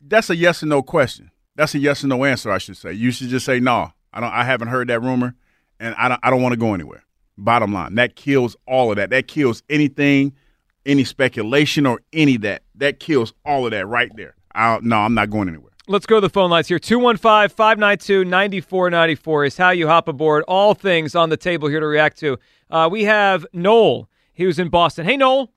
[0.06, 1.30] That's a yes or no question.
[1.56, 2.92] That's a yes or no answer, I should say.
[2.92, 4.30] You should just say, no, I don't.
[4.30, 5.34] I haven't heard that rumor,
[5.80, 6.20] and I don't.
[6.22, 7.04] I don't want to go anywhere.
[7.38, 9.08] Bottom line, that kills all of that.
[9.08, 10.34] That kills anything,
[10.84, 12.64] any speculation or any that.
[12.74, 14.34] That kills all of that right there.
[14.54, 14.84] I, don't.
[14.84, 15.72] no, I'm not going anywhere.
[15.88, 16.78] Let's go to the phone lines here.
[16.78, 20.44] 215 592 9494 is how you hop aboard.
[20.46, 22.38] All things on the table here to react to.
[22.68, 24.10] Uh, we have Noel.
[24.34, 25.06] He was in Boston.
[25.06, 25.53] Hey, Noel.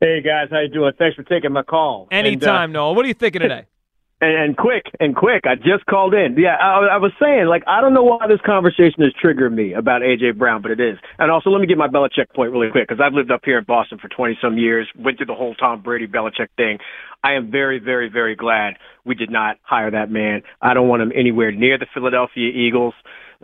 [0.00, 0.92] Hey guys, how you doing?
[0.98, 2.08] Thanks for taking my call.
[2.10, 2.94] Anytime, And, uh, Noel.
[2.94, 3.66] What are you thinking today?
[4.22, 5.44] and, and quick and quick.
[5.44, 6.36] I just called in.
[6.38, 9.74] Yeah, I, I was saying like I don't know why this conversation is triggering me
[9.74, 10.96] about AJ Brown, but it is.
[11.18, 13.58] And also, let me get my Belichick point really quick because I've lived up here
[13.58, 14.88] in Boston for twenty some years.
[14.98, 16.78] Went through the whole Tom Brady Belichick thing.
[17.22, 18.74] I am very, very, very glad
[19.04, 20.42] we did not hire that man.
[20.62, 22.94] I don't want him anywhere near the Philadelphia Eagles.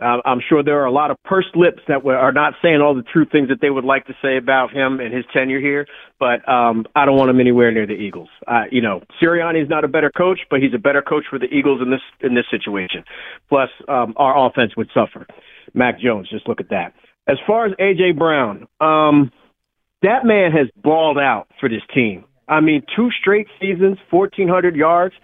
[0.01, 2.81] Uh, I'm sure there are a lot of pursed lips that were, are not saying
[2.81, 5.59] all the true things that they would like to say about him and his tenure
[5.59, 5.87] here,
[6.19, 8.29] but um, I don't want him anywhere near the Eagles.
[8.45, 11.39] Uh, you know, Sirianni is not a better coach, but he's a better coach for
[11.39, 13.03] the Eagles in this in this situation.
[13.49, 15.25] Plus, um, our offense would suffer.
[15.73, 16.93] Mac Jones, just look at that.
[17.27, 19.31] As far as AJ Brown, um,
[20.03, 22.23] that man has balled out for this team.
[22.47, 25.15] I mean, two straight seasons, 1,400 yards.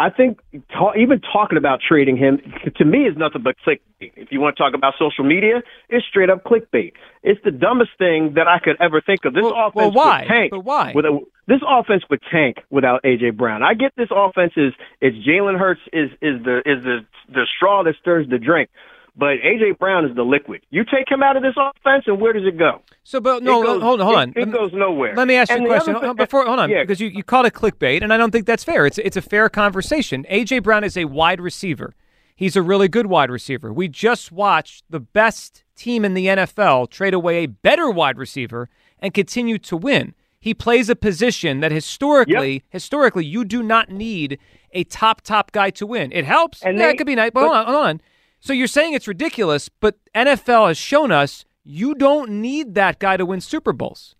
[0.00, 0.40] I think
[0.72, 2.40] ta- even talking about trading him
[2.76, 4.12] to me is nothing but clickbait.
[4.16, 6.92] If you want to talk about social media, it's straight up clickbait.
[7.22, 9.34] It's the dumbest thing that I could ever think of.
[9.34, 10.20] This offense well, why?
[10.20, 10.50] would tank.
[10.52, 10.92] But why?
[10.94, 13.62] With a, this offense would tank without AJ Brown.
[13.62, 14.72] I get this offense is
[15.02, 18.70] it's Jalen Hurts is is the is the the straw that stirs the drink.
[19.16, 20.62] But AJ Brown is the liquid.
[20.70, 22.80] You take him out of this offense, and where does it go?
[23.04, 24.28] So, but no, goes- hold on, hold on.
[24.30, 25.14] It, it goes nowhere.
[25.16, 26.46] Let me ask you And a question other Hold thing- on, before.
[26.46, 28.86] Hold on, Yeah, because you, you call it clickbait, and I don't think that's fair.
[28.86, 30.24] It's it's a fair conversation.
[30.30, 31.94] AJ Brown is a wide receiver.
[32.36, 33.70] He's a really good wide receiver.
[33.72, 38.70] We just watched the best team in the NFL trade away a better wide receiver
[38.98, 40.14] and continue to win.
[40.38, 44.38] He plays a position that historically, historically, you do not need
[44.72, 46.12] a top top guy to win.
[46.12, 46.62] It helps.
[46.62, 47.30] And yeah, they- it could be nice.
[47.34, 48.00] But but- hold on, hold on.
[48.40, 53.16] So you're saying it's ridiculous, but NFL has shown us you don't need that guy
[53.16, 54.14] to win Super Bowls.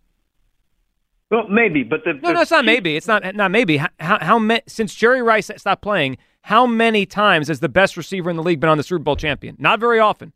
[1.31, 2.97] Well, maybe, but the No, no, it's not maybe.
[2.97, 3.77] It's not not maybe.
[3.77, 8.31] How how, how since Jerry Rice stopped playing, how many times has the best receiver
[8.31, 9.57] in the league been on the Super Bowl champion?
[9.59, 10.33] Not very often.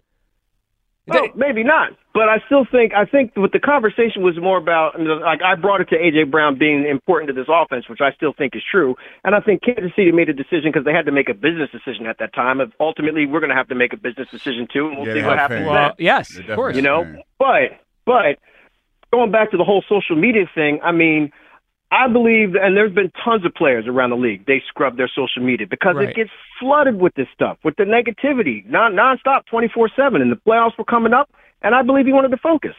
[1.10, 1.90] Oh, maybe not.
[2.14, 5.80] But I still think I think what the conversation was more about like I brought
[5.82, 8.94] it to AJ Brown being important to this offense, which I still think is true.
[9.22, 11.68] And I think Kansas City made a decision because they had to make a business
[11.70, 12.60] decision at that time.
[12.60, 15.14] Of ultimately, we're going to have to make a business decision too, and we'll Yeah,
[15.14, 15.66] see what happens.
[15.66, 16.76] Well, yes, of course.
[16.76, 17.04] You know,
[17.38, 18.38] but but
[19.12, 21.32] going back to the whole social media thing, I mean,
[21.94, 24.46] I believe, and there's been tons of players around the league.
[24.46, 26.08] They scrub their social media because Right.
[26.08, 30.20] it gets flooded with this stuff, with the negativity, non nonstop, twenty four seven.
[30.20, 31.30] And the playoffs were coming up,
[31.62, 32.74] and I believe he wanted to focus.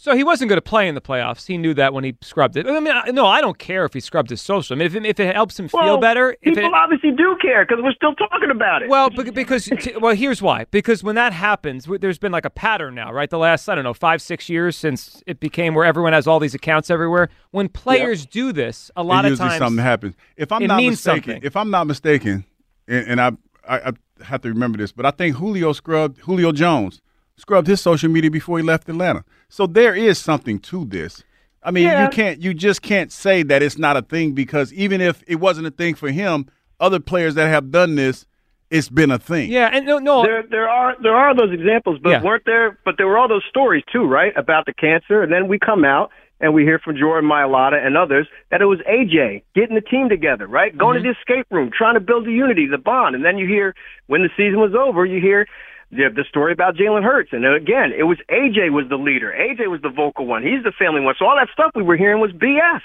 [0.00, 1.48] So he wasn't going to play in the playoffs.
[1.48, 2.68] He knew that when he scrubbed it.
[2.68, 4.76] I mean, I- no, I don't care if he scrubbed his social.
[4.76, 7.10] I mean, if it, if it helps him feel Well, better, if people it, obviously
[7.10, 8.88] do care because we're still talking about it.
[8.88, 9.68] Well, because
[10.00, 10.66] well, here's why.
[10.70, 13.28] Because when that happens, there's been like a pattern now, right?
[13.28, 16.38] The last I don't know five six years since it became where everyone has all
[16.38, 17.28] these accounts everywhere.
[17.50, 20.14] When players do this, a lot It of times something happens.
[20.36, 21.42] If I'm it not means mistaken, something.
[21.44, 22.44] if I'm not mistaken,
[22.86, 23.32] and, and I,
[23.68, 23.92] I I
[24.24, 27.00] have to remember this, but I think Julio scrubbed Julio Jones
[27.36, 29.24] scrubbed his social media before he left Atlanta.
[29.48, 31.24] So there is something to this.
[31.62, 32.04] I mean, Yeah.
[32.04, 35.36] you can't you just can't say that it's not a thing because even if it
[35.36, 36.46] wasn't a thing for him,
[36.80, 38.26] other players that have done this,
[38.70, 39.50] it's been a thing.
[39.50, 40.22] Yeah, and no, no.
[40.22, 42.22] There, there are there are those examples, but Yeah.
[42.22, 42.78] weren't there?
[42.84, 45.84] But there were all those stories too, right, about the cancer, and then we come
[45.84, 46.10] out
[46.40, 50.08] and we hear from Jordan Mailata and others that it was AJ getting the team
[50.08, 51.08] together, right, going Mm-hmm.
[51.08, 53.74] to the escape room, trying to build the unity, the bond, and then you hear
[54.06, 55.46] when the season was over, you hear.
[55.90, 59.32] The, the story about Jalen Hurts, and again, it was AJ was the leader.
[59.32, 60.42] AJ was the vocal one.
[60.42, 61.14] He's the family one.
[61.18, 62.80] So all that stuff we were hearing was BS,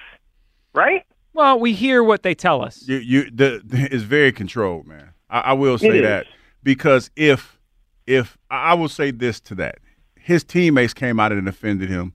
[0.74, 1.06] right?
[1.34, 2.88] Well, we hear what they tell us.
[2.88, 5.10] You, you the it's very controlled, man.
[5.30, 6.28] I, I will say that
[6.64, 7.60] because if
[8.08, 9.80] if I I will say this to that,
[10.16, 12.14] his teammates came out and offended him,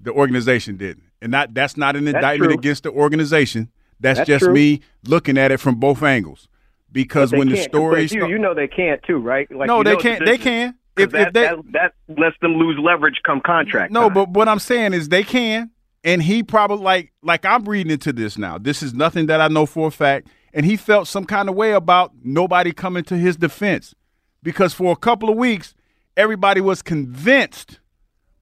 [0.00, 2.58] the organization didn't, and that that's not an That's indictment true.
[2.58, 3.70] against the organization.
[4.00, 4.54] That's, That's just true.
[4.54, 6.48] me looking at it from both angles.
[6.90, 9.50] Because when the stories, you, you know they can't too, right?
[9.50, 10.74] Like, No, they can't- they can.
[10.96, 13.92] If- if that, they- that, that lets them lose leverage come contract.
[13.92, 14.14] No, time.
[14.14, 15.70] but what I'm saying is they can,
[16.02, 18.58] and he probably like like I'm reading into this now.
[18.58, 21.54] This is nothing that I know for a fact, and he felt some kind of
[21.54, 23.94] way about nobody coming to his defense
[24.42, 25.74] because for a couple of weeks
[26.16, 27.78] everybody was convinced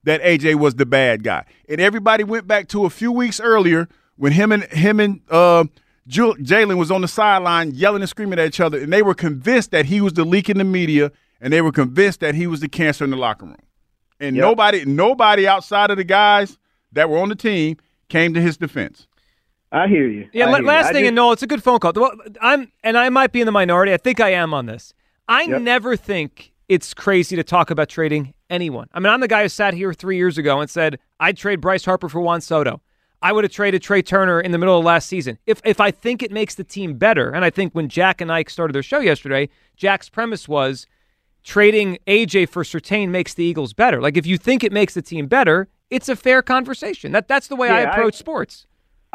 [0.04, 3.88] that AJ was the bad guy, and everybody went back to a few weeks earlier
[4.16, 5.64] when him and him and uh,
[6.08, 9.70] Jalen was on the sideline yelling and screaming at each other, and they were convinced
[9.72, 11.10] that he was the leak in the media,
[11.40, 13.56] and they were convinced that he was the cancer in the locker room.
[14.20, 14.42] And Yep.
[14.42, 16.58] nobody, nobody outside of the guys
[16.92, 17.76] that were on the team
[18.08, 19.06] came to his defense.
[19.72, 20.28] I hear you.
[20.32, 21.92] Yeah, hear last I thing, just- and Noel, it's a good phone call.
[22.40, 23.92] I'm, and I might be in the minority.
[23.92, 24.94] I think I am on this.
[25.28, 25.62] I Yep.
[25.62, 28.88] never think it's crazy to talk about trading anyone.
[28.94, 31.60] I mean, I'm the guy who sat here three years ago and said I'd trade
[31.60, 32.80] Bryce Harper for Juan Soto.
[33.22, 35.38] I would have traded Trea Turner in the middle of last season.
[35.46, 38.30] If if I think it makes the team better, and I think when Jack and
[38.30, 40.86] Ike started their show yesterday, Jack's premise was
[41.42, 44.00] trading AJ for Surtain makes the Eagles better.
[44.00, 47.12] Like if you think it makes the team better, it's a fair conversation.
[47.12, 48.66] That that's the way I Yeah, I- approach sports.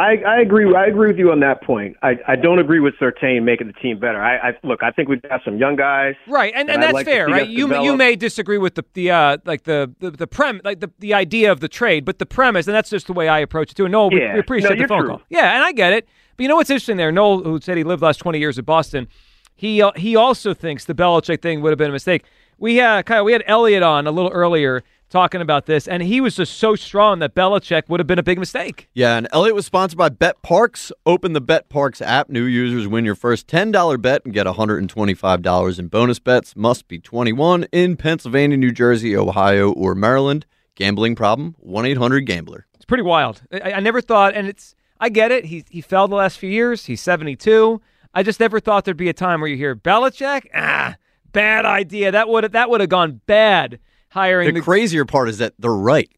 [0.01, 0.73] I, I agree.
[0.75, 1.95] I agree with you on that point.
[2.01, 4.21] I, I don't agree with Surtain making the team better.
[4.21, 4.81] I, I look.
[4.83, 7.47] I think we've got some young guys, Right, and, that and that's like fair, right?
[7.47, 10.89] You you may disagree with the the uh, like the the the prem like the,
[10.99, 13.71] the idea of the trade, but the premise, and that's just the way I approach
[13.71, 13.85] it too.
[13.85, 14.33] And Noel, we, Yeah.
[14.33, 15.09] we appreciate No, the phone true.
[15.09, 15.21] call.
[15.29, 16.07] Yeah, and I get it.
[16.35, 17.11] But you know what's interesting there?
[17.11, 19.07] Noel, who said he lived the last twenty years at Boston,
[19.55, 22.23] he uh, he also thinks the Belichick thing would have been a mistake.
[22.57, 26.21] We uh, Kyle, we had Elliot on a little earlier talking about this, and he
[26.21, 28.89] was just so strong that Belichick would have been a big mistake.
[28.93, 30.91] Yeah, and Elliot was sponsored by Bet Parks.
[31.05, 32.29] Open the Bet Parks app.
[32.29, 36.55] New users win your first $10 bet and get $125 in bonus bets.
[36.55, 40.45] Must be 21 in Pennsylvania, New Jersey, Ohio, or Maryland.
[40.75, 41.55] Gambling problem?
[41.59, 42.65] 1 800 Gambler.
[42.73, 43.43] It's pretty wild.
[43.51, 45.45] I, I never thought, and it's I get it.
[45.45, 46.85] He he fell the last few years.
[46.85, 47.81] He's seventy two.
[48.13, 50.47] I just never thought there'd be a time where you hear Belichick.
[50.53, 50.95] Ah,
[51.31, 52.11] bad idea.
[52.11, 53.79] That would that would have gone bad.
[54.11, 56.09] Hiring The crazier part is that they're right.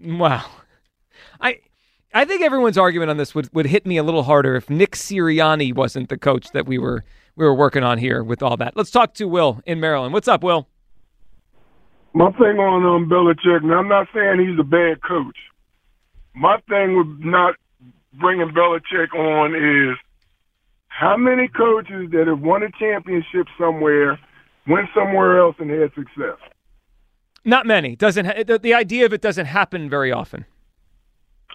[0.00, 0.44] Wow.
[1.40, 1.60] I
[2.12, 4.92] I think everyone's argument on this would, would hit me a little harder if Nick
[4.92, 7.04] Sirianni wasn't the coach that we were
[7.36, 8.76] we were working on here with all that.
[8.76, 10.12] Let's talk to Will in Maryland.
[10.12, 10.66] What's up, Will?
[12.12, 15.36] My thing on um, Belichick, and I'm not saying he's a bad coach.
[16.34, 17.54] My thing with not
[18.14, 19.96] bringing Belichick on is
[20.88, 24.18] how many coaches that have won a championship somewhere
[24.66, 26.38] went somewhere else and had success.
[27.48, 27.96] Not many.
[27.96, 30.44] Doesn't ha- the, the idea of it doesn't happen very often.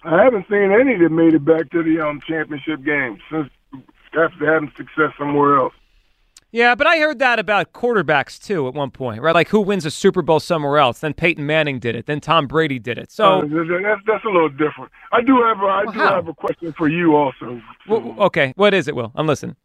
[0.02, 3.48] I haven't seen any that made it back to the um, championship game since
[4.18, 5.72] after having success somewhere else.
[6.50, 9.34] Yeah, but I heard that about quarterbacks too at one point, right?
[9.34, 10.98] Like who wins a Super Bowl somewhere else?
[10.98, 12.06] Then Peyton Manning did it.
[12.06, 13.10] Then Tom Brady did it.
[13.12, 14.90] So Uh, th- th- that's that's a little different.
[15.12, 16.14] I do have a, I do how?
[16.16, 17.60] have a question for you also.
[17.88, 19.10] w- okay, what is it, Will?
[19.14, 19.56] I'm listening.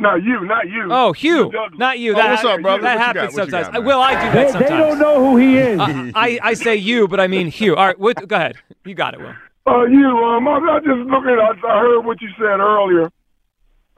[0.00, 0.88] No, you, not you.
[0.90, 1.78] Oh, Hugh, Douglas.
[1.78, 2.14] not you.
[2.14, 2.82] Oh, That, what's up, brother?
[2.82, 3.44] That What happens got?
[3.44, 3.66] Sometimes.
[3.66, 3.84] got, man?
[3.84, 5.78] Will, I do that They- they don't know who he is.
[5.78, 7.76] Uh, I, I say you, but I mean Hugh.
[7.76, 8.56] All right, what, go ahead.
[8.84, 9.34] You got it, Will.
[9.66, 11.38] Uh, you, um, I, I just looking.
[11.38, 13.10] I, I heard what you said earlier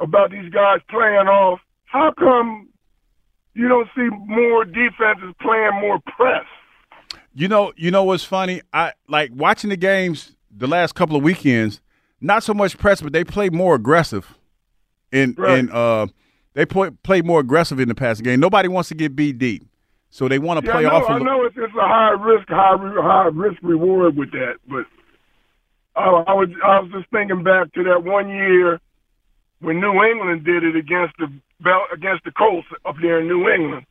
[0.00, 1.60] about these guys playing off.
[1.84, 2.68] How come
[3.54, 6.44] you don't see more defenses playing more press?
[7.34, 8.60] You know, you know what's funny?
[8.72, 11.80] I like watching the games the last couple of weekends.
[12.20, 14.36] Not so much press, but they play more aggressive.
[15.12, 15.70] In Right.
[15.70, 16.06] uh,
[16.54, 18.40] they play play more aggressive in the passing game.
[18.40, 19.62] Nobody wants to get beat deep,
[20.10, 21.10] so they want to Yeah, play I know, off.
[21.10, 24.86] I know it's, it's a high risk, high high risk reward with that, but
[25.94, 28.80] I, I was I was just thinking back to that one year
[29.60, 31.28] when New England did it against the
[31.92, 33.84] against the Colts up there in New England,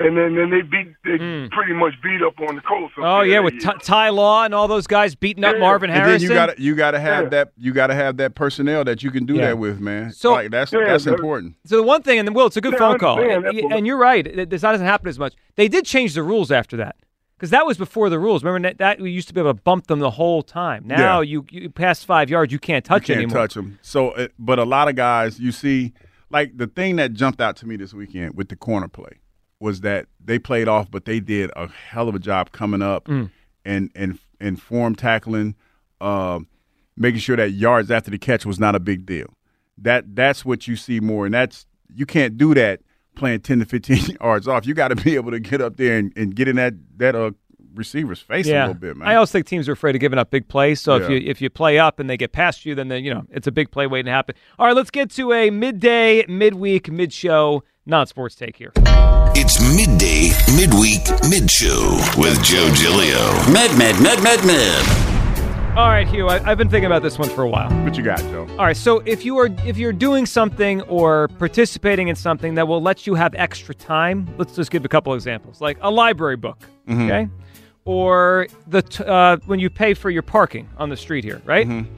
[0.00, 1.46] and then then they beat they hmm.
[1.48, 2.92] pretty much beat up on the Colts.
[2.98, 3.04] up.
[3.04, 3.62] Oh yeah, with year.
[3.62, 6.28] Ty, Ty Law and all those guys beating up Marvin and Harrison.
[6.28, 7.28] then you got you got to have Yeah.
[7.30, 9.46] that you got to have that personnel that you can do Yeah.
[9.46, 10.12] that with, man.
[10.12, 11.56] So- like that's Yeah, that's that- important.
[11.64, 13.86] So the one thing, and then Will, it's a good Yeah, phone call, and, and
[13.86, 14.26] you're right.
[14.26, 15.34] it- This doesn't happen as much.
[15.56, 16.96] They did change the rules after that
[17.36, 18.44] because that was before the rules.
[18.44, 20.84] Remember that, that we used to be able to bump them the whole time.
[20.86, 23.42] Now you you past five yards, you can't touch you can't anymore.
[23.42, 23.78] touch them.
[23.82, 25.92] So, but a lot of guys, you see,
[26.30, 29.18] like the thing that jumped out to me this weekend with the corner play
[29.60, 33.06] was that they played off, but they did a hell of a job coming up
[33.06, 33.30] Mm.
[33.64, 35.54] and and and form tackling,
[36.00, 36.46] um,
[36.96, 39.34] making sure that yards after the catch was not a big deal.
[39.76, 42.80] That that's what you see more, and that's you can't do that
[43.16, 44.66] playing ten to fifteen yards off.
[44.66, 47.14] You got to be able to get up there and, and get in that that
[47.16, 47.32] uh,
[47.74, 49.08] receiver's face a little bit, man.
[49.08, 50.80] I always think teams are afraid of giving up big plays.
[50.80, 53.12] So if you if you play up and they get past you, then they, you
[53.12, 54.36] know it's a big play waiting to happen.
[54.58, 58.72] All right, let's get to a midday, midweek, mid show non sports take here.
[59.40, 63.30] It's midday, midweek, mid show with Joe Giglio.
[63.52, 64.88] Mid, mid, mid, mid, mid.
[65.76, 67.70] All right, Hugh, I, I've been thinking about this one for a while.
[67.84, 68.48] what you got, Joe?
[68.58, 72.66] All right, so if you are if you're doing something or participating in something that
[72.66, 76.36] will let you have extra time, let's just give a couple examples, like a library
[76.36, 76.58] book,
[76.88, 77.04] Mhm.
[77.04, 77.28] okay,
[77.84, 81.68] or the t- uh, when you pay for your parking on the street here, right?
[81.68, 81.88] Mm-hmm.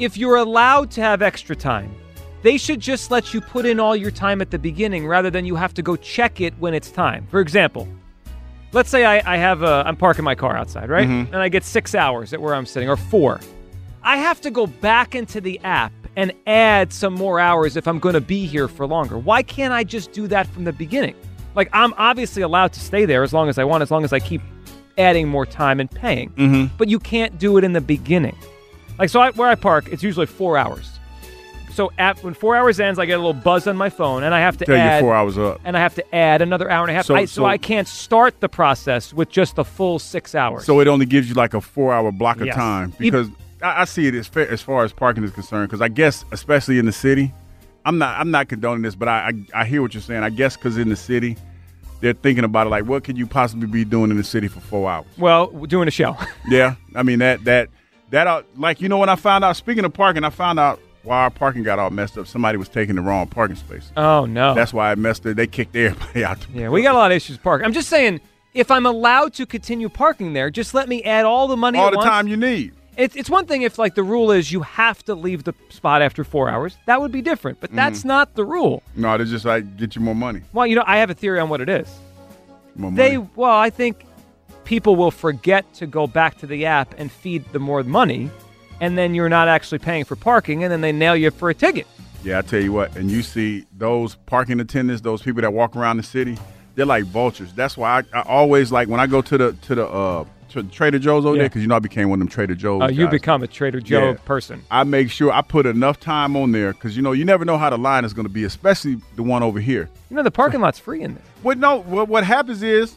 [0.00, 1.94] If you're allowed to have extra time,
[2.42, 5.44] they should just let you put in all your time at the beginning rather than
[5.44, 7.26] you have to go check it when it's time.
[7.30, 7.86] For example,
[8.72, 11.08] let's say I, I have a I'm parking my car outside, right?
[11.08, 11.26] Mhm.
[11.26, 13.40] And I get six hours at where I'm sitting, or four.
[14.02, 17.98] I have to go back into the app and add some more hours if I'm
[17.98, 19.18] going to be here for longer.
[19.18, 21.14] Why can't I just do that from the beginning?
[21.54, 24.12] Like I'm obviously allowed to stay there as long as I want, as long as
[24.12, 24.40] I keep
[24.98, 26.30] adding more time and paying.
[26.30, 26.70] Mhm.
[26.78, 28.36] But you can't do it in the beginning.
[28.98, 30.90] Like so, I, where I park, it's usually four hours.
[31.72, 34.34] So at, when four hours ends, I get a little buzz on my phone, and
[34.34, 35.60] I have to Tell you add four hours up.
[35.64, 37.06] and I have to add another hour and a half.
[37.06, 40.64] So- I, so, so- I can't start the process with just the full six hours.
[40.64, 42.56] So it only gives you like a four hour block of Yes.
[42.56, 43.28] time Ev- because
[43.62, 45.68] I, I see it as, as far as parking is concerned.
[45.68, 47.32] Because I guess, especially in the city,
[47.84, 50.22] I'm not I'm not condoning this, but I I, I hear what you're saying.
[50.22, 51.36] I guess because in the city,
[52.00, 54.60] they're thinking about it like, what could you possibly be doing in the city for
[54.60, 55.06] four hours?
[55.18, 56.16] well, doing a show.
[56.48, 57.68] Yeah, I mean that that
[58.10, 59.56] that uh, like you know when I found out.
[59.56, 62.26] Speaking of parking, I found out why our parking got all messed up.
[62.26, 63.90] Somebody was taking the wrong parking space.
[63.96, 64.54] oh no.
[64.54, 65.36] That's why I messed it.
[65.36, 66.38] They kicked everybody out.
[66.54, 67.64] yeah, we got a lot of issues parking.
[67.66, 68.20] I'm just saying,
[68.54, 71.90] if I'm allowed to continue parking there, just let me add all the money all
[71.90, 72.08] the once.
[72.08, 72.72] time you need.
[72.96, 76.02] It's it's one thing if like the rule is you have to leave the spot
[76.02, 76.76] after four hours.
[76.86, 78.06] That would be different, but that's Mhm.
[78.06, 78.82] not the rule.
[78.96, 80.42] No, they just like get you more money.
[80.52, 81.88] Well, you know, I have a theory on what it is.
[82.76, 84.04] More They well, I think
[84.64, 88.28] people will forget to go back to the app and feed the more money,
[88.80, 91.54] and then you're not actually paying for parking, and then they nail you for a
[91.54, 91.86] ticket.
[92.22, 95.74] Yeah, I tell you what, and you see those parking attendants, those people that walk
[95.76, 96.36] around the city,
[96.74, 97.52] they're like vultures.
[97.54, 100.64] That's why I, I always like when I go to the to the uh to
[100.64, 101.42] Trader Joe's over Yeah.
[101.42, 102.82] there because you know I became one of them Trader Joe's.
[102.82, 103.12] Uh, you guys.
[103.12, 104.16] become a Trader Joe Yeah.
[104.24, 104.62] person.
[104.70, 107.56] I make sure I put enough time on there because you know you never know
[107.56, 109.88] how the line is going to be, especially the one over here.
[110.10, 111.22] You know the parking lot's free in there.
[111.42, 112.96] What no, what what happens is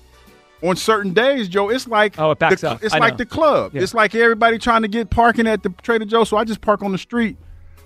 [0.64, 2.84] on certain days, Joe, it's like oh, it backs the, up.
[2.84, 3.18] It's I like know.
[3.18, 3.76] the club.
[3.76, 3.82] Yeah.
[3.82, 6.82] It's like everybody trying to get parking at the Trader Joe's, so I just park
[6.82, 7.38] on the street.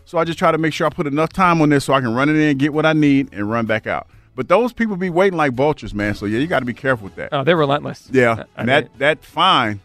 [0.06, 1.99] So I just try to make sure I put enough time on there so I
[1.99, 4.07] can run it in, get what I need, and run back out.
[4.35, 6.14] But those people be waiting like vultures, man.
[6.14, 7.30] So yeah, you got to be careful with that.
[7.33, 8.07] Oh, they're relentless.
[8.11, 9.80] Yeah, I and that mean- that fine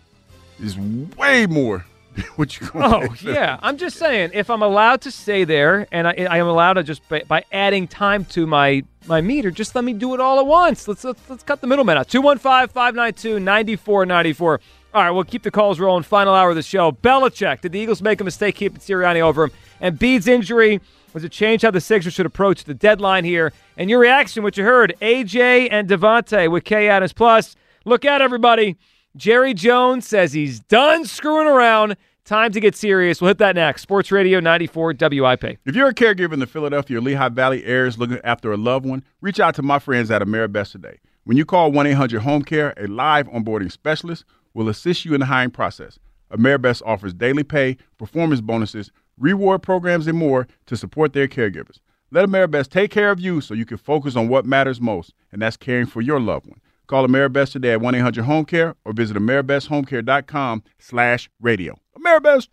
[0.60, 1.84] is way more
[2.36, 2.68] what you.
[2.74, 6.46] Oh yeah, I'm just saying if I'm allowed to stay there and I, I am
[6.46, 10.14] allowed to just by, by adding time to my my meter, just let me do
[10.14, 10.86] it all at once.
[10.86, 12.06] Let's let's, let's cut the middleman out.
[12.08, 14.58] 215-592-9494.
[14.94, 16.02] All right, we'll keep the calls rolling.
[16.02, 16.92] Final hour of the show.
[16.92, 17.62] Belichick.
[17.62, 19.50] Did the Eagles make a mistake keeping Sirianni over him?
[19.80, 20.82] And Bede's injury
[21.12, 23.52] was it change how the Sixers should approach the deadline here?
[23.76, 27.56] And your reaction, what you heard, AJ and DeVonta with Kay Adams Plus.
[27.84, 28.76] Look out, everybody.
[29.16, 31.96] Jerry Jones says he's done screwing around.
[32.24, 33.20] Time to get serious.
[33.20, 33.82] We'll hit that next.
[33.82, 35.58] Sports Radio 94 WIP.
[35.66, 38.86] If you're a caregiver in the Philadelphia or Lehigh Valley areas looking after a loved
[38.86, 40.98] one, reach out to my friends at AmeriBest today.
[41.24, 44.24] When you call 1 800 Home Care, a live onboarding specialist
[44.54, 45.98] will assist you in the hiring process.
[46.32, 51.80] AmeriBest offers daily pay, performance bonuses, reward programs, and more to support their caregivers.
[52.10, 55.42] Let AmeriBest take care of you so you can focus on what matters most, and
[55.42, 56.60] that's caring for your loved one.
[56.92, 61.78] Call Ameribest today at 1-800-HOME-CARE or visit ameribesthomecare.com slash radio.
[61.96, 62.48] Ameribest.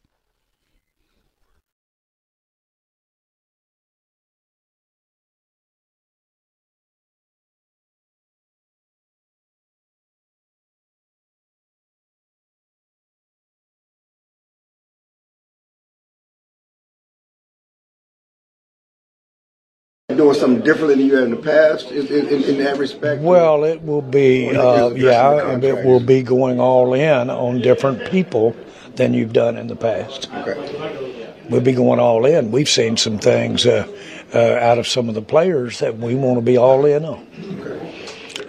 [20.20, 23.22] Doing something differently than you have in the past in, in, in that respect?
[23.22, 26.00] Well, it will be, Or is it uh, just addressing the yeah, and it will
[26.00, 28.56] be going all in on different people
[28.96, 30.30] than you've done in the past.
[30.32, 31.36] Okay.
[31.50, 32.52] We'll be going all in.
[32.52, 33.88] We've seen some things uh,
[34.34, 37.26] uh, out of some of the players that we want to be all in on.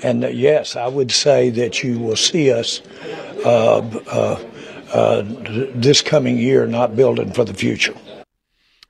[0.02, 2.82] And uh, yes, I would say that you will see us
[3.44, 4.44] uh, uh,
[4.92, 5.22] uh,
[5.74, 7.94] this coming year not building for the future.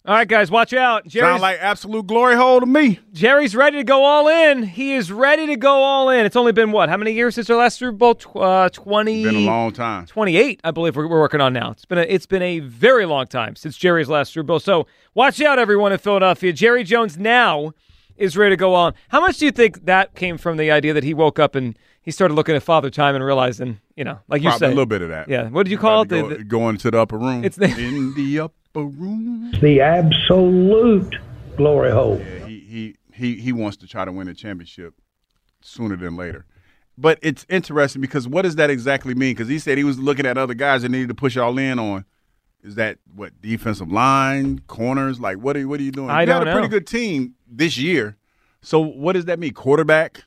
[0.06, 1.06] All right, guys, watch out.
[1.06, 3.00] Jerry's, Sound like absolute glory hole to me.
[3.12, 4.62] Jerry's ready to go all in.
[4.62, 6.24] He is ready to go all in.
[6.24, 6.88] It's only been what?
[6.88, 8.14] How many years since our last Super Bowl?
[8.14, 9.24] Tw- uh, Twenty.
[9.24, 10.06] Been a long time.
[10.06, 11.72] 28, I believe we're, we're working on now.
[11.72, 14.58] It's been a, it's been a very long time since Jerry's last Super Bowl.
[14.58, 16.54] So watch out, everyone in Philadelphia.
[16.54, 17.72] Jerry Jones now
[18.16, 18.94] is ready to go on.
[19.10, 21.78] How much do you think that came from the idea that he woke up and
[22.00, 24.86] he started looking at Father Time and realizing, you know, like you said, a little
[24.86, 25.28] bit of that.
[25.28, 25.48] Yeah.
[25.48, 26.08] What did you call it?
[26.08, 27.44] To The- the- going to the upper room.
[27.44, 29.52] It's the- in the upper room.
[29.60, 31.16] The absolute
[31.56, 32.18] glory hole.
[32.18, 34.94] He he he he wants to try to win a championship
[35.60, 36.46] sooner than later.
[36.96, 39.34] But it's interesting because what does that exactly mean?
[39.34, 41.78] Because he said he was looking at other guys that needed to push all in
[41.78, 42.04] on.
[42.62, 45.18] Is that what defensive line, corners?
[45.18, 46.10] Like what are what are you doing?
[46.10, 48.16] I you don't got a pretty good team this year.
[48.62, 49.54] So what does that mean?
[49.54, 50.24] Quarterback?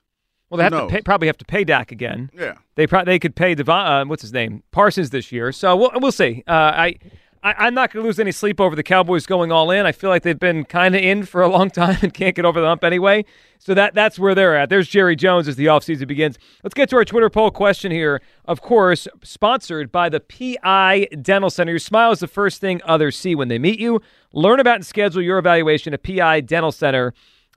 [0.50, 0.90] Well, they have knows?
[0.90, 2.30] to pay, probably have to pay Dak again.
[2.34, 2.56] Yeah.
[2.76, 5.52] They pro- they could pay Devon, uh, what's his name Parsons this year.
[5.52, 6.44] So we'll we'll see.
[6.48, 6.96] Uh, I.
[7.44, 9.86] I, I'm not going to lose any sleep over the Cowboys going all in.
[9.86, 12.46] I feel like they've been kind of in for a long time and can't get
[12.46, 13.26] over the hump anyway.
[13.60, 14.70] So that that's where they're at.
[14.70, 16.38] There's Jerry Jones as the offseason begins.
[16.64, 18.22] Let's get to our Twitter poll question here.
[18.46, 21.72] Of course, sponsored by the PI Dental Center.
[21.72, 24.02] Your smile is the first thing others see when they meet you.
[24.34, 27.14] Learn about and schedule your evaluation at PI Dental Center.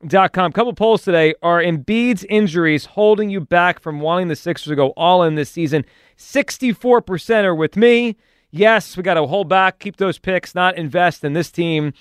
[0.06, 0.52] Dot com.
[0.52, 1.34] Couple polls today.
[1.42, 5.48] Are Embiid's injuries holding you back from wanting the Sixers to go all in this
[5.48, 5.86] season?
[6.18, 8.16] 64% are with me.
[8.50, 11.92] Yes, we got to hold back, keep those picks, not invest in this team.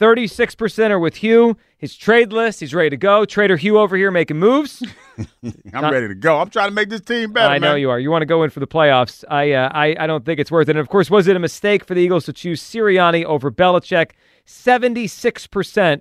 [0.00, 1.56] 36% are with Hugh.
[1.76, 3.26] His trade list, he's ready to go.
[3.26, 4.82] Trader Hugh over here making moves.
[5.74, 6.38] I'm ready to go.
[6.38, 7.52] I'm trying to make this team better.
[7.52, 7.80] I know man.
[7.80, 7.98] you are.
[7.98, 9.24] You want to go in for the playoffs.
[9.28, 10.72] I, uh, I I don't think it's worth it.
[10.72, 14.12] And of course, was it a mistake for the Eagles to choose Sirianni over Belichick?
[14.46, 16.00] 76%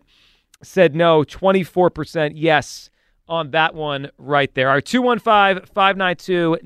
[0.64, 2.90] said no, 24% yes
[3.28, 4.70] on that one right there.
[4.70, 6.58] Our 215 592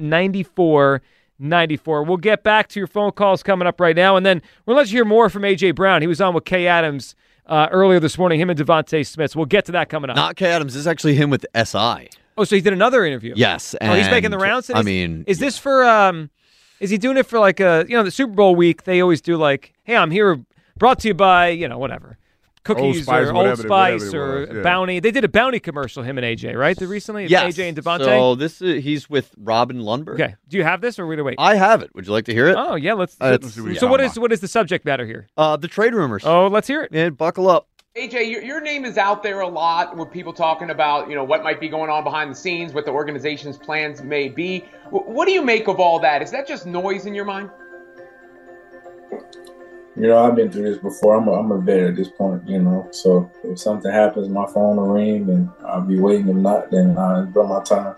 [1.40, 2.04] 9494.
[2.04, 4.16] We'll get back to your phone calls coming up right now.
[4.16, 5.72] And then we'll let you hear more from A.J.
[5.72, 6.02] Brown.
[6.02, 9.32] He was on with Kay Adams uh, earlier this morning, him and DeVonta Smith.
[9.32, 10.16] So we'll get to that coming up.
[10.16, 10.74] Not Kay Adams.
[10.74, 12.10] This is actually him with SI.
[12.38, 13.34] Oh, so he did another interview.
[13.36, 13.76] Yes.
[13.80, 14.72] oh, he's making the rounds.
[14.74, 15.84] I mean, is this for?
[15.84, 16.30] Um,
[16.80, 18.84] is he doing it for like a you know the Super Bowl week?
[18.84, 20.44] They always do like, hey, I'm here,
[20.78, 22.18] brought to you by you know whatever
[22.64, 24.62] cookies Spice, or whatever Old it- whatever Spice it or yeah.
[24.64, 25.00] Bounty.
[25.00, 26.04] They did a Bounty commercial.
[26.04, 26.78] Him and AJ, right?
[26.78, 27.56] The recently, yes.
[27.56, 28.04] AJ and DeVonta.
[28.06, 30.14] So this is he's with Robin Lundberg.
[30.16, 31.36] okay, do you have this or we to wait?
[31.40, 31.94] I have it.
[31.96, 32.56] Would you like to hear it?
[32.58, 33.16] oh yeah, let's.
[33.20, 34.86] Uh, so it's- Let's see what so you're what talking is what is the subject
[34.86, 35.28] matter here?
[35.38, 36.24] Uh, the trade rumors.
[36.26, 36.90] Oh, let's hear it.
[36.94, 37.68] Yeah, buckle up.
[37.96, 41.24] AJ, your, your name is out there a lot with people talking about, you know,
[41.24, 44.66] what might be going on behind the scenes, what the organization's plans may be.
[44.86, 46.24] W- what do you make of all that?
[46.24, 47.52] Is that just noise in your mind?
[49.96, 51.16] You know, I've been through this before.
[51.18, 52.88] I'm a, I'm a vet at this point, you know.
[52.92, 56.30] So if something happens, my phone will ring and I'll be waiting.
[56.30, 57.96] If not, then I'll enjoy my time.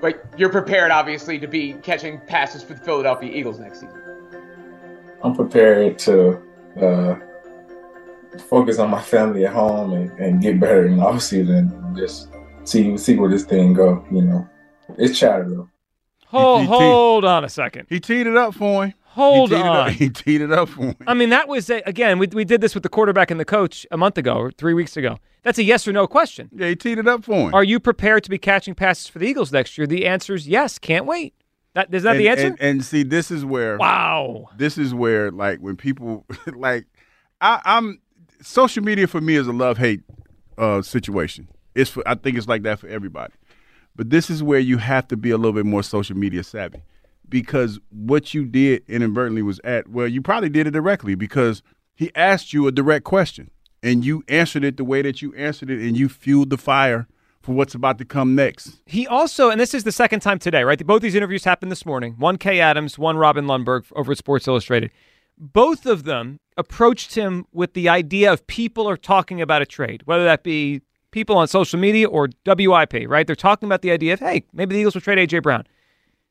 [0.00, 4.00] But you're prepared, obviously, to be catching passes for the Philadelphia Eagles next season.
[5.24, 6.40] I'm prepared to
[6.80, 7.16] uh,
[8.48, 12.28] focus on my family at home and, and get better in the offseason and just
[12.64, 14.04] see see where this thing go.
[14.12, 14.48] You know,
[14.98, 15.68] it's chatter though.
[16.26, 17.86] Hold, he- he- hold on a second.
[17.88, 18.94] He teed it up for him.
[19.18, 19.88] Hold he on.
[19.88, 20.96] up, he teed it up for him.
[21.08, 22.20] I mean, that was a, again.
[22.20, 24.74] We we did this with the quarterback and the coach a month ago or three
[24.74, 25.18] weeks ago.
[25.42, 26.48] That's a yes or no question.
[26.52, 27.54] Yeah, he teed it up for him.
[27.54, 29.88] Are you prepared to be catching passes for the Eagles next year?
[29.88, 30.78] The answer is yes.
[30.78, 31.34] Can't wait.
[31.74, 32.46] That is that and, the answer?
[32.46, 34.50] And, and see, this is where wow.
[34.56, 36.24] This is where like when people
[36.54, 36.86] like
[37.40, 38.00] I, I'm
[38.40, 40.02] social media for me is a love hate
[40.58, 41.48] uh, situation.
[41.74, 43.34] It's for I think it's like that for everybody.
[43.96, 46.82] But this is where you have to be a little bit more social media savvy
[47.28, 51.62] because what you did inadvertently was at well, you probably did it directly because
[51.94, 53.50] he asked you a direct question
[53.82, 57.06] and you answered it the way that you answered it and you fueled the fire
[57.42, 58.80] for what's about to come next.
[58.86, 60.84] He also, and this is the second time today, right?
[60.84, 62.14] Both these interviews happened this morning.
[62.18, 64.90] One Kay Adams, one Robin Lundberg over at Sports Illustrated.
[65.38, 70.02] Both of them approached him with the idea of people are talking about a trade,
[70.04, 73.26] whether that be people on social media or WIP, right?
[73.26, 75.64] They're talking about the idea of, hey, maybe the Eagles will trade AJ Brown.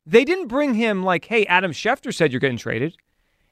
[0.10, 2.96] They didn't bring him like, hey, Adam Schefter said you're getting traded.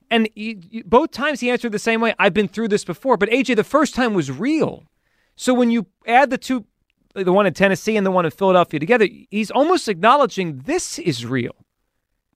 [0.09, 2.16] And you- both times he answered the same way.
[2.17, 4.84] I've been through this before, but AJ, the first time was real.
[5.35, 6.66] So when you add the two,
[7.14, 11.25] the one in Tennessee and the one in Philadelphia together, he's almost acknowledging this is
[11.25, 11.56] real.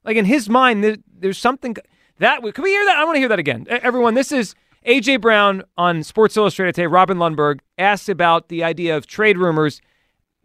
[0.04, 1.76] Like in his mind, there, there's something
[2.18, 2.98] that can we hear that?
[2.98, 3.66] I want to hear that again.
[3.70, 4.54] Everyone, this is
[4.86, 6.88] AJ Brown on Sports Illustrated today.
[6.88, 9.80] Robin Lundberg asked about the idea of trade rumors.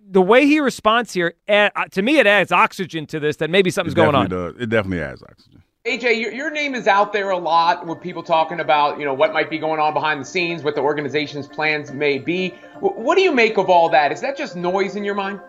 [0.06, 3.50] The way he responds here, eh, uh, to me, it adds oxygen to this that
[3.50, 4.28] maybe something's going on.
[4.28, 4.54] does.
[4.58, 5.62] It definitely adds oxygen.
[5.86, 9.12] AJ, your, your name is out there a lot with people talking about, you know,
[9.12, 12.54] what might be going on behind the scenes, what the organization's plans may be.
[12.76, 14.10] W- what do you make of all that?
[14.10, 15.40] Is that just noise in your mind?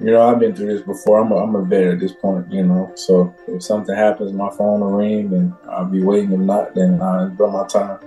[0.00, 1.18] You know, I've been through this before.
[1.18, 2.92] I'm a, I'm a vet at this point, you know.
[2.94, 6.32] So if something happens, my phone will ring and I'll be waiting.
[6.32, 7.98] If not, then I'll enjoy my time.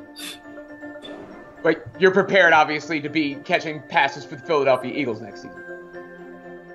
[1.63, 5.63] But you're prepared, obviously, to be catching passes for the Philadelphia Eagles next season.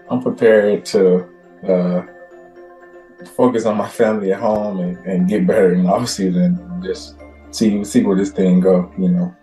[0.08, 1.28] I'm prepared to
[1.66, 2.02] uh,
[3.36, 7.16] focus on my family at home and, and get better in the offseason and just
[7.50, 9.34] see see where this thing go, you know.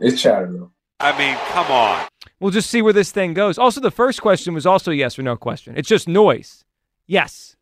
[0.00, 0.70] It's chatter though.
[1.00, 2.06] I mean, come on.
[2.38, 3.58] We'll just see where this thing goes.
[3.58, 5.74] Also, the first question was also yes or no question.
[5.76, 6.64] It's just noise.
[7.06, 7.56] Yes.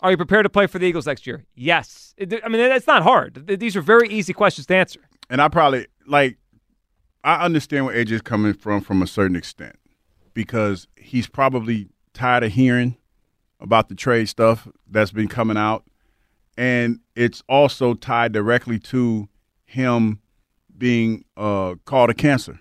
[0.00, 1.44] Are you prepared to play for the Eagles next year?
[1.54, 2.14] Yes.
[2.20, 3.46] I mean, it's not hard.
[3.46, 5.00] These are very easy questions to answer.
[5.28, 6.38] And I probably like
[7.22, 9.76] I understand where AJ's coming from from a certain extent
[10.34, 12.96] because he's probably tired of hearing
[13.60, 15.84] about the trade stuff that's been coming out
[16.56, 19.28] and it's also tied directly to
[19.64, 20.20] him
[20.76, 22.58] being uh, called a cancer.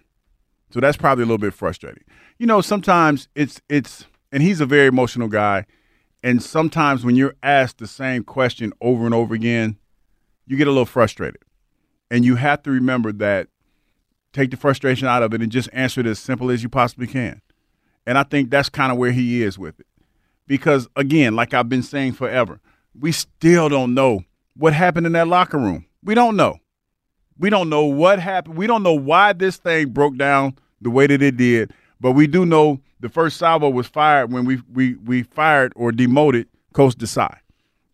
[0.71, 2.03] So that's probably a little bit frustrating.
[2.37, 5.65] You know, sometimes it's it's and he's a very emotional guy
[6.21, 9.77] and sometimes when you're asked the same question over and over again,
[10.45, 11.41] you get a little frustrated.
[12.11, 13.47] And you have to remember that
[14.33, 17.07] take the frustration out of it and just answer it as simple as you possibly
[17.07, 17.41] can.
[18.05, 19.87] And I think that's kind of where he is with it.
[20.47, 22.59] Because again, like I've been saying forever,
[22.99, 24.23] we still don't know
[24.55, 25.85] what happened in that locker room.
[26.03, 26.57] We don't know.
[27.37, 28.57] We don't know what happened.
[28.57, 31.71] We don't know why this thing broke down the way that it did.
[32.01, 35.91] But we do know the first salvo was fired when we we we fired or
[35.91, 37.37] demoted Coach Desai.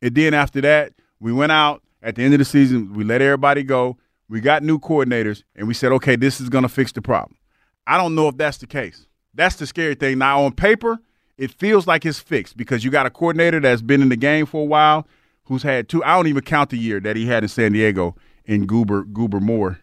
[0.01, 2.93] And then after that, we went out at the end of the season.
[2.93, 3.97] We let everybody go.
[4.30, 7.38] We got new coordinators, and we said, okay, this is going to fix the problem.
[7.86, 9.06] I don't know if that's the case.
[9.34, 10.18] That's the scary thing.
[10.18, 11.00] Now, on paper,
[11.38, 14.45] it feels like it's fixed because you got a coordinator that's been in the game
[14.45, 15.08] for a while,
[15.44, 16.04] who's had two.
[16.04, 19.40] I don't even count the year that he had in San Diego in Goober Goober
[19.40, 19.80] Moore.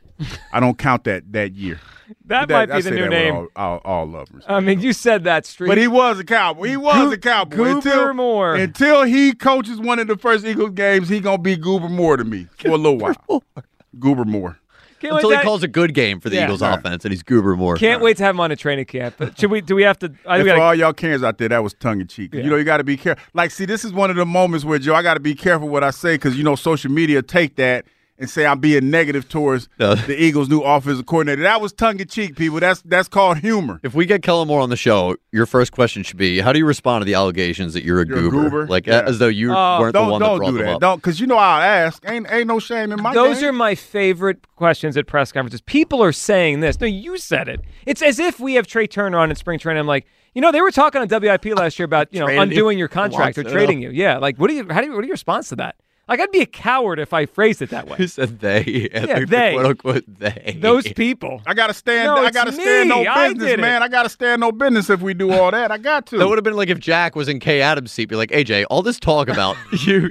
[0.52, 1.80] I don't count that that year.
[2.26, 3.34] That might be I the new that name.
[3.34, 4.50] All, all, all love respect.
[4.50, 5.68] I mean, you said that straight.
[5.68, 6.68] But he was a cowboy.
[6.68, 7.56] He was a cowboy.
[7.56, 8.54] Goober until, Moore.
[8.54, 12.24] Until he coaches one of the first Eagles games, he gonna be Goober Moore to
[12.24, 13.42] me for a little while.
[13.98, 14.58] Goober Moore.
[15.00, 16.44] Can't Until wait he to- calls a good game for the Yeah.
[16.44, 16.78] Eagles Right.
[16.78, 17.74] offense, and he's Goober more.
[17.74, 19.16] Can't wait to have him on a training camp.
[19.18, 19.60] But should we?
[19.60, 20.12] Do we have to?
[20.28, 22.32] I And we for gotta, all y'all cans out there, that was tongue in cheek.
[22.32, 23.20] You know, you got to be careful.
[23.34, 25.68] Like, see, this is one of the moments where Joe, I got to be careful
[25.68, 27.84] what I say because you know social media take that
[28.18, 31.42] and say I'm being negative towards the Eagles' new offensive coordinator.
[31.42, 32.60] That was tongue in cheek, people.
[32.60, 33.80] That's that's called humor.
[33.82, 36.58] If we get Kellen Moore on the show, your first question should be: How do
[36.58, 38.42] you respond to the allegations that you're a, You're a goober?
[38.44, 38.66] goober?
[38.68, 39.02] Like Yeah.
[39.06, 39.80] as though you Oh.
[39.80, 40.74] weren't don't the one don't that brought do them that.
[40.74, 40.80] up.
[40.80, 42.02] Don't because you know I'll ask.
[42.08, 43.14] Ain't ain't no shame in my.
[43.14, 43.48] Those game.
[43.48, 45.60] are my favorite questions at press conferences.
[45.60, 46.80] People are saying this.
[46.80, 47.60] No, you said it.
[47.86, 49.80] It's as if we have Trea Turner on in spring training.
[49.80, 52.78] I'm like, you know, they were talking on WIP last year about you know undoing
[52.78, 53.90] your contract or trading you.
[53.90, 54.66] Yeah, like what do you?
[54.70, 54.92] How do you?
[54.94, 55.76] What are your response to that?
[56.08, 57.96] Like I'd be a coward if I phrased it that way.
[57.98, 58.90] Who said they?
[58.92, 59.52] Yeah, The they.
[59.54, 60.58] quote unquote they.
[60.60, 61.40] Those people.
[61.46, 62.06] I gotta stand.
[62.06, 63.02] No, I gotta stand me.
[63.04, 63.62] no I business, did it.
[63.62, 63.82] man.
[63.82, 65.70] I gotta stand no business if we do all that.
[65.70, 66.18] I got to.
[66.18, 68.06] That would have been like if Jack was in Kay Adams' seat.
[68.06, 69.56] Be like, AJ, all this talk about
[69.86, 70.10] you.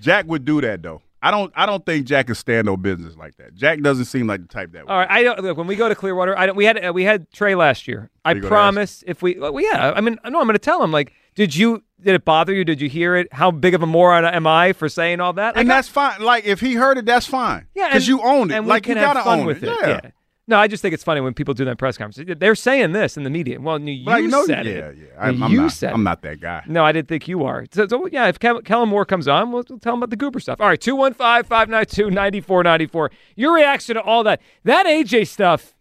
[0.00, 1.02] Jack would do that though.
[1.22, 1.52] I don't.
[1.54, 3.54] I don't think Jack can stand no business like that.
[3.54, 4.88] Jack doesn't seem like the type that.
[4.88, 6.38] All right, I don't look when we go to Clearwater.
[6.38, 6.56] I don't.
[6.56, 8.08] We had uh, we had Trea last year.
[8.24, 9.92] I promise if we, well, yeah.
[9.94, 10.92] I mean, no, I'm going to tell him.
[10.92, 11.82] Like, did you?
[12.02, 12.64] Did it bother you?
[12.64, 13.30] Did you hear it?
[13.32, 15.56] How big of a moron am I for saying all that?
[15.56, 16.20] and that's fine.
[16.22, 17.66] Like if he heard it, that's fine.
[17.74, 18.54] Yeah, because you own it.
[18.54, 19.68] and we like can you have gotta fun own with it.
[19.68, 20.04] it.
[20.04, 20.10] Yeah.
[20.48, 22.28] No, I just think it's funny when people do that press conference.
[22.40, 23.60] They're saying this in the media.
[23.60, 24.96] Well, you I know- said yeah, it.
[24.98, 25.04] yeah.
[25.20, 25.72] I'm, I'm you not.
[25.72, 26.64] said I'm not that guy.
[26.66, 27.66] No, I didn't think you are.
[27.70, 30.16] So, so, yeah, if Kel- Kellen Moore comes on, we'll, we'll tell him about the
[30.16, 30.60] Goober stuff.
[30.60, 33.10] All right, 215 592 9494.
[33.36, 34.40] Your reaction to all that.
[34.64, 35.72] That AJ stuff,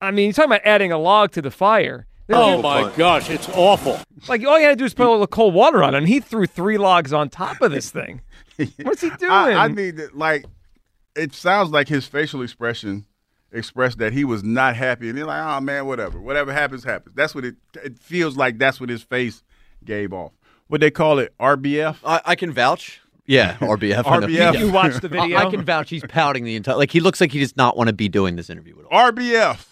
[0.00, 2.06] I mean, you're talking about adding a log to the fire.
[2.30, 3.98] Oh my gosh, it's awful.
[4.28, 6.08] Like, all you had to do is put a little cold water on it, and
[6.08, 8.22] he threw three logs on top of this thing.
[8.82, 9.30] What's he doing?
[9.30, 10.46] I, I need to like.
[11.16, 13.04] It sounds like his facial expression
[13.52, 17.14] expressed that he was not happy, and he's like, "Oh man, whatever, whatever happens, happens."
[17.14, 17.56] That's what it.
[17.84, 19.42] It feels like that's what his face
[19.84, 20.32] gave off.
[20.68, 21.96] What they call it, RBF.
[22.04, 23.00] I, I can vouch.
[23.26, 24.04] Yeah, RBF.
[24.06, 24.26] I know.
[24.26, 24.58] RBF.
[24.58, 25.36] You watched the I- video?
[25.38, 25.90] I can vouch.
[25.90, 26.76] He's pouting the entire.
[26.76, 29.12] Like he looks like he does not want to be doing this interview at all.
[29.12, 29.66] RBF.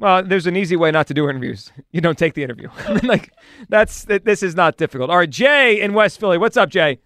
[0.00, 1.70] Well, there's an easy way not to do interviews.
[1.92, 2.68] You don't take the interview.
[3.02, 3.32] like
[3.68, 5.10] that's this is not difficult.
[5.10, 6.38] All right, Jay in West Philly.
[6.38, 7.00] What's up, Jay?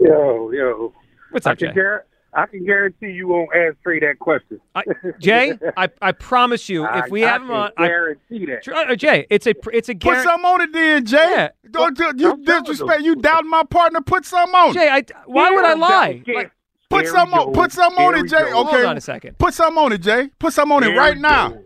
[0.00, 0.92] Yo, yo.
[1.30, 1.74] What's I up, can Jay?
[1.74, 4.60] gar- I can guarantee you won't ask Trea that question.
[4.74, 4.82] I,
[5.20, 8.88] Jay, I, I promise you, I- if we I have him can on, I, that.
[8.90, 10.24] Uh, Jay, it's a pr- it's a Put guarantee.
[10.28, 11.48] something on it then, Jay.
[11.70, 13.02] Don't do- you disrespect.
[13.02, 14.00] You doubt my partner.
[14.00, 14.70] Put something on.
[14.70, 14.74] it.
[14.74, 16.22] Jay, I, why would I lie?
[16.26, 16.50] Like,
[16.88, 17.52] Put some on.
[17.52, 18.36] Put some on it, Jay.
[18.42, 18.50] Okay.
[18.52, 19.38] Hold on a second.
[19.38, 20.30] Put some on it, Jay.
[20.40, 21.56] Put some on it right now.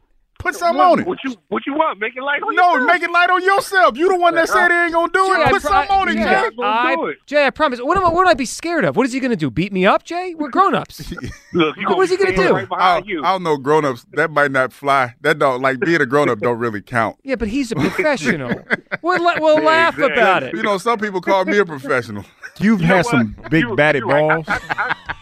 [0.44, 0.50] Go.
[0.50, 1.06] Put something on it.
[1.06, 1.98] What you what you want?
[1.98, 2.86] Make it light on No, yourself.
[2.92, 3.96] make it light on yourself.
[3.96, 5.46] You the one that said he ain't gonna do Jay, it.
[5.46, 6.50] I Put pro- something on it, Jay, Jay.
[6.62, 7.80] I, Jay, I promise.
[7.80, 8.08] What am I?
[8.08, 8.96] What would I be scared of?
[8.96, 9.50] What is he going to do?
[9.50, 10.34] Beat me up, Jay?
[10.34, 11.12] We're grown ups.
[11.52, 12.56] Look, what is he going to do?
[12.72, 14.06] I, I don't know, grown ups.
[14.12, 15.14] That might not fly.
[15.22, 17.16] That don't like being a grown up don't really count.
[17.24, 18.54] Yeah, but he's a professional.
[19.02, 20.54] we'll la- we'll laugh about it.
[20.54, 22.24] You know, some people call me a professional.
[22.60, 24.46] You've had some big batted balls.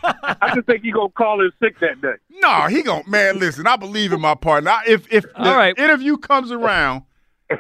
[0.05, 2.15] I just think you gonna call in sick that day.
[2.41, 3.39] No, he gonna man.
[3.39, 4.71] Listen, I believe in my partner.
[4.71, 5.77] I- If if the All right.
[5.79, 7.03] interview comes around,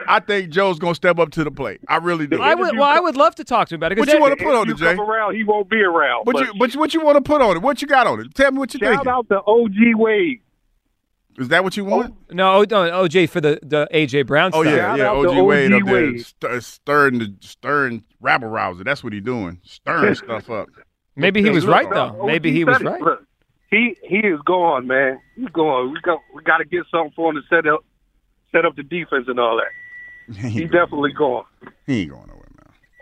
[0.09, 1.81] I think Joe's gonna step up to the plate.
[1.89, 2.41] I really do.
[2.41, 2.77] I would.
[2.77, 3.99] Well, I would love to talk to him about it.
[3.99, 4.95] What you want to put on You it, Jay?
[4.97, 6.25] come around, he won't be around.
[6.25, 7.63] What but you what you, what you want to put on it?
[7.63, 8.35] What you got on it?
[8.35, 8.95] Tell me what you think.
[8.95, 9.15] shout think.
[9.15, 10.41] out the OG Wade.
[11.39, 12.15] Is that what you want?
[12.31, 14.53] Oh, no, oh, no, OJ for the the AJ Brown.
[14.53, 14.67] Stuff.
[14.67, 15.11] Oh yeah, yeah.
[15.11, 18.85] OG, Wade up there stir, uh, stirring the stirring rabble rouser.
[18.85, 20.69] That's what he's doing, stirring stuff up.
[21.17, 22.27] Maybe he was right though.
[22.27, 23.01] Maybe he was right.
[23.01, 23.27] Look,
[23.71, 25.21] he he is gone, man.
[25.43, 25.93] He's gone.
[25.93, 27.85] We got we got to get something for him to set up
[28.53, 30.35] set up the defense and all that.
[30.51, 31.45] He's definitely gone.
[31.87, 32.39] He ain't going nowhere.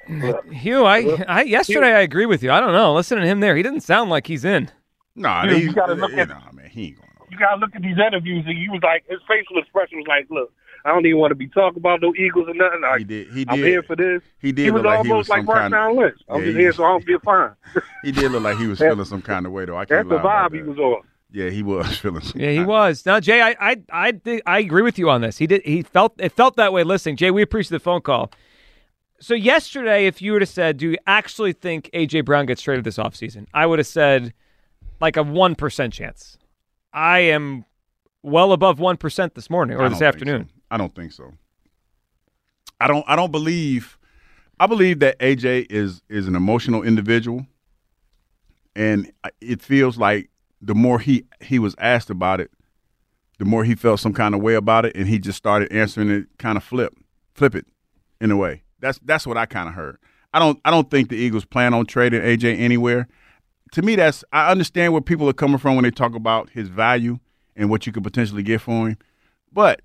[0.08, 0.52] Man.
[0.52, 2.50] Hugh, I, I yesterday I agree with you.
[2.50, 2.94] I don't know.
[2.94, 3.54] Listen to him there.
[3.54, 4.68] He didn't sound like he's in.
[5.14, 6.68] Nah, You, you got to look at nah, man.
[6.70, 7.08] He ain't going.
[7.30, 10.06] you got to look at these interviews, and he was like, his facial expression was
[10.08, 10.50] like, "Look,
[10.84, 12.80] I don't even want to be talking about no Eagles or nothing.
[12.80, 13.26] Like, He did.
[13.28, 13.48] He did.
[13.50, 13.66] I'm did.
[13.66, 15.74] here for this." He did He was look like he almost was like some kind
[15.74, 16.18] Marshawn Lynch.
[16.28, 17.54] I'm Yeah, just he- here so I don't get fined.
[18.02, 19.76] He did look like he was feeling some kind of way though.
[19.76, 20.68] I That's can't the lie about vibe he that.
[20.70, 21.02] was on.
[21.32, 22.22] Yeah, he was feeling.
[22.34, 23.06] Yeah, he was.
[23.06, 25.38] Now, Jay, I, I, I, I agree with you on this.
[25.38, 25.62] He did.
[25.64, 26.82] He felt it felt that way.
[26.82, 28.30] Listening, Jay, we appreciate the phone call.
[29.20, 32.84] So yesterday, if you would have said, "Do you actually think AJ Brown gets traded
[32.84, 33.46] this offseason?
[33.54, 34.32] I would have said,
[35.00, 36.38] like a one percent chance.
[36.92, 37.64] I am
[38.22, 40.48] well above one percent this morning or this afternoon.
[40.48, 40.54] so.
[40.70, 41.32] I don't think so.
[42.80, 43.04] I don't.
[43.06, 43.98] I don't believe.
[44.58, 47.46] I believe that AJ is is an emotional individual,
[48.74, 50.30] and uh, it feels like
[50.60, 52.50] the more he he was asked about it,
[53.38, 56.10] the more he felt some kind of way about it, and he just started answering
[56.10, 56.94] it kind of flip,
[57.34, 57.66] flip it,
[58.20, 58.62] in a way.
[58.80, 59.98] That's that's what I kind of heard.
[60.32, 63.08] I don't I don't think the Eagles plan on trading AJ anywhere.
[63.72, 66.68] To me, that's I understand where people are coming from when they talk about his
[66.68, 67.18] value
[67.56, 68.98] and what you could potentially get for him,
[69.52, 69.82] but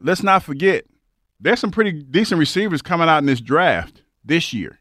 [0.00, 0.84] let's not forget
[1.40, 4.78] there's some pretty decent receivers coming out in this draft this year.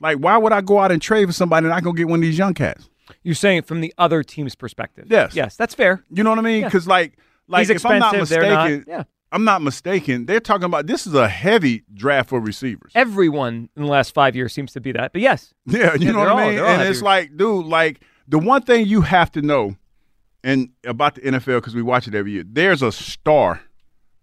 [0.00, 2.20] Like, why would I go out and trade for somebody and I go get one
[2.20, 2.88] of these young cats?
[3.22, 5.06] You're saying it from the other team's perspective.
[5.10, 5.34] Yes.
[5.34, 6.04] Yes, that's fair.
[6.10, 6.60] You know what I mean?
[6.62, 6.66] Yeah.
[6.68, 9.02] Because like, like He's if I'm not they're not- mistaken, yeah.
[9.32, 10.26] I'm not mistaken.
[10.26, 12.90] They're talking about this is a heavy draft for receivers.
[12.96, 15.12] Everyone in the last five years seems to be that.
[15.12, 16.58] But yes, Yeah, you Yeah, know what I mean.
[16.58, 19.76] all And it's like, dude, like the one thing you have to know,
[20.42, 22.44] and about the NFL because we watch it every year.
[22.46, 23.60] There's a star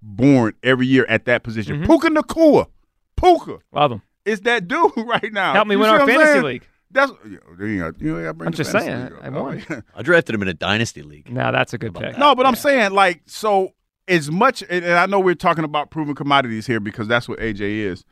[0.01, 1.85] born every year at that position.
[1.85, 2.67] Puka Nacua,
[3.15, 3.77] Puka, Mm-hmm.
[3.77, 4.01] love him.
[4.25, 5.53] It's that dude right now.
[5.53, 6.67] Help me You win our fantasy league.
[6.91, 9.11] That's you know, you got- you gotta bring I'm just saying.
[9.21, 9.63] I won.
[9.69, 11.29] Oh, I drafted him in a dynasty league.
[11.31, 12.17] Now that's a good pick.
[12.17, 13.73] No, but I'm saying like so
[14.07, 17.39] as much, and and I know we're talking about proven commodities here because that's what
[17.39, 18.05] AJ is,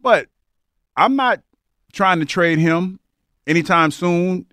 [0.00, 0.28] but
[0.96, 1.40] I'm not
[1.92, 3.00] trying to trade him
[3.48, 4.46] anytime soon,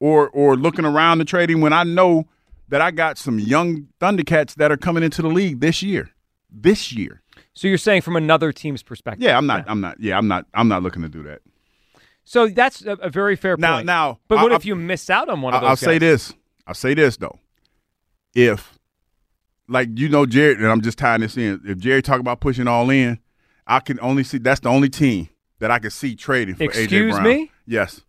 [0.00, 2.26] or or looking around to trade him when I know
[2.68, 6.10] that I got some young Thundercats that are coming into the league this year.
[6.56, 7.20] This year,
[7.54, 9.22] So you're saying from another team's perspective.
[9.24, 11.40] yeah, I'm not, I'm not, yeah, I'm not, I'm not looking to do that.
[12.24, 13.86] So that's a, a very fair Now- point.
[13.86, 15.68] now, but what I- if you miss out on one of I- those?
[15.70, 16.32] I'll say this.
[16.66, 17.38] I'll say this though.
[18.34, 18.78] If,
[19.68, 21.60] like you know, Jerry, and I'm just tying this in.
[21.66, 23.18] If Jerry talk about pushing all in,
[23.66, 25.28] I can only see that's the only team
[25.60, 27.24] that I can see trading for AJ Excuse Brown.
[27.24, 27.50] me?
[27.66, 28.00] Yes.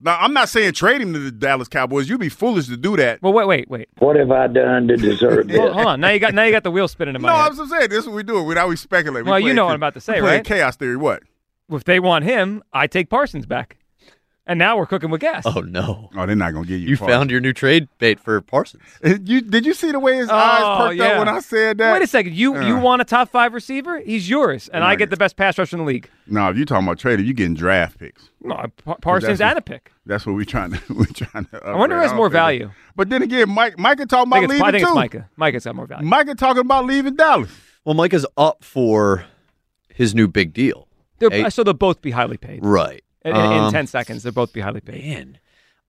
[0.00, 2.08] Now I'm not saying trade him to the Dallas Cowboys.
[2.08, 3.20] You'd be foolish to do that.
[3.22, 3.88] Well, wait, wait, wait.
[3.98, 5.56] What have I done to deserve this?
[5.60, 6.00] Hold, hold on.
[6.00, 7.50] Now you got now you got the wheel spinning in my No, head.
[7.50, 8.42] I'm just saying this is what we do.
[8.42, 9.24] We now we speculate.
[9.24, 10.44] We Well, you know what I'm about to say, we playing right?
[10.46, 10.96] Chaos theory.
[10.96, 11.22] What?
[11.70, 13.76] If they want him, I take Parsons back.
[14.48, 15.42] And now we're cooking with gas.
[15.44, 16.08] Oh no!
[16.16, 16.90] Oh, they're not gonna give you.
[16.90, 17.12] You Parsons.
[17.16, 18.80] found your new trade bait for Parsons.
[19.02, 21.04] You did you see the way his Oh, eyes perked yeah.
[21.06, 21.92] up when I said that?
[21.94, 22.36] Wait a second.
[22.36, 22.80] You you Uh.
[22.80, 23.98] want a top five receiver?
[23.98, 26.08] He's yours, and I get the best pass rush in the league.
[26.28, 28.30] No, if you're talking about trading, you're getting draft picks.
[28.40, 28.54] No,
[28.84, 29.90] Pa- Parsons That's and a pick.
[30.06, 31.66] That's what we're trying to we trying to.
[31.66, 32.66] I wonder who has more value.
[32.66, 34.88] it- But then again, Mike Micah talking I about think, it's, leaving I think too.
[34.90, 35.28] it's Micah.
[35.36, 36.06] Micah's got more value.
[36.06, 37.50] Micah talking about leaving Dallas.
[37.84, 39.24] Well, Micah's up for
[39.92, 40.85] his new big deal.
[41.18, 42.64] They're, Hey, so they'll both be highly paid.
[42.64, 43.02] right.
[43.24, 45.04] In, in- in Um, 10 seconds, they'll both be highly paid.
[45.04, 45.38] Man,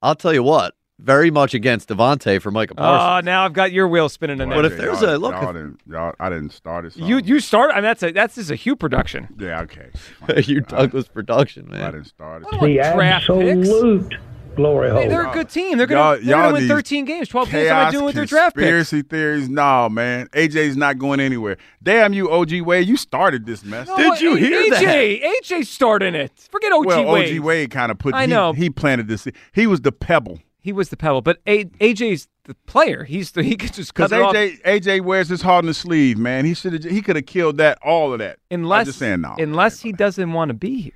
[0.02, 0.74] I'll tell you what.
[1.00, 3.24] very much against DeVonta for Micah Parsons.
[3.24, 4.58] Oh, now I've got your wheel spinning in there.
[4.58, 6.98] But if there's y'all, a look, y'all didn't, y'all, I didn't start it.
[6.98, 7.70] You you start.
[7.72, 9.28] I mean, that's a that's just a Hugh production.
[9.40, 9.92] Yeah, okay.
[10.42, 11.82] you Douglas production, man.
[11.84, 12.60] I didn't start it.
[12.60, 14.16] The absolute
[14.58, 15.00] glory hole.
[15.00, 15.78] Hey, they're a good team.
[15.78, 17.70] They're gonna, Y'all- they're gonna win 13 games, 12 games.
[17.70, 18.64] What am I doing with their draft picks?
[18.64, 19.48] conspiracy theories.
[19.48, 20.28] No, man.
[20.34, 21.56] AJ's not going anywhere.
[21.82, 22.88] Damn you, OG Wade.
[22.88, 23.88] You started this mess.
[23.88, 26.32] No, Did you hear AJ, AJ starting it.
[26.52, 27.38] Forget OG well, Wade.
[27.38, 28.14] OG Wade kind of put.
[28.14, 28.52] I he- know.
[28.52, 29.26] He, planted this.
[29.54, 30.40] He was the pebble.
[30.60, 33.06] He was the pebble, but A, AJ's the player.
[33.06, 34.82] He's the, he could just cut Because it off.
[34.84, 36.44] AJ, AJ wears his heart on his sleeve, man.
[36.44, 36.84] He should have.
[36.84, 37.78] He could have killed that.
[37.82, 38.40] All of that.
[38.52, 39.36] Unless, I'm just saying no.
[39.38, 40.94] unless he doesn't want to be here.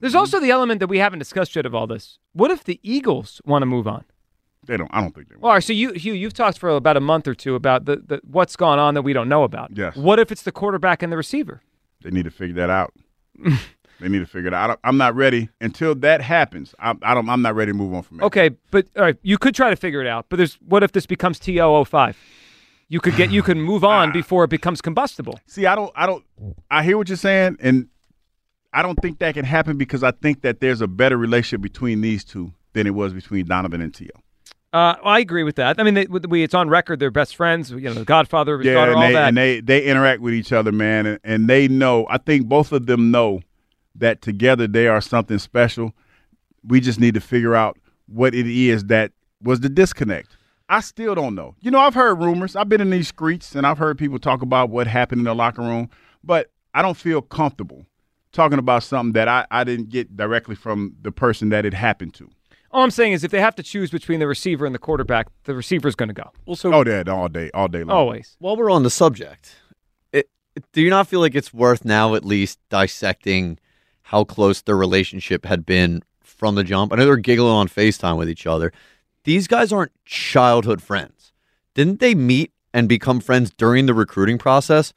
[0.00, 2.18] There's also the element that we haven't discussed yet of all this.
[2.32, 4.04] What if the Eagles want to move on?
[4.66, 4.90] They don't.
[4.92, 5.36] I don't think they.
[5.36, 7.84] Well, all right, so you, Hugh, you've talked for about a month or two about
[7.84, 9.70] the, the what's gone on that we don't know about.
[9.76, 9.96] Yes.
[9.96, 11.62] What if it's the quarterback and the receiver?
[12.02, 12.92] They need to figure that out.
[14.00, 14.78] they need to figure it out.
[14.82, 16.74] I am not ready until that happens.
[16.78, 17.28] I, I don't.
[17.28, 18.24] I'm not ready to move on from it.
[18.24, 20.26] Okay, but all right, you could try to figure it out.
[20.28, 22.16] But there's what if this becomes TO05?
[22.88, 25.38] You could get you can move on before it becomes combustible.
[25.46, 25.92] See, I don't.
[25.94, 26.24] I don't.
[26.70, 27.88] I hear what you're saying, and
[28.76, 32.02] I don't think that can happen because I think that there's a better relationship between
[32.02, 34.10] these two than it was between Donovan and Tio.
[34.70, 35.80] Uh, I agree with that.
[35.80, 37.00] I mean, they, we, it's on record.
[37.00, 37.70] They're best friends.
[37.70, 40.34] You know, the Godfather of his Yeah, daughter, and they, and they they interact with
[40.34, 42.06] each other, man, and, and they know.
[42.10, 43.40] I think both of them know
[43.94, 45.94] that together they are something special.
[46.62, 50.36] We just need to figure out what it is that was the disconnect.
[50.68, 51.54] I still don't know.
[51.60, 52.56] You know, I've heard rumors.
[52.56, 55.34] I've been in these streets and I've heard people talk about what happened in the
[55.34, 55.88] locker room,
[56.22, 57.86] but I don't feel comfortable
[58.36, 62.14] talking about something that I, I didn't get directly from the person that it happened
[62.14, 62.28] to.
[62.70, 65.26] all I'm saying is, if they have to choose between the receiver and the quarterback,
[65.44, 66.30] the receiver's going to go.
[66.46, 67.96] Well, so Oh, yeah, all day, all day long.
[67.96, 68.36] Always.
[68.38, 69.56] While we're on the subject,
[70.12, 70.28] it,
[70.72, 73.58] do you not feel like it's worth now at least dissecting
[74.02, 76.92] how close their relationship had been from the jump?
[76.92, 78.72] I know they're giggling on FaceTime with each other.
[79.24, 81.32] These guys aren't childhood friends.
[81.74, 84.92] Didn't they meet and become friends during the recruiting process?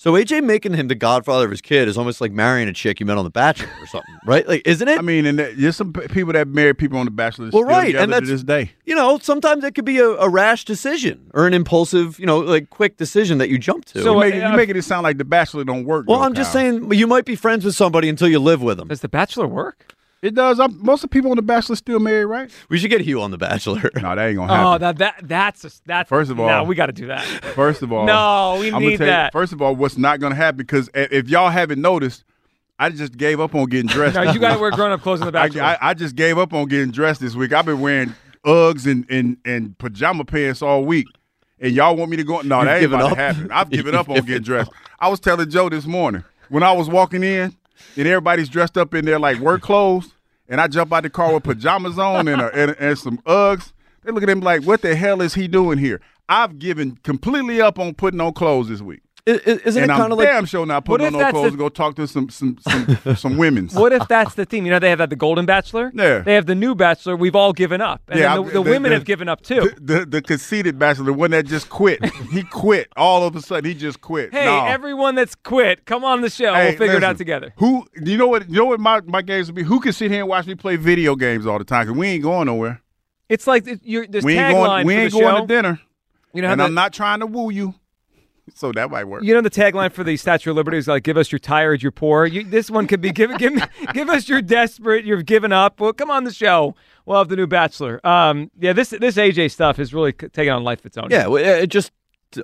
[0.00, 3.00] So AJ making him the godfather of his kid is almost like marrying a chick
[3.00, 4.46] you met on The Bachelor or something, right?
[4.46, 4.96] Like, isn't it?
[4.96, 7.64] I mean, and uh, there's some people that marry people on The Bachelor Well, still
[7.64, 8.70] right, together and to that's this day.
[8.86, 12.38] You know, sometimes it could be a, a rash decision or an impulsive, you know,
[12.38, 14.02] like quick decision that you jump to.
[14.04, 16.06] So you make, uh, you making it sound like The Bachelor don't work.
[16.06, 18.78] Well, though, I'm just saying you might be friends with somebody until you live with
[18.78, 18.86] them.
[18.86, 19.96] Does The Bachelor work?
[20.20, 20.58] It does.
[20.58, 22.50] I'm, most of the people on The Bachelor still married, right?
[22.68, 23.88] We should get Hugh on The Bachelor.
[23.96, 24.66] No, that ain't gonna oh, happen.
[24.66, 27.24] Oh, that that that's a, that's First of all, no, we got to do that.
[27.54, 29.32] First of all, No, we I'ma need tell you- that.
[29.32, 32.24] first of all, what's not going to happen because if y'all haven't noticed,
[32.80, 34.14] I just gave up on getting dressed.
[34.16, 35.62] No, you got to wear grown up clothes in the I, Bachelor.
[35.62, 37.52] I, I just gave up on getting dressed this week.
[37.52, 38.14] I've been wearing
[38.44, 41.06] Uggs and, and, and pajama pants all week.
[41.60, 42.40] And y'all want me to go?
[42.42, 43.16] No, You've that ain't given about up?
[43.18, 43.50] to happen.
[43.50, 44.70] I've given up on getting dressed.
[45.00, 47.54] I was telling Joe this morning when I was walking in
[47.96, 50.14] and everybody's dressed up in their like work clothes,
[50.48, 53.72] and I jump out the car with pajamas on and, a, and, and some Uggs.
[54.02, 56.00] They look at him like, what the hell is he doing here?
[56.28, 59.00] I've given completely up on putting on clothes this week.
[59.28, 61.56] Isn't and it kind of like damn sure not putting on no clothes the- to
[61.58, 63.74] go talk to some some some, some women's.
[63.74, 64.64] What if that's the theme?
[64.64, 65.92] You know, they have that the Golden Bachelor.
[65.94, 66.20] Yeah.
[66.20, 67.14] They have the new Bachelor.
[67.16, 69.42] We've all given up, and Yeah, the, I- the the- women the- have given up
[69.42, 69.70] too.
[69.80, 72.04] The, the the conceited bachelor, the one that just quit.
[72.32, 73.64] he quit all of a sudden.
[73.68, 74.32] He just quit.
[74.32, 74.64] hey, No.
[74.66, 76.54] everyone that's quit, come on the show.
[76.54, 77.52] Hey, we'll figure it out together.
[77.58, 79.62] Who you know what you know what my, my games would be?
[79.62, 81.86] Who can sit here and watch me play video games all the time?
[81.86, 82.80] Cause we ain't going nowhere.
[83.28, 84.86] It's like there's we ain't tagline going.
[84.86, 85.40] We ain't going show.
[85.42, 85.80] to dinner.
[86.32, 87.74] You know and the- I'm not trying to woo you.
[88.54, 89.22] So that might work.
[89.22, 91.82] You know the tagline for the Statue of Liberty is like, "Give us your tired,
[91.82, 93.62] your poor." You, this one could be give give me,
[93.92, 95.80] give us your desperate, you've given up.
[95.80, 96.74] Well, come on the show.
[97.06, 98.04] We'll have the new Bachelor.
[98.06, 101.08] Um, yeah, this this AJ stuff is really taking on life of its own.
[101.10, 101.92] Yeah, well, it just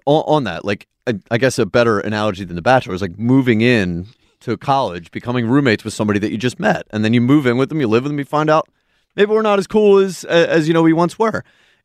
[0.06, 3.18] on, on that, like I, I guess a better analogy than the Bachelor is like
[3.18, 4.06] moving in
[4.40, 7.56] to college, becoming roommates with somebody that you just met, and then you move in
[7.56, 8.68] with them, you live with them, you find out
[9.16, 11.44] maybe we're not as cool as as you know we once were.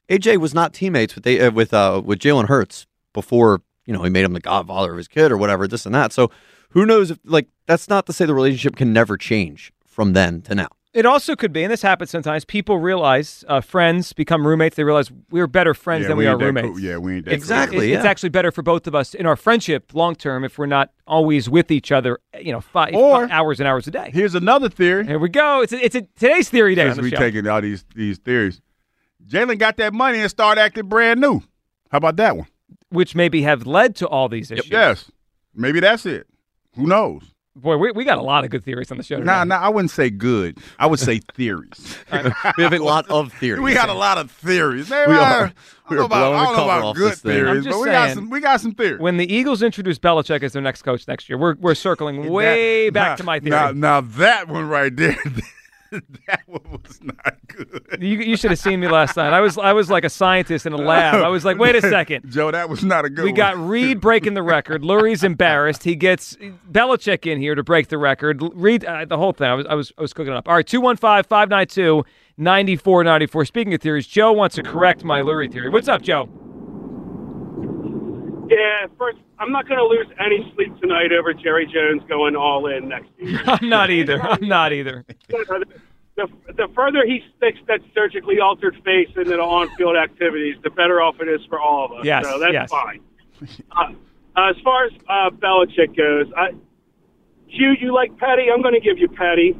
[0.09, 4.03] AJ was not teammates with they, uh, with uh, with Jalen Hurts before you know
[4.03, 6.13] he made him the godfather of his kid or whatever, this and that.
[6.13, 6.29] So
[6.69, 10.41] who knows if like that's not to say the relationship can never change from then
[10.43, 10.67] to now.
[10.93, 12.45] It also could be, and this happens sometimes.
[12.45, 14.75] People realize uh, friends become roommates.
[14.75, 16.67] They realize we're better friends Yeah, than we we, are roommates.
[16.67, 16.79] cool.
[16.79, 17.35] Yeah, we ain't that cool.
[17.35, 18.09] Exactly, It- It's yeah.
[18.09, 21.47] actually better for both of us in our friendship long term if we're not always
[21.49, 22.19] with each other.
[22.39, 24.09] You know, five, Or- hours and hours a day.
[24.13, 25.05] Here's another theory.
[25.05, 25.61] Here we go.
[25.61, 26.85] It's a, it's a today's theory day.
[26.87, 27.17] Since on we show.
[27.17, 28.59] taking all these these theories,
[29.27, 31.41] Jalen got that money and started acting brand new.
[31.91, 32.47] How about that one?
[32.89, 34.69] Which maybe have led to all these issues.
[34.69, 35.11] Yes,
[35.55, 36.27] maybe that's it.
[36.75, 37.23] Who knows?
[37.55, 39.17] Boy, we, we got a lot of good theories on the show.
[39.17, 39.25] Today.
[39.25, 40.59] Nah, nah, I wouldn't say good.
[40.77, 41.97] I would say theories.
[42.57, 43.59] we have a lot of theories.
[43.61, 44.89] We got a lot of theories.
[44.89, 45.19] Man, We are.
[45.45, 45.51] I
[45.89, 47.21] We don't know are about, blowing I the don't know cover about off good this
[47.21, 47.31] thing.
[47.33, 48.15] theories, but we got saying.
[48.15, 48.29] some.
[48.29, 49.01] We got some theories.
[49.01, 52.89] When the Eagles introduce Belichick as their next coach next year, we're we're circling way
[52.89, 53.49] That- back now- to my theory.
[53.51, 55.17] Now, now that one right there,
[56.27, 57.97] that one was not good.
[57.99, 59.33] You, you should have seen me last night.
[59.33, 61.15] I was I was like a scientist in a lab.
[61.15, 62.29] I was like, wait a second.
[62.29, 63.35] Joe, that was not a good We one.
[63.37, 64.81] got Reid breaking the record.
[64.83, 65.83] Lurie's embarrassed.
[65.83, 66.35] He gets
[66.71, 68.41] Belichick in here to break the record.
[68.53, 69.47] Reid, uh, the whole thing.
[69.47, 70.47] I was, I was, I was cooking it up.
[70.47, 72.03] All right, 215 592
[72.37, 73.45] 9494.
[73.45, 75.69] Speaking of theories, Joe wants to correct my Lurie theory.
[75.69, 76.29] What's up, Joe?
[78.49, 82.67] Yeah, first, I'm not going to lose any sleep tonight over Jerry Jones going all
[82.67, 83.39] in next year.
[83.45, 84.21] I'm not either.
[84.21, 85.05] I'm not either.
[85.29, 91.01] The, the further he sticks that surgically altered face into the on-field activities, the better
[91.01, 92.05] off it is for all of us.
[92.05, 92.69] Yes, so that's yes.
[92.69, 93.01] fine.
[93.71, 96.49] Uh, as far as uh, Belichick goes, I,
[97.47, 98.51] Hugh, you like Petty?
[98.53, 99.57] I'm going to give you Petty.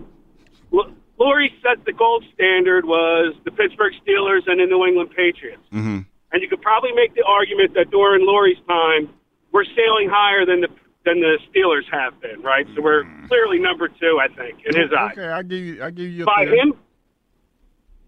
[0.73, 5.63] L- Lurie said the gold standard was the Pittsburgh Steelers and the New England Patriots.
[5.71, 5.99] Mm-hmm.
[6.31, 9.09] And you could probably make the argument that during Lurie's time,
[9.51, 10.69] we're sailing higher than the
[11.05, 12.67] than the Steelers have been, right?
[12.75, 13.27] So we're mm-hmm.
[13.27, 15.13] clearly number two, I think, in his eyes.
[15.13, 15.83] Okay, I give you.
[15.83, 16.23] I give you.
[16.23, 16.59] A By theory.
[16.59, 16.73] him,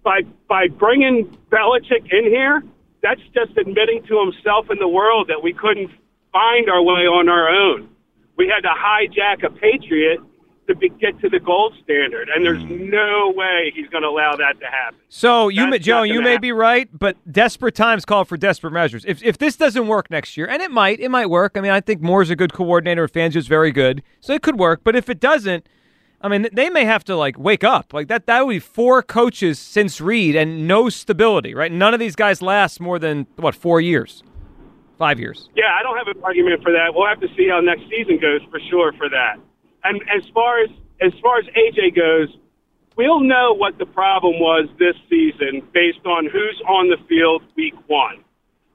[0.03, 2.63] by by bringing Belichick in here,
[3.01, 5.89] that's just admitting to himself and the world that we couldn't
[6.31, 7.89] find our way on our own.
[8.37, 10.19] We had to hijack a Patriot
[10.71, 12.89] to be, get to the gold standard, and there's mm.
[12.89, 14.99] no way he's going to allow that to happen.
[15.09, 16.41] So you, may, Joe, you may happen.
[16.41, 19.03] be right, but desperate times call for desperate measures.
[19.05, 21.53] If if this doesn't work next year, and it might, it might work.
[21.55, 23.07] I mean, I think Moore's a good coordinator.
[23.07, 24.81] Fangio's very good, so it could work.
[24.83, 25.67] But if it doesn't,
[26.21, 27.93] I mean, they may have to like wake up.
[27.93, 31.53] Like that, that would be four coaches since Reid and no stability.
[31.53, 31.71] Right?
[31.71, 34.23] None of these guys last more than what four years,
[34.97, 35.49] five years.
[35.55, 36.93] Yeah, I don't have an argument for that.
[36.93, 39.37] We'll have to see how next season goes for sure for that.
[39.83, 40.69] And as far as
[41.01, 42.29] as far as AJ goes,
[42.95, 47.73] we'll know what the problem was this season based on who's on the field week
[47.87, 48.23] one.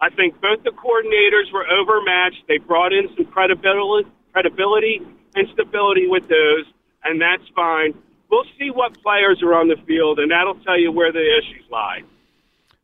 [0.00, 2.42] I think both the coordinators were overmatched.
[2.48, 5.00] They brought in some credibility, credibility
[5.36, 6.64] and stability with those,
[7.04, 7.94] and that's fine.
[8.30, 11.64] We'll see what players are on the field, and that'll tell you where the issues
[11.70, 12.02] lie.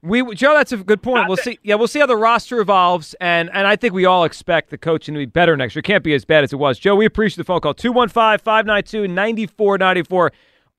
[0.05, 1.29] We Joe, that's a good point.
[1.29, 1.61] We'll see.
[1.63, 4.79] Yeah, we'll see how the roster evolves, and and I think we all expect the
[4.79, 5.81] coaching to be better next year.
[5.81, 6.81] It can't be as bad as it was.
[6.81, 7.73] Joe, we appreciate the phone call.
[7.75, 10.31] 215-592-9494.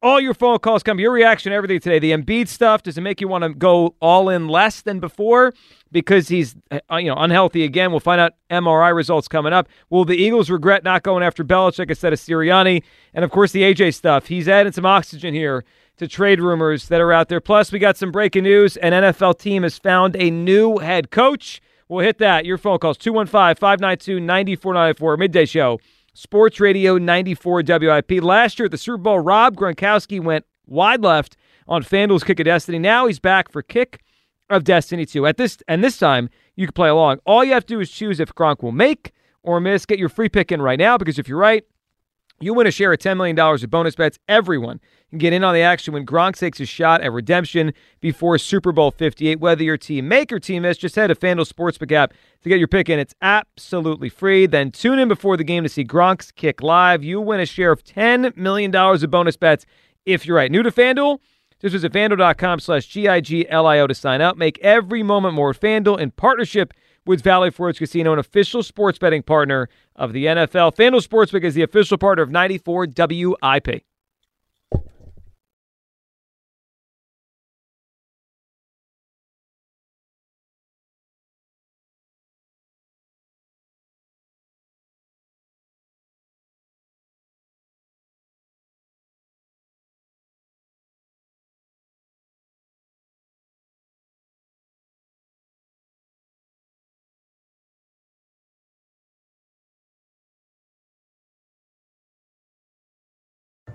[0.01, 0.99] All your phone calls come.
[0.99, 1.99] Your reaction to everything today.
[1.99, 2.83] The Embiid stuff.
[2.83, 5.53] Does it make you want to go all in less than before
[5.89, 7.91] because he's uh, you know unhealthy again?
[7.91, 9.69] We'll find out MRI results coming up.
[9.89, 12.83] Will the Eagles regret not going after Belichick instead of Sirianni?
[13.13, 14.27] And of course the AJ stuff.
[14.27, 15.63] He's adding some oxygen here
[16.03, 17.41] to trade rumors that are out there.
[17.41, 18.77] Plus, we got some breaking news.
[18.77, 21.61] An NFL team has found a new head coach.
[21.87, 22.45] We'll hit that.
[22.45, 25.17] Your phone calls 215 592 9494.
[25.17, 25.79] Midday show.
[26.13, 28.23] Sports Radio 94 WIP.
[28.23, 31.35] Last year at the Super Bowl, Rob Gronkowski went wide left
[31.67, 32.79] on FanDuel's Kick of Destiny.
[32.79, 34.01] Now he's back for Kick
[34.49, 35.25] of Destiny 2.
[35.25, 37.19] At this and this time, you can play along.
[37.25, 39.85] All you have to do is choose if Gronk will make or miss.
[39.85, 41.63] Get your free pick in right now because if you're right,
[42.43, 44.19] you win a share of $10 million of bonus bets.
[44.27, 48.37] Everyone can get in on the action when Gronk takes a shot at redemption before
[48.37, 49.39] Super Bowl 58.
[49.39, 52.59] Whether your team make or team miss, just head to FanDuel Sportsbook app to get
[52.59, 52.99] your pick in.
[52.99, 54.45] It's absolutely free.
[54.45, 57.03] Then tune in before the game to see Gronk's kick live.
[57.03, 59.65] You win a share of $10 million of bonus bets
[60.05, 60.51] if you're right.
[60.51, 61.19] New to FanDuel?
[61.61, 64.35] Just visit FanDuel.com slash G-I-G-L-I-O to sign up.
[64.35, 66.73] Make every moment more FanDuel in partnership
[67.05, 70.75] with Valley Forge Casino, an official sports betting partner of the NFL.
[70.75, 73.83] FanDuel Sportsbook is the official partner of 94 WIP.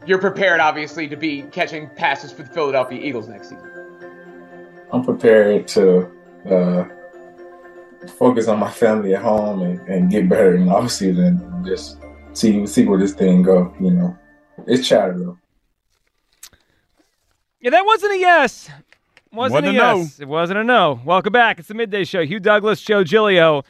[0.08, 3.70] You're prepared, obviously, to be catching passes for the Philadelphia Eagles next season.
[4.90, 6.10] I'm prepared to
[6.50, 6.84] uh,
[8.18, 11.98] focus on my family at home and, and get better in the offseason and just
[12.32, 13.70] see see where this thing go.
[13.78, 14.18] You know,
[14.66, 15.38] it's chatter though.
[17.60, 18.70] Yeah, that wasn't a yes.
[19.30, 20.20] Wasn't, Wasn't a a yes.
[20.20, 21.02] It wasn't a no.
[21.04, 21.58] Welcome back.
[21.58, 22.24] It's the midday show.
[22.24, 23.62] Hugh Douglas, Joe Giglio.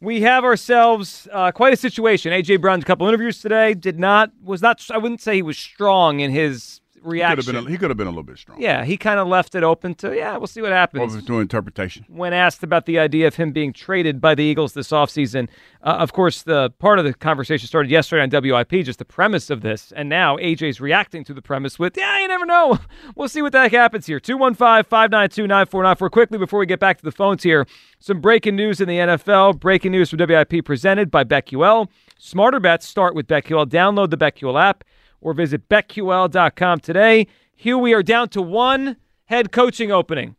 [0.00, 2.32] We have ourselves uh, quite a situation.
[2.32, 3.72] AJ Brown's a couple interviews today.
[3.72, 4.90] Did not was not.
[4.90, 7.54] I wouldn't say he was strong in his He could reaction.
[7.54, 7.66] have been.
[7.66, 8.62] A, he could have been a little bit stronger.
[8.62, 10.36] yeah, he kind of left it open to yeah.
[10.36, 11.14] We'll see what happens.
[11.14, 12.04] Open to interpretation.
[12.08, 15.48] when asked about the idea of him being traded by the Eagles this offseason.
[15.82, 19.50] Uh, of course, the part of the conversation started yesterday on WIP, just the premise
[19.50, 19.92] of this.
[19.92, 22.78] And now AJ's reacting to the premise with, yeah, you never know.
[23.14, 24.18] We'll see what the heck happens here.
[24.20, 26.10] 215 592 9494.
[26.10, 27.66] Quickly, before we get back to the phones here,
[27.98, 29.60] some breaking news in the NFL.
[29.60, 31.88] Breaking news from WIP presented by BetQL.
[32.18, 33.66] Smarter bets start with BetQL.
[33.66, 34.84] Download the BetQL app
[35.20, 37.26] or visit BetQL.com today.
[37.54, 38.96] Here we are down to one
[39.26, 40.36] head coaching opening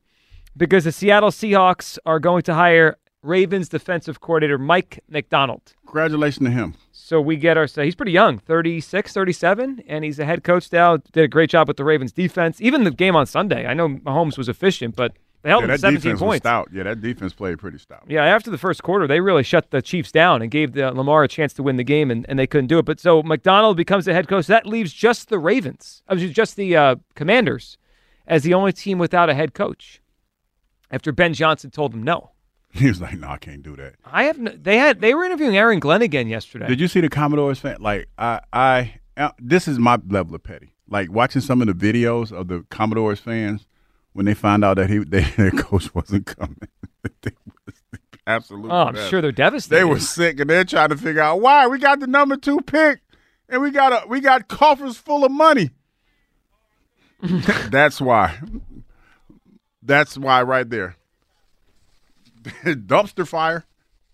[0.56, 5.74] because the Seattle Seahawks are going to hire Ravens defensive coordinator Mike Macdonald.
[5.86, 6.76] Congratulations to him.
[6.92, 10.98] So we get our he's pretty young, 36, 37, and he's a head coach now.
[10.98, 12.60] Did a great job with the Ravens defense.
[12.62, 13.66] Even the game on Sunday.
[13.66, 15.14] I know Mahomes was efficient, but
[15.48, 16.44] they held yeah, him that 17 defense was points.
[16.44, 16.68] stout.
[16.74, 18.04] Yeah, that defense played pretty stout.
[18.06, 21.24] Yeah, after the first quarter, they really shut the Chiefs down and gave the Lamar
[21.24, 22.84] a chance to win the game, and, and they couldn't do it.
[22.84, 24.48] But so Macdonald becomes the head coach.
[24.48, 27.78] That leaves just the Ravens, I mean, just the uh, Commanders,
[28.28, 30.02] as the only team without a head coach.
[30.92, 32.32] After Ben Johnson told them no,
[32.74, 34.38] He was like, "No, I can't do that." I have.
[34.38, 35.00] No, they had.
[35.00, 36.68] They were interviewing Aaron Glenn again yesterday.
[36.68, 37.78] Did you see the Commodores fan?
[37.80, 40.74] Like, I, I, uh, this is my level of petty.
[40.90, 43.67] Like watching some of the videos of the Commodores fans
[44.18, 46.58] when they found out that he, they, their coach wasn't coming.
[47.22, 47.32] they
[47.68, 47.76] was
[48.26, 48.72] absolutely.
[48.72, 49.80] Oh, I'm sure they're devastated.
[49.80, 52.60] They were sick, and they're trying to figure out why we got the number two
[52.62, 53.02] pick,
[53.48, 55.70] and we got a we got coffers full of money.
[57.70, 58.40] That's why.
[59.84, 60.96] That's why, right there.
[62.64, 63.66] Dumpster fire.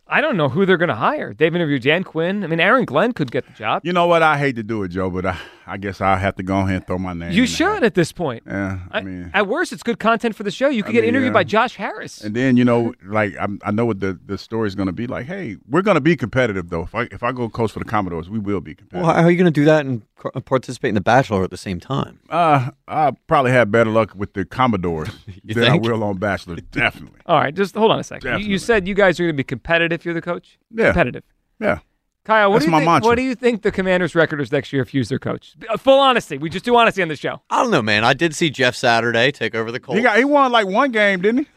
[0.05, 1.33] I don't know who they're going to hire.
[1.33, 2.43] They've interviewed Dan Quinn.
[2.43, 3.85] I mean, Aaron Glenn could get the job.
[3.85, 4.21] You know what?
[4.21, 6.75] I hate to do it, Joe, but I, I guess I'll have to go ahead
[6.75, 7.31] and throw my name.
[7.31, 8.43] You in should at this point.
[8.45, 10.69] Yeah, I, I- mean, At worst, it's good content for the show.
[10.69, 11.33] You could I get mean, interviewed yeah.
[11.33, 12.21] by Josh Harris.
[12.21, 15.07] and then you know, like I'm, I know what the the story's going to be.
[15.07, 16.83] Like, hey, we're going to be competitive though.
[16.83, 19.05] If I if I go coach for the Commodores, we will be competitive.
[19.07, 20.03] Well, how are you going to do that and
[20.45, 22.19] participate in the Bachelor at the same time?
[22.29, 25.09] Uh, I probably have better luck with the Commodores
[25.43, 25.85] You than think?
[25.85, 26.55] I will on Bachelor.
[26.71, 27.19] Definitely.
[27.25, 28.39] All right, just hold on a second.
[28.41, 29.93] You, you said you guys are going to be competitive.
[30.01, 30.57] If you're the coach.
[30.71, 30.85] Yeah.
[30.87, 31.23] Competitive.
[31.59, 31.79] Yeah.
[32.25, 32.89] Kyle, what That's do you my think?
[32.89, 33.07] mantra.
[33.09, 35.55] What do you think the Commanders' record is next year if you use their coach?
[35.69, 36.37] Uh, Full honesty.
[36.37, 37.41] We just do honesty on the show.
[37.49, 38.03] I don't know, man.
[38.05, 39.97] I did see Jeff Saturday take over the Colts.
[39.97, 41.47] He got he won like one game, didn't he?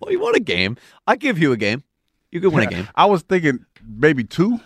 [0.00, 0.76] well, he won a game.
[1.06, 1.82] I give you a game.
[2.30, 2.88] You could win a game.
[2.94, 4.58] I was thinking maybe two.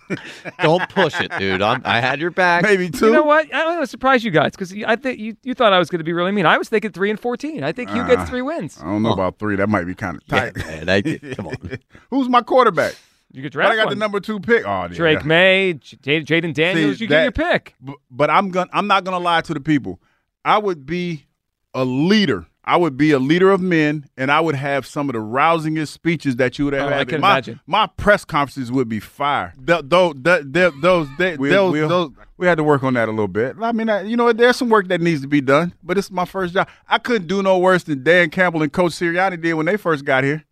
[0.62, 1.62] Don't push it, dude.
[1.62, 2.62] I'm, I had your back.
[2.62, 3.06] Maybe two.
[3.06, 3.46] You know what?
[3.52, 5.88] I don't want to surprise you guys because I think you, you thought I was
[5.90, 6.44] going to be really mean.
[6.46, 7.62] I was thinking three and fourteen.
[7.64, 8.78] I think Hugh gets Uh, three wins.
[8.80, 9.56] I don't know about three.
[9.56, 10.86] That might be kind of Yeah, tight.
[10.86, 11.56] man, I- come on.
[12.10, 12.94] Who's my quarterback?
[13.32, 13.94] You could But draft I got one.
[13.94, 14.64] the number two pick.
[14.66, 14.88] Oh, yeah.
[14.88, 16.98] Drake Maye, J- Jayden Daniels.
[16.98, 17.74] See, you get your pick.
[17.82, 20.00] b- But I'm gonna I'm not gonna lie to the people.
[20.44, 21.26] I would be
[21.74, 22.46] a leader.
[22.64, 25.88] I would be a leader of men, and I would have some of the rousingest
[25.88, 27.08] speeches that you would ever Oh, I have.
[27.08, 27.60] can my, imagine.
[27.66, 29.52] My press conferences would be fire.
[29.66, 30.44] Th- Those, those,
[30.80, 33.56] those, they- We'll- those, we'll- those, we had to work on that a little bit.
[33.60, 36.10] I mean, I, you know, there's some work that needs to be done, but it's
[36.10, 36.68] my first job.
[36.88, 40.04] I couldn't do no worse than Dan Campbell and Coach Sirianni did when they first
[40.04, 40.44] got here.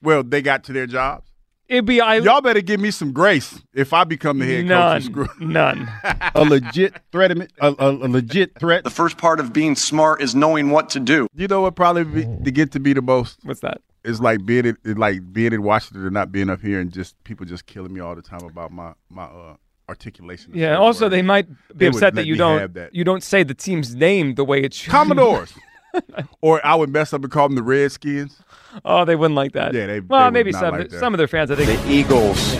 [0.00, 1.31] Well, they got to their jobs.
[1.72, 2.16] It'd be I.
[2.16, 4.92] Y'all better give me some grace if I become the head None.
[4.92, 5.06] coach.
[5.08, 5.88] of Screw- None.
[6.34, 7.30] a legit threat.
[7.32, 8.84] A, a, a legit threat.
[8.84, 11.26] The first part of being smart is knowing what to do.
[11.34, 11.74] You know what?
[11.74, 13.38] Probably be, to get to be the most.
[13.44, 13.80] What's that?
[14.04, 16.92] It's like being it, it's like being in Washington and not being up here, and
[16.92, 19.56] just people just killing me all the time about my my uh,
[19.88, 20.52] articulation.
[20.54, 20.76] Yeah.
[20.76, 21.12] Also, words.
[21.12, 22.94] they might be They upset that you don't that.
[22.94, 24.90] you don't say the team's name the way it should.
[24.90, 25.54] Commodores.
[26.40, 28.38] or I would mess up and call them the Redskins.
[28.84, 29.74] Oh, they wouldn't like that.
[29.74, 30.00] Yeah, they.
[30.00, 30.98] Well, they would maybe not some like that.
[30.98, 31.50] some of their fans.
[31.50, 32.56] I think The Eagles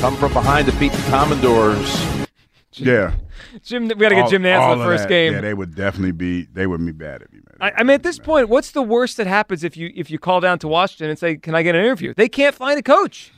[0.00, 2.26] come from behind to beat the Commodores.
[2.72, 3.14] Yeah.
[3.62, 3.84] Jim.
[3.88, 5.08] We got to get All- Jim Nantz all in the first that.
[5.08, 5.34] game.
[5.34, 6.42] Yeah, they would definitely be.
[6.52, 7.56] They would be bad at me, man.
[7.60, 10.18] I, I mean, at this point, what's the worst that happens if you if you
[10.18, 12.82] call down to Washington and say, "Can I get an interview?" They can't find a
[12.82, 13.32] coach.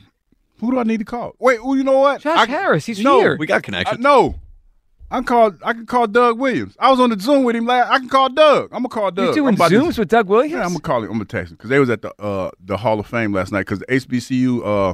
[0.59, 1.35] Who do I need to call?
[1.37, 2.21] Wait, well, you know what?
[2.21, 3.37] Josh Harris, he's no, here.
[3.37, 3.99] We got connections.
[3.99, 4.35] I, no,
[5.09, 5.53] I can call.
[5.63, 6.75] I can call Doug Williams.
[6.79, 7.89] I was on the Zoom with him last.
[7.89, 8.65] I can call Doug.
[8.73, 9.29] I'm gonna call Doug.
[9.29, 10.51] You doing about to- zooms with Doug Williams?
[10.53, 11.05] Yeah, I'm gonna call him.
[11.11, 13.51] I'm gonna text him because they was at the uh the Hall of Fame last
[13.53, 14.93] night because the HBCU uh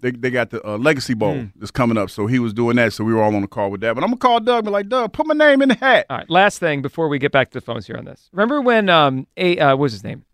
[0.00, 1.46] they they got the uh, Legacy Bowl Hmm.
[1.56, 2.10] that's coming up.
[2.10, 2.92] So he was doing that.
[2.92, 3.94] So we were all on the call with that.
[3.94, 4.58] But I'm gonna call Doug.
[4.58, 6.04] and Be like, Doug, put my name in the hat.
[6.10, 6.28] All right.
[6.30, 8.28] Last thing before we get back to the phones here on this.
[8.32, 10.24] Remember when um a uh, what was his name?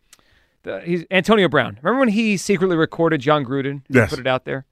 [0.64, 1.78] The, he's Antonio Brown.
[1.80, 3.70] Remember when he secretly recorded Jon Gruden?
[3.70, 4.10] and Yes.
[4.10, 4.66] Put it out there.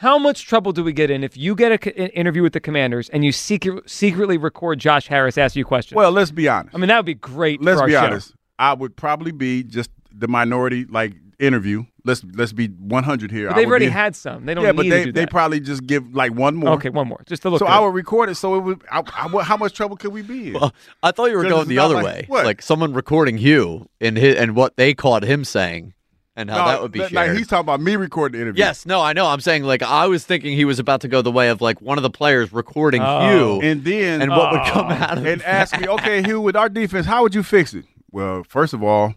[0.00, 2.52] How much trouble do we get in if you get a c- an interview with
[2.52, 5.96] the Commanders and you secret, secretly record Josh Harris ask you questions?
[5.96, 6.72] Well, let's be honest.
[6.74, 7.60] I mean that would be great.
[7.60, 8.04] Let's for our be show.
[8.04, 8.34] honest.
[8.60, 11.84] I would probably be just the minority like interview.
[12.04, 13.48] Let's let's be 100 here.
[13.48, 14.46] But they've already be- had some.
[14.46, 16.70] They don't yeah, need but to they do they probably just give like one more.
[16.74, 17.72] Okay, one more, just to look So good.
[17.72, 18.36] I would record it.
[18.36, 18.82] So it would.
[18.92, 20.52] I, I, how much trouble could we be in?
[20.54, 22.44] Well, I thought you were going the other like- way, what?
[22.46, 25.92] like someone recording Hugh and his, and what they caught him saying,
[26.38, 27.36] and how No, that would be like shared.
[27.36, 28.62] he's talking about me recording the interview.
[28.62, 29.26] Yes, no, I know.
[29.26, 31.82] I'm saying like I was thinking he was about to go the way of like
[31.82, 33.28] one of the players recording Oh.
[33.28, 34.70] Hugh, and then and what would oh.
[34.70, 35.48] come out of and that.
[35.48, 37.84] ask me, okay, Hugh, with our defense, how would you fix it?
[38.12, 39.14] Well, first of all,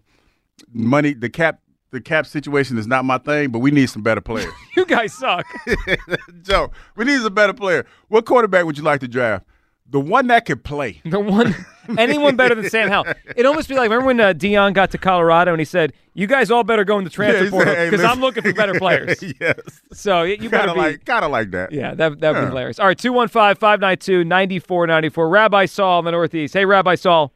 [0.73, 4.21] money, the cap, the cap situation is not my thing, but we need some better
[4.21, 4.51] players.
[4.75, 5.45] you guys suck.
[6.41, 7.85] Joe, we need a better player.
[8.07, 9.45] What quarterback would you like to draft?
[9.91, 11.01] The one that could play.
[11.05, 11.53] The one,
[11.97, 13.13] anyone better than Sam Howell.
[13.35, 16.27] It almost be like remember when uh, Deion got to Colorado and he said, "You
[16.27, 18.53] guys all better go in the transfer Yeah, portal said, "Hey, because I'm looking for
[18.53, 19.59] better players." yes.
[19.91, 21.73] So you better Kind of be like, kind of like that.
[21.73, 22.41] Yeah, that that would Yeah.
[22.45, 22.79] be hilarious.
[22.79, 25.29] All right, 215 592 9494.
[25.29, 26.53] Rabbi Saul in the Northeast.
[26.53, 27.33] Hey, Rabbi Saul.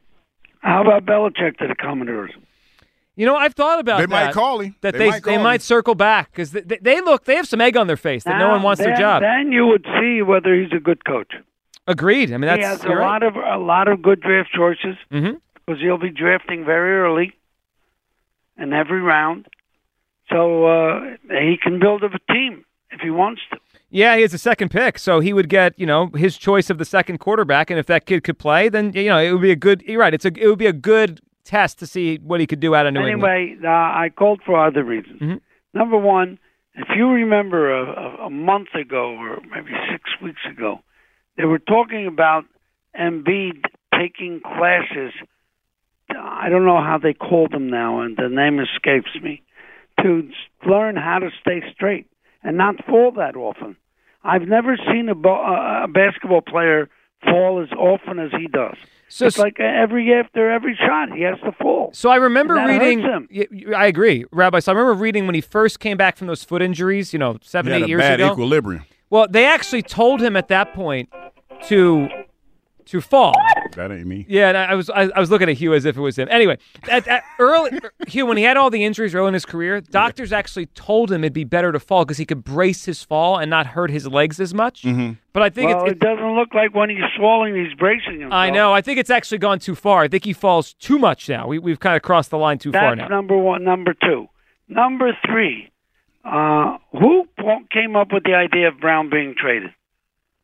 [0.60, 2.32] How about Belichick to the Commodores?
[3.16, 4.08] You know, I've thought about that.
[4.08, 4.26] They that.
[4.26, 4.76] might call him.
[4.80, 5.60] That They they might they might him.
[5.60, 8.38] circle back because they, they, they look they have some egg on their face that
[8.38, 9.22] no one wants then, their job.
[9.22, 11.34] Then you would see whether he's a good coach.
[11.86, 12.32] Agreed.
[12.32, 13.06] I mean, that's he has a you're right.
[13.06, 15.40] lot of a lot of good draft choices Mhm.
[15.54, 17.32] because he'll be drafting very early
[18.58, 19.46] in every round.
[20.30, 21.00] So uh,
[21.30, 23.58] he can build up a team if he wants to.
[23.90, 26.78] Yeah, he has a second pick, so he would get you know his choice of
[26.78, 29.52] the second quarterback, and if that kid could play, then you know it would be
[29.52, 29.82] a good.
[29.82, 30.12] You're right.
[30.12, 32.86] It's a it would be a good test to see what he could do out
[32.86, 33.32] of New England.
[33.32, 35.20] anyway, uh, I called for other reasons.
[35.20, 35.36] Mm-hmm.
[35.78, 36.40] Number one,
[36.74, 40.80] if you remember a, a month ago or maybe six weeks ago,
[41.36, 42.44] they were talking about
[42.98, 43.64] Embiid
[43.98, 45.12] taking classes.
[46.18, 49.42] I don't know how they call them now, and the name escapes me.
[50.02, 50.28] To
[50.68, 52.06] learn how to stay straight
[52.42, 53.76] and not fall that often.
[54.22, 56.88] I've never seen a, bo- a a basketball player
[57.24, 58.76] fall as often as he does.
[59.08, 61.90] So it's like every after every shot he has to fall.
[61.94, 63.00] So I remember reading.
[63.00, 63.28] hurts him.
[63.34, 64.58] y- y- I agree, Rabbi.
[64.58, 67.12] So I remember reading when he first came back from those foot injuries.
[67.14, 68.32] You know, seven, He had eight a years bad ago.
[68.32, 68.84] equilibrium.
[69.10, 71.08] Well, they actually told him at that point
[71.68, 72.08] to
[72.86, 73.34] to fall.
[73.74, 74.24] That ain't me.
[74.28, 76.16] Yeah, and I I was I, I was looking at Hugh as if it was
[76.18, 76.28] him.
[76.30, 79.80] Anyway, at, at early Hugh when he had all the injuries early in his career,
[79.80, 83.38] doctors actually told him it'd be better to fall because he could brace his fall
[83.38, 84.82] and not hurt his legs as much.
[84.82, 85.14] Mm-hmm.
[85.32, 88.32] But I think well, it's, it doesn't look like when he's falling, he's bracing himself.
[88.32, 88.72] I know.
[88.72, 90.02] I think it's actually gone too far.
[90.02, 91.46] I think he falls too much now.
[91.46, 93.08] We, we've kind of crossed the line too far now.
[93.08, 93.64] number one.
[93.64, 94.28] Number two.
[94.68, 95.70] Number three.
[96.26, 97.24] Uh, who
[97.70, 99.70] came up with the idea of Brown being traded?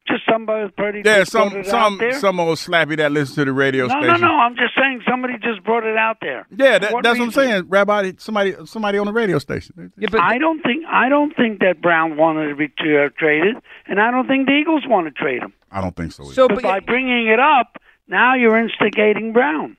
[0.09, 1.02] Just somebody pretty.
[1.05, 4.07] Yeah, some it some out some old slappy that listens to the radio No, station.
[4.09, 4.27] no, no.
[4.28, 4.35] No.
[4.35, 6.44] I'm just saying somebody just brought it out there.
[6.51, 8.12] Yeah, that, what that's what I'm saying, Rabbi.
[8.19, 9.93] Somebody somebody on the radio station.
[10.19, 14.11] I don't think I don't think that Brown wanted to be uh, traded, and I
[14.11, 15.52] don't think the Eagles want to trade him.
[15.70, 16.25] I don't think so.
[16.25, 16.35] Either.
[16.35, 19.77] So, but by bringing it up, now you're instigating Brown.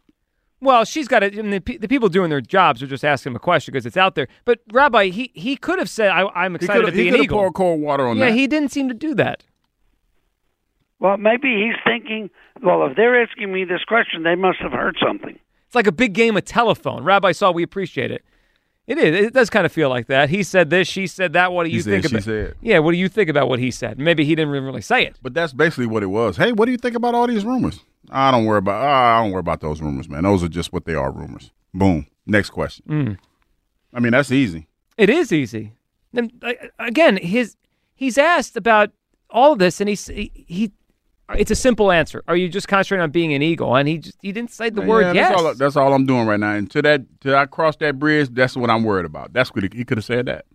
[0.63, 1.33] Well, she's got it.
[1.35, 4.15] The, the people doing their jobs are just asking him a question because it's out
[4.15, 4.27] there.
[4.45, 7.23] But Rabbi, he he could have said, I, "I'm excited to be he an coulda
[7.25, 8.29] Eagle." poured cold water on yeah, that.
[8.31, 9.43] Yeah, he didn't seem to do that.
[10.99, 12.29] Well, maybe he's thinking,
[12.61, 15.37] well, if they're asking me this question, they must have heard something.
[15.67, 17.03] It's like a big game of telephone.
[17.03, 18.23] Rabbi Saul, we appreciate it.
[18.87, 19.27] It is.
[19.27, 20.29] It does kind of feel like that.
[20.29, 20.87] He said this.
[20.87, 21.51] She said that.
[21.51, 22.23] What do He you said, think she about?
[22.23, 22.55] said.
[22.61, 22.79] Yeah.
[22.79, 23.97] What do you think about what he said?
[23.99, 25.17] Maybe he didn't really say it.
[25.21, 26.37] But that's basically what it was.
[26.37, 27.79] Hey, what do you think about all these rumors?
[28.09, 28.83] I don't worry about.
[28.83, 30.23] ah, I don't worry about those rumors, man.
[30.23, 31.51] Those are just what they are, rumors.
[31.73, 32.07] Boom.
[32.25, 32.85] Next question.
[32.87, 33.17] Mm.
[33.93, 34.67] I mean, that's easy.
[34.97, 35.73] It is easy.
[36.13, 36.31] And,
[36.79, 37.55] again, his
[37.95, 38.91] he's asked about
[39.29, 40.71] all of this, and he's he, he.
[41.35, 42.21] It's a simple answer.
[42.27, 43.75] Are you just concentrating on being an eagle?
[43.75, 45.33] And he just he didn't say the Yeah, word that's yes.
[45.39, 46.51] All, that's all I'm doing right now.
[46.53, 49.33] And to that, to I cross that bridge, that's what I'm worried about.
[49.33, 50.45] That's what he, he could have said that.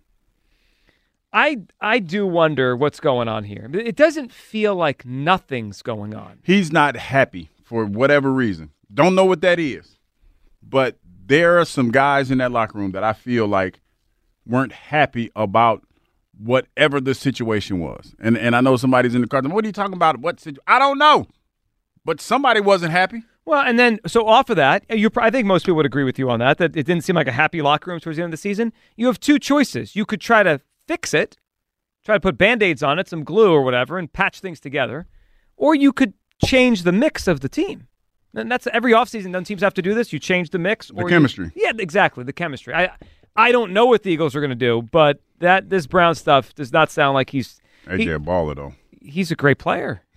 [1.33, 3.69] I I do wonder what's going on here.
[3.73, 6.39] It doesn't feel like nothing's going on.
[6.43, 8.71] He's not happy for whatever reason.
[8.93, 9.99] Don't know what that is.
[10.63, 13.81] But there are some guys in that locker room that I feel like
[14.47, 15.83] weren't happy about
[16.39, 18.15] whatever the situation was.
[18.19, 19.43] And and I know somebody's in the car.
[19.43, 20.19] What are you talking about?
[20.21, 20.61] What situ-?
[20.67, 21.27] I don't know.
[22.05, 23.23] But somebody wasn't happy.
[23.45, 26.19] Well, and then so off of that, you I think most people would agree with
[26.19, 26.59] you on that.
[26.59, 28.73] That it didn't seem like a happy locker room towards the end of the season.
[28.97, 29.97] You have two choices.
[29.97, 31.37] You could try to fix it,
[32.05, 35.07] try to put band-aids on it, some glue or whatever, and patch things together,
[35.57, 37.87] or you could change the mix of the team.
[38.35, 39.33] And that's every offseason.
[39.33, 40.13] Don't teams have to do this?
[40.13, 41.51] You change the mix, The or you- chemistry.
[41.55, 42.25] yeah, exactly.
[42.25, 42.75] The chemistry.
[42.75, 42.91] I
[43.37, 46.53] I don't know what the Eagles are going to do, but that this Brown stuff
[46.57, 48.75] does not sound like he's AJ he- Baller though.
[49.01, 50.03] he's a great player.